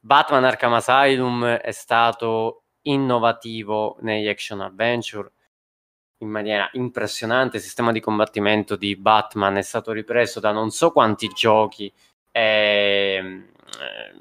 Batman 0.00 0.44
Arkham 0.44 0.72
Asylum 0.72 1.44
è 1.44 1.70
stato 1.70 2.64
innovativo 2.82 3.98
negli 4.00 4.26
action 4.26 4.60
adventure 4.62 5.30
in 6.18 6.28
maniera 6.28 6.68
impressionante. 6.72 7.58
Il 7.58 7.62
sistema 7.62 7.92
di 7.92 8.00
combattimento 8.00 8.74
di 8.74 8.96
Batman 8.96 9.56
è 9.56 9.62
stato 9.62 9.92
ripreso 9.92 10.40
da 10.40 10.50
non 10.50 10.70
so 10.70 10.90
quanti 10.90 11.28
giochi. 11.28 11.92
Eh, 12.32 13.44
eh, 13.80 14.20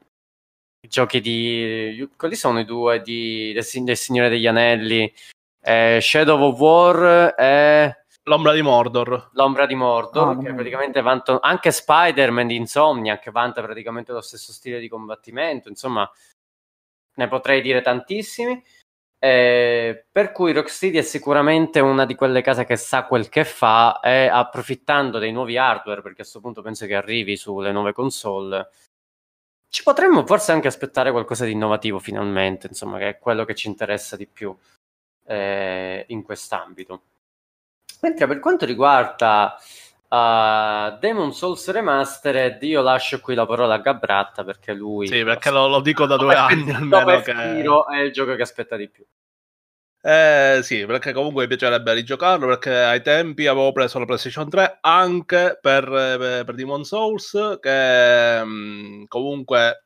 giochi 0.87 1.19
di. 1.19 2.09
Quali 2.15 2.35
sono 2.35 2.59
i 2.59 2.65
due 2.65 3.01
di, 3.01 3.53
del, 3.53 3.83
del 3.83 3.97
Signore 3.97 4.29
degli 4.29 4.47
Anelli? 4.47 5.11
Eh, 5.61 5.99
Shadow 5.99 6.41
of 6.41 6.59
War 6.59 7.33
e. 7.37 8.04
L'ombra 8.27 8.53
di 8.53 8.61
Mordor. 8.63 9.29
L'ombra 9.33 9.65
di 9.67 9.75
Mordor, 9.75 10.29
oh, 10.29 10.37
che 10.39 10.51
praticamente 10.53 11.01
vanta 11.01 11.39
anche 11.41 11.71
Spider-Man 11.71 12.47
di 12.47 12.55
Insomnia, 12.55 13.19
che 13.19 13.29
vanta 13.29 13.61
praticamente 13.61 14.11
lo 14.11 14.21
stesso 14.21 14.51
stile 14.51 14.79
di 14.79 14.87
combattimento. 14.87 15.69
Insomma, 15.69 16.09
ne 17.15 17.27
potrei 17.27 17.61
dire 17.61 17.81
tantissimi. 17.81 18.63
Eh, 19.19 20.05
per 20.11 20.31
cui 20.31 20.53
Rocksteady 20.53 20.97
è 20.97 21.01
sicuramente 21.01 21.79
una 21.79 22.05
di 22.05 22.15
quelle 22.15 22.41
case 22.41 22.65
che 22.65 22.75
sa 22.77 23.05
quel 23.05 23.29
che 23.29 23.43
fa 23.43 23.99
e 23.99 24.27
approfittando 24.27 25.19
dei 25.19 25.31
nuovi 25.31 25.57
hardware, 25.57 26.01
perché 26.01 26.21
a 26.21 26.23
questo 26.23 26.41
punto 26.41 26.63
penso 26.63 26.87
che 26.87 26.95
arrivi 26.95 27.37
sulle 27.37 27.71
nuove 27.71 27.93
console, 27.93 28.69
ci 29.69 29.83
potremmo 29.83 30.25
forse 30.25 30.51
anche 30.51 30.67
aspettare 30.67 31.11
qualcosa 31.11 31.45
di 31.45 31.51
innovativo 31.51 31.99
finalmente, 31.99 32.67
insomma, 32.67 32.97
che 32.97 33.09
è 33.09 33.19
quello 33.19 33.45
che 33.45 33.55
ci 33.55 33.67
interessa 33.67 34.15
di 34.15 34.25
più 34.25 34.55
eh, 35.25 36.05
in 36.07 36.23
quest'ambito. 36.23 37.01
Mentre 38.01 38.27
per 38.27 38.39
quanto 38.39 38.65
riguarda 38.65 39.57
uh, 40.07 40.97
Demon 40.99 41.33
Souls 41.33 41.69
Remastered, 41.69 42.61
io 42.63 42.81
lascio 42.81 43.19
qui 43.19 43.35
la 43.35 43.45
parola 43.45 43.75
a 43.75 43.79
Gabratta 43.79 44.43
perché 44.43 44.73
lui... 44.73 45.07
Sì, 45.07 45.23
perché 45.23 45.51
lo, 45.51 45.67
lo 45.67 45.81
dico 45.81 46.05
da 46.05 46.17
due 46.17 46.35
anni 46.35 46.71
almeno 46.73 47.21
che... 47.21 47.33
è 47.33 47.99
il 48.01 48.11
gioco 48.11 48.35
che 48.35 48.41
aspetta 48.41 48.75
di 48.75 48.89
più. 48.89 49.05
Eh, 50.07 50.59
sì, 50.61 50.85
perché 50.85 51.13
comunque 51.13 51.41
mi 51.41 51.47
piacerebbe 51.47 51.93
rigiocarlo 51.95 52.45
perché 52.45 52.75
ai 52.77 53.01
tempi 53.01 53.47
avevo 53.47 53.71
preso 53.71 53.97
la 53.97 54.05
PlayStation 54.05 54.47
3 54.47 54.77
anche 54.81 55.57
per, 55.59 55.83
per, 55.89 56.45
per 56.45 56.53
Demon 56.53 56.83
Souls 56.83 57.57
che 57.59 58.43
mh, 58.43 58.47
mm, 58.47 59.03
comunque 59.07 59.84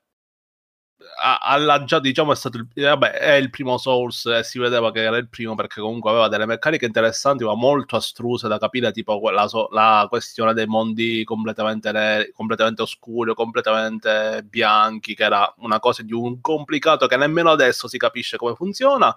alla 1.41 1.83
già 1.83 1.99
diciamo 1.99 2.31
è 2.31 2.35
stato 2.35 2.57
il, 2.57 2.67
vabbè, 2.73 3.11
è 3.11 3.33
il 3.33 3.49
primo 3.49 3.77
Souls 3.77 4.25
e 4.25 4.43
si 4.43 4.59
vedeva 4.59 4.91
che 4.91 5.03
era 5.03 5.17
il 5.17 5.29
primo 5.29 5.55
perché 5.55 5.81
comunque 5.81 6.09
aveva 6.09 6.27
delle 6.27 6.45
meccaniche 6.45 6.85
interessanti 6.85 7.43
ma 7.43 7.55
molto 7.55 7.95
astruse 7.95 8.47
da 8.47 8.57
capire 8.57 8.91
tipo 8.91 9.29
la, 9.29 9.47
la 9.71 10.05
questione 10.09 10.53
dei 10.53 10.65
mondi 10.65 11.23
completamente, 11.23 11.91
neri, 11.91 12.31
completamente 12.31 12.81
oscuri 12.81 13.33
completamente 13.33 14.43
bianchi 14.47 15.15
che 15.15 15.23
era 15.23 15.53
una 15.57 15.79
cosa 15.79 16.03
di 16.03 16.13
un 16.13 16.41
complicato 16.41 17.07
che 17.07 17.17
nemmeno 17.17 17.51
adesso 17.51 17.87
si 17.87 17.97
capisce 17.97 18.37
come 18.37 18.55
funziona. 18.55 19.15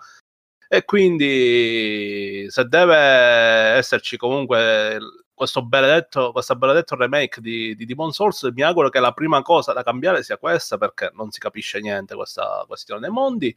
E 0.68 0.84
quindi 0.86 2.46
se 2.48 2.64
deve 2.64 2.96
esserci 2.96 4.16
comunque 4.16 4.98
questo 5.42 5.64
benedetto, 5.64 6.30
questo 6.30 6.54
benedetto 6.54 6.94
remake 6.94 7.40
di, 7.40 7.74
di 7.74 7.84
Demon 7.84 8.12
Souls, 8.12 8.42
mi 8.54 8.62
auguro 8.62 8.90
che 8.90 9.00
la 9.00 9.10
prima 9.10 9.42
cosa 9.42 9.72
da 9.72 9.82
cambiare 9.82 10.22
sia 10.22 10.38
questa, 10.38 10.78
perché 10.78 11.10
non 11.14 11.32
si 11.32 11.40
capisce 11.40 11.80
niente 11.80 12.14
questa 12.14 12.64
questione 12.68 13.00
dei 13.00 13.10
mondi. 13.10 13.54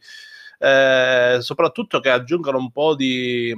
Eh, 0.58 1.38
soprattutto 1.40 2.00
che 2.00 2.10
aggiungano 2.10 2.58
un 2.58 2.72
po' 2.72 2.96
di, 2.96 3.54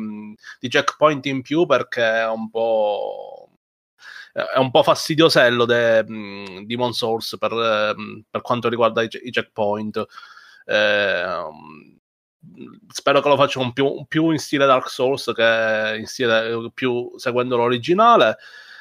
di 0.60 0.68
checkpoint 0.68 1.24
in 1.24 1.40
più 1.40 1.64
perché 1.64 2.02
è 2.02 2.28
un 2.28 2.50
po' 2.50 3.48
è 4.32 4.58
un 4.58 4.70
po' 4.70 4.82
fastidiosello 4.82 5.64
di 5.64 6.66
Demon 6.66 6.92
Souls 6.92 7.34
per, 7.38 7.94
per 8.28 8.40
quanto 8.42 8.68
riguarda 8.68 9.02
i, 9.02 9.08
i 9.22 9.30
checkpoint. 9.30 10.04
Eh, 10.66 11.42
spero 12.88 13.20
che 13.20 13.28
lo 13.28 13.36
facciano 13.36 13.72
più, 13.72 14.04
più, 14.06 14.30
in 14.30 14.38
stile 14.38 14.66
Dark 14.66 14.88
Souls 14.88 15.32
che 15.34 15.96
in 15.98 16.06
stile 16.06 16.70
più 16.72 17.12
seguendo 17.16 17.56
l'originale. 17.56 18.36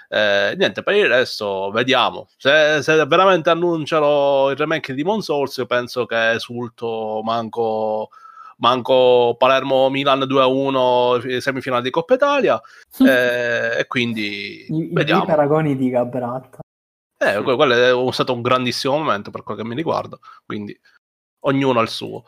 Eh, 0.10 0.56
niente, 0.58 0.84
per 0.84 0.96
il 0.96 1.08
resto 1.08 1.70
vediamo. 1.72 2.28
Se, 2.38 2.82
se, 2.82 3.06
veramente 3.06 3.50
annunciano 3.50 4.50
il 4.50 4.58
remake 4.58 4.94
di 4.94 5.02
Demon 5.02 5.22
Souls, 5.22 5.58
io 5.58 5.66
penso 5.66 6.06
che 6.06 6.32
esulto 6.32 7.22
manco, 7.24 8.10
manco 8.58 9.36
Palermo-Milan 9.38 10.20
2-1 10.22 11.38
semifinale 11.40 11.82
di 11.82 11.90
Coppa 11.90 12.14
Italia. 12.14 12.62
eh, 13.00 13.80
e 13.80 13.88
quindi 13.88 14.66
I, 14.70 14.90
vediamo. 14.94 15.24
I 15.24 15.28
paragoni 15.28 15.76
di 15.76 15.90
Gabratta. 15.90 16.60
Eh, 17.20 17.42
quello 17.42 18.08
è 18.08 18.14
stato 18.14 18.32
un 18.32 18.44
grandissimo 18.44 18.96
momento 18.96 19.32
per 19.32 19.42
quel 19.42 19.58
che 19.58 19.66
mi 19.66 19.74
riguarda, 19.74 20.20
quindi 20.46 20.80
ognuno 21.42 21.80
ha 21.80 21.82
il 21.82 21.90
suo. 21.90 22.24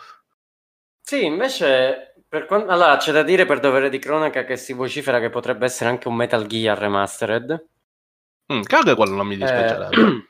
Sì, 1.10 1.26
invece, 1.26 2.14
per 2.28 2.46
quanto... 2.46 2.70
allora 2.70 2.96
c'è 2.98 3.12
da 3.12 3.24
dire 3.24 3.48
per 3.48 3.60
dovere 3.60 3.90
di 3.90 3.98
cronaca 3.98 4.44
che 4.44 4.58
si 4.58 4.74
vocifera 4.74 5.20
che 5.20 5.32
potrebbe 5.32 5.66
essere 5.66 5.90
anche 5.90 6.08
un 6.08 6.14
Metal 6.14 6.46
Gear 6.46 6.78
Remastered. 6.78 7.66
Mm, 8.54 8.62
che 8.62 8.76
anche 8.76 8.94
quello 8.94 9.16
non 9.16 9.26
mi 9.26 9.36
dispiacerebbe. 9.36 10.28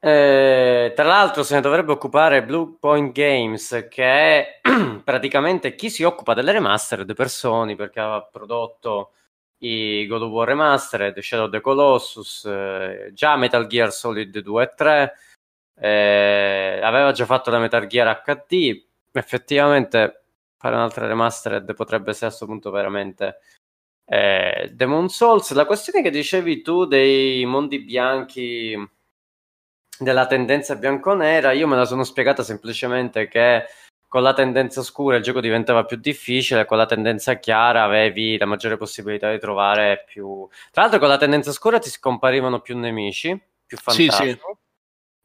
Eh... 0.00 0.08
eh, 0.88 0.92
tra 0.96 1.04
l'altro 1.04 1.44
se 1.44 1.54
ne 1.54 1.60
dovrebbe 1.60 1.92
occupare 1.92 2.42
Blue 2.42 2.78
Point 2.80 3.12
Games, 3.12 3.86
che 3.88 4.04
è 4.04 4.60
praticamente 5.04 5.76
chi 5.76 5.88
si 5.88 6.02
occupa 6.02 6.34
delle 6.34 6.50
remastered 6.50 7.14
per 7.14 7.30
Sony, 7.30 7.76
perché 7.76 8.00
ha 8.00 8.28
prodotto 8.28 9.12
i 9.58 10.04
God 10.08 10.22
of 10.22 10.30
War 10.32 10.48
Remastered, 10.48 11.16
Shadow 11.20 11.44
of 11.44 11.52
the 11.52 11.60
Colossus, 11.60 12.44
eh, 12.44 13.12
già 13.14 13.36
Metal 13.36 13.68
Gear 13.68 13.92
Solid 13.92 14.36
2 14.36 14.62
e 14.64 14.72
3, 14.74 15.12
eh, 15.78 16.80
aveva 16.82 17.12
già 17.12 17.24
fatto 17.24 17.52
la 17.52 17.60
Metal 17.60 17.86
Gear 17.86 18.20
HD, 18.20 18.92
effettivamente 19.18 20.24
fare 20.58 20.74
un'altra 20.74 21.06
remastered 21.06 21.74
potrebbe 21.74 22.10
essere 22.10 22.26
a 22.26 22.28
questo 22.28 22.46
punto 22.46 22.70
veramente 22.70 23.40
eh, 24.06 24.70
Demon 24.72 25.08
Souls. 25.08 25.52
La 25.52 25.66
questione 25.66 26.02
che 26.02 26.10
dicevi 26.10 26.62
tu 26.62 26.84
dei 26.84 27.44
mondi 27.44 27.80
bianchi, 27.80 28.76
della 29.98 30.26
tendenza 30.26 30.76
bianco-nera, 30.76 31.52
io 31.52 31.66
me 31.66 31.76
la 31.76 31.84
sono 31.84 32.04
spiegata 32.04 32.42
semplicemente 32.42 33.28
che 33.28 33.64
con 34.08 34.22
la 34.22 34.32
tendenza 34.32 34.82
scura 34.82 35.16
il 35.16 35.22
gioco 35.22 35.40
diventava 35.40 35.84
più 35.84 35.96
difficile, 35.96 36.64
con 36.64 36.76
la 36.76 36.86
tendenza 36.86 37.34
chiara 37.34 37.82
avevi 37.82 38.38
la 38.38 38.46
maggiore 38.46 38.76
possibilità 38.76 39.30
di 39.30 39.38
trovare 39.38 40.04
più... 40.06 40.46
Tra 40.70 40.82
l'altro 40.82 41.00
con 41.00 41.08
la 41.08 41.18
tendenza 41.18 41.50
scura 41.52 41.78
ti 41.78 41.90
scomparivano 41.90 42.60
più 42.60 42.78
nemici, 42.78 43.38
più 43.66 43.76
fantasmi. 43.76 44.30
Sì, 44.30 44.38
sì 44.38 44.62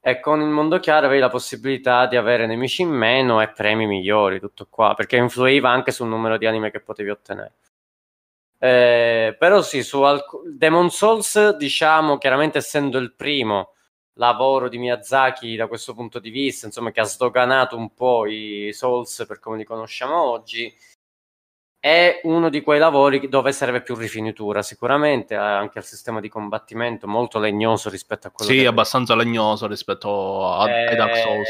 e 0.02 0.20
con 0.20 0.42
il 0.42 0.48
mondo 0.48 0.80
chiaro 0.80 1.08
avevi 1.08 1.22
la 1.22 1.30
possibilità 1.30 2.06
di 2.08 2.16
avere 2.16 2.46
nemici 2.46 2.82
in 2.82 2.90
meno 2.90 3.42
e 3.42 3.50
premi 3.50 3.86
migliori, 3.86 4.40
tutto 4.40 4.68
qua, 4.70 4.94
perché 4.94 5.18
influiva 5.18 5.70
anche 5.70 5.92
sul 5.92 6.08
numero 6.08 6.38
di 6.38 6.46
anime 6.46 6.72
che 6.72 6.80
potevi 6.80 7.10
ottenere. 7.10 7.54
Eh, 8.62 9.36
però 9.40 9.62
sì, 9.62 9.84
su 9.84 10.02
alc- 10.02 10.44
Demon 10.48 10.90
Souls, 10.90 11.56
diciamo, 11.56 12.18
chiaramente 12.18 12.58
essendo 12.58 12.98
il 12.98 13.14
primo 13.14 13.74
lavoro 14.14 14.68
di 14.68 14.78
Miyazaki 14.78 15.56
da 15.56 15.68
questo 15.68 15.94
punto 15.94 16.20
di 16.20 16.30
vista, 16.30 16.66
insomma, 16.66 16.92
che 16.92 17.00
ha 17.00 17.06
sdoganato 17.06 17.78
un 17.78 17.94
po' 17.94 18.26
i 18.26 18.72
Souls 18.74 19.26
per 19.28 19.40
come 19.40 19.58
li 19.58 19.64
conosciamo 19.64 20.22
oggi, 20.22 20.74
è 21.80 22.20
uno 22.24 22.50
di 22.50 22.62
quei 22.62 22.78
lavori 22.78 23.30
dove 23.30 23.54
serve 23.54 23.82
più 23.82 23.96
rifinitura, 23.96 24.62
sicuramente 24.62 25.36
anche 25.36 25.80
il 25.80 25.86
sistema 25.86 26.20
di 26.20 26.28
combattimento 26.28 27.08
molto 27.08 27.40
legnoso 27.40 27.90
rispetto 27.90 28.28
a 28.28 28.32
quello 28.32 28.52
Sì, 28.52 28.66
abbastanza 28.66 29.16
legnoso 29.16 29.66
rispetto 29.66 30.46
a, 30.52 30.70
eh, 30.70 30.96
Dark 30.96 31.18
Souls. 31.18 31.50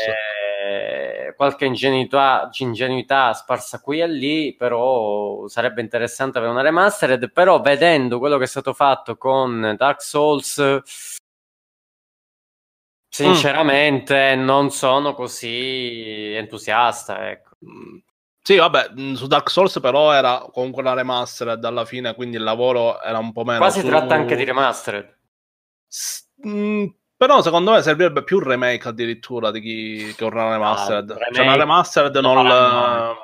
Qualche 1.36 1.66
ingenuità, 1.66 2.50
ingenuità 2.58 3.34
sparsa 3.34 3.80
qui 3.80 4.02
e 4.02 4.08
lì, 4.08 4.56
però 4.56 5.48
sarebbe 5.48 5.82
interessante 5.82 6.38
avere 6.38 6.52
una 6.52 6.62
remastered, 6.62 7.32
però 7.32 7.62
vedendo 7.62 8.20
quello 8.20 8.38
che 8.38 8.44
è 8.44 8.48
stato 8.48 8.74
fatto 8.74 9.18
con 9.18 9.76
Dark 9.78 10.02
Souls 10.02 10.82
sinceramente 13.10 14.36
mm. 14.36 14.44
non 14.44 14.70
sono 14.70 15.14
così 15.14 16.34
entusiasta, 16.36 17.30
ecco. 17.30 17.56
Sì, 18.50 18.56
vabbè, 18.56 18.94
su 19.14 19.28
Dark 19.28 19.48
Souls 19.48 19.80
però 19.80 20.12
era 20.12 20.44
comunque 20.52 20.82
una 20.82 20.96
remastered 20.96 21.64
alla 21.64 21.86
fine, 21.86 22.16
quindi 22.16 22.38
il 22.38 22.42
lavoro 22.42 23.00
era 23.00 23.20
un 23.20 23.32
po' 23.32 23.44
meno. 23.44 23.60
Qua 23.60 23.70
si 23.70 23.82
su... 23.82 23.86
tratta 23.86 24.16
anche 24.16 24.36
di 24.36 24.44
remastered. 24.44 25.18
S- 25.88 26.26
mh, 26.38 26.86
però 27.16 27.44
secondo 27.44 27.74
me 27.74 27.84
servirebbe 27.84 28.24
più 28.24 28.38
un 28.38 28.46
remake 28.46 28.88
addirittura 28.88 29.52
di 29.52 29.62
chi 29.62 30.16
che 30.16 30.24
una 30.24 30.50
remastered. 30.50 31.12
Ah, 31.12 31.32
cioè 31.32 31.44
una 31.44 31.58
remastered 31.58 32.16
non... 32.16 32.48
non 32.48 33.16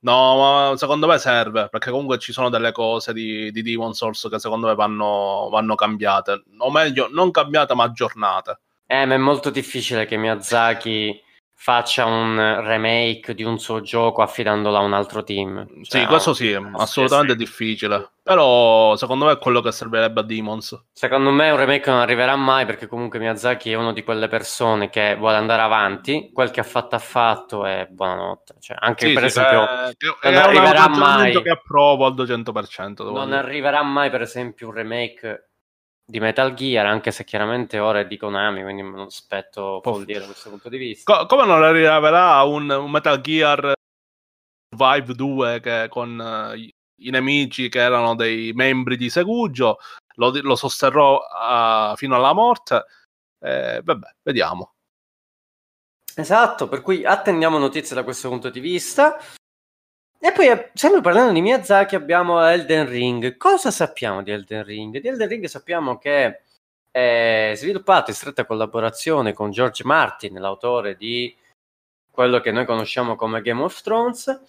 No, 0.00 0.36
ma 0.36 0.76
secondo 0.76 1.06
me 1.06 1.16
serve, 1.16 1.70
perché 1.70 1.90
comunque 1.90 2.18
ci 2.18 2.32
sono 2.32 2.50
delle 2.50 2.72
cose 2.72 3.14
di, 3.14 3.50
di 3.52 3.62
Demon 3.62 3.94
Souls 3.94 4.28
che 4.30 4.38
secondo 4.38 4.66
me 4.66 4.74
vanno, 4.74 5.48
vanno 5.50 5.76
cambiate. 5.76 6.42
O 6.58 6.70
meglio, 6.70 7.08
non 7.10 7.30
cambiate, 7.30 7.72
ma 7.72 7.84
aggiornate. 7.84 8.58
Eh, 8.86 9.06
ma 9.06 9.14
è 9.14 9.16
molto 9.16 9.48
difficile 9.48 10.04
che 10.04 10.18
Miyazaki 10.18 11.22
faccia 11.56 12.04
un 12.04 12.60
remake 12.62 13.32
di 13.32 13.42
un 13.42 13.58
suo 13.58 13.80
gioco 13.80 14.22
affidandolo 14.22 14.76
a 14.76 14.80
un 14.80 14.92
altro 14.92 15.22
team. 15.22 15.66
Cioè, 15.82 16.00
sì, 16.00 16.06
questo 16.06 16.34
sì, 16.34 16.50
è 16.50 16.60
assolutamente 16.74 17.32
sì, 17.32 17.38
difficile. 17.38 18.10
Però 18.22 18.96
secondo 18.96 19.26
me 19.26 19.32
è 19.32 19.38
quello 19.38 19.60
che 19.60 19.72
servirebbe 19.72 20.20
a 20.20 20.22
Demons. 20.22 20.86
Secondo 20.92 21.30
me 21.30 21.50
un 21.50 21.56
remake 21.56 21.90
non 21.90 22.00
arriverà 22.00 22.36
mai 22.36 22.66
perché 22.66 22.86
comunque 22.86 23.18
Miyazaki 23.18 23.70
è 23.70 23.76
una 23.76 23.92
di 23.92 24.02
quelle 24.02 24.28
persone 24.28 24.90
che 24.90 25.14
vuole 25.16 25.36
andare 25.36 25.62
avanti. 25.62 26.30
Quel 26.32 26.50
che 26.50 26.60
ha 26.60 26.64
fatto 26.64 26.96
ha 26.96 27.00
fatto 27.00 27.66
e 27.66 27.86
buonanotte. 27.90 28.56
Cioè, 28.60 28.76
anche 28.80 29.08
sì, 29.08 29.12
per 29.12 29.30
sì, 29.30 29.38
esempio, 29.38 29.66
che, 30.20 30.30
non 30.30 30.42
arriverà 30.42 30.88
mai. 30.88 31.42
che 31.42 31.50
approvo 31.50 32.06
al 32.06 32.14
200%. 32.14 33.10
Non 33.10 33.26
dire. 33.26 33.38
arriverà 33.38 33.82
mai, 33.82 34.10
per 34.10 34.22
esempio, 34.22 34.68
un 34.68 34.74
remake 34.74 35.50
di 36.06 36.20
Metal 36.20 36.52
Gear, 36.54 36.84
anche 36.86 37.10
se 37.10 37.24
chiaramente 37.24 37.78
ora 37.78 38.00
è 38.00 38.06
di 38.06 38.16
Konami, 38.16 38.62
quindi 38.62 38.82
non 38.82 39.06
aspetto 39.06 39.80
vuol 39.82 40.04
dire 40.04 40.20
da 40.20 40.26
questo 40.26 40.50
punto 40.50 40.68
di 40.68 40.76
vista. 40.76 41.12
Co- 41.12 41.26
come 41.26 41.46
non 41.46 41.62
arriverà 41.62 42.42
un, 42.42 42.68
un, 42.68 42.90
Metal 42.90 43.20
Gear 43.20 43.72
Vive 44.76 45.14
2 45.14 45.60
che 45.60 45.86
con 45.88 46.18
uh, 46.18 46.54
i 46.56 47.10
nemici 47.10 47.68
che 47.68 47.78
erano 47.78 48.14
dei 48.14 48.52
membri 48.52 48.96
di 48.96 49.08
Segugio, 49.08 49.78
lo, 50.16 50.32
lo 50.42 50.56
sosterrò 50.56 51.16
uh, 51.18 51.96
fino 51.96 52.16
alla 52.16 52.32
morte. 52.32 52.84
Eh, 53.40 53.80
vabbè, 53.82 54.14
vediamo. 54.22 54.74
Esatto, 56.16 56.68
per 56.68 56.80
cui 56.80 57.04
attendiamo 57.04 57.58
notizie 57.58 57.96
da 57.96 58.04
questo 58.04 58.28
punto 58.28 58.50
di 58.50 58.60
vista. 58.60 59.18
E 60.24 60.32
poi, 60.32 60.48
eh, 60.48 60.70
sempre 60.72 61.02
parlando 61.02 61.34
di 61.34 61.42
Miyazaki, 61.42 61.96
abbiamo 61.96 62.42
Elden 62.42 62.88
Ring. 62.88 63.36
Cosa 63.36 63.70
sappiamo 63.70 64.22
di 64.22 64.30
Elden 64.30 64.64
Ring? 64.64 64.98
Di 64.98 65.06
Elden 65.06 65.28
Ring 65.28 65.44
sappiamo 65.44 65.98
che 65.98 66.40
è 66.90 67.52
sviluppato 67.54 68.08
in 68.08 68.16
stretta 68.16 68.46
collaborazione 68.46 69.34
con 69.34 69.50
George 69.50 69.84
Martin, 69.84 70.40
l'autore 70.40 70.96
di 70.96 71.36
quello 72.10 72.40
che 72.40 72.52
noi 72.52 72.64
conosciamo 72.64 73.16
come 73.16 73.42
Game 73.42 73.60
of 73.60 73.82
Thrones. 73.82 74.40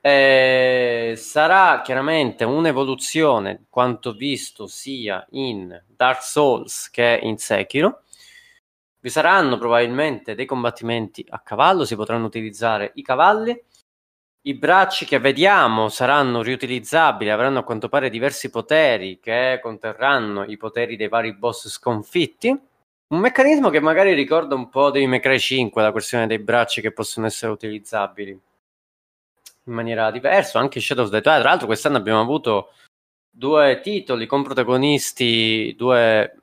E 0.00 1.14
sarà 1.16 1.82
chiaramente 1.82 2.44
un'evoluzione, 2.44 3.64
quanto 3.70 4.12
visto 4.12 4.68
sia 4.68 5.26
in 5.30 5.82
Dark 5.88 6.22
Souls 6.22 6.88
che 6.90 7.18
in 7.20 7.38
Sekiro. 7.38 8.04
Vi 9.00 9.10
saranno 9.10 9.58
probabilmente 9.58 10.36
dei 10.36 10.46
combattimenti 10.46 11.26
a 11.28 11.40
cavallo, 11.40 11.84
si 11.84 11.96
potranno 11.96 12.26
utilizzare 12.26 12.92
i 12.94 13.02
cavalli 13.02 13.60
i 14.44 14.54
bracci 14.54 15.04
che 15.04 15.20
vediamo 15.20 15.88
saranno 15.88 16.42
riutilizzabili, 16.42 17.30
avranno 17.30 17.60
a 17.60 17.62
quanto 17.62 17.88
pare 17.88 18.10
diversi 18.10 18.50
poteri 18.50 19.20
che 19.20 19.60
conterranno 19.62 20.44
i 20.44 20.56
poteri 20.56 20.96
dei 20.96 21.08
vari 21.08 21.32
boss 21.34 21.68
sconfitti. 21.68 22.48
Un 22.48 23.18
meccanismo 23.18 23.70
che 23.70 23.78
magari 23.78 24.14
ricorda 24.14 24.54
un 24.54 24.68
po' 24.68 24.90
dei 24.90 25.06
Mecray 25.06 25.38
5, 25.38 25.82
la 25.82 25.92
questione 25.92 26.26
dei 26.26 26.38
bracci 26.38 26.80
che 26.80 26.92
possono 26.92 27.26
essere 27.26 27.52
utilizzabili 27.52 28.30
in 28.30 29.72
maniera 29.72 30.10
diversa, 30.10 30.58
anche 30.58 30.80
Shadow 30.80 31.04
of 31.04 31.10
the 31.10 31.20
Twilight. 31.20 31.42
Tra 31.42 31.50
l'altro 31.50 31.66
quest'anno 31.66 31.98
abbiamo 31.98 32.20
avuto 32.20 32.72
due 33.30 33.80
titoli 33.80 34.26
con 34.26 34.42
protagonisti, 34.42 35.74
due 35.76 36.40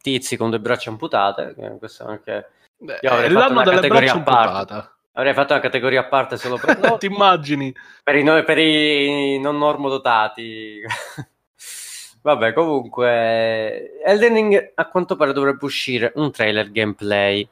tizi 0.00 0.36
con 0.38 0.48
due 0.48 0.60
braccia 0.60 0.90
amputate. 0.90 1.54
Questo 1.78 2.06
anche... 2.06 2.48
Beh, 2.78 3.00
una 3.02 3.62
categoria 3.62 4.14
a 4.14 4.22
parte. 4.22 4.93
Avrei 5.16 5.32
fatto 5.32 5.52
una 5.52 5.62
categoria 5.62 6.00
a 6.00 6.08
parte 6.08 6.36
solo 6.36 6.56
per 6.58 6.78
loro. 6.80 6.98
Ti 6.98 7.06
immagini? 7.06 7.74
Per 8.02 8.16
i, 8.16 8.44
per 8.44 8.58
i 8.58 9.38
non 9.38 9.58
normodotati. 9.58 10.80
Vabbè, 12.22 12.52
comunque, 12.54 14.00
Elden 14.02 14.34
Ring 14.34 14.72
a 14.74 14.88
quanto 14.88 15.14
pare 15.14 15.32
dovrebbe 15.32 15.64
uscire 15.64 16.12
un 16.16 16.32
trailer 16.32 16.70
gameplay. 16.70 17.46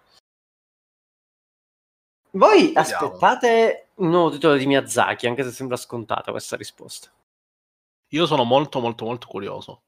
Voi 2.30 2.72
Vediamo. 2.72 2.78
aspettate 2.80 3.88
un 3.96 4.08
nuovo 4.08 4.30
titolo 4.30 4.56
di 4.56 4.66
Miyazaki, 4.66 5.26
anche 5.26 5.44
se 5.44 5.50
sembra 5.50 5.76
scontata 5.76 6.30
questa 6.30 6.56
risposta. 6.56 7.10
Io 8.08 8.26
sono 8.26 8.44
molto, 8.44 8.80
molto, 8.80 9.04
molto 9.04 9.26
curioso. 9.26 9.82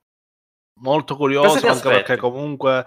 Molto 0.81 1.17
curioso 1.17 1.67
anche 1.67 1.89
perché 1.89 2.17
comunque 2.17 2.85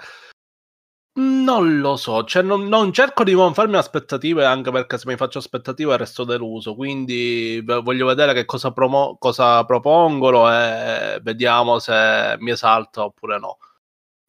Non 1.19 1.79
lo 1.79 1.95
so, 1.95 2.23
cioè 2.25 2.43
non, 2.43 2.67
non 2.67 2.93
cerco 2.93 3.23
di 3.23 3.33
non 3.33 3.55
farmi 3.55 3.75
aspettative 3.77 4.45
anche 4.45 4.69
perché 4.69 4.99
se 4.99 5.07
mi 5.07 5.15
faccio 5.17 5.39
aspettative 5.39 5.97
resto 5.97 6.23
deluso, 6.23 6.75
quindi 6.75 7.59
voglio 7.65 8.05
vedere 8.05 8.33
che 8.33 8.45
cosa, 8.45 8.71
promo- 8.71 9.17
cosa 9.17 9.65
propongono 9.65 10.47
e 10.53 11.19
vediamo 11.23 11.79
se 11.79 12.35
mi 12.37 12.51
esalta 12.51 13.03
oppure 13.05 13.39
no. 13.39 13.57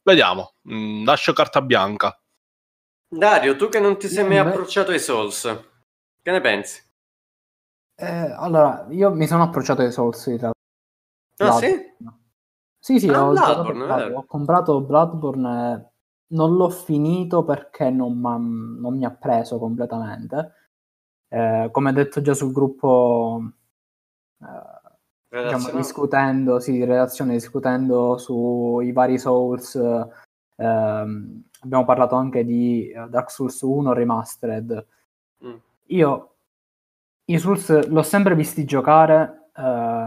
Vediamo, 0.02 0.54
Mm, 0.72 1.04
lascio 1.04 1.32
carta 1.34 1.60
bianca. 1.60 2.18
Dario, 3.10 3.56
tu 3.56 3.68
che 3.68 3.80
non 3.80 3.98
ti 3.98 4.08
sei 4.08 4.24
mai 4.24 4.38
approcciato 4.38 4.90
ai 4.90 4.98
Souls, 5.00 5.42
che 6.22 6.30
ne 6.30 6.40
pensi? 6.40 6.82
Eh, 7.96 8.06
allora, 8.06 8.86
io 8.90 9.12
mi 9.12 9.26
sono 9.26 9.42
approcciato 9.42 9.82
ai 9.82 9.92
Souls 9.92 10.24
in 10.26 10.38
realtà. 10.38 10.58
Ah, 11.38 11.52
sì? 11.52 11.74
Sì, 12.78 12.98
sì, 12.98 13.08
Ah, 13.08 13.24
ho, 13.24 13.32
ho 14.14 14.24
comprato 14.24 14.80
Bloodborne 14.80 15.72
e 15.74 15.97
non 16.28 16.56
l'ho 16.56 16.68
finito 16.68 17.44
perché 17.44 17.90
non, 17.90 18.20
non 18.20 18.96
mi 18.96 19.04
ha 19.04 19.10
preso 19.10 19.58
completamente. 19.58 20.52
Eh, 21.28 21.68
come 21.70 21.92
detto 21.92 22.20
già 22.20 22.34
sul 22.34 22.52
gruppo, 22.52 23.42
eh, 24.40 25.42
diciamo, 25.42 25.70
discutendo, 25.76 26.58
sì, 26.58 26.76
in 26.76 26.86
relazione, 26.86 27.34
discutendo 27.34 28.16
sui 28.18 28.92
vari 28.92 29.18
Souls, 29.18 29.74
ehm, 30.56 31.42
abbiamo 31.60 31.84
parlato 31.84 32.14
anche 32.16 32.44
di 32.44 32.88
eh, 32.90 33.08
Dark 33.08 33.30
Souls 33.30 33.60
1 33.60 33.92
Remastered. 33.92 34.86
Mm. 35.44 35.56
Io 35.86 36.34
i 37.26 37.38
Souls 37.38 37.88
l'ho 37.88 38.02
sempre 38.02 38.34
visti 38.34 38.64
giocare, 38.64 39.50
eh, 39.54 39.60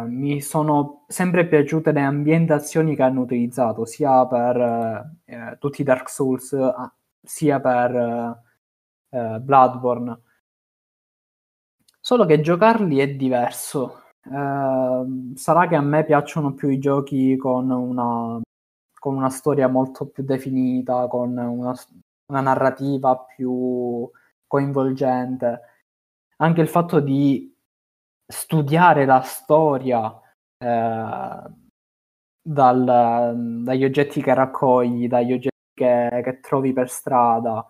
mi 0.08 0.42
sono 0.42 1.06
sempre 1.08 1.48
piaciute 1.48 1.92
le 1.92 2.02
ambientazioni 2.02 2.96
che 2.96 3.04
hanno 3.04 3.22
utilizzato, 3.22 3.86
sia 3.86 4.26
per 4.28 4.58
eh, 4.58 5.34
eh, 5.34 5.58
tutti 5.60 5.82
i 5.82 5.84
Dark 5.84 6.10
Souls, 6.10 6.56
sia 7.22 7.60
per 7.60 7.96
eh, 7.96 8.42
eh, 9.10 9.40
Bloodborne. 9.40 10.22
Solo 12.00 12.26
che 12.26 12.42
giocarli 12.42 12.98
è 13.00 13.16
diverso. 13.16 14.04
Eh, 14.24 15.06
sarà 15.36 15.68
che 15.68 15.76
a 15.76 15.82
me 15.82 16.04
piacciono 16.06 16.54
più 16.54 16.70
i 16.70 16.80
giochi 16.80 17.36
con 17.38 17.70
una, 17.70 18.42
con 19.00 19.16
una 19.16 19.30
storia 19.30 19.68
molto 19.68 20.08
più 20.08 20.24
definita, 20.24 21.08
con 21.08 21.38
una, 21.38 21.74
una 22.28 22.42
narrativa 22.42 23.18
più 23.18 24.10
coinvolgente. 24.48 25.62
Anche 26.38 26.62
il 26.62 26.68
fatto 26.68 27.00
di 27.00 27.51
studiare 28.32 29.06
la 29.06 29.22
storia 29.22 30.20
eh, 30.58 31.42
dal- 32.42 33.62
dagli 33.64 33.84
oggetti 33.84 34.22
che 34.22 34.34
raccogli, 34.34 35.08
dagli 35.08 35.34
oggetti 35.34 35.50
che, 35.74 36.22
che 36.24 36.40
trovi 36.40 36.74
per 36.74 36.90
strada 36.90 37.66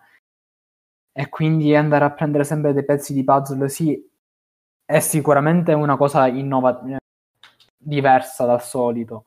e 1.14 1.28
quindi 1.28 1.74
andare 1.74 2.04
a 2.04 2.10
prendere 2.12 2.44
sempre 2.44 2.72
dei 2.72 2.84
pezzi 2.84 3.12
di 3.12 3.24
puzzle, 3.24 3.68
sì, 3.68 4.10
è 4.84 4.98
sicuramente 5.00 5.72
una 5.74 5.96
cosa 5.96 6.26
innova- 6.26 6.82
diversa 7.76 8.46
dal 8.46 8.62
solito, 8.62 9.26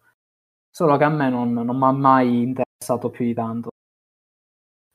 solo 0.69 0.97
che 0.97 1.03
a 1.03 1.09
me 1.09 1.29
non, 1.29 1.53
non 1.53 1.77
mi 1.77 1.85
ha 1.85 1.91
mai 1.91 2.41
interessato 2.41 3.09
più 3.09 3.25
di 3.25 3.33
tanto. 3.33 3.69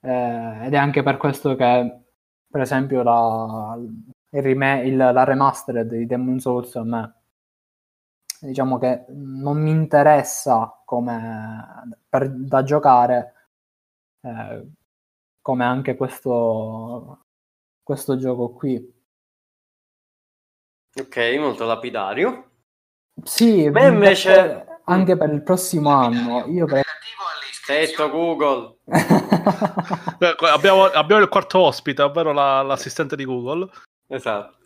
Eh, 0.02 0.66
ed 0.66 0.72
è 0.72 0.76
anche 0.76 1.02
per 1.02 1.16
questo 1.16 1.54
che, 1.56 2.00
per 2.48 2.60
esempio, 2.60 3.02
la, 3.02 3.78
il 4.32 4.43
rema- 4.43 4.81
il- 4.81 4.97
la 4.97 5.24
remastered 5.24 5.89
di 5.89 6.07
Demon 6.07 6.39
Souls 6.39 6.74
a 6.77 6.85
me 6.85 7.15
diciamo 8.40 8.78
che 8.78 9.05
non 9.09 9.61
mi 9.61 9.70
interessa 9.70 10.81
come 10.85 11.98
per- 12.09 12.31
da 12.31 12.62
giocare 12.62 13.35
eh, 14.23 14.66
come 15.43 15.65
anche 15.65 15.97
questo 15.97 17.24
questo 17.82 18.16
gioco 18.16 18.51
qui 18.52 18.98
Ok, 21.01 21.16
molto 21.39 21.65
lapidario. 21.66 22.51
sì 23.23 23.69
Me 23.70 23.86
invece- 23.89 24.32
perché 24.32 24.81
anche 24.85 25.16
per 25.16 25.31
il 25.32 25.43
prossimo 25.43 25.90
anno 25.90 26.47
io 26.47 26.66
pre- 26.66 26.82
Tetto 27.66 28.11
Google. 28.11 28.78
Eh, 30.20 30.35
que- 30.36 30.48
abbiamo, 30.48 30.85
abbiamo 30.85 31.23
il 31.23 31.28
quarto 31.28 31.61
ospite, 31.61 32.02
ovvero 32.02 32.32
la- 32.32 32.62
l'assistente 32.62 33.15
di 33.16 33.24
Google. 33.24 33.70
Esatto. 34.12 34.56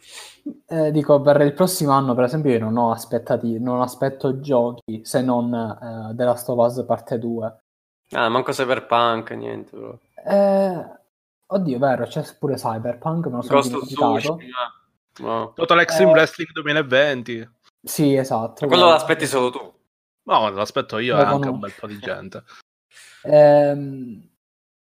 Eh, 0.67 0.91
dico, 0.91 1.21
per 1.21 1.41
il 1.43 1.53
prossimo 1.53 1.93
anno, 1.93 2.15
per 2.15 2.25
esempio, 2.25 2.51
io 2.51 2.59
non 2.61 2.77
ho 2.77 2.91
aspettati, 2.91 3.59
non 3.61 3.81
aspetto 3.83 4.41
giochi 4.41 5.03
se 5.05 5.21
non 5.23 5.53
eh, 5.55 6.15
The 6.15 6.25
Last 6.25 6.49
of 6.49 6.59
Us 6.59 6.85
parte 6.87 7.19
2. 7.19 7.59
Ah, 8.13 8.29
manco 8.29 8.53
Cyberpunk, 8.53 9.31
niente. 9.33 9.71
proprio. 9.77 10.01
Eh, 10.27 10.85
oddio, 11.47 11.79
vero, 11.79 12.05
c'è 12.07 12.23
pure 12.39 12.55
Cyberpunk, 12.55 13.27
me 13.27 13.33
lo 13.37 13.43
sono 13.43 13.59
Ghost 13.61 13.71
dimenticato. 13.71 14.39
No. 15.21 15.53
Total 15.55 15.81
Extreme 15.81 16.11
Eh. 16.11 16.15
Wrestling 16.15 16.51
2020. 16.53 17.51
Sì, 17.83 18.15
esatto. 18.15 18.67
Quello 18.67 18.83
quello. 18.83 18.89
l'aspetti 18.97 19.27
solo 19.27 19.51
tu. 19.51 19.73
No, 20.25 20.49
l'aspetto 20.51 20.99
io 20.99 21.15
Lo 21.17 21.21
e 21.21 21.25
anche 21.25 21.33
conosco. 21.35 21.53
un 21.53 21.61
bel 21.61 21.73
po' 21.79 21.87
di 21.87 21.99
gente. 21.99 22.43
Ehm, 23.23 24.29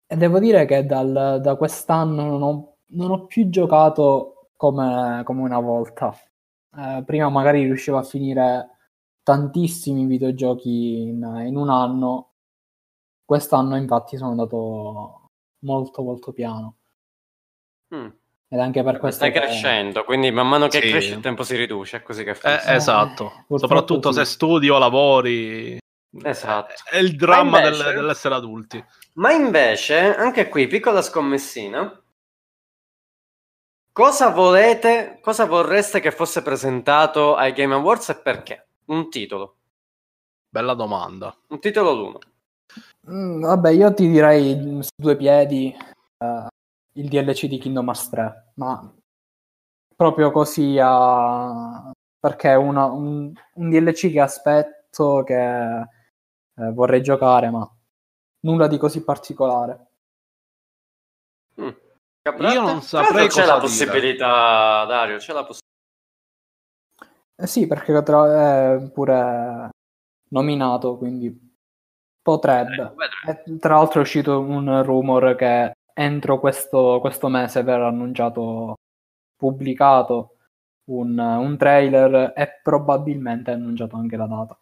e 0.07 0.15
devo 0.15 0.39
dire 0.39 0.65
che 0.65 0.85
dal- 0.85 1.39
da 1.41 1.55
quest'anno 1.55 2.23
non 2.23 2.41
ho, 2.43 2.75
non 2.89 3.11
ho 3.11 3.25
più 3.25 3.49
giocato 3.49 4.42
come, 4.55 5.21
come 5.25 5.41
una 5.41 5.59
volta. 5.59 6.13
Eh, 6.77 7.03
prima 7.05 7.29
magari 7.29 7.63
riuscivo 7.63 7.97
a 7.97 8.03
finire 8.03 8.69
tantissimi 9.23 10.05
videogiochi 10.05 11.01
in, 11.03 11.43
in 11.45 11.55
un 11.55 11.69
anno. 11.69 12.31
Quest'anno 13.25 13.75
infatti 13.77 14.17
sono 14.17 14.31
andato 14.31 15.29
molto 15.59 16.01
molto 16.03 16.31
piano. 16.33 16.75
Mm. 17.95 18.07
Ed 18.49 18.59
anche 18.59 18.83
per 18.83 18.97
questo 18.99 19.25
Stai 19.25 19.31
che- 19.31 19.39
crescendo, 19.39 20.03
quindi 20.03 20.29
man 20.31 20.47
mano 20.47 20.67
che 20.67 20.81
Sì. 20.81 20.89
cresce 20.89 21.13
il 21.15 21.21
tempo 21.21 21.43
si 21.43 21.55
riduce, 21.55 21.97
è 21.97 22.03
così 22.03 22.23
che 22.23 22.31
Eh, 22.31 22.35
funziona. 22.35 22.73
esatto. 22.75 23.23
purtroppo 23.47 23.57
Soprattutto 23.57 24.11
sì. 24.11 24.19
se 24.19 24.25
studi 24.25 24.69
o 24.69 24.77
lavori. 24.77 25.77
Esatto. 26.21 26.73
È 26.87 26.97
il 26.97 27.15
dramma 27.15 27.59
Ma 27.59 27.65
invece- 27.65 27.83
del- 27.83 27.93
dell'essere 27.95 28.35
adulti. 28.35 28.83
Ma 29.13 29.31
invece, 29.31 30.15
anche 30.15 30.49
qui, 30.49 30.67
piccola 30.67 31.01
scommessina. 31.01 31.99
Cosa 33.93 34.29
volete, 34.31 35.19
cosa 35.21 35.45
vorreste 35.45 35.99
che 35.99 36.09
fosse 36.09 36.41
presentato 36.41 37.35
ai 37.35 37.53
Game 37.53 37.75
Awards 37.75 38.09
e 38.09 38.15
perché? 38.15 38.65
Un 38.85 39.07
titolo. 39.11 39.57
Bella 40.49 40.73
domanda. 40.73 41.31
Un 41.49 41.59
titolo 41.59 41.93
l'uno. 41.93 42.19
Mm, 43.11 43.41
vabbè, 43.41 43.69
io 43.69 43.93
ti 43.93 44.09
direi 44.09 44.79
su 44.81 44.89
due 44.95 45.15
piedi 45.15 45.71
eh, 46.17 46.47
il 46.93 47.07
DLC 47.07 47.45
di 47.45 47.59
Kingdom 47.59 47.85
Hearts 47.85 48.09
3, 48.09 48.51
ma 48.55 48.91
proprio 49.95 50.31
così 50.31 50.79
a... 50.81 51.91
perché 52.19 52.49
è 52.49 52.55
una- 52.55 52.85
un, 52.85 53.31
un 53.53 53.69
DLC 53.69 54.11
che 54.11 54.19
aspetto, 54.19 55.21
che 55.23 55.79
eh, 55.81 56.71
vorrei 56.71 57.03
giocare, 57.03 57.51
ma 57.51 57.69
nulla 58.41 58.67
di 58.67 58.79
così 58.79 59.03
particolare. 59.03 59.91
Caprate? 62.23 62.53
Io 62.53 62.61
non 62.61 62.81
saprei 62.81 63.27
C'è 63.27 63.41
la 63.45 63.53
dire. 63.55 63.59
possibilità, 63.59 64.85
Dario, 64.85 65.17
c'è 65.17 65.33
la 65.33 65.43
possibilità. 65.43 65.61
Eh 67.35 67.47
sì, 67.47 67.67
perché 67.67 68.01
tra- 68.01 68.75
è 68.75 68.89
pure 68.91 69.69
nominato, 70.29 70.97
quindi 70.97 71.37
potrebbe. 72.21 72.75
Ecco, 72.75 72.95
vedremo. 72.95 73.55
E 73.55 73.59
tra 73.59 73.75
l'altro 73.75 73.99
è 73.99 74.03
uscito 74.03 74.39
un 74.39 74.83
rumor 74.83 75.35
che 75.35 75.73
entro 75.93 76.39
questo, 76.39 76.99
questo 77.01 77.27
mese 77.27 77.61
verrà 77.63 77.87
annunciato, 77.87 78.75
pubblicato 79.35 80.37
un, 80.85 81.17
un 81.19 81.57
trailer 81.57 82.31
e 82.35 82.59
probabilmente 82.63 83.51
annunciato 83.51 83.97
anche 83.97 84.15
la 84.15 84.27
data. 84.27 84.57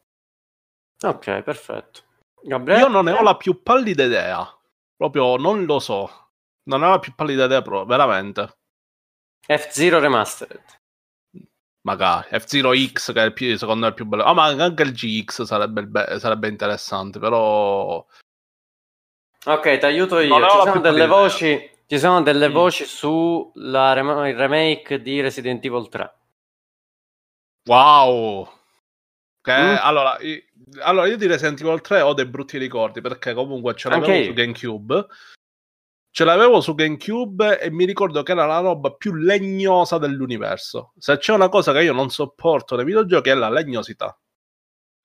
Ok, 1.03 1.41
perfetto. 1.43 2.01
Gabriele? 2.41 2.81
Io 2.81 2.87
non 2.87 3.05
ne 3.05 3.11
ho 3.11 3.21
la 3.21 3.37
più 3.37 3.61
pallida 3.61 4.03
idea. 4.03 4.47
Proprio 4.95 5.35
non 5.37 5.65
lo 5.65 5.77
so. 5.77 6.20
Non 6.63 6.83
ho 6.83 6.89
la 6.91 6.99
più 6.99 7.13
pallida 7.15 7.45
idea, 7.45 7.61
proprio, 7.61 7.85
veramente. 7.85 8.57
F-Zero 9.47 9.99
Remastered. 9.99 10.61
Magari 11.83 12.27
F-Zero 12.39 12.75
X, 12.75 13.11
che 13.11 13.25
è 13.25 13.33
più, 13.33 13.57
secondo 13.57 13.81
me 13.81 13.85
è 13.87 13.89
il 13.89 13.95
più 13.95 14.05
bello. 14.05 14.23
Ah, 14.23 14.33
ma 14.33 14.45
anche 14.45 14.83
il 14.83 14.91
GX 14.93 15.41
sarebbe, 15.43 15.81
il 15.81 15.87
be- 15.87 16.19
sarebbe 16.19 16.47
interessante, 16.47 17.17
però. 17.17 18.05
Ok, 19.45 19.77
ti 19.79 19.85
aiuto 19.85 20.19
io. 20.19 20.35
Ci 20.47 20.57
sono 20.63 20.79
delle 20.79 21.07
voci, 21.07 21.71
ci 21.87 21.97
sono 21.97 22.21
delle 22.21 22.49
Mm. 22.49 22.53
voci 22.53 22.85
sul 22.85 23.51
remake 23.55 25.01
di 25.01 25.19
Resident 25.21 25.65
Evil 25.65 25.89
3. 25.89 26.13
Wow! 27.65 28.47
Che, 29.41 29.51
Mm. 29.51 29.75
allora, 29.79 30.19
i- 30.19 30.43
allora, 30.81 31.07
io 31.07 31.17
di 31.17 31.25
Resident 31.25 31.59
Evil 31.61 31.81
3 31.81 32.01
ho 32.01 32.13
dei 32.13 32.27
brutti 32.27 32.59
ricordi 32.59 33.01
perché 33.01 33.33
comunque 33.33 33.73
ce 33.75 33.89
l'avevo 33.89 34.13
io. 34.13 34.25
su 34.25 34.33
GameCube. 34.33 35.07
Ce 36.13 36.23
l'avevo 36.25 36.59
su 36.59 36.75
GameCube 36.75 37.59
e 37.59 37.71
mi 37.71 37.85
ricordo 37.85 38.21
che 38.21 38.33
era 38.33 38.45
la 38.45 38.59
roba 38.59 38.91
più 38.93 39.13
legnosa 39.13 39.97
dell'universo. 39.97 40.91
Se 40.97 41.17
c'è 41.17 41.33
una 41.33 41.47
cosa 41.47 41.71
che 41.71 41.83
io 41.83 41.93
non 41.93 42.09
sopporto 42.09 42.75
nei 42.75 42.85
videogiochi 42.85 43.29
è 43.29 43.33
la 43.33 43.49
legnosità. 43.49 44.17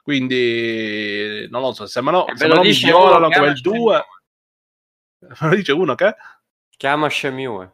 Quindi 0.02 1.46
non 1.48 1.62
lo 1.62 1.72
so, 1.72 1.86
se 1.86 2.00
me 2.00 2.10
lo, 2.10 2.26
se 2.34 2.46
me 2.46 2.54
come 2.54 3.34
ama 3.34 3.46
il 3.46 3.60
2, 3.60 4.04
Me 5.18 5.48
lo 5.48 5.54
dice 5.54 5.72
uno 5.72 5.94
che? 5.94 6.14
Chiama 6.76 7.08
Shenmue. 7.08 7.72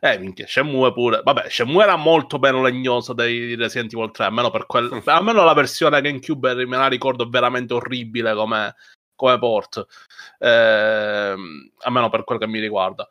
Eh, 0.00 0.18
minchia, 0.18 0.46
Shenmue 0.46 0.92
pure. 0.92 1.22
Vabbè, 1.22 1.48
Shenmue 1.48 1.82
era 1.82 1.96
molto 1.96 2.38
meno 2.38 2.62
legnoso 2.62 3.12
dei 3.12 3.54
Resident 3.54 3.92
Evil 3.92 4.10
3, 4.10 4.24
almeno 4.26 4.50
per 4.50 4.66
quel... 4.66 5.02
Almeno 5.06 5.44
la 5.44 5.54
versione 5.54 6.00
GameCube 6.00 6.54
me 6.66 6.76
la 6.76 6.88
ricordo 6.88 7.28
veramente 7.28 7.74
orribile 7.74 8.34
come, 8.34 8.74
come 9.18 9.36
port. 9.38 9.84
Ehm, 10.38 11.72
almeno 11.80 12.08
per 12.08 12.22
quel 12.24 12.38
che 12.38 12.46
mi 12.46 12.60
riguarda. 12.60 13.10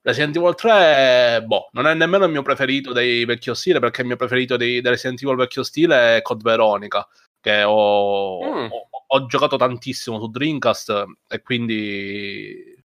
Resident 0.00 0.36
Evil 0.36 0.54
3, 0.54 1.42
boh, 1.46 1.68
non 1.72 1.86
è 1.86 1.94
nemmeno 1.94 2.24
il 2.24 2.30
mio 2.30 2.42
preferito 2.42 2.92
dei 2.92 3.24
vecchio 3.24 3.54
stile, 3.54 3.78
perché 3.80 4.00
il 4.02 4.06
mio 4.08 4.16
preferito 4.16 4.56
dei, 4.56 4.80
dei 4.80 4.90
Resident 4.90 5.22
Evil 5.22 5.36
vecchio 5.36 5.62
stile 5.62 6.16
è 6.16 6.22
Code 6.22 6.42
Veronica, 6.42 7.06
che 7.40 7.62
ho, 7.62 8.42
Mm. 8.44 8.68
ho- 8.70 8.88
ho 9.06 9.26
giocato 9.26 9.56
tantissimo 9.56 10.18
su 10.18 10.28
Dreamcast 10.30 11.04
e 11.28 11.42
quindi 11.42 12.82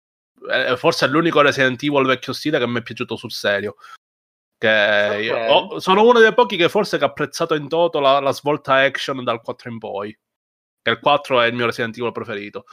eh, 0.50 0.76
forse 0.76 1.06
è 1.06 1.08
l'unico 1.08 1.40
Resident 1.40 1.82
Evil 1.82 2.04
vecchio 2.06 2.32
stile 2.32 2.58
che 2.58 2.66
mi 2.66 2.78
è 2.78 2.82
piaciuto 2.82 3.16
sul 3.16 3.32
serio. 3.32 3.76
Che 4.58 5.08
Ok. 5.10 5.22
io- 5.22 5.36
ho- 5.36 5.78
sono 5.80 6.02
uno 6.02 6.18
dei 6.20 6.34
pochi 6.34 6.56
che 6.56 6.68
forse 6.68 6.98
che 6.98 7.04
ha 7.04 7.08
apprezzato 7.08 7.54
in 7.54 7.68
toto 7.68 7.98
la, 8.00 8.18
la 8.20 8.32
svolta 8.32 8.74
action 8.74 9.22
dal 9.24 9.40
4 9.40 9.70
in 9.70 9.78
poi. 9.78 10.16
Che 10.84 10.90
il 10.90 11.00
4 11.00 11.40
è 11.40 11.46
il 11.46 11.54
mio 11.54 11.64
Resident 11.64 11.96
Evil 11.96 12.12
preferito. 12.12 12.66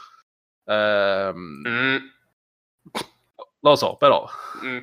Ehm, 0.66 1.62
Mm, 1.66 1.96
lo 3.60 3.74
so, 3.74 3.96
però. 3.96 4.28
mm. 4.62 4.78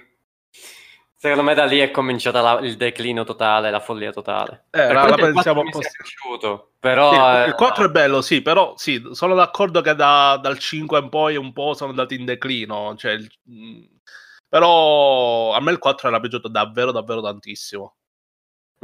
Secondo 1.15 1.43
me 1.43 1.53
da 1.53 1.65
lì 1.65 1.77
è 1.77 1.91
cominciata 1.91 2.41
la- 2.41 2.59
il 2.61 2.75
declino 2.75 3.23
totale, 3.25 3.69
la 3.69 3.79
follia 3.81 4.11
totale. 4.11 4.65
Eh, 4.71 4.79
Per 4.79 4.93
la, 4.93 5.05
la 5.05 5.15
pensiamo 5.17 5.61
4 5.61 5.61
mi 5.61 5.65
un 5.65 5.71
po' 5.71 5.79
piaciuto, 5.79 6.71
però... 6.79 7.11
Sì, 7.11 7.17
eh, 7.17 7.47
il 7.49 7.53
4 7.55 7.85
è 7.85 7.89
bello, 7.89 8.21
sì, 8.21 8.41
però 8.41 8.73
sì, 8.77 9.05
sono 9.11 9.35
d'accordo 9.35 9.81
che 9.81 9.93
da- 9.93 10.39
dal 10.41 10.57
5 10.57 10.97
in 10.99 11.09
poi 11.09 11.35
un 11.35 11.53
po' 11.53 11.75
sono 11.75 11.89
andati 11.91 12.15
in 12.15 12.25
declino. 12.25 12.95
Cioè, 12.95 13.11
il- 13.11 13.29
mm, 13.51 13.83
però 14.47 15.53
a 15.53 15.59
me 15.61 15.71
il 15.71 15.77
4 15.77 16.07
era 16.07 16.19
piaciuto 16.19 16.47
davvero, 16.47 16.91
davvero 16.91 17.21
tantissimo. 17.21 17.95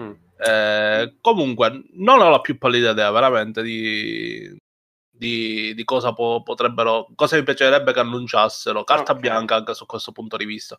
mm. 0.02 0.12
Eh, 0.38 1.16
comunque, 1.22 1.84
non 1.94 2.20
ho 2.22 2.30
la 2.30 2.42
più 2.42 2.58
pallida 2.58 2.92
idea 2.92 3.10
veramente 3.12 3.62
di, 3.62 4.56
di, 5.10 5.74
di 5.74 5.84
cosa 5.84 6.14
po- 6.14 6.42
potrebbero, 6.44 7.08
cosa 7.16 7.38
mi 7.38 7.44
piacerebbe 7.44 7.94
che 7.94 8.00
annunciassero. 8.00 8.84
Carta 8.84 9.14
Ok. 9.14 9.20
bianca 9.20 9.56
anche 9.56 9.74
su 9.74 9.86
questo 9.86 10.12
punto 10.12 10.38
di 10.38 10.46
vista. 10.46 10.78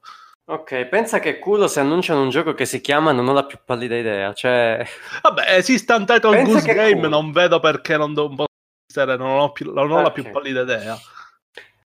Ok, 0.49 0.85
pensa 0.87 1.19
che 1.19 1.39
culo 1.41 1.67
se 1.67 1.81
annunciano 1.81 2.23
un 2.23 2.31
gioco 2.31 2.55
che 2.55 2.67
si 2.67 2.81
chiama 2.81 3.11
Non 3.11 3.27
ho 3.27 3.33
la 3.33 3.45
più 3.47 3.59
pallida 3.65 3.97
idea. 3.97 4.33
Cioè, 4.33 4.85
Vabbè, 5.23 5.57
esiste 5.57 5.93
un 5.93 6.07
title 6.07 6.31
Pensa 6.37 6.53
Goose 6.53 6.73
Game, 6.75 6.95
culo. 6.95 7.09
non 7.09 7.33
vedo 7.33 7.59
perché 7.59 7.97
non, 7.97 8.15
do- 8.15 8.29
possa 8.29 8.45
esistere, 8.89 9.17
non 9.17 9.39
ho, 9.41 9.51
più- 9.53 9.73
non 9.73 9.91
ho 9.91 10.03
la 10.03 10.13
più 10.13 10.31
pallida 10.31 10.61
idea. 10.63 10.97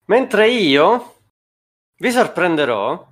mentre 0.06 0.50
io 0.50 1.16
vi 1.98 2.12
sorprenderò, 2.12 3.11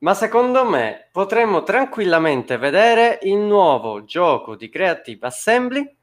ma 0.00 0.14
secondo 0.14 0.64
me 0.64 1.08
potremmo 1.12 1.62
tranquillamente 1.62 2.56
vedere 2.56 3.18
il 3.22 3.36
nuovo 3.36 4.04
gioco 4.04 4.56
di 4.56 4.68
Creative 4.68 5.26
Assembly, 5.26 5.96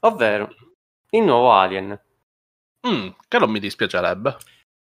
ovvero 0.00 0.48
il 1.10 1.22
nuovo 1.22 1.52
Alien. 1.52 1.98
Mm, 2.86 3.08
che 3.28 3.38
non 3.38 3.50
mi 3.50 3.60
dispiacerebbe. 3.60 4.36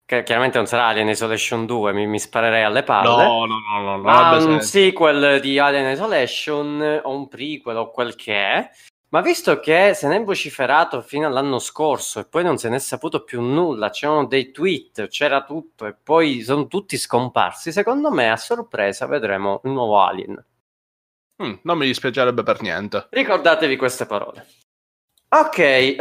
Che 0.05 0.23
chiaramente 0.23 0.57
non 0.57 0.67
sarà 0.67 0.87
Alien 0.87 1.09
Isolation 1.09 1.65
2, 1.65 1.93
mi, 1.93 2.07
mi 2.07 2.19
sparerei 2.19 2.63
alle 2.63 2.83
palle. 2.83 3.23
No, 3.23 3.45
no, 3.45 3.59
no, 3.59 3.81
no, 3.81 3.97
ma 3.97 4.35
un 4.35 4.41
senso. 4.41 4.67
sequel 4.67 5.39
di 5.39 5.59
Alien 5.59 5.91
Isolation 5.91 7.01
o 7.03 7.15
un 7.15 7.27
prequel 7.27 7.77
o 7.77 7.91
quel 7.91 8.15
che 8.15 8.33
è. 8.33 8.69
Ma 9.13 9.19
visto 9.19 9.59
che 9.59 9.93
se 9.93 10.07
ne 10.07 10.17
è 10.17 10.23
vociferato 10.23 11.01
fino 11.01 11.27
all'anno 11.27 11.59
scorso 11.59 12.21
e 12.21 12.25
poi 12.25 12.43
non 12.43 12.57
se 12.57 12.69
ne 12.69 12.77
è 12.77 12.79
saputo 12.79 13.25
più 13.25 13.41
nulla, 13.41 13.89
c'erano 13.89 14.25
dei 14.25 14.51
tweet, 14.51 15.07
c'era 15.07 15.43
tutto 15.43 15.85
e 15.85 15.93
poi 15.93 16.41
sono 16.43 16.67
tutti 16.67 16.97
scomparsi, 16.97 17.73
secondo 17.73 18.09
me 18.09 18.31
a 18.31 18.37
sorpresa 18.37 19.07
vedremo 19.07 19.59
il 19.65 19.71
nuovo 19.71 19.99
Alien. 19.99 20.41
Mm, 21.43 21.53
non 21.63 21.77
mi 21.77 21.87
dispiacerebbe 21.87 22.43
per 22.43 22.61
niente. 22.61 23.07
Ricordatevi 23.09 23.75
queste 23.75 24.05
parole. 24.05 24.47
Ok, 25.27 25.57
eh, 25.57 25.95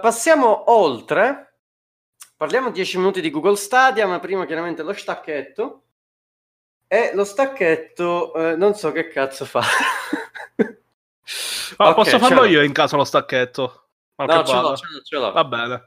passiamo 0.00 0.72
oltre. 0.72 1.58
Parliamo 2.36 2.70
10 2.70 2.98
minuti 2.98 3.20
di 3.20 3.30
Google 3.30 3.56
Stadia, 3.56 4.06
ma 4.08 4.18
prima 4.18 4.46
chiaramente 4.46 4.82
lo 4.82 4.92
stacchetto. 4.94 5.82
E 6.88 7.12
lo 7.14 7.24
stacchetto 7.24 8.34
eh, 8.34 8.56
non 8.56 8.74
so 8.74 8.90
che 8.90 9.06
cazzo 9.06 9.44
fa. 9.44 9.62
Ah, 11.76 11.90
Ok, 11.90 11.94
posso 11.94 12.18
farlo 12.18 12.44
io 12.44 12.62
in 12.62 12.72
caso 12.72 12.96
lo 12.96 13.04
stacchetto? 13.04 13.90
Ma 14.16 14.24
No, 14.24 14.44
ce 14.44 14.52
l'ho, 14.54 14.76
ce 14.76 14.86
l'ho, 14.90 15.02
ce 15.02 15.16
l'ho. 15.16 15.32
Va 15.32 15.44
bene. 15.44 15.84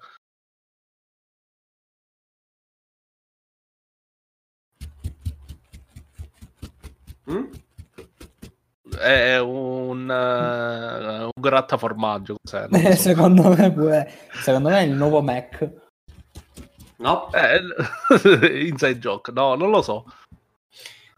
Mm? 7.30 7.46
È 8.98 9.40
un, 9.40 10.10
eh, 10.12 11.24
un 11.24 11.32
grattaformaggio. 11.40 12.36
Cos'è? 12.44 12.68
Eh, 12.72 12.96
so. 12.96 13.02
secondo 13.02 13.50
me 13.50 13.72
pure, 13.72 14.12
secondo 14.42 14.70
me 14.70 14.80
è 14.80 14.84
il 14.84 14.92
nuovo 14.94 15.22
Mac. 15.22 15.70
No, 16.98 17.32
Eh, 17.34 17.62
inside 18.68 19.00
joke. 19.00 19.32
No, 19.32 19.56
non 19.56 19.70
lo 19.72 19.82
so. 19.82 20.06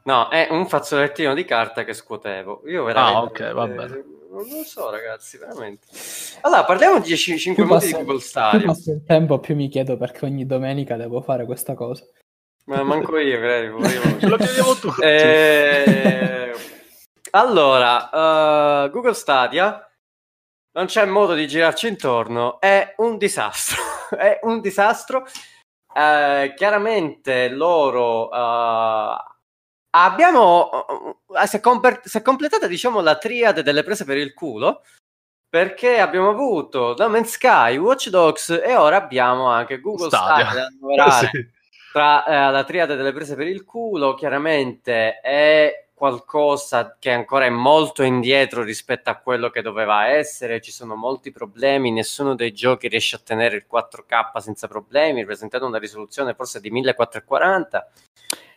No, 0.03 0.29
è 0.29 0.47
un 0.51 0.67
fazzolettino 0.67 1.33
di 1.33 1.45
carta 1.45 1.83
che 1.83 1.93
scuotevo. 1.93 2.63
Io 2.65 2.83
veramente... 2.83 3.43
Ah, 3.43 3.47
ok, 3.49 3.53
va 3.53 3.67
bene. 3.67 4.03
Non 4.33 4.47
lo 4.47 4.63
so, 4.63 4.89
ragazzi, 4.89 5.37
veramente. 5.37 5.85
Allora, 6.41 6.63
parliamo 6.65 6.99
di 6.99 7.07
10, 7.07 7.37
5 7.37 7.63
Più 7.63 7.71
minuti 7.71 7.85
di 7.87 7.91
Google 7.93 8.15
più 8.17 8.19
Stadia. 8.25 8.65
passa 8.65 8.91
il 8.91 9.03
tempo, 9.05 9.39
più 9.39 9.55
mi 9.55 9.67
chiedo 9.69 9.95
perché 9.95 10.25
ogni 10.25 10.45
domenica 10.47 10.95
devo 10.95 11.21
fare 11.21 11.45
questa 11.45 11.75
cosa. 11.75 12.03
Ma 12.65 12.81
manco 12.81 13.17
io, 13.17 13.37
credo. 13.37 13.77
volevo- 13.77 14.19
Ce 14.19 14.25
lo 14.27 14.37
chiediamo 14.37 14.73
tutti. 14.73 15.01
Eh, 15.01 16.53
allora, 17.31 18.85
eh, 18.85 18.89
Google 18.89 19.13
Stadia 19.13 19.87
non 20.71 20.85
c'è 20.87 21.05
modo 21.05 21.35
di 21.35 21.47
girarci 21.47 21.87
intorno, 21.87 22.59
è 22.59 22.95
un 22.97 23.17
disastro. 23.17 23.81
è 24.17 24.39
un 24.43 24.61
disastro. 24.61 25.25
Eh, 25.95 26.53
chiaramente 26.55 27.49
loro 27.49 28.31
eh, 28.31 29.15
abbiamo 29.95 31.15
eh, 31.41 31.47
si 31.47 31.57
è, 31.57 31.59
comper- 31.59 32.07
si 32.07 32.17
è 32.17 32.21
completata 32.21 32.67
diciamo 32.67 33.01
la 33.01 33.17
triade 33.17 33.63
delle 33.63 33.83
prese 33.83 34.05
per 34.05 34.17
il 34.17 34.33
culo 34.33 34.83
perché 35.47 35.99
abbiamo 35.99 36.29
avuto 36.29 36.95
No 36.97 37.09
Man's 37.09 37.31
Sky, 37.31 37.77
Watch 37.77 38.09
Dogs 38.09 38.49
e 38.49 38.75
ora 38.75 38.95
abbiamo 38.95 39.49
anche 39.49 39.79
Google 39.79 40.07
Stadia. 40.07 40.45
Stadia 40.45 40.61
da 40.61 40.65
annoverare 40.65 41.29
Sì. 41.31 41.49
tra 41.91 42.25
eh, 42.25 42.51
la 42.51 42.63
triade 42.63 42.95
delle 42.95 43.13
prese 43.13 43.35
per 43.35 43.45
il 43.45 43.63
culo, 43.63 44.15
chiaramente 44.15 45.19
è 45.19 45.89
qualcosa 45.93 46.97
che 46.99 47.11
ancora 47.11 47.45
è 47.45 47.49
molto 47.49 48.01
indietro 48.01 48.63
rispetto 48.63 49.11
a 49.11 49.15
quello 49.17 49.51
che 49.51 49.61
doveva 49.61 50.07
essere, 50.07 50.59
ci 50.59 50.71
sono 50.71 50.95
molti 50.95 51.31
problemi, 51.31 51.91
nessuno 51.91 52.33
dei 52.33 52.51
giochi 52.51 52.87
riesce 52.87 53.15
a 53.15 53.21
tenere 53.23 53.55
il 53.55 53.65
4K 53.71 54.39
senza 54.39 54.67
problemi, 54.67 55.23
presentando 55.23 55.67
una 55.67 55.77
risoluzione 55.77 56.33
forse 56.33 56.59
di 56.59 56.71
1440. 56.71 57.87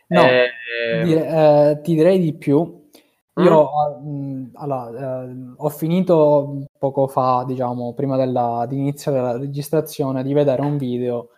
No, 0.09 0.21
Eh, 0.21 1.03
dire- 1.03 1.27
eh, 1.71 1.81
ti 1.81 1.95
direi 1.95 2.19
di 2.19 2.33
più. 2.33 2.85
Mm? 3.39 3.43
Io 3.43 3.69
mh, 4.01 4.51
allora, 4.55 5.23
eh, 5.25 5.35
ho 5.57 5.69
finito 5.69 6.65
poco 6.77 7.07
fa, 7.07 7.43
diciamo, 7.45 7.93
prima 7.93 8.15
della, 8.17 8.65
di 8.67 8.77
iniziare 8.77 9.21
la 9.21 9.37
registrazione, 9.37 10.23
di 10.23 10.33
vedere 10.33 10.61
un 10.61 10.77
video 10.77 11.29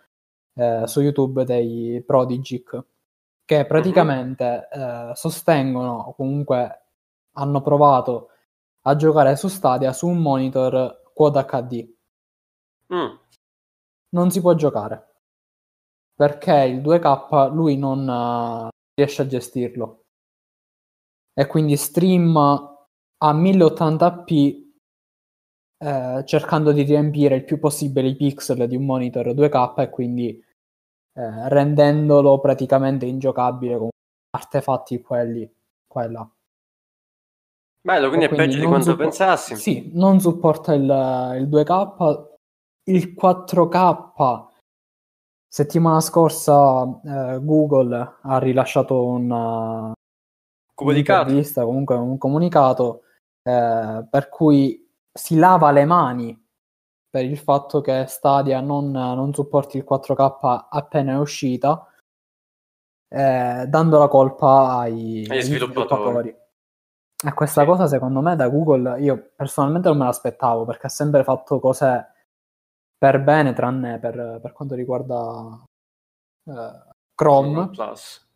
eh, 0.54 0.82
su 0.86 1.00
YouTube 1.00 1.44
dei 1.44 2.02
Prodigic 2.06 2.84
che 3.44 3.66
praticamente 3.66 4.68
eh, 4.72 5.10
sostengono, 5.14 5.96
o 6.08 6.14
comunque 6.14 6.82
hanno 7.32 7.60
provato 7.62 8.28
a 8.82 8.96
giocare 8.96 9.36
su 9.36 9.48
Stadia 9.48 9.92
su 9.92 10.06
un 10.08 10.18
monitor 10.18 11.02
Quad 11.12 11.44
HD. 11.44 11.88
mm, 12.94 13.14
Non 14.10 14.30
si 14.30 14.40
può 14.40 14.54
giocare 14.54 15.09
perché 16.20 16.52
il 16.64 16.82
2K 16.82 17.50
lui 17.50 17.78
non 17.78 18.06
eh, 18.06 18.68
riesce 18.94 19.22
a 19.22 19.26
gestirlo 19.26 20.02
e 21.32 21.46
quindi 21.46 21.78
stream 21.78 22.36
a 22.36 23.32
1080p 23.32 24.68
eh, 25.78 26.22
cercando 26.26 26.72
di 26.72 26.82
riempire 26.82 27.36
il 27.36 27.44
più 27.44 27.58
possibile 27.58 28.08
i 28.08 28.16
pixel 28.16 28.68
di 28.68 28.76
un 28.76 28.84
monitor 28.84 29.28
2K 29.28 29.80
e 29.80 29.88
quindi 29.88 30.28
eh, 30.28 31.48
rendendolo 31.48 32.38
praticamente 32.38 33.06
ingiocabile 33.06 33.78
con 33.78 33.88
artefatti 34.36 35.00
quelli 35.00 35.50
qua 35.86 36.04
e 36.04 36.10
là. 36.10 36.30
bello, 37.80 38.08
quindi 38.08 38.26
E 38.26 38.28
è 38.28 38.34
peggio 38.34 38.58
di 38.58 38.66
quanto 38.66 38.90
suppo- 38.90 39.04
pensassi. 39.04 39.56
Sì, 39.56 39.90
non 39.94 40.20
supporta 40.20 40.74
il, 40.74 40.82
il 40.82 41.48
2K, 41.48 42.26
il 42.90 43.14
4K. 43.18 44.48
Settimana 45.52 45.98
scorsa 45.98 46.84
eh, 47.04 47.40
Google 47.42 48.18
ha 48.22 48.38
rilasciato 48.38 49.04
un, 49.04 49.92
Comunicato. 50.74 51.22
un'intervista, 51.22 51.64
comunque 51.64 51.96
un 51.96 52.16
comunicato 52.18 53.02
eh, 53.42 54.06
per 54.08 54.28
cui 54.28 54.88
si 55.12 55.36
lava 55.36 55.72
le 55.72 55.84
mani 55.86 56.40
per 57.10 57.24
il 57.24 57.36
fatto 57.36 57.80
che 57.80 58.04
Stadia 58.06 58.60
non, 58.60 58.92
non 58.92 59.34
supporti 59.34 59.78
il 59.78 59.84
4K 59.88 60.66
appena 60.70 61.14
è 61.14 61.18
uscita, 61.18 61.84
eh, 63.08 63.64
dando 63.66 63.98
la 63.98 64.06
colpa 64.06 64.78
ai, 64.78 65.26
Agli 65.28 65.40
sviluppatori. 65.40 66.28
E 66.28 67.34
questa 67.34 67.62
Sì. 67.62 67.66
cosa, 67.66 67.88
secondo 67.88 68.20
me, 68.20 68.36
da 68.36 68.48
Google, 68.48 69.00
io 69.00 69.32
personalmente 69.34 69.88
non 69.88 69.98
me 69.98 70.04
l'aspettavo 70.04 70.64
perché 70.64 70.86
ha 70.86 70.90
sempre 70.90 71.24
fatto 71.24 71.58
cose 71.58 72.12
per 73.00 73.22
bene, 73.22 73.54
tranne 73.54 73.98
per, 73.98 74.40
per 74.42 74.52
quanto 74.52 74.74
riguarda 74.74 75.64
eh, 76.44 76.82
Chrome. 77.14 77.54
Google 77.54 77.70
Plus. 77.70 78.28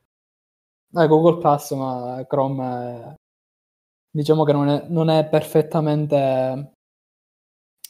Eh, 0.94 1.06
Google 1.06 1.38
Plus, 1.38 1.70
ma 1.72 2.24
Chrome 2.26 2.64
è- 2.64 3.14
diciamo 4.10 4.44
che 4.44 4.52
non 4.52 4.68
è, 4.68 4.86
non 4.88 5.10
è 5.10 5.28
perfettamente 5.28 6.72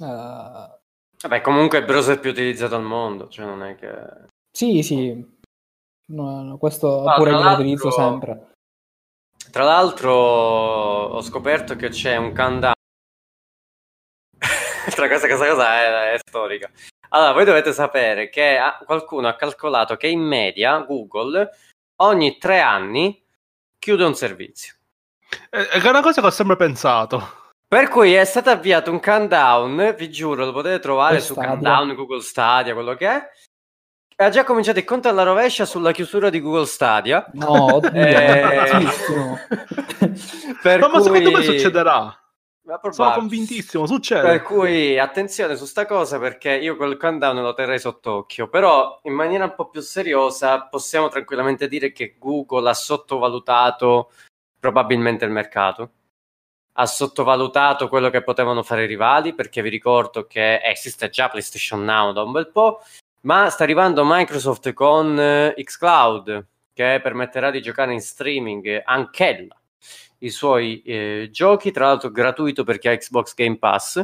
eh, 0.01 0.78
Vabbè, 1.24 1.40
comunque 1.40 1.78
è 1.78 1.80
il 1.80 1.86
browser 1.86 2.20
più 2.20 2.30
utilizzato 2.30 2.74
al 2.74 2.82
mondo, 2.82 3.28
cioè 3.28 3.46
non 3.46 3.62
è 3.62 3.76
che... 3.76 4.26
sì, 4.51 4.82
sì. 4.82 5.32
No, 6.06 6.42
no, 6.42 6.59
questo 6.59 7.02
Ma 7.02 7.14
pure 7.14 7.30
tra 7.30 7.38
io 7.38 7.44
lo 7.44 7.52
utilizzo 7.52 7.90
sempre. 7.90 8.52
Tra 9.51 9.64
l'altro 9.64 10.12
ho 10.12 11.22
scoperto 11.22 11.76
che 11.76 11.88
c'è 11.88 12.16
un 12.16 12.34
countdown. 12.34 12.74
Tra 14.90 15.06
questa 15.06 15.28
cosa, 15.28 15.47
cosa 15.48 15.74
è, 15.74 16.12
è 16.15 16.19
storica. 16.19 16.70
Allora, 17.11 17.32
voi 17.32 17.44
dovete 17.44 17.73
sapere 17.73 18.28
che 18.28 18.59
qualcuno 18.86 19.28
ha 19.28 19.35
calcolato 19.36 19.97
che 19.97 20.09
in 20.09 20.20
media 20.20 20.78
Google 20.78 21.48
ogni 21.97 22.39
tre 22.39 22.61
anni 22.61 23.23
chiude 23.78 24.05
un 24.05 24.15
servizio. 24.15 24.74
È 25.51 25.89
una 25.89 26.02
cosa 26.02 26.20
che 26.20 26.27
ho 26.27 26.31
sempre 26.31 26.56
pensato. 26.56 27.43
Per 27.66 27.89
cui 27.89 28.15
è 28.15 28.24
stato 28.24 28.51
avviato 28.51 28.90
un 28.90 29.01
countdown, 29.01 29.94
vi 29.97 30.11
giuro, 30.11 30.44
lo 30.44 30.52
potete 30.52 30.78
trovare 30.81 31.15
Per 31.15 31.23
su 31.23 31.32
Stadia. 31.32 31.51
countdown, 31.51 31.94
Google 31.94 32.20
Stadia, 32.20 32.74
quello 32.74 32.94
che 32.94 33.09
è. 33.09 33.31
Ha 34.16 34.28
già 34.28 34.44
cominciato 34.44 34.78
il 34.78 34.85
conto 34.85 35.09
alla 35.09 35.24
rovescia 35.24 35.65
sulla 35.65 35.90
chiusura 35.90 36.31
di 36.31 36.40
Google 36.40 36.66
Stadia. 36.66 37.27
No, 37.32 37.74
oddio, 37.77 37.90
Eh, 38.01 38.65
tantissimo. 38.70 39.39
per 40.62 40.78
No, 40.78 40.89
ma 40.89 41.01
secondo 41.01 41.31
me 41.32 41.36
cui- 41.44 41.44
succederà. 41.59 42.16
Sono 42.91 43.12
convintissimo, 43.12 43.85
succede. 43.85 44.23
Per 44.23 44.43
cui 44.43 44.99
attenzione 44.99 45.55
su 45.55 45.66
sta 45.66 45.85
cosa 45.85 46.19
perché 46.19 46.57
io 46.57 46.77
quel 46.77 46.97
countdown 46.97 47.43
lo 47.43 47.53
terrei 47.53 47.78
sott'occhio, 47.78 48.49
però 48.49 49.01
in 49.03 49.12
maniera 49.12 49.45
un 49.45 49.55
po' 49.55 49.69
più 49.69 49.82
seriosa 49.82 50.62
possiamo 50.62 51.09
tranquillamente 51.09 51.69
dire 51.69 51.93
che 51.93 52.16
Google 52.19 52.70
ha 52.70 52.74
sottovalutato 52.74 54.11
probabilmente 54.59 55.27
il 55.27 55.31
mercato. 55.31 55.91
Ha 56.77 56.86
sottovalutato 56.86 57.89
quello 57.89 58.09
che 58.09 58.23
potevano 58.23 58.62
fare 58.62 58.85
i 58.85 58.89
rivali 58.89 59.35
perché 59.35 59.61
vi 59.61 59.69
ricordo 59.69 60.27
che 60.27 60.62
esiste 60.62 61.11
già 61.11 61.28
PlayStation 61.28 61.85
Now 61.85 62.12
da 62.12 62.23
un 62.23 62.32
bel 62.32 62.51
po', 62.51 62.81
ma 63.23 63.51
sta 63.51 63.62
arrivando 63.62 64.05
Microsoft 64.07 64.73
con 64.73 65.20
eh, 65.20 65.55
xCloud 65.55 66.47
che 66.73 66.99
permetterà 67.03 67.51
di 67.51 67.61
giocare 67.61 67.93
in 67.93 68.01
streaming 68.01 68.81
anch'ella 68.85 69.55
i 70.24 70.30
suoi 70.30 70.82
eh, 70.82 71.28
giochi, 71.30 71.70
tra 71.70 71.86
l'altro 71.86 72.10
gratuito 72.10 72.64
per 72.64 72.78
chi 72.78 72.88
ha 72.88 72.96
Xbox 72.96 73.34
Game 73.34 73.59
Pass. 73.59 73.96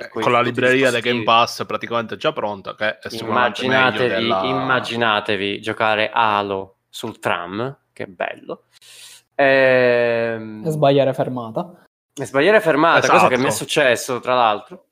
Eh, 0.00 0.08
con 0.10 0.30
la 0.30 0.40
libreria 0.40 0.90
del 0.90 1.00
Game 1.02 1.24
Pass 1.24 1.64
praticamente 1.66 2.16
già 2.16 2.32
pronta, 2.32 2.74
che 2.76 2.98
è 2.98 3.08
sicuramente 3.08 3.64
Immaginatevi, 3.64 4.22
della... 4.22 4.44
immaginatevi 4.44 5.60
giocare 5.60 6.10
Halo 6.12 6.76
sul 6.88 7.18
tram, 7.18 7.76
che 7.92 8.06
bello. 8.06 8.64
Ehm, 9.34 10.62
E 10.66 10.70
sbagliare 10.70 11.12
fermata. 11.14 11.84
e 12.14 12.24
sbagliare 12.24 12.60
fermata, 12.60 13.00
cosa 13.06 13.14
Esatto. 13.14 13.34
che 13.34 13.38
mi 13.38 13.46
è 13.46 13.50
successo, 13.50 14.20
tra 14.20 14.34
l'altro. 14.34 14.84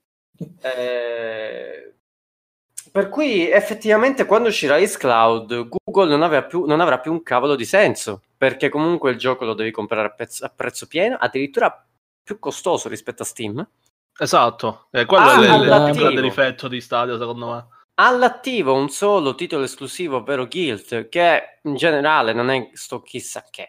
Eh, 0.62 1.94
per 2.96 3.10
cui 3.10 3.50
effettivamente 3.50 4.24
quando 4.24 4.48
uscirà 4.48 4.78
xCloud 4.78 5.68
Google 5.68 6.16
non, 6.16 6.46
più- 6.48 6.64
non 6.64 6.80
avrà 6.80 6.98
più 6.98 7.12
un 7.12 7.22
cavolo 7.22 7.54
di 7.54 7.66
senso 7.66 8.22
perché 8.34 8.70
comunque 8.70 9.10
il 9.10 9.18
gioco 9.18 9.44
lo 9.44 9.52
devi 9.52 9.70
comprare 9.70 10.06
a, 10.06 10.10
pezzo- 10.12 10.46
a 10.46 10.48
prezzo 10.48 10.86
pieno 10.86 11.14
addirittura 11.20 11.86
più 12.22 12.38
costoso 12.38 12.88
rispetto 12.88 13.22
a 13.22 13.26
Steam 13.26 13.68
Esatto, 14.18 14.86
eh, 14.92 15.04
quello 15.04 15.26
Ah, 15.26 15.42
è 15.42 15.54
il- 15.56 15.64
grande 15.66 16.20
difetto 16.22 16.68
di 16.68 16.80
Stadia 16.80 17.18
secondo 17.18 17.50
me. 17.52 17.66
all'attivo 17.96 18.72
un 18.72 18.88
solo 18.88 19.34
titolo 19.34 19.64
esclusivo 19.64 20.16
ovvero 20.16 20.46
Guild 20.46 21.10
che 21.10 21.58
in 21.64 21.74
generale 21.74 22.32
non 22.32 22.48
è 22.48 22.70
sto 22.72 23.02
chissà 23.02 23.44
che 23.50 23.66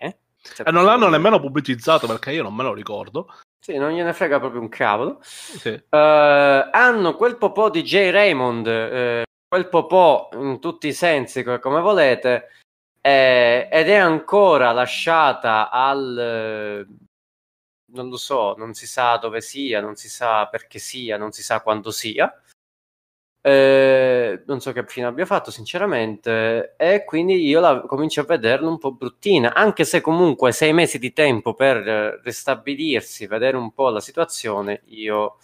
E 0.64 0.72
non 0.72 0.86
l'hanno 0.86 1.10
nemmeno 1.10 1.42
pubblicizzato 1.42 2.08
perché 2.08 2.32
io 2.32 2.44
non 2.44 2.56
me 2.56 2.64
lo 2.64 2.74
ricordo. 2.74 3.28
Sì, 3.60 3.78
non 3.78 3.92
gliene 3.92 4.14
frega 4.14 4.40
proprio 4.40 4.62
un 4.62 4.70
cavolo 4.70 5.20
Sì. 5.22 5.70
Eh, 5.70 6.70
hanno 6.72 7.16
quel 7.16 7.38
popò 7.38 7.70
di 7.70 7.84
J. 7.84 8.10
Raymond, 8.12 8.68
eh, 8.68 9.24
quel 9.48 9.70
popò 9.70 10.30
in 10.34 10.60
tutti 10.60 10.88
i 10.88 10.94
sensi, 10.94 11.44
co- 11.44 11.60
come 11.60 11.82
volete, 11.82 12.52
eh, 13.02 13.70
ed 13.72 13.90
è 13.90 13.96
ancora 13.96 14.72
lasciata 14.72 15.70
al... 15.70 16.18
eh, 16.18 16.86
non 17.94 18.10
lo 18.10 18.18
so, 18.18 18.54
non 18.58 18.74
si 18.74 18.86
sa 18.86 19.16
dove 19.18 19.40
sia, 19.42 19.80
non 19.80 19.96
si 19.96 20.10
sa 20.10 20.48
perché 20.48 20.78
sia, 20.78 21.18
non 21.18 21.32
si 21.32 21.42
sa 21.42 21.62
quando 21.62 21.92
sia. 21.92 22.34
Eh, 23.48 24.44
non 24.46 24.60
so 24.60 24.74
che 24.74 24.84
fine 24.88 25.06
abbia 25.06 25.26
fatto, 25.26 25.52
sinceramente, 25.52 26.76
e 26.76 27.06
quindi 27.06 27.48
io 27.48 27.62
la 27.62 27.80
comincio 27.82 28.20
a 28.20 28.26
vederla 28.26 28.68
un 28.68 28.78
po' 28.78 28.92
bruttina, 28.92 29.54
anche 29.54 29.86
se 29.86 30.02
comunque 30.02 30.52
sei 30.52 30.74
mesi 30.74 31.00
di 31.00 31.14
tempo 31.14 31.54
per 31.54 32.20
ristabilirsi, 32.26 33.26
vedere 33.26 33.56
un 33.56 33.72
po' 33.72 33.88
la 33.88 34.02
situazione, 34.02 34.82
io 34.88 35.38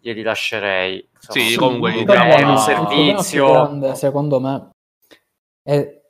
glieli 0.00 0.22
lascerei. 0.22 1.08
Insomma, 1.14 1.44
Sì, 1.46 1.56
comunque 1.56 1.90
il 1.90 1.96
gli 1.96 2.04
problema- 2.04 2.50
un 2.50 2.58
servizio. 2.58 3.46
grande, 3.50 3.94
secondo 3.96 4.38
me, 4.38 4.70
è 5.62 6.00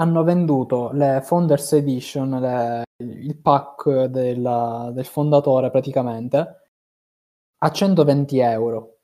hanno 0.00 0.24
venduto 0.24 0.90
le 0.92 1.20
Founders 1.22 1.74
Edition, 1.74 2.30
le- 2.40 2.82
il 3.04 3.36
pack 3.36 4.06
della- 4.06 4.90
del 4.92 5.04
fondatore 5.04 5.70
praticamente, 5.70 6.62
a 7.58 7.70
120 7.70 8.38
euro, 8.40 9.01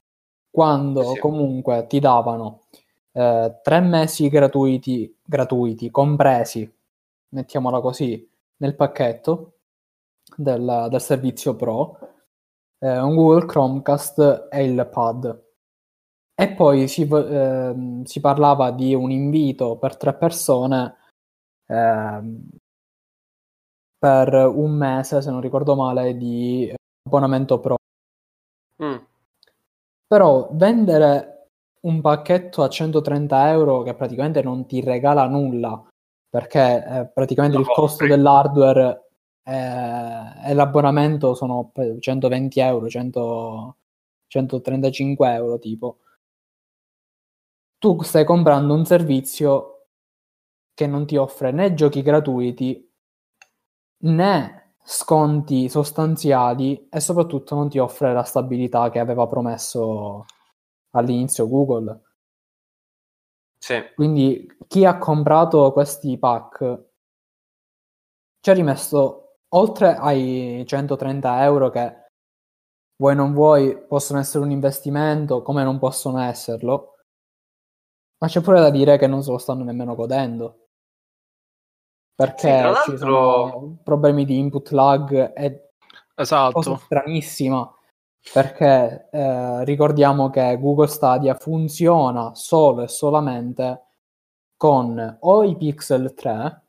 quando 0.50 1.02
Sì. 1.14 1.18
comunque 1.20 1.86
ti 1.86 1.98
davano 2.00 2.62
eh, 3.12 3.60
tre 3.62 3.80
mesi 3.80 4.28
gratuiti, 4.28 5.16
gratuiti, 5.22 5.90
compresi, 5.90 6.70
mettiamola 7.30 7.80
così, 7.80 8.28
nel 8.58 8.74
pacchetto 8.74 9.54
del, 10.36 10.88
del 10.90 11.00
servizio 11.00 11.54
Pro, 11.56 11.98
eh, 12.78 12.98
un 12.98 13.14
Google 13.14 13.46
Chromecast 13.46 14.48
e 14.50 14.64
il 14.64 14.88
pad. 14.90 15.42
E 16.34 16.52
poi 16.54 16.86
si, 16.86 17.02
ehm, 17.02 18.04
si 18.04 18.20
parlava 18.20 18.70
di 18.70 18.94
un 18.94 19.10
invito 19.10 19.76
per 19.76 19.96
tre 19.96 20.14
persone 20.14 20.94
ehm, 21.66 22.48
per 23.98 24.32
un 24.34 24.70
mese, 24.76 25.20
se 25.20 25.30
non 25.30 25.40
ricordo 25.40 25.74
male, 25.74 26.16
di 26.16 26.72
abbonamento 27.04 27.58
pro. 27.58 27.76
Mm. 28.82 29.07
Però 30.08 30.48
vendere 30.52 31.50
un 31.82 32.00
pacchetto 32.00 32.62
a 32.62 32.68
130 32.68 33.50
euro 33.50 33.82
che 33.82 33.94
praticamente 33.94 34.42
non 34.42 34.66
ti 34.66 34.80
regala 34.80 35.26
nulla, 35.28 35.86
perché 36.28 36.84
eh, 36.84 37.06
praticamente 37.12 37.56
Lo 37.56 37.62
il 37.62 37.68
costo 37.68 37.98
compri. 37.98 38.16
dell'hardware 38.16 39.10
eh, 39.44 40.50
e 40.50 40.54
l'abbonamento 40.54 41.34
sono 41.34 41.70
pe- 41.72 41.98
120 42.00 42.58
euro, 42.60 42.88
100 42.88 43.76
135 44.28 45.32
euro 45.34 45.58
tipo. 45.58 45.98
Tu 47.78 48.02
stai 48.02 48.24
comprando 48.24 48.74
un 48.74 48.84
servizio 48.84 49.86
che 50.74 50.86
non 50.86 51.06
ti 51.06 51.16
offre 51.16 51.52
né 51.52 51.74
giochi 51.74 52.02
gratuiti 52.02 52.88
né 54.00 54.57
sconti 54.90 55.68
sostanziali 55.68 56.88
e 56.88 56.98
soprattutto 57.00 57.54
non 57.54 57.68
ti 57.68 57.78
offre 57.78 58.14
la 58.14 58.22
stabilità 58.22 58.88
che 58.88 58.98
aveva 58.98 59.26
promesso 59.26 60.24
all'inizio 60.92 61.46
Google. 61.46 62.00
Sì. 63.58 63.74
Quindi 63.94 64.46
chi 64.66 64.86
ha 64.86 64.96
comprato 64.96 65.72
questi 65.72 66.18
pack 66.18 66.86
ci 68.40 68.48
ha 68.48 68.54
rimesso 68.54 69.36
oltre 69.48 69.94
ai 69.94 70.64
130 70.66 71.42
euro 71.42 71.68
che 71.68 72.06
vuoi 72.96 73.14
non 73.14 73.34
vuoi 73.34 73.78
possono 73.86 74.20
essere 74.20 74.42
un 74.42 74.50
investimento 74.50 75.42
come 75.42 75.64
non 75.64 75.78
possono 75.78 76.18
esserlo, 76.20 76.94
ma 78.20 78.26
c'è 78.26 78.40
pure 78.40 78.60
da 78.60 78.70
dire 78.70 78.96
che 78.96 79.06
non 79.06 79.22
se 79.22 79.32
lo 79.32 79.38
stanno 79.38 79.64
nemmeno 79.64 79.94
godendo. 79.94 80.67
Perché 82.18 82.74
Sì, 82.82 82.90
ci 82.90 82.98
sono 82.98 83.78
problemi 83.84 84.24
di 84.24 84.38
input 84.38 84.70
lag 84.72 85.32
e 85.36 85.70
cosa 86.16 86.22
Esatto. 86.22 86.76
stranissima 86.78 87.72
perché 88.32 89.08
eh, 89.12 89.64
ricordiamo 89.64 90.28
che 90.28 90.58
Google 90.58 90.88
Stadia 90.88 91.34
funziona 91.36 92.34
solo 92.34 92.82
e 92.82 92.88
solamente 92.88 93.84
con 94.56 95.18
o 95.20 95.44
i 95.44 95.56
Pixel 95.56 96.12
3 96.14 96.62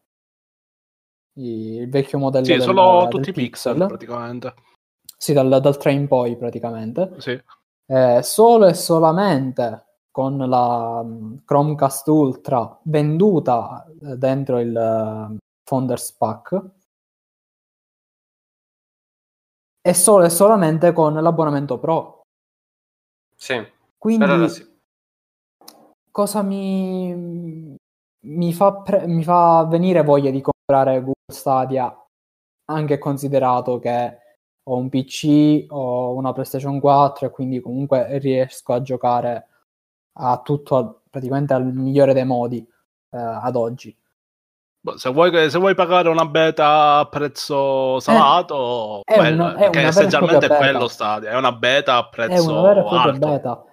i- 1.39 1.77
il 1.77 1.89
vecchio 1.89 2.19
modello 2.19 2.45
Sì, 2.45 2.51
del, 2.51 2.61
solo 2.61 2.99
del 3.01 3.09
tutti 3.09 3.29
i 3.31 3.33
pixel 3.33 3.77
praticamente. 3.87 4.53
sì, 5.17 5.33
dal, 5.33 5.59
dal 5.59 5.77
3 5.77 5.91
in 5.93 6.07
poi 6.07 6.37
praticamente 6.37 7.15
Sì. 7.17 7.41
eh, 7.87 8.21
solo 8.21 8.67
e 8.67 8.75
solamente 8.75 9.87
con 10.11 10.37
la 10.37 11.01
mm, 11.03 11.37
Chromecast 11.45 12.07
Ultra 12.07 12.79
venduta 12.83 13.85
eh, 14.01 14.17
dentro 14.17 14.59
il 14.59 14.75
uh, 14.75 15.37
Founders 15.63 16.13
Pack 16.13 16.63
e 19.81 19.93
solo 19.93 20.25
e 20.25 20.29
solamente 20.29 20.91
con 20.93 21.13
l'abbonamento 21.13 21.79
Pro. 21.79 22.21
Sì. 23.35 23.65
Quindi 23.97 24.49
sì. 24.49 24.79
cosa 26.11 26.41
mi, 26.41 27.75
mi, 28.25 28.53
fa 28.53 28.73
pre- 28.81 29.07
mi 29.07 29.23
fa 29.23 29.65
venire 29.65 30.03
voglia 30.03 30.31
di 30.31 30.41
comprare 30.41 30.99
Google 30.99 31.13
Stadia 31.27 31.93
anche 32.65 32.97
considerato 32.97 33.79
che 33.79 34.17
ho 34.63 34.75
un 34.75 34.89
PC, 34.89 35.65
ho 35.69 36.13
una 36.13 36.31
PlayStation 36.31 36.79
4 36.79 37.27
e 37.27 37.29
quindi 37.31 37.59
comunque 37.59 38.19
riesco 38.19 38.73
a 38.73 38.81
giocare 38.81 39.48
a 40.19 40.41
tutto 40.41 41.01
praticamente 41.09 41.53
al 41.53 41.65
migliore 41.65 42.13
dei 42.13 42.25
modi 42.25 42.59
eh, 43.11 43.17
ad 43.17 43.55
oggi. 43.55 43.95
Boh, 44.81 44.97
se 44.97 45.09
vuoi, 45.09 45.49
se 45.49 45.59
vuoi, 45.59 45.75
pagare 45.75 46.07
una 46.07 46.25
beta 46.25 46.99
a 46.99 47.05
prezzo 47.07 47.99
salato, 47.99 49.01
è, 49.03 49.15
quello, 49.15 49.55
è, 49.55 49.67
una, 49.67 49.69
è 49.71 49.85
essenzialmente 49.85 50.45
è 50.45 50.55
quello 50.55 50.87
Stadia, 50.87 51.31
è 51.31 51.35
una 51.35 51.51
beta 51.51 51.95
a 51.95 52.07
prezzo 52.07 52.33
è 52.33 52.39
una 52.39 52.61
vera 52.61 52.81
propria 52.81 53.01
alto. 53.01 53.27
beta. 53.27 53.63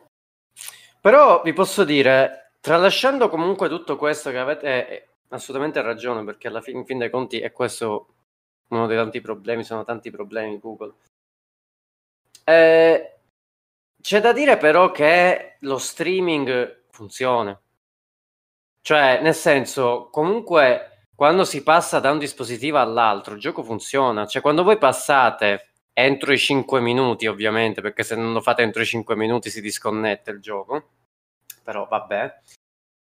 Però 1.00 1.42
vi 1.42 1.52
posso 1.52 1.84
dire, 1.84 2.54
tralasciando 2.60 3.28
comunque 3.28 3.68
tutto 3.68 3.96
questo 3.96 4.30
che 4.30 4.38
avete 4.38 4.88
eh, 4.88 5.08
assolutamente 5.28 5.80
ragione, 5.80 6.24
perché 6.24 6.48
alla 6.48 6.60
fine, 6.60 6.80
in 6.80 6.86
fin 6.86 6.98
dei 6.98 7.10
conti 7.10 7.38
è 7.38 7.52
questo 7.52 8.08
uno 8.68 8.88
dei 8.88 8.96
tanti 8.96 9.20
problemi, 9.20 9.62
sono 9.62 9.84
tanti 9.84 10.10
problemi 10.10 10.58
Google. 10.58 10.94
Eh, 12.42 13.15
c'è 14.06 14.20
da 14.20 14.32
dire 14.32 14.56
però 14.56 14.92
che 14.92 15.56
lo 15.62 15.78
streaming 15.78 16.84
funziona. 16.90 17.60
Cioè, 18.80 19.18
nel 19.20 19.34
senso, 19.34 20.10
comunque, 20.12 21.08
quando 21.12 21.42
si 21.42 21.64
passa 21.64 21.98
da 21.98 22.12
un 22.12 22.18
dispositivo 22.20 22.78
all'altro, 22.78 23.34
il 23.34 23.40
gioco 23.40 23.64
funziona. 23.64 24.24
Cioè, 24.24 24.42
quando 24.42 24.62
voi 24.62 24.78
passate 24.78 25.70
entro 25.92 26.32
i 26.32 26.38
5 26.38 26.80
minuti, 26.80 27.26
ovviamente, 27.26 27.80
perché 27.80 28.04
se 28.04 28.14
non 28.14 28.32
lo 28.32 28.40
fate 28.40 28.62
entro 28.62 28.82
i 28.82 28.86
5 28.86 29.16
minuti 29.16 29.50
si 29.50 29.60
disconnette 29.60 30.30
il 30.30 30.40
gioco. 30.40 30.90
Però 31.64 31.88
vabbè. 31.88 32.40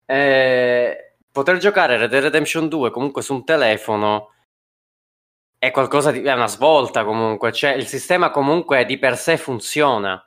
Eh, 0.06 1.16
poter 1.30 1.58
giocare 1.58 1.98
Red 1.98 2.12
Dead 2.12 2.24
Redemption 2.24 2.70
2 2.70 2.92
comunque 2.92 3.22
su 3.22 3.34
un 3.34 3.44
telefono 3.44 4.32
è 5.58 5.70
qualcosa 5.72 6.12
di 6.12 6.24
è 6.24 6.32
una 6.32 6.48
svolta 6.48 7.04
comunque, 7.04 7.52
cioè 7.52 7.72
il 7.72 7.88
sistema 7.88 8.32
comunque 8.32 8.86
di 8.86 8.98
per 8.98 9.18
sé 9.18 9.36
funziona. 9.36 10.26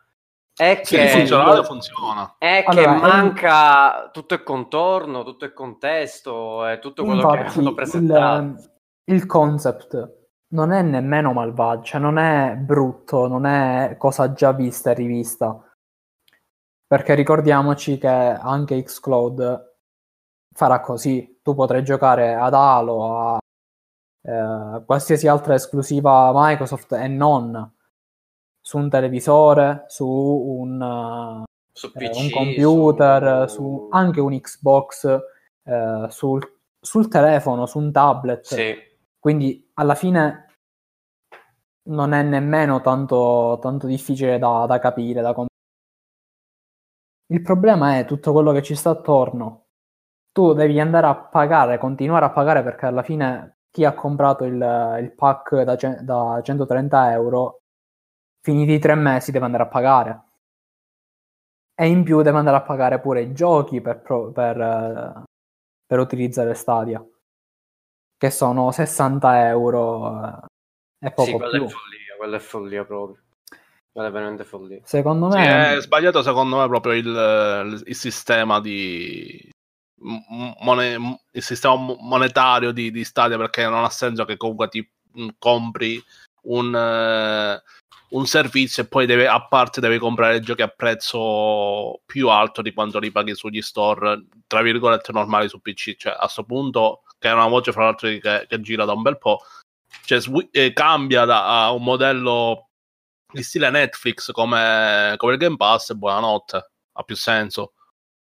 È 0.58 0.80
sì, 0.84 0.96
che 0.96 1.08
funzionale 1.08 1.64
funziona. 1.64 2.36
È 2.38 2.64
allora, 2.66 2.94
che 2.94 3.00
manca 3.00 4.06
è... 4.06 4.10
tutto 4.10 4.32
il 4.32 4.42
contorno, 4.42 5.22
tutto 5.22 5.44
il 5.44 5.52
contesto 5.52 6.66
e 6.66 6.78
tutto 6.78 7.04
quello 7.04 7.20
Infatti, 7.20 7.52
che 7.52 7.58
hanno 7.58 7.74
presentato. 7.74 8.42
Il, 8.42 8.70
il 9.16 9.26
concept 9.26 10.14
non 10.54 10.72
è 10.72 10.80
nemmeno 10.80 11.34
malvagio, 11.34 11.82
cioè 11.82 12.00
non 12.00 12.16
è 12.16 12.56
brutto, 12.56 13.28
non 13.28 13.44
è 13.44 13.96
cosa 13.98 14.32
già 14.32 14.52
vista 14.52 14.92
e 14.92 14.94
rivista. 14.94 15.62
Perché 16.86 17.14
ricordiamoci 17.14 17.98
che 17.98 18.08
anche 18.08 18.82
Xcloud 18.82 19.74
farà 20.54 20.80
così. 20.80 21.38
Tu 21.42 21.54
potrai 21.54 21.84
giocare 21.84 22.34
ad 22.34 22.54
Halo, 22.54 23.18
a 23.18 23.38
eh, 24.22 24.84
qualsiasi 24.86 25.28
altra 25.28 25.52
esclusiva 25.52 26.30
Microsoft 26.32 26.92
e 26.92 27.08
non 27.08 27.75
su 28.66 28.78
un 28.78 28.90
televisore, 28.90 29.84
su 29.86 30.04
un, 30.04 31.44
su 31.72 31.92
PC, 31.92 32.00
eh, 32.02 32.22
un 32.24 32.30
computer, 32.30 33.48
su... 33.48 33.62
su... 33.62 33.88
anche 33.92 34.18
un 34.18 34.36
Xbox, 34.36 35.18
eh, 35.62 36.06
sul, 36.08 36.42
sul, 36.80 37.06
telefono, 37.06 37.66
su 37.66 37.78
un 37.78 37.92
tablet. 37.92 38.42
Sì. 38.44 38.74
Quindi 39.20 39.70
alla 39.74 39.94
fine 39.94 40.46
non 41.90 42.12
è 42.12 42.24
nemmeno 42.24 42.80
tanto, 42.80 43.60
tanto 43.62 43.86
difficile 43.86 44.36
da, 44.36 44.66
da 44.66 44.80
capire, 44.80 45.20
da 45.20 45.32
comprendere. 45.32 45.54
Il 47.26 47.42
problema 47.42 47.98
è 47.98 48.04
tutto 48.04 48.32
quello 48.32 48.50
che 48.50 48.64
ci 48.64 48.74
sta 48.74 48.90
attorno. 48.90 49.66
Tu 50.32 50.54
devi 50.54 50.80
andare 50.80 51.06
a 51.06 51.14
pagare, 51.14 51.78
continuare 51.78 52.24
a 52.24 52.32
pagare 52.32 52.64
perché 52.64 52.86
alla 52.86 53.04
fine 53.04 53.58
chi 53.70 53.84
ha 53.84 53.94
comprato 53.94 54.42
il, 54.42 54.54
il 55.00 55.12
pack 55.14 55.62
da, 55.62 55.76
da 56.02 56.40
130 56.42 57.12
euro, 57.12 57.60
finiti 58.46 58.74
i 58.74 58.78
tre 58.78 58.94
mesi 58.94 59.32
deve 59.32 59.46
andare 59.46 59.64
a 59.64 59.66
pagare. 59.66 60.22
E 61.74 61.88
in 61.88 62.04
più 62.04 62.22
deve 62.22 62.38
andare 62.38 62.58
a 62.58 62.62
pagare 62.62 63.00
pure 63.00 63.22
i 63.22 63.32
giochi 63.32 63.80
per, 63.80 64.00
per, 64.32 65.24
per 65.84 65.98
utilizzare 65.98 66.54
Stadia, 66.54 67.04
che 68.16 68.30
sono 68.30 68.70
60 68.70 69.48
euro 69.48 70.24
eh, 70.24 71.06
e 71.06 71.10
poco 71.10 71.28
sì, 71.28 71.32
quella 71.32 71.50
più. 71.50 71.66
È 71.66 71.68
follia, 71.68 72.16
quella 72.16 72.36
è 72.36 72.40
follia 72.40 72.84
proprio. 72.84 73.22
Quella 73.90 74.08
è 74.08 74.12
veramente 74.12 74.44
follia. 74.44 74.80
Secondo 74.84 75.26
me... 75.26 75.42
Sì, 75.42 75.76
è 75.76 75.80
sbagliato 75.80 76.22
secondo 76.22 76.58
me 76.58 76.68
proprio 76.68 76.92
il, 76.92 77.82
il 77.84 77.96
sistema 77.96 78.60
di, 78.60 79.50
mon- 79.98 81.18
il 81.32 81.42
sistema 81.42 81.74
monetario 81.74 82.70
di, 82.70 82.92
di, 82.92 83.02
Stadia 83.02 83.36
perché 83.38 83.64
non 83.64 83.82
ha 83.82 83.90
senso 83.90 84.24
che 84.24 84.36
comunque 84.36 84.68
ti 84.68 84.88
mm, 85.18 85.28
compri 85.38 86.00
un, 86.42 86.72
uh, 86.72 87.60
un 88.16 88.26
servizio 88.26 88.82
e 88.82 88.86
poi 88.86 89.06
deve, 89.06 89.26
a 89.26 89.46
parte 89.46 89.80
devi 89.80 89.98
comprare 89.98 90.40
giochi 90.40 90.62
a 90.62 90.68
prezzo 90.68 92.00
più 92.06 92.28
alto 92.28 92.62
di 92.62 92.72
quanto 92.72 92.98
li 92.98 93.10
paghi 93.10 93.34
sugli 93.34 93.62
store 93.62 94.26
tra 94.46 94.62
virgolette 94.62 95.12
normali 95.12 95.48
su 95.48 95.60
PC 95.60 95.96
cioè 95.96 96.12
a 96.12 96.18
questo 96.20 96.44
punto 96.44 97.02
che 97.18 97.28
è 97.28 97.32
una 97.32 97.48
voce 97.48 97.72
fra 97.72 97.84
l'altro 97.84 98.08
che, 98.08 98.46
che 98.48 98.60
gira 98.60 98.84
da 98.84 98.92
un 98.92 99.02
bel 99.02 99.18
po' 99.18 99.40
cioè, 100.04 100.20
sw- 100.20 100.48
eh, 100.50 100.72
cambia 100.72 101.24
da 101.24 101.70
un 101.72 101.82
modello 101.82 102.68
di 103.32 103.42
stile 103.42 103.70
Netflix 103.70 104.30
come, 104.30 105.14
come 105.16 105.32
il 105.32 105.38
Game 105.38 105.56
Pass 105.56 105.90
e 105.90 105.94
buonanotte. 105.94 106.70
Ha 106.92 107.02
più 107.02 107.16
senso. 107.16 107.72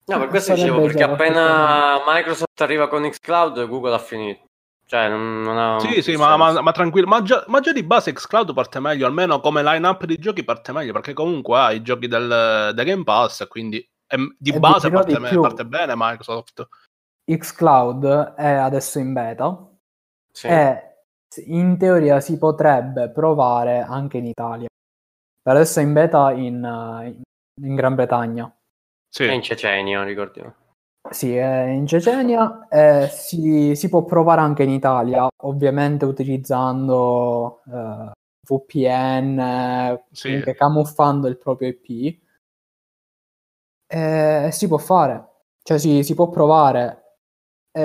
No, 0.06 0.19
per 0.19 0.28
questo 0.28 0.55
dicevo, 0.55 0.82
perché 0.82 1.02
appena 1.02 2.02
Microsoft 2.06 2.60
arriva 2.60 2.89
con 2.89 3.09
Xcloud, 3.09 3.66
Google 3.66 3.94
ha 3.94 3.98
finito. 3.98 4.47
Cioè, 4.89 5.06
non, 5.06 5.43
non 5.43 5.59
ha 5.59 5.78
sì, 5.81 6.01
sì, 6.01 6.16
ma, 6.16 6.39
ma, 6.39 6.62
ma, 6.62 6.73
tranquillo. 6.73 7.06
Ma 7.06 7.20
già, 7.20 7.44
ma 7.48 7.60
già, 7.60 7.74
di 7.74 7.82
base 7.82 8.10
Xcloud 8.10 8.55
parte 8.55 8.81
meglio, 8.81 9.06
almeno 9.06 9.39
come 9.39 9.62
line-up 9.62 10.06
di 10.06 10.16
giochi 10.16 10.44
parte 10.44 10.73
meglio, 10.73 10.94
perché 10.94 11.12
comunque 11.12 11.59
ha 11.59 11.73
i 11.73 11.82
giochi 11.82 12.09
del, 12.09 12.73
del 12.74 12.85
Game 12.86 13.05
Pass, 13.05 13.47
quindi 13.48 13.86
è, 14.06 14.16
di 14.39 14.51
e 14.51 14.59
base 14.59 14.89
parte, 14.89 15.12
di 15.12 15.20
me, 15.20 15.39
parte, 15.39 15.66
bene 15.66 15.93
Microsoft. 15.94 16.66
Xcloud 17.23 18.32
è 18.32 18.48
adesso 18.48 18.98
in 18.98 19.12
beta 19.12 19.69
sì. 20.32 20.47
e 20.47 20.82
in 21.44 21.77
teoria 21.77 22.20
si 22.20 22.39
potrebbe 22.39 23.10
provare 23.10 23.81
anche 23.81 24.16
in 24.16 24.24
Italia. 24.24 24.69
Per 25.43 25.55
adesso 25.55 25.81
è 25.81 25.82
in 25.82 25.93
beta 25.93 26.32
in, 26.32 27.15
in 27.60 27.74
Gran 27.74 27.94
Bretagna. 27.94 28.51
Sì. 29.06 29.24
È 29.24 29.32
in 29.32 29.43
Cecenia, 29.43 30.02
ricordiamo. 30.02 30.55
Sì, 31.10 31.34
è 31.34 31.64
in 31.68 31.86
Cecenia. 31.86 32.68
Eh, 32.68 33.08
si, 33.08 33.74
si, 33.74 33.88
può 33.88 34.04
provare 34.04 34.40
anche 34.40 34.62
in 34.62 34.70
Italia, 34.70 35.28
ovviamente 35.42 36.04
utilizzando 36.04 37.62
eh, 37.66 38.12
VPN, 38.46 40.02
sì. 40.10 40.42
camuffando 40.56 41.28
il 41.28 41.38
proprio 41.38 41.68
IP. 41.68 42.20
Eh, 43.90 44.50
si 44.52 44.68
può 44.68 44.76
fare, 44.78 45.28
cioè 45.62 45.78
si, 45.78 46.02
si 46.02 46.14
può 46.14 46.28
provare. 46.28 47.04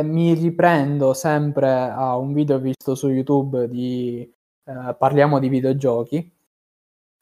mi 0.04 0.34
riprendo 0.34 1.14
sempre 1.14 1.70
a 1.70 2.18
un 2.18 2.34
video 2.34 2.58
visto 2.60 2.96
su 2.96 3.10
YouTube 3.10 3.68
di 3.68 4.22
eh, 4.66 4.96
Parliamo 4.98 5.40
di 5.40 5.50
videogiochi, 5.50 6.36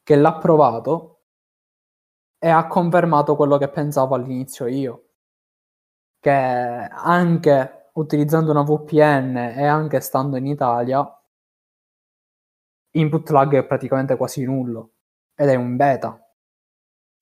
che 0.03 0.15
l'ha 0.15 0.37
provato 0.37 1.21
e 2.39 2.49
ha 2.49 2.67
confermato 2.67 3.35
quello 3.35 3.57
che 3.57 3.69
pensavo 3.69 4.15
all'inizio 4.15 4.67
io, 4.67 5.10
che 6.21 6.29
anche 6.29 7.89
utilizzando 7.93 8.51
una 8.51 8.61
VPN 8.61 9.35
e 9.57 9.65
anche 9.65 9.99
stando 9.99 10.37
in 10.37 10.45
Italia, 10.45 11.03
input 12.91 13.29
lag 13.31 13.55
è 13.55 13.65
praticamente 13.65 14.15
quasi 14.15 14.45
nullo 14.45 14.91
ed 15.35 15.49
è 15.49 15.55
un 15.55 15.75
beta. 15.75 16.17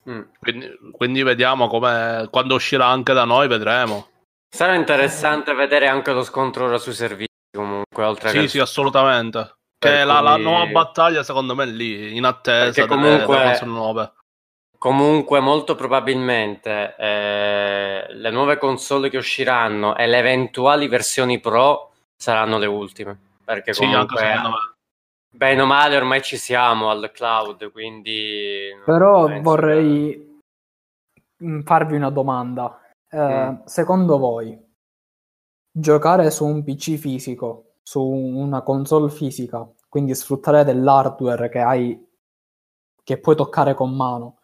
Mm. 0.09 0.21
Quindi, 0.39 0.69
quindi, 0.91 1.23
vediamo 1.23 1.67
come 1.67 2.27
quando 2.30 2.55
uscirà 2.55 2.88
anche 2.88 3.13
da 3.13 3.23
noi, 3.23 3.47
vedremo. 3.47 4.07
Sarà 4.49 4.76
interessante 4.76 5.53
vedere 5.53 5.88
anche 5.88 6.11
lo 6.11 6.23
scontro 6.23 6.65
ora 6.65 6.77
sui 6.77 6.93
servizi 6.93 7.27
comunque, 7.55 8.03
oltre 8.03 8.30
Sì, 8.30 8.39
che... 8.39 8.47
sì, 8.47 8.59
assolutamente. 8.59 9.57
Che 9.77 10.03
la, 10.03 10.19
la, 10.19 10.35
nuova 10.35 10.65
battaglia 10.65 11.23
secondo 11.23 11.55
me 11.55 11.63
è 11.63 11.67
lì, 11.67 12.17
in 12.17 12.26
attesa 12.26 12.85
Perché 12.85 12.88
comunque... 12.88 13.38
delle, 13.38 13.51
delle 13.59 13.65
nuove 13.65 14.11
Comunque, 14.80 15.41
molto 15.41 15.76
probabilmente 15.76 16.95
eh, 16.97 18.07
le 18.14 18.31
nuove 18.31 18.57
console 18.57 19.10
che 19.10 19.18
usciranno 19.18 19.95
e 19.97 20.07
le 20.07 20.18
eventuali 20.18 20.88
versioni 20.88 21.39
Pro 21.39 21.91
saranno 22.15 22.57
le 22.57 22.65
ultime. 22.65 23.19
Perché 23.43 23.73
comunque 23.73 24.23
Bene 25.31 25.61
o 25.61 25.65
male 25.65 25.95
ormai 25.95 26.22
ci 26.23 26.38
siamo 26.38 26.89
al 26.89 27.11
cloud, 27.14 27.72
quindi... 27.72 28.69
Però 28.84 29.27
vorrei 29.41 30.41
che... 31.38 31.61
farvi 31.64 31.95
una 31.95 32.10
domanda. 32.10 32.81
Eh, 33.07 33.51
mm. 33.51 33.64
Secondo 33.65 34.18
voi, 34.18 34.60
giocare 35.72 36.31
su 36.31 36.45
un 36.45 36.64
PC 36.64 36.95
fisico, 36.95 37.76
su 37.84 38.01
una 38.01 38.61
console 38.64 39.11
fisica, 39.11 39.68
quindi 39.88 40.15
sfruttare 40.15 40.64
dell'hardware 40.64 41.49
che 41.49 41.60
hai, 41.60 42.07
che 43.03 43.18
puoi 43.19 43.35
toccare 43.35 43.76
con 43.76 43.95
mano, 43.95 44.38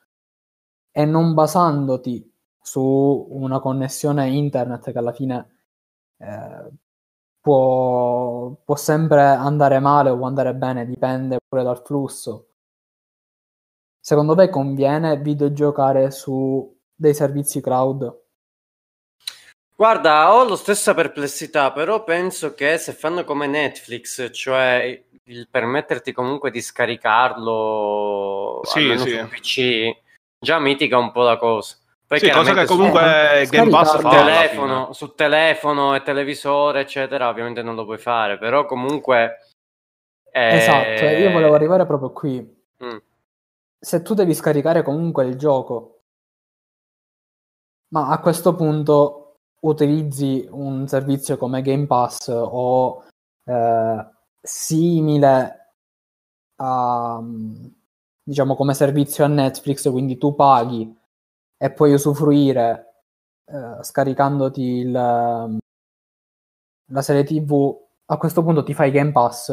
e 0.98 1.04
non 1.04 1.34
basandoti 1.34 2.34
su 2.62 3.28
una 3.32 3.60
connessione 3.60 4.30
internet 4.30 4.94
che 4.94 4.98
alla 4.98 5.12
fine 5.12 5.58
eh, 6.18 6.72
può, 7.42 8.56
può 8.64 8.76
sempre 8.78 9.24
andare 9.24 9.80
male 9.80 10.10
o 10.10 10.24
andare 10.24 10.56
bene, 10.56 10.86
dipende 10.86 11.40
pure 11.46 11.64
dal 11.64 11.82
flusso. 11.84 12.48
Secondo 14.00 14.36
me 14.36 14.50
conviene 14.50 15.18
videogiocare 15.18 16.12
su 16.12 16.74
dei 16.96 17.14
servizi 17.14 17.60
cloud? 17.60 18.22
Guarda, 19.76 20.34
ho 20.34 20.48
la 20.48 20.56
stessa 20.56 20.94
perplessità, 20.94 21.74
però 21.74 22.06
penso 22.06 22.54
che 22.54 22.78
se 22.78 22.94
fanno 22.94 23.26
come 23.26 23.48
Netflix, 23.48 24.32
cioè 24.32 25.04
il 25.26 25.50
permetterti 25.50 26.14
comunque 26.14 26.52
di 26.52 26.62
scaricarlo 26.62 28.62
sì, 28.64 28.80
almeno 28.80 29.04
sì. 29.04 29.10
su 29.10 29.28
PC, 29.28 30.04
già 30.40 30.60
mitiga 30.60 30.98
un 30.98 31.12
po' 31.12 31.24
la 31.24 31.38
cosa. 31.38 31.76
Poi 32.08 32.20
sì, 32.20 32.30
cosa 32.30 32.54
che 32.54 32.66
comunque 32.66 33.42
eh, 33.42 33.46
Game 33.48 33.72
Pass 33.72 34.00
fa 34.00 34.10
telefono, 34.10 34.94
su 34.94 35.16
telefono 35.16 35.96
e 35.96 36.04
televisore, 36.04 36.82
eccetera, 36.82 37.30
ovviamente 37.30 37.64
non 37.64 37.74
lo 37.76 37.84
puoi 37.84 37.98
fare, 37.98 38.38
però 38.38 38.66
comunque... 38.66 39.40
Eh... 40.32 40.58
Esatto, 40.58 41.06
io 41.06 41.32
volevo 41.32 41.56
arrivare 41.56 41.86
proprio 41.88 42.12
qui. 42.12 42.64
Mm. 42.84 42.98
Se 43.80 44.02
tu 44.04 44.14
devi 44.14 44.36
scaricare 44.36 44.84
comunque 44.84 45.26
il 45.26 45.36
gioco, 45.36 46.02
ma 47.90 48.10
a 48.10 48.20
questo 48.20 48.54
punto 48.54 49.38
utilizzi 49.62 50.48
un 50.52 50.88
servizio 50.88 51.38
come 51.38 51.62
Game 51.62 51.88
Pass 51.88 52.28
o 52.28 53.04
eh, 53.46 54.06
simile 54.42 55.74
a 56.58 57.20
diciamo 58.26 58.56
come 58.56 58.74
servizio 58.74 59.24
a 59.24 59.28
Netflix, 59.28 59.90
quindi 59.92 60.18
tu 60.18 60.34
paghi 60.34 60.94
e 61.58 61.72
puoi 61.72 61.94
usufruire 61.94 63.04
eh, 63.46 63.84
scaricandoti 63.84 64.62
il, 64.62 64.92
la 64.92 67.02
serie 67.02 67.24
TV. 67.24 67.84
A 68.08 68.18
questo 68.18 68.44
punto 68.44 68.64
ti 68.64 68.74
fai 68.74 68.92
Game 68.92 69.12
Pass. 69.12 69.50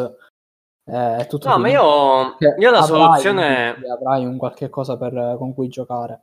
Eh, 0.84 1.26
tutto 1.28 1.48
no, 1.48 1.58
ma 1.58 1.68
io, 1.68 2.36
io 2.58 2.70
la 2.70 2.78
avrai, 2.78 2.86
soluzione. 2.86 3.76
Avrai 3.88 4.24
un 4.24 4.38
qualche 4.38 4.70
cosa 4.70 4.96
per, 4.96 5.36
con 5.38 5.54
cui 5.54 5.68
giocare. 5.68 6.22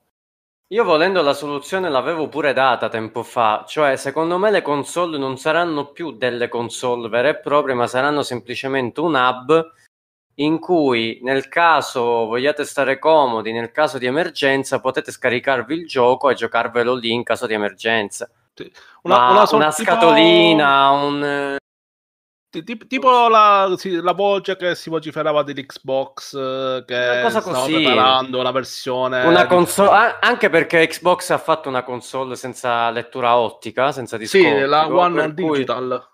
Io 0.72 0.84
volendo 0.84 1.24
la 1.24 1.34
soluzione 1.34 1.90
l'avevo 1.90 2.28
pure 2.28 2.54
data 2.54 2.90
tempo 2.90 3.24
fa, 3.24 3.64
cioè 3.68 3.96
secondo 3.96 4.38
me 4.38 4.52
le 4.52 4.62
console 4.62 5.18
non 5.18 5.38
saranno 5.38 5.92
più 5.92 6.12
delle 6.12 6.48
console 6.48 7.10
vere 7.10 7.30
e 7.30 7.40
proprie, 7.40 7.74
ma 7.74 7.88
saranno 7.88 8.22
semplicemente 8.22 9.00
un 9.00 9.16
hub 9.16 9.72
in 10.40 10.60
cui 10.60 11.20
nel 11.24 11.48
caso 11.48 12.26
vogliate 12.26 12.64
stare 12.66 13.00
comodi, 13.00 13.52
nel 13.52 13.72
caso 13.72 13.98
di 13.98 14.06
emergenza 14.06 14.80
potete 14.80 15.12
scaricarvi 15.12 15.74
il 15.74 15.88
gioco 15.88 16.30
e 16.30 16.36
giocarvelo 16.36 16.96
lì 16.96 17.12
in 17.12 17.24
caso 17.24 17.46
di 17.46 17.54
emergenza. 17.54 18.30
Una, 19.04 19.30
una, 19.30 19.48
una 19.52 19.72
scatolina, 19.72 20.90
tipo... 20.92 21.06
un 21.06 21.58
tipo 22.88 23.28
la, 23.28 23.74
sì, 23.78 24.02
la, 24.02 24.14
voce 24.14 24.58
che 24.58 24.76
si 24.76 24.90
vociferava 24.90 25.44
dell'Xbox 25.44 26.34
eh, 26.34 26.84
che 26.86 27.20
cosa 27.22 27.42
stava 27.42 27.60
così. 27.60 27.74
preparando 27.74 28.40
una 28.40 28.50
versione 28.52 29.24
una 29.24 29.46
console, 29.46 30.18
anche 30.20 30.50
perché 30.50 30.88
Xbox 30.88 31.30
ha 31.30 31.38
fatto 31.38 31.70
una 31.70 31.84
console 31.84 32.36
senza 32.36 32.90
lettura 32.90 33.38
ottica 33.38 33.92
senza 33.92 34.18
disco 34.18 34.36
sì 34.36 34.60
la 34.62 34.92
One 34.92 35.32
Digital 35.32 36.10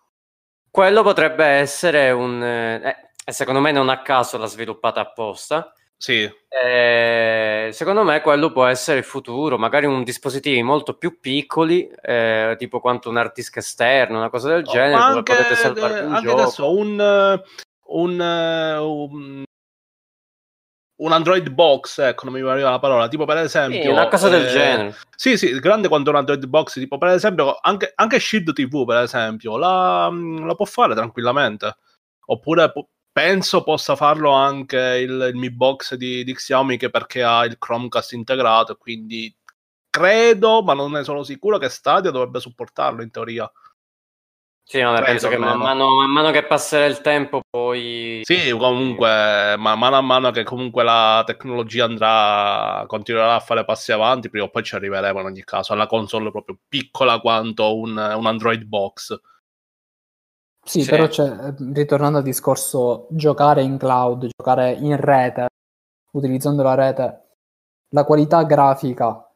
quello 0.69 1.03
potrebbe 1.03 1.45
essere 1.45 2.11
un 2.11 2.43
eh, 2.43 3.04
secondo 3.31 3.59
me 3.59 3.71
non 3.71 3.89
a 3.89 4.01
caso 4.01 4.37
l'ha 4.37 4.45
sviluppata 4.45 5.01
apposta 5.01 5.73
sì. 5.97 6.29
Eh, 6.47 7.69
secondo 7.71 8.03
me 8.03 8.21
quello 8.21 8.51
può 8.51 8.65
essere 8.65 8.99
il 8.99 9.03
futuro, 9.03 9.57
magari 9.57 9.85
un 9.85 10.03
dispositivi 10.03 10.61
molto 10.61 10.97
più 10.97 11.19
piccoli, 11.19 11.89
eh, 12.01 12.55
tipo 12.57 12.79
quanto 12.79 13.09
un 13.09 13.17
hard 13.17 13.33
disk 13.33 13.57
esterno, 13.57 14.17
una 14.17 14.29
cosa 14.29 14.49
del 14.49 14.63
oh, 14.65 14.71
genere, 14.71 15.01
anche, 15.01 15.33
potete 15.35 15.55
salvare 15.55 16.01
un 16.01 16.13
anche 16.13 16.27
gioco. 16.27 16.41
adesso 16.41 16.77
un, 16.77 17.41
un, 17.87 18.19
un, 18.19 19.43
un 20.97 21.11
Android 21.11 21.49
box, 21.49 21.99
ecco, 21.99 22.29
non 22.29 22.39
mi 22.39 22.47
arriva 22.47 22.69
la 22.69 22.79
parola, 22.79 23.07
tipo 23.07 23.25
per 23.25 23.37
esempio... 23.37 23.81
Sì, 23.81 23.87
una 23.87 24.07
cosa 24.07 24.27
eh, 24.27 24.31
del 24.31 24.47
genere. 24.47 24.95
Sì, 25.15 25.37
sì, 25.37 25.59
grande 25.59 25.87
quanto 25.87 26.09
un 26.09 26.17
Android 26.17 26.45
box, 26.45 26.73
tipo 26.73 26.97
per 26.97 27.09
esempio 27.09 27.57
anche, 27.61 27.91
anche 27.95 28.19
Shield 28.19 28.53
TV, 28.53 28.85
per 28.85 29.01
esempio, 29.01 29.57
la, 29.57 30.09
la 30.11 30.55
può 30.55 30.65
fare 30.65 30.93
tranquillamente. 30.93 31.77
Oppure 32.27 32.71
penso 33.15 33.63
possa 33.63 33.95
farlo 33.95 34.31
anche 34.31 34.77
il, 34.77 35.29
il 35.33 35.35
Mi 35.35 35.49
Box 35.49 35.95
di, 35.95 36.25
di 36.25 36.33
Xiaomi 36.33 36.75
che 36.75 36.89
perché 36.89 37.23
ha 37.23 37.45
il 37.45 37.57
Chromecast 37.57 38.11
integrato, 38.11 38.75
quindi 38.75 39.33
credo, 39.89 40.61
ma 40.63 40.73
non 40.73 40.91
ne 40.91 41.05
sono 41.05 41.23
sicuro 41.23 41.57
che 41.57 41.69
Stadia 41.69 42.11
dovrebbe 42.11 42.41
supportarlo 42.41 43.01
in 43.01 43.11
teoria. 43.11 43.49
Sì, 44.61 44.81
no, 44.81 44.91
penso 45.01 45.29
che 45.29 45.37
man 45.37 45.59
mano, 45.59 45.95
man 45.95 46.09
mano, 46.09 46.31
che 46.31 46.43
passerà 46.43 46.83
il 46.87 46.99
tempo 46.99 47.39
poi... 47.49 48.19
Sì, 48.25 48.51
comunque, 48.51 49.55
ma 49.57 49.75
mano 49.75 49.95
a 49.95 50.01
mano 50.01 50.31
che 50.31 50.43
comunque 50.43 50.83
la 50.83 51.23
tecnologia 51.25 51.85
andrà, 51.85 52.83
continuerà 52.85 53.35
a 53.35 53.39
fare 53.39 53.63
passi 53.63 53.93
avanti, 53.93 54.29
prima 54.29 54.43
o 54.43 54.49
poi 54.49 54.63
ci 54.63 54.75
arriveremo 54.75 55.21
in 55.21 55.25
ogni 55.27 55.43
caso 55.45 55.71
alla 55.71 55.87
console 55.87 56.31
proprio 56.31 56.59
piccola 56.67 57.21
quanto 57.21 57.77
un, 57.77 57.91
un 57.91 58.25
Android 58.25 58.63
Box. 58.63 59.17
Sì, 60.67 60.81
sì, 60.81 60.89
però 60.89 61.07
c'è, 61.07 61.53
ritornando 61.73 62.17
al 62.17 62.23
discorso 62.23 63.05
giocare 63.11 63.61
in 63.61 63.77
cloud, 63.77 64.29
giocare 64.35 64.71
in 64.71 64.95
rete, 64.97 65.45
utilizzando 66.13 66.63
la 66.63 66.73
rete, 66.73 67.27
la 67.89 68.03
qualità 68.03 68.43
grafica 68.43 69.31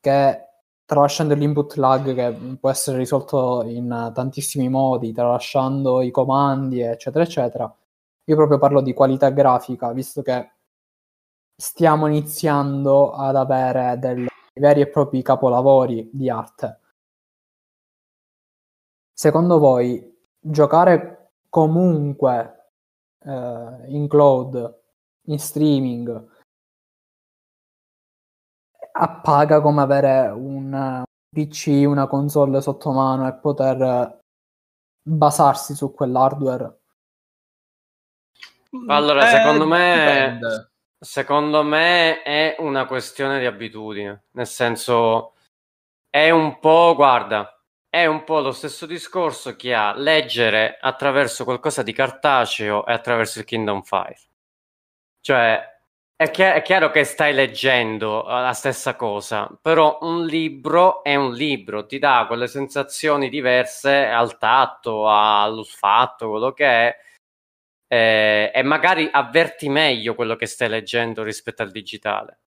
che 0.00 0.48
tralasciando 0.84 1.34
l'input 1.34 1.76
lag 1.76 2.12
che 2.14 2.56
può 2.58 2.70
essere 2.70 2.98
risolto 2.98 3.62
in 3.66 4.10
tantissimi 4.12 4.68
modi, 4.68 5.12
tralasciando 5.12 6.02
i 6.02 6.10
comandi, 6.10 6.80
eccetera, 6.80 7.22
eccetera. 7.24 7.72
Io 8.24 8.36
proprio 8.36 8.58
parlo 8.58 8.80
di 8.80 8.92
qualità 8.92 9.30
grafica, 9.30 9.92
visto 9.92 10.22
che 10.22 10.54
stiamo 11.56 12.08
iniziando 12.08 13.12
ad 13.12 13.36
avere 13.36 13.96
dei 13.98 14.26
veri 14.54 14.80
e 14.80 14.88
propri 14.88 15.22
capolavori 15.22 16.10
di 16.12 16.28
arte. 16.28 16.80
Secondo 19.12 19.58
voi 19.58 20.13
giocare 20.44 21.30
comunque 21.48 22.70
eh, 23.24 23.84
in 23.86 24.06
cloud, 24.08 24.80
in 25.28 25.38
streaming, 25.38 26.32
appaga 28.92 29.60
come 29.60 29.82
avere 29.82 30.28
un 30.28 31.02
PC, 31.30 31.84
una 31.86 32.06
console 32.06 32.60
sotto 32.60 32.92
mano 32.92 33.26
e 33.26 33.34
poter 33.34 34.20
basarsi 35.02 35.74
su 35.74 35.92
quell'hardware. 35.92 36.80
Allora, 38.88 39.26
eh, 39.26 39.36
secondo 39.36 39.66
me, 39.66 40.38
secondo 40.98 41.62
me 41.62 42.22
è 42.22 42.56
una 42.58 42.86
questione 42.86 43.38
di 43.38 43.46
abitudine, 43.46 44.24
nel 44.32 44.46
senso 44.46 45.34
è 46.10 46.30
un 46.30 46.58
po', 46.58 46.94
guarda, 46.94 47.48
è 47.94 48.06
un 48.06 48.24
po' 48.24 48.40
lo 48.40 48.50
stesso 48.50 48.86
discorso 48.86 49.54
che 49.54 49.72
ha 49.72 49.94
leggere 49.94 50.78
attraverso 50.80 51.44
qualcosa 51.44 51.84
di 51.84 51.92
cartaceo 51.92 52.84
e 52.86 52.92
attraverso 52.92 53.38
il 53.38 53.44
Kingdom 53.44 53.82
Fire. 53.82 54.18
Cioè, 55.20 55.78
è, 56.16 56.30
chi- 56.32 56.42
è, 56.42 56.60
chiaro 56.62 56.90
che 56.90 57.04
stai 57.04 57.32
leggendo 57.32 58.24
la 58.24 58.52
stessa 58.52 58.96
cosa, 58.96 59.48
però 59.62 59.98
un 60.00 60.26
libro 60.26 61.04
è 61.04 61.14
un 61.14 61.34
libro, 61.34 61.86
ti 61.86 62.00
dà 62.00 62.24
quelle 62.26 62.48
sensazioni 62.48 63.28
diverse 63.28 64.06
al 64.06 64.38
tatto, 64.38 65.08
all'olfatto, 65.08 66.30
quello 66.30 66.52
che 66.52 66.66
è, 66.66 66.98
eh, 67.86 68.50
e 68.52 68.62
magari 68.64 69.08
avverti 69.08 69.68
meglio 69.68 70.16
quello 70.16 70.34
che 70.34 70.46
stai 70.46 70.68
leggendo 70.68 71.22
rispetto 71.22 71.62
al 71.62 71.70
digitale. 71.70 72.40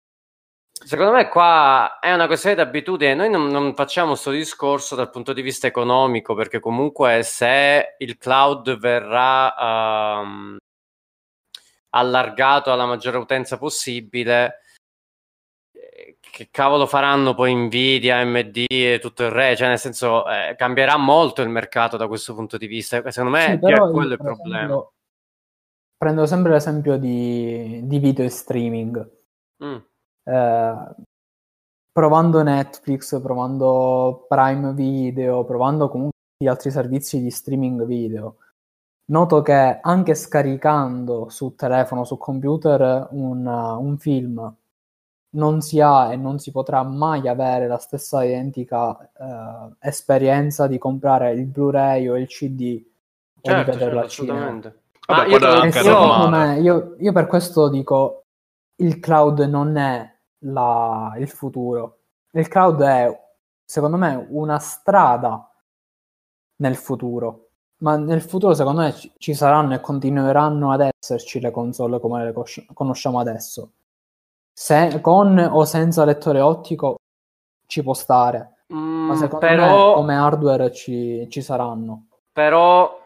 Secondo 0.85 1.12
me 1.12 1.28
qua 1.28 1.98
è 1.98 2.12
una 2.12 2.27
questione 2.27 2.55
di 2.55 2.61
abitudine, 2.61 3.15
noi 3.15 3.31
non, 3.31 3.47
non 3.47 3.74
facciamo 3.74 4.11
questo 4.11 4.31
discorso 4.31 4.94
dal 4.94 5.09
punto 5.09 5.32
di 5.32 5.40
vista 5.40 5.66
economico 5.66 6.35
perché 6.35 6.61
comunque 6.61 7.23
se 7.23 7.94
il 7.98 8.19
cloud 8.19 8.77
verrà 8.77 10.20
um, 10.20 10.59
allargato 11.89 12.70
alla 12.70 12.85
maggiore 12.85 13.16
utenza 13.16 13.56
possibile, 13.56 14.61
eh, 15.73 16.19
che 16.20 16.48
cavolo 16.51 16.86
faranno 16.86 17.35
poi 17.35 17.55
Nvidia, 17.55 18.19
AMD 18.19 18.65
e 18.69 18.98
tutto 19.01 19.24
il 19.24 19.31
re? 19.31 19.56
Cioè, 19.56 19.69
nel 19.69 19.78
senso, 19.78 20.28
eh, 20.28 20.55
cambierà 20.55 20.98
molto 20.98 21.40
il 21.40 21.48
mercato 21.48 21.97
da 21.97 22.09
questo 22.09 22.35
punto 22.35 22.59
di 22.59 22.66
vista. 22.66 22.97
Secondo 23.11 23.36
me 23.39 23.44
sì, 23.44 23.52
è 23.52 23.59
quello 23.59 24.12
il 24.12 24.19
problema. 24.19 24.86
prendo 25.97 26.27
sempre 26.27 26.52
l'esempio 26.52 26.98
di, 26.98 27.81
di 27.85 27.98
video 27.98 28.28
streaming. 28.28 29.11
Mm. 29.65 29.77
Eh, 30.24 30.94
provando 31.92 32.42
Netflix, 32.42 33.20
provando 33.20 34.26
Prime 34.28 34.72
Video, 34.72 35.44
provando 35.44 35.88
comunque 35.88 36.18
gli 36.36 36.48
altri 36.48 36.70
servizi 36.70 37.20
di 37.20 37.30
streaming 37.30 37.84
video, 37.84 38.38
noto 39.06 39.42
che 39.42 39.78
anche 39.80 40.14
scaricando 40.14 41.28
su 41.28 41.55
telefono, 41.55 42.05
su 42.05 42.16
computer 42.16 43.09
un, 43.12 43.46
un 43.46 43.98
film, 43.98 44.56
non 45.34 45.60
si 45.60 45.80
ha 45.80 46.12
e 46.12 46.16
non 46.16 46.38
si 46.38 46.51
potrà 46.51 46.82
mai 46.82 47.28
avere 47.28 47.66
la 47.66 47.78
stessa 47.78 48.24
identica 48.24 48.98
eh, 49.01 49.74
esperienza 49.80 50.66
di 50.66 50.78
comprare 50.78 51.32
il 51.32 51.46
Blu-ray 51.46 52.09
o 52.09 52.16
il 52.16 52.26
CD 52.26 52.84
certo, 53.40 53.70
o 53.70 53.72
di 53.72 53.78
vederlo 53.78 54.01
certo, 54.01 54.22
assolutamente. 54.22 54.82
Vabbè, 55.06 55.28
io, 55.28 56.28
me, 56.28 56.60
io, 56.60 56.96
io, 56.98 57.12
per 57.12 57.26
questo 57.26 57.68
dico 57.68 58.24
il 58.76 59.01
cloud 59.01 59.40
non 59.40 59.76
è 59.76 60.13
la, 60.44 61.14
il 61.18 61.28
futuro. 61.28 61.98
Il 62.32 62.48
cloud 62.48 62.80
è, 62.82 63.20
secondo 63.64 63.96
me, 63.96 64.26
una 64.30 64.58
strada 64.58 65.50
nel 66.56 66.76
futuro. 66.76 67.48
Ma 67.78 67.96
nel 67.96 68.22
futuro, 68.22 68.54
secondo 68.54 68.80
me, 68.82 68.92
ci, 68.92 69.12
ci 69.18 69.34
saranno 69.34 69.74
e 69.74 69.80
continueranno 69.80 70.72
ad 70.72 70.90
esserci 70.98 71.40
le 71.40 71.50
console 71.50 72.00
come 72.00 72.24
le 72.24 72.32
cos- 72.32 72.64
conosciamo 72.72 73.18
adesso. 73.18 73.72
Se, 74.52 75.00
con 75.00 75.38
o 75.38 75.64
senza 75.64 76.04
lettore 76.04 76.40
ottico 76.40 76.96
ci 77.66 77.82
può 77.82 77.94
stare. 77.94 78.64
Mm, 78.72 79.06
ma 79.06 79.16
secondo 79.16 79.46
però, 79.46 79.88
me 79.88 79.94
come 79.94 80.16
hardware 80.16 80.72
ci, 80.72 81.26
ci 81.28 81.42
saranno. 81.42 82.06
Però 82.32 83.02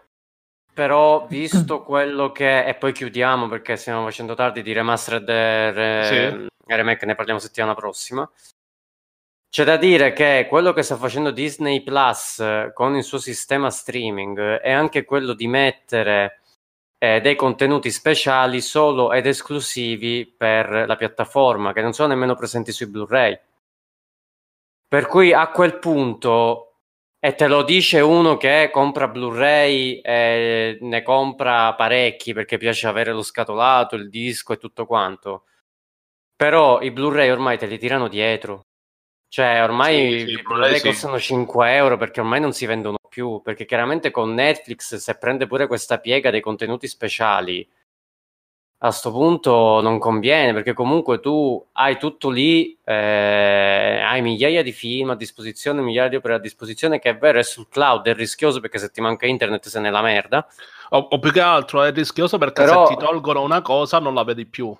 però 0.79 1.27
visto 1.27 1.83
quello 1.83 2.31
che 2.31 2.65
e 2.65 2.75
poi 2.77 2.93
chiudiamo 2.93 3.49
perché 3.49 3.75
stiamo 3.75 4.05
facendo 4.05 4.35
tardi 4.35 4.63
di 4.63 4.73
remastered 4.73 5.29
e, 5.29 6.05
sì. 6.05 6.48
Remake 6.77 7.07
ne 7.07 7.15
parliamo 7.15 7.41
settimana 7.41 7.75
prossima 7.75 8.31
c'è 9.51 9.65
da 9.65 9.77
dire 9.77 10.13
che 10.13 10.47
quello 10.49 10.73
che 10.73 10.83
sta 10.83 10.97
facendo 10.97 11.31
Disney 11.31 11.83
Plus 11.83 12.43
con 12.75 12.97
il 12.97 13.03
suo 13.03 13.19
sistema 13.19 13.71
streaming 13.71 14.39
è 14.59 14.71
anche 14.71 15.05
quello 15.05 15.33
di 15.33 15.47
mettere 15.47 16.43
eh, 16.99 17.21
dei 17.21 17.35
contenuti 17.37 17.91
speciali 17.91 18.61
solo 18.61 19.13
ed 19.13 19.27
esclusivi 19.27 20.27
per 20.27 20.85
la 20.87 20.97
piattaforma 20.97 21.73
che 21.73 21.81
non 21.81 21.93
sono 21.93 22.09
nemmeno 22.09 22.35
presenti 22.35 22.73
sui 22.73 22.89
Blu-ray 22.89 23.41
per 24.89 25.07
cui 25.07 25.33
a 25.33 25.49
quel 25.51 25.79
punto 25.79 26.69
e 27.21 27.35
te 27.35 27.49
lo 27.49 27.65
dice 27.65 28.01
uno 28.01 28.37
che 28.37 28.71
compra 28.73 29.09
Blu-ray 29.09 30.01
e 30.01 30.79
ne 30.81 31.03
compra 31.03 31.75
parecchi 31.75 32.33
perché 32.33 32.59
piace 32.59 32.87
avere 32.87 33.13
lo 33.13 33.23
scatolato, 33.23 33.97
il 33.97 34.09
disco 34.09 34.53
e 34.53 34.57
tutto 34.57 34.87
quanto. 34.87 35.45
Però 36.39 36.81
i 36.83 36.93
Blu-ray 36.93 37.31
ormai 37.31 37.59
te 37.59 37.67
li 37.67 37.79
tirano 37.79 38.07
dietro. 38.07 38.67
Cioè, 39.27 39.61
ormai 39.61 40.21
sì, 40.21 40.27
sì, 40.27 40.33
i 40.35 40.43
Blu-ray 40.43 40.79
sì. 40.79 40.87
costano 40.87 41.19
5 41.19 41.75
euro 41.75 41.97
perché 41.97 42.21
ormai 42.21 42.39
non 42.41 42.53
si 42.53 42.65
vendono 42.65 42.97
più. 43.09 43.43
Perché 43.43 43.65
chiaramente 43.65 44.13
con 44.13 44.35
Netflix, 44.35 44.95
se 44.95 45.19
prende 45.19 45.49
pure 45.49 45.67
questa 45.67 45.99
piega 45.99 46.31
dei 46.31 46.41
contenuti 46.41 46.87
speciali, 46.87 47.69
a 48.81 48.87
questo 48.87 49.11
punto 49.11 49.81
non 49.81 49.99
conviene 49.99 50.53
perché 50.53 50.75
comunque 50.75 51.19
tu 51.19 51.61
hai 51.73 51.99
tutto 51.99 52.31
lì, 52.31 52.79
eh, 52.85 54.01
hai 54.01 54.23
migliaia 54.23 54.63
di 54.63 54.71
film 54.71 55.11
a 55.11 55.17
disposizione, 55.17 55.83
migliaia 55.83 56.09
di 56.09 56.15
opere 56.15 56.35
a 56.35 56.39
disposizione, 56.39 57.01
che 57.01 57.11
è 57.11 57.19
vero, 57.19 57.41
è 57.41 57.43
sul 57.43 57.67
cloud, 57.69 58.07
è 58.07 58.15
rischioso 58.15 58.61
perché 58.61 58.79
se 58.79 58.91
ti 58.91 59.01
manca 59.01 59.27
internet 59.27 59.67
sei 59.67 59.83
nella 59.83 60.03
merda. 60.03 60.47
O, 60.91 60.99
o 60.99 61.19
più 61.19 61.33
che 61.33 61.41
altro 61.41 61.83
è 61.83 61.91
rischioso 61.91 62.39
perché 62.39 62.63
Però... 62.63 62.87
se 62.87 62.95
ti 62.95 63.01
tolgono 63.05 63.43
una 63.43 63.61
cosa 63.61 63.99
non 63.99 64.15
la 64.15 64.23
vedi 64.23 64.47
più. 64.47 64.73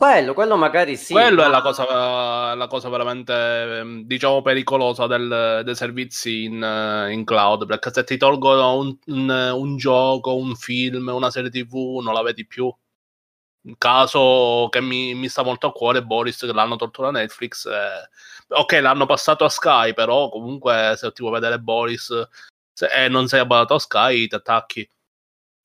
Quello, 0.00 0.32
quello 0.32 0.56
magari 0.56 0.96
sì. 0.96 1.12
Quello 1.12 1.42
ma... 1.42 1.48
è 1.48 1.50
la 1.50 1.60
cosa, 1.60 2.54
la 2.54 2.66
cosa, 2.68 2.88
veramente, 2.88 3.82
diciamo, 4.06 4.40
pericolosa 4.40 5.06
del, 5.06 5.60
dei 5.62 5.74
servizi 5.74 6.44
in, 6.44 7.06
in, 7.10 7.22
cloud. 7.22 7.66
Perché 7.66 7.92
se 7.92 8.04
ti 8.04 8.16
tolgono 8.16 8.78
un, 8.78 8.96
un, 9.08 9.28
un, 9.28 9.76
gioco, 9.76 10.36
un 10.36 10.54
film, 10.56 11.08
una 11.08 11.30
serie 11.30 11.50
TV, 11.50 12.00
non 12.02 12.14
la 12.14 12.22
vedi 12.22 12.46
più. 12.46 12.64
Un 12.64 13.74
caso 13.76 14.68
che 14.70 14.80
mi, 14.80 15.12
mi 15.14 15.28
sta 15.28 15.42
molto 15.42 15.66
a 15.66 15.72
cuore 15.72 16.02
Boris, 16.02 16.38
che 16.38 16.52
l'hanno 16.54 16.76
tolto 16.76 17.02
da 17.02 17.10
Netflix. 17.10 17.66
Eh, 17.66 18.08
ok, 18.56 18.72
l'hanno 18.80 19.04
passato 19.04 19.44
a 19.44 19.50
Sky, 19.50 19.92
però 19.92 20.30
comunque 20.30 20.94
se 20.96 21.12
ti 21.12 21.20
vuoi 21.20 21.34
vedere 21.34 21.58
Boris 21.58 22.26
se, 22.72 22.86
e 22.86 23.08
non 23.10 23.28
sei 23.28 23.40
abbonato 23.40 23.74
a 23.74 23.78
Sky, 23.78 24.26
ti 24.28 24.34
attacchi. 24.34 24.90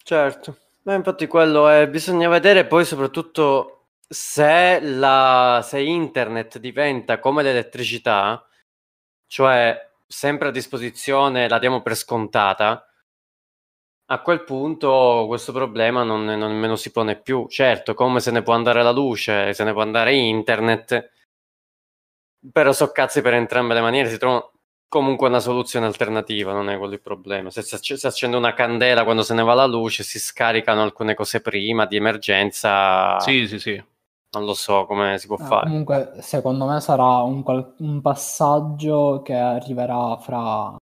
Certo. 0.04 0.58
Beh, 0.82 0.96
infatti 0.96 1.26
quello 1.26 1.70
è, 1.70 1.88
bisogna 1.88 2.28
vedere 2.28 2.66
poi 2.66 2.84
soprattutto 2.84 3.75
se, 4.08 4.80
la, 4.82 5.62
se 5.64 5.80
internet 5.82 6.60
diventa 6.60 7.20
come 7.20 7.44
l'elettricità, 7.44 8.48
cioè 9.28 9.92
sempre 10.08 10.50
a 10.50 10.52
disposizione, 10.52 11.48
la 11.48 11.60
diamo 11.60 11.82
per 11.82 11.96
scontata, 11.96 12.88
a 14.08 14.22
quel 14.22 14.44
punto 14.44 15.26
questo 15.28 15.52
problema 15.52 16.04
non, 16.04 16.26
non 16.26 16.38
nemmeno 16.40 16.76
si 16.76 16.92
pone 16.92 17.20
più. 17.20 17.48
Certo, 17.48 17.94
come 17.96 18.20
se 18.20 18.32
ne 18.32 18.44
può 18.44 18.54
andare 18.54 18.84
la 18.84 18.92
luce, 18.92 19.54
se 19.54 19.64
ne 19.64 19.74
può 19.74 19.82
andare 19.82 20.14
internet, 20.14 21.12
però 22.52 22.72
so 22.72 22.92
cazzi 22.92 23.22
per 23.22 23.34
entrambe 23.34 23.74
le 23.74 23.82
maniere, 23.82 24.10
si 24.10 24.20
trova 24.20 24.48
comunque 24.88 25.28
una 25.28 25.40
soluzione 25.40 25.88
alternativa, 25.88 26.54
non 26.54 26.70
è 26.70 26.78
quello 26.78 26.94
il 26.94 27.02
problema. 27.02 27.50
Se 27.50 27.64
si 27.64 28.06
accende 28.06 28.38
una 28.38 28.54
candela 28.54 29.04
quando 29.04 29.24
se 29.24 29.34
ne 29.34 29.42
va 29.44 29.56
la 29.56 29.66
luce, 29.66 30.04
si 30.04 30.20
scaricano 30.20 30.84
alcune 30.84 31.16
cose 31.16 31.42
prima 31.42 31.88
di 31.88 31.96
emergenza. 31.96 33.20
Sì, 33.20 33.48
sì, 33.48 33.60
sì 33.60 33.84
non 34.38 34.48
lo 34.48 34.54
so 34.54 34.86
come 34.86 35.18
si 35.18 35.28
può 35.28 35.38
eh, 35.38 35.44
fare. 35.44 35.66
Comunque, 35.66 36.14
secondo 36.20 36.66
me 36.66 36.80
sarà 36.80 37.18
un, 37.20 37.44
un, 37.78 38.02
passaggio 38.02 39.22
che 39.24 39.36
arriverà 39.36 40.18
fra 40.18 40.76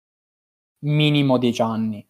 minimo 0.80 1.38
dieci 1.38 1.62
anni. 1.62 2.06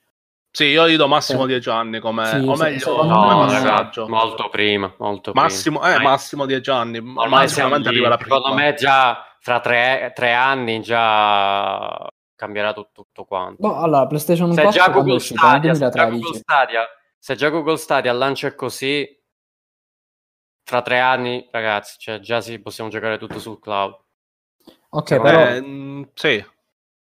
Sì, 0.52 0.66
io 0.66 0.88
gli 0.88 0.96
do 0.96 1.08
massimo 1.08 1.46
dieci 1.46 1.70
anni 1.70 2.00
come, 2.00 2.26
sì, 2.28 2.36
o 2.36 2.56
meglio, 2.56 3.04
no, 3.04 3.28
come 3.28 3.46
passaggio. 3.46 4.08
Molto 4.08 4.50
prima, 4.50 4.94
molto 5.00 5.32
massimo, 5.34 5.80
prima. 5.80 5.96
Eh, 5.96 6.00
massimo 6.04 6.46
dieci 6.46 6.70
anni. 6.70 6.98
Ormai 6.98 7.48
sicuramente 7.48 7.88
arriverà 7.88 8.18
prima. 8.18 8.36
Secondo 8.36 8.56
me 8.56 8.74
già 8.76 9.26
fra 9.40 9.60
tre, 9.60 10.12
tre 10.14 10.34
anni 10.34 10.82
già 10.82 12.08
cambierà 12.36 12.74
tutto, 12.74 13.04
tutto 13.04 13.26
quanto. 13.26 13.56
Boh, 13.60 13.78
allora, 13.78 14.06
PlayStation 14.06 14.54
se 14.54 14.62
4 14.62 14.80
già 14.80 14.90
Google 14.90 15.20
Stadia, 15.20 15.74
se 15.74 15.90
già 15.90 16.06
Google 16.06 16.38
Stadia, 16.38 16.88
se 17.18 17.36
già 17.36 17.50
Google 17.50 17.78
Stadia 17.78 18.14
lancia 18.14 18.54
così, 18.54 19.08
fra 20.64 20.82
tre 20.82 21.00
anni, 21.00 21.48
ragazzi, 21.52 21.96
cioè 22.00 22.20
già 22.20 22.42
sì, 22.42 22.60
possiamo 22.60 22.90
giocare 22.90 23.18
tutto 23.18 23.40
sul 23.40 23.60
cloud. 23.60 23.98
Ok, 24.90 25.08
Secondo 25.08 25.32
però 25.32 25.62
mm, 25.62 26.02
sì. 26.14 26.46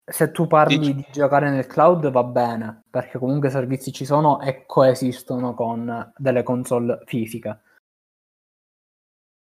se 0.03 0.31
tu 0.31 0.47
parli 0.47 0.79
Dici. 0.79 0.95
di 0.95 1.05
giocare 1.11 1.49
nel 1.49 1.67
cloud 1.67 2.09
va 2.09 2.23
bene, 2.23 2.83
perché 2.89 3.19
comunque 3.19 3.49
i 3.49 3.51
servizi 3.51 3.91
ci 3.91 4.05
sono 4.05 4.39
e 4.41 4.65
coesistono 4.65 5.53
con 5.53 6.13
delle 6.17 6.43
console 6.43 7.01
fisiche. 7.05 7.61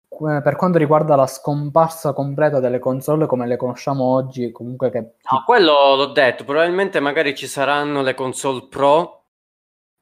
Per 0.07 0.55
quanto 0.55 0.77
riguarda 0.77 1.17
la 1.17 1.27
scomparsa 1.27 2.13
completa 2.13 2.61
delle 2.61 2.79
console 2.79 3.25
come 3.25 3.47
le 3.47 3.57
conosciamo 3.57 4.05
oggi, 4.05 4.49
comunque 4.51 4.89
che... 4.89 4.99
No, 4.99 5.43
quello 5.45 5.95
l'ho 5.95 6.13
detto, 6.13 6.45
probabilmente 6.45 7.01
magari 7.01 7.35
ci 7.35 7.47
saranno 7.47 8.01
le 8.01 8.13
console 8.13 8.67
pro 8.69 9.24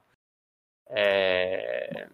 Eh, 0.91 2.07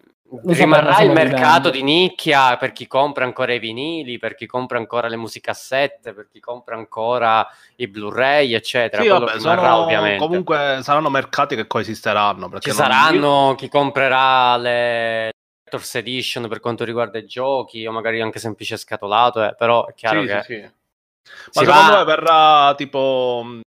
rimarrà 0.47 1.01
il 1.01 1.11
mercato 1.11 1.69
di 1.69 1.83
nicchia 1.83 2.55
per 2.57 2.71
chi 2.71 2.87
compra 2.87 3.25
ancora 3.25 3.53
i 3.53 3.59
vinili, 3.59 4.17
per 4.17 4.35
chi 4.35 4.45
compra 4.45 4.77
ancora 4.77 5.09
le 5.09 5.17
musicassette, 5.17 6.13
per 6.13 6.27
chi 6.29 6.39
compra 6.39 6.75
ancora 6.75 7.45
i 7.75 7.87
Blu-ray, 7.87 8.53
eccetera. 8.53 9.01
Sì, 9.01 9.09
vabbè, 9.09 9.39
sono, 9.39 9.75
ovviamente. 9.75 10.17
Comunque 10.17 10.79
saranno 10.81 11.09
mercati 11.09 11.55
che 11.55 11.67
coesisteranno. 11.67 12.49
Ci 12.59 12.71
saranno 12.71 13.49
io... 13.49 13.55
chi 13.55 13.69
comprerà 13.69 14.55
le 14.57 15.34
Collector's 15.65 15.95
Edition 15.95 16.47
per 16.47 16.59
quanto 16.59 16.83
riguarda 16.83 17.17
i 17.17 17.25
giochi, 17.25 17.85
o 17.85 17.91
magari 17.91 18.21
anche 18.21 18.39
semplice 18.39 18.77
scatolato, 18.77 19.43
eh, 19.43 19.55
però 19.57 19.87
è 19.87 19.93
chiaro 19.93 20.21
sì, 20.21 20.27
che... 20.27 20.43
Sì, 20.43 20.53
sì. 20.53 20.61
Ma 21.55 21.65
secondo 21.65 21.91
va... 21.91 21.97
me 21.97 22.03
verrà 22.05 22.73
tipo 22.75 23.61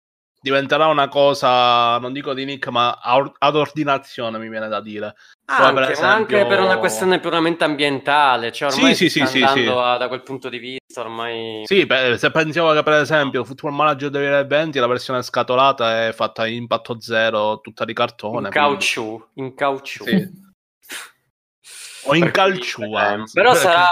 diventerà 0.40 0.88
una 0.88 1.08
cosa, 1.08 1.96
non 1.98 2.12
dico 2.12 2.34
di 2.34 2.44
nick, 2.44 2.68
ma 2.68 2.98
ad 3.00 3.56
ordinazione 3.56 4.38
mi 4.38 4.50
viene 4.50 4.68
da 4.68 4.80
dire. 4.80 5.14
Anche 5.46 5.72
per, 5.72 5.90
esempio... 5.90 6.36
anche 6.36 6.46
per 6.46 6.60
una 6.60 6.76
questione 6.78 7.18
puramente 7.18 7.64
ambientale, 7.64 8.52
cioè 8.52 8.70
ormai 8.70 8.94
sì, 8.94 9.08
sì, 9.08 9.24
sì, 9.24 9.46
sì, 9.46 9.66
a, 9.66 9.96
da 9.96 10.08
quel 10.08 10.22
punto 10.22 10.50
di 10.50 10.58
vista 10.58 11.00
ormai... 11.00 11.62
Sì, 11.64 11.86
beh, 11.86 12.18
se 12.18 12.30
pensiamo 12.30 12.72
che 12.72 12.82
per 12.82 12.94
esempio 12.94 13.42
Football 13.44 13.72
Manager 13.72 14.10
2020 14.10 14.78
la 14.80 14.86
versione 14.86 15.22
scatolata 15.22 16.08
è 16.08 16.12
fatta 16.12 16.46
in 16.46 16.56
impatto 16.56 17.00
zero, 17.00 17.60
tutta 17.60 17.86
di 17.86 17.94
cartone. 17.94 18.48
In 18.48 18.52
caucciù, 18.52 19.28
in 19.34 19.54
caucciù. 19.54 20.04
Sì 20.04 20.42
o 22.04 22.14
in 22.14 22.30
calcio 22.30 22.82
però 23.32 23.54
sarà, 23.54 23.86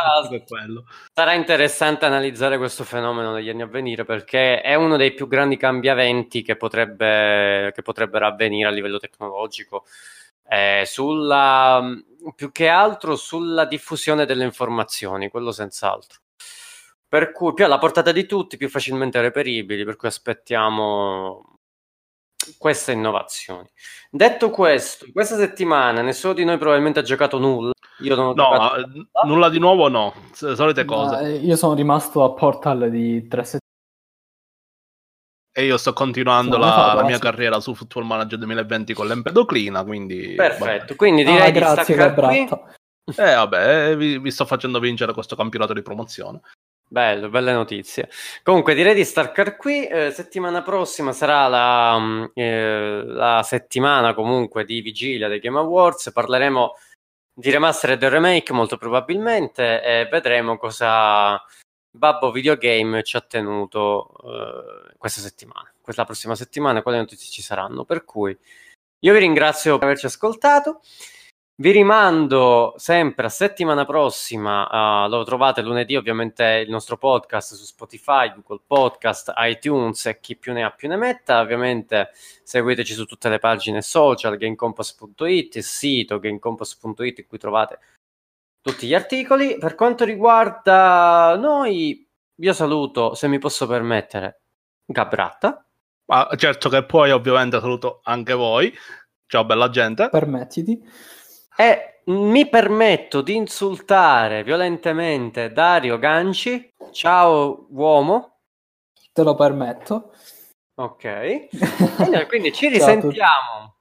sarà, 1.12 1.32
interessante 1.34 2.04
analizzare 2.04 2.58
questo 2.58 2.84
fenomeno 2.84 3.32
negli 3.32 3.48
anni 3.48 3.62
a 3.62 3.66
venire 3.66 4.04
perché 4.04 4.60
è 4.60 4.74
uno 4.74 4.96
dei 4.96 5.12
più 5.12 5.26
grandi 5.26 5.56
cambiamenti 5.56 6.42
che, 6.42 6.56
potrebbe, 6.56 7.72
che 7.74 7.82
potrebbero 7.82 8.26
avvenire 8.26 8.68
a 8.68 8.72
livello 8.72 8.98
tecnologico. 8.98 9.84
Eh, 10.48 10.82
sulla, 10.84 11.82
più 12.34 12.52
che 12.52 12.68
altro 12.68 13.16
sulla 13.16 13.64
diffusione 13.64 14.26
delle 14.26 14.44
informazioni 14.44 15.30
quello 15.30 15.52
senz'altro. 15.52 16.20
Per 17.08 17.32
cui 17.32 17.54
più 17.54 17.64
alla 17.64 17.78
portata 17.78 18.12
di 18.12 18.26
tutti 18.26 18.56
più 18.56 18.68
facilmente 18.68 19.20
reperibili 19.20 19.84
per 19.84 19.96
cui 19.96 20.08
aspettiamo 20.08 21.60
queste 22.58 22.92
innovazioni 22.92 23.68
detto 24.10 24.50
questo 24.50 25.06
questa 25.12 25.36
settimana 25.36 26.02
nessuno 26.02 26.32
di 26.32 26.44
noi 26.44 26.58
probabilmente 26.58 27.00
ha 27.00 27.02
giocato 27.02 27.38
nulla 27.38 27.72
io 28.02 28.14
non 28.14 28.26
ho 28.28 28.34
no, 28.34 28.50
giocato... 28.50 28.80
Eh, 28.80 29.26
nulla 29.26 29.48
di 29.48 29.58
nuovo 29.58 29.88
no, 29.88 30.12
solite 30.32 30.84
cose. 30.84 31.22
No, 31.22 31.28
io 31.28 31.56
sono 31.56 31.74
rimasto 31.74 32.24
a 32.24 32.32
Portal 32.32 32.90
di 32.90 33.26
tre 33.28 33.44
settimane. 33.44 33.60
E 35.54 35.64
io 35.66 35.76
sto 35.76 35.92
continuando 35.92 36.56
la, 36.56 36.94
la, 36.94 37.04
mia 37.04 37.18
carriera 37.18 37.60
su 37.60 37.74
Football 37.74 38.04
Manager 38.04 38.38
2020 38.38 38.94
con 38.94 39.06
l'empedoclina, 39.06 39.84
quindi... 39.84 40.34
Perfetto, 40.34 40.78
vabbè. 40.78 40.96
quindi 40.96 41.24
direi 41.24 41.48
ah, 41.48 41.50
di 41.50 41.58
grazie, 41.58 41.94
staccare. 41.94 42.48
Eh 43.04 43.34
vabbè, 43.34 43.96
vi, 43.96 44.18
vi 44.18 44.30
sto 44.30 44.46
facendo 44.46 44.80
vincere 44.80 45.12
questo 45.12 45.36
campionato 45.36 45.74
di 45.74 45.82
promozione. 45.82 46.40
Bello, 46.92 47.30
belle 47.30 47.54
notizie. 47.54 48.10
Comunque 48.42 48.74
direi 48.74 48.94
di 48.94 49.06
starcar 49.06 49.56
qui. 49.56 49.86
Eh, 49.86 50.10
settimana 50.10 50.60
prossima 50.60 51.14
sarà 51.14 51.48
la, 51.48 51.98
mm, 51.98 52.24
eh, 52.34 53.02
la, 53.06 53.42
settimana 53.42 54.12
comunque 54.12 54.66
di 54.66 54.82
vigilia 54.82 55.26
dei 55.26 55.38
Game 55.38 55.56
Awards. 55.58 56.12
Parleremo 56.12 56.74
di 57.32 57.50
remastered 57.50 58.02
e 58.02 58.08
remake 58.10 58.52
molto 58.52 58.76
probabilmente 58.76 59.82
e 59.82 60.06
vedremo 60.10 60.58
cosa 60.58 61.42
Babbo 61.90 62.30
Videogame 62.30 63.02
ci 63.04 63.16
ha 63.16 63.22
tenuto 63.22 64.10
uh, 64.24 64.94
questa 64.98 65.22
settimana, 65.22 65.72
questa 65.80 66.04
prossima 66.04 66.34
settimana, 66.34 66.82
quali 66.82 66.98
notizie 66.98 67.30
ci 67.30 67.40
saranno. 67.40 67.86
Per 67.86 68.04
cui 68.04 68.38
io 68.98 69.12
vi 69.14 69.18
ringrazio 69.18 69.78
per 69.78 69.88
averci 69.88 70.04
ascoltato. 70.04 70.82
Vi 71.62 71.70
rimando 71.70 72.74
sempre 72.76 73.26
a 73.26 73.28
settimana 73.28 73.84
prossima, 73.84 75.04
uh, 75.04 75.08
lo 75.08 75.22
trovate 75.22 75.62
lunedì 75.62 75.94
ovviamente 75.94 76.64
il 76.66 76.68
nostro 76.68 76.96
podcast 76.96 77.54
su 77.54 77.64
Spotify, 77.64 78.32
Google 78.34 78.64
Podcast, 78.66 79.32
iTunes 79.36 80.06
e 80.06 80.18
chi 80.18 80.34
più 80.34 80.52
ne 80.52 80.64
ha 80.64 80.72
più 80.72 80.88
ne 80.88 80.96
metta. 80.96 81.38
Ovviamente 81.38 82.10
seguiteci 82.42 82.94
su 82.94 83.04
tutte 83.04 83.28
le 83.28 83.38
pagine 83.38 83.80
social, 83.80 84.38
gamecompass.it, 84.38 85.54
il 85.54 85.62
sito 85.62 86.18
gamecompass.it 86.18 87.18
in 87.20 87.26
cui 87.28 87.38
trovate 87.38 87.78
tutti 88.60 88.88
gli 88.88 88.94
articoli. 88.94 89.56
Per 89.56 89.76
quanto 89.76 90.04
riguarda 90.04 91.36
noi, 91.36 92.04
io 92.40 92.52
saluto, 92.54 93.14
se 93.14 93.28
mi 93.28 93.38
posso 93.38 93.68
permettere, 93.68 94.40
Gabratta. 94.84 95.64
Ma 96.06 96.28
certo 96.34 96.68
che 96.68 96.84
poi 96.84 97.12
ovviamente 97.12 97.60
saluto 97.60 98.00
anche 98.02 98.32
voi. 98.32 98.74
Ciao 99.28 99.44
bella 99.44 99.70
gente. 99.70 100.08
Permettiti. 100.08 101.20
E 101.56 102.02
mi 102.06 102.48
permetto 102.48 103.20
di 103.20 103.36
insultare 103.36 104.42
violentemente 104.42 105.52
Dario 105.52 105.98
Ganci. 105.98 106.72
Ciao 106.90 107.66
uomo. 107.70 108.38
Te 109.12 109.22
lo 109.22 109.34
permetto. 109.34 110.12
Ok. 110.74 111.48
Quindi 112.28 112.52
ci 112.52 112.68
risentiamo 112.68 113.76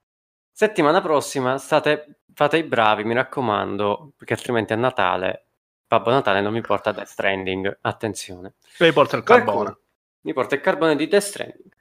settimana 0.62 1.02
prossima. 1.02 1.58
State, 1.58 2.20
fate 2.36 2.58
i 2.58 2.64
bravi, 2.64 3.04
mi 3.04 3.16
raccomando, 3.16 4.12
perché 4.16 4.34
altrimenti 4.34 4.74
a 4.74 4.76
Natale, 4.76 5.46
Babbo 5.88 6.12
Natale 6.12 6.42
non 6.42 6.54
mi 6.54 6.62
porta 6.62 6.92
Death 6.92 7.08
Stranding. 7.08 7.80
Attenzione. 7.82 8.54
Mi 8.80 8.92
porta 8.92 9.18
il 9.18 9.24
carbone. 9.24 9.78
Mi 10.22 10.34
porta 10.34 10.54
il 10.56 10.62
carbone 10.62 10.96
di 10.96 11.08
Death 11.08 11.24
Stranding. 11.24 11.74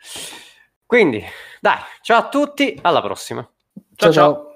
Quindi, 0.86 1.22
dai, 1.60 1.78
ciao 2.00 2.18
a 2.18 2.28
tutti, 2.28 2.78
alla 2.80 3.02
prossima. 3.02 3.46
ciao. 3.96 4.12
ciao. 4.12 4.12
ciao. 4.12 4.49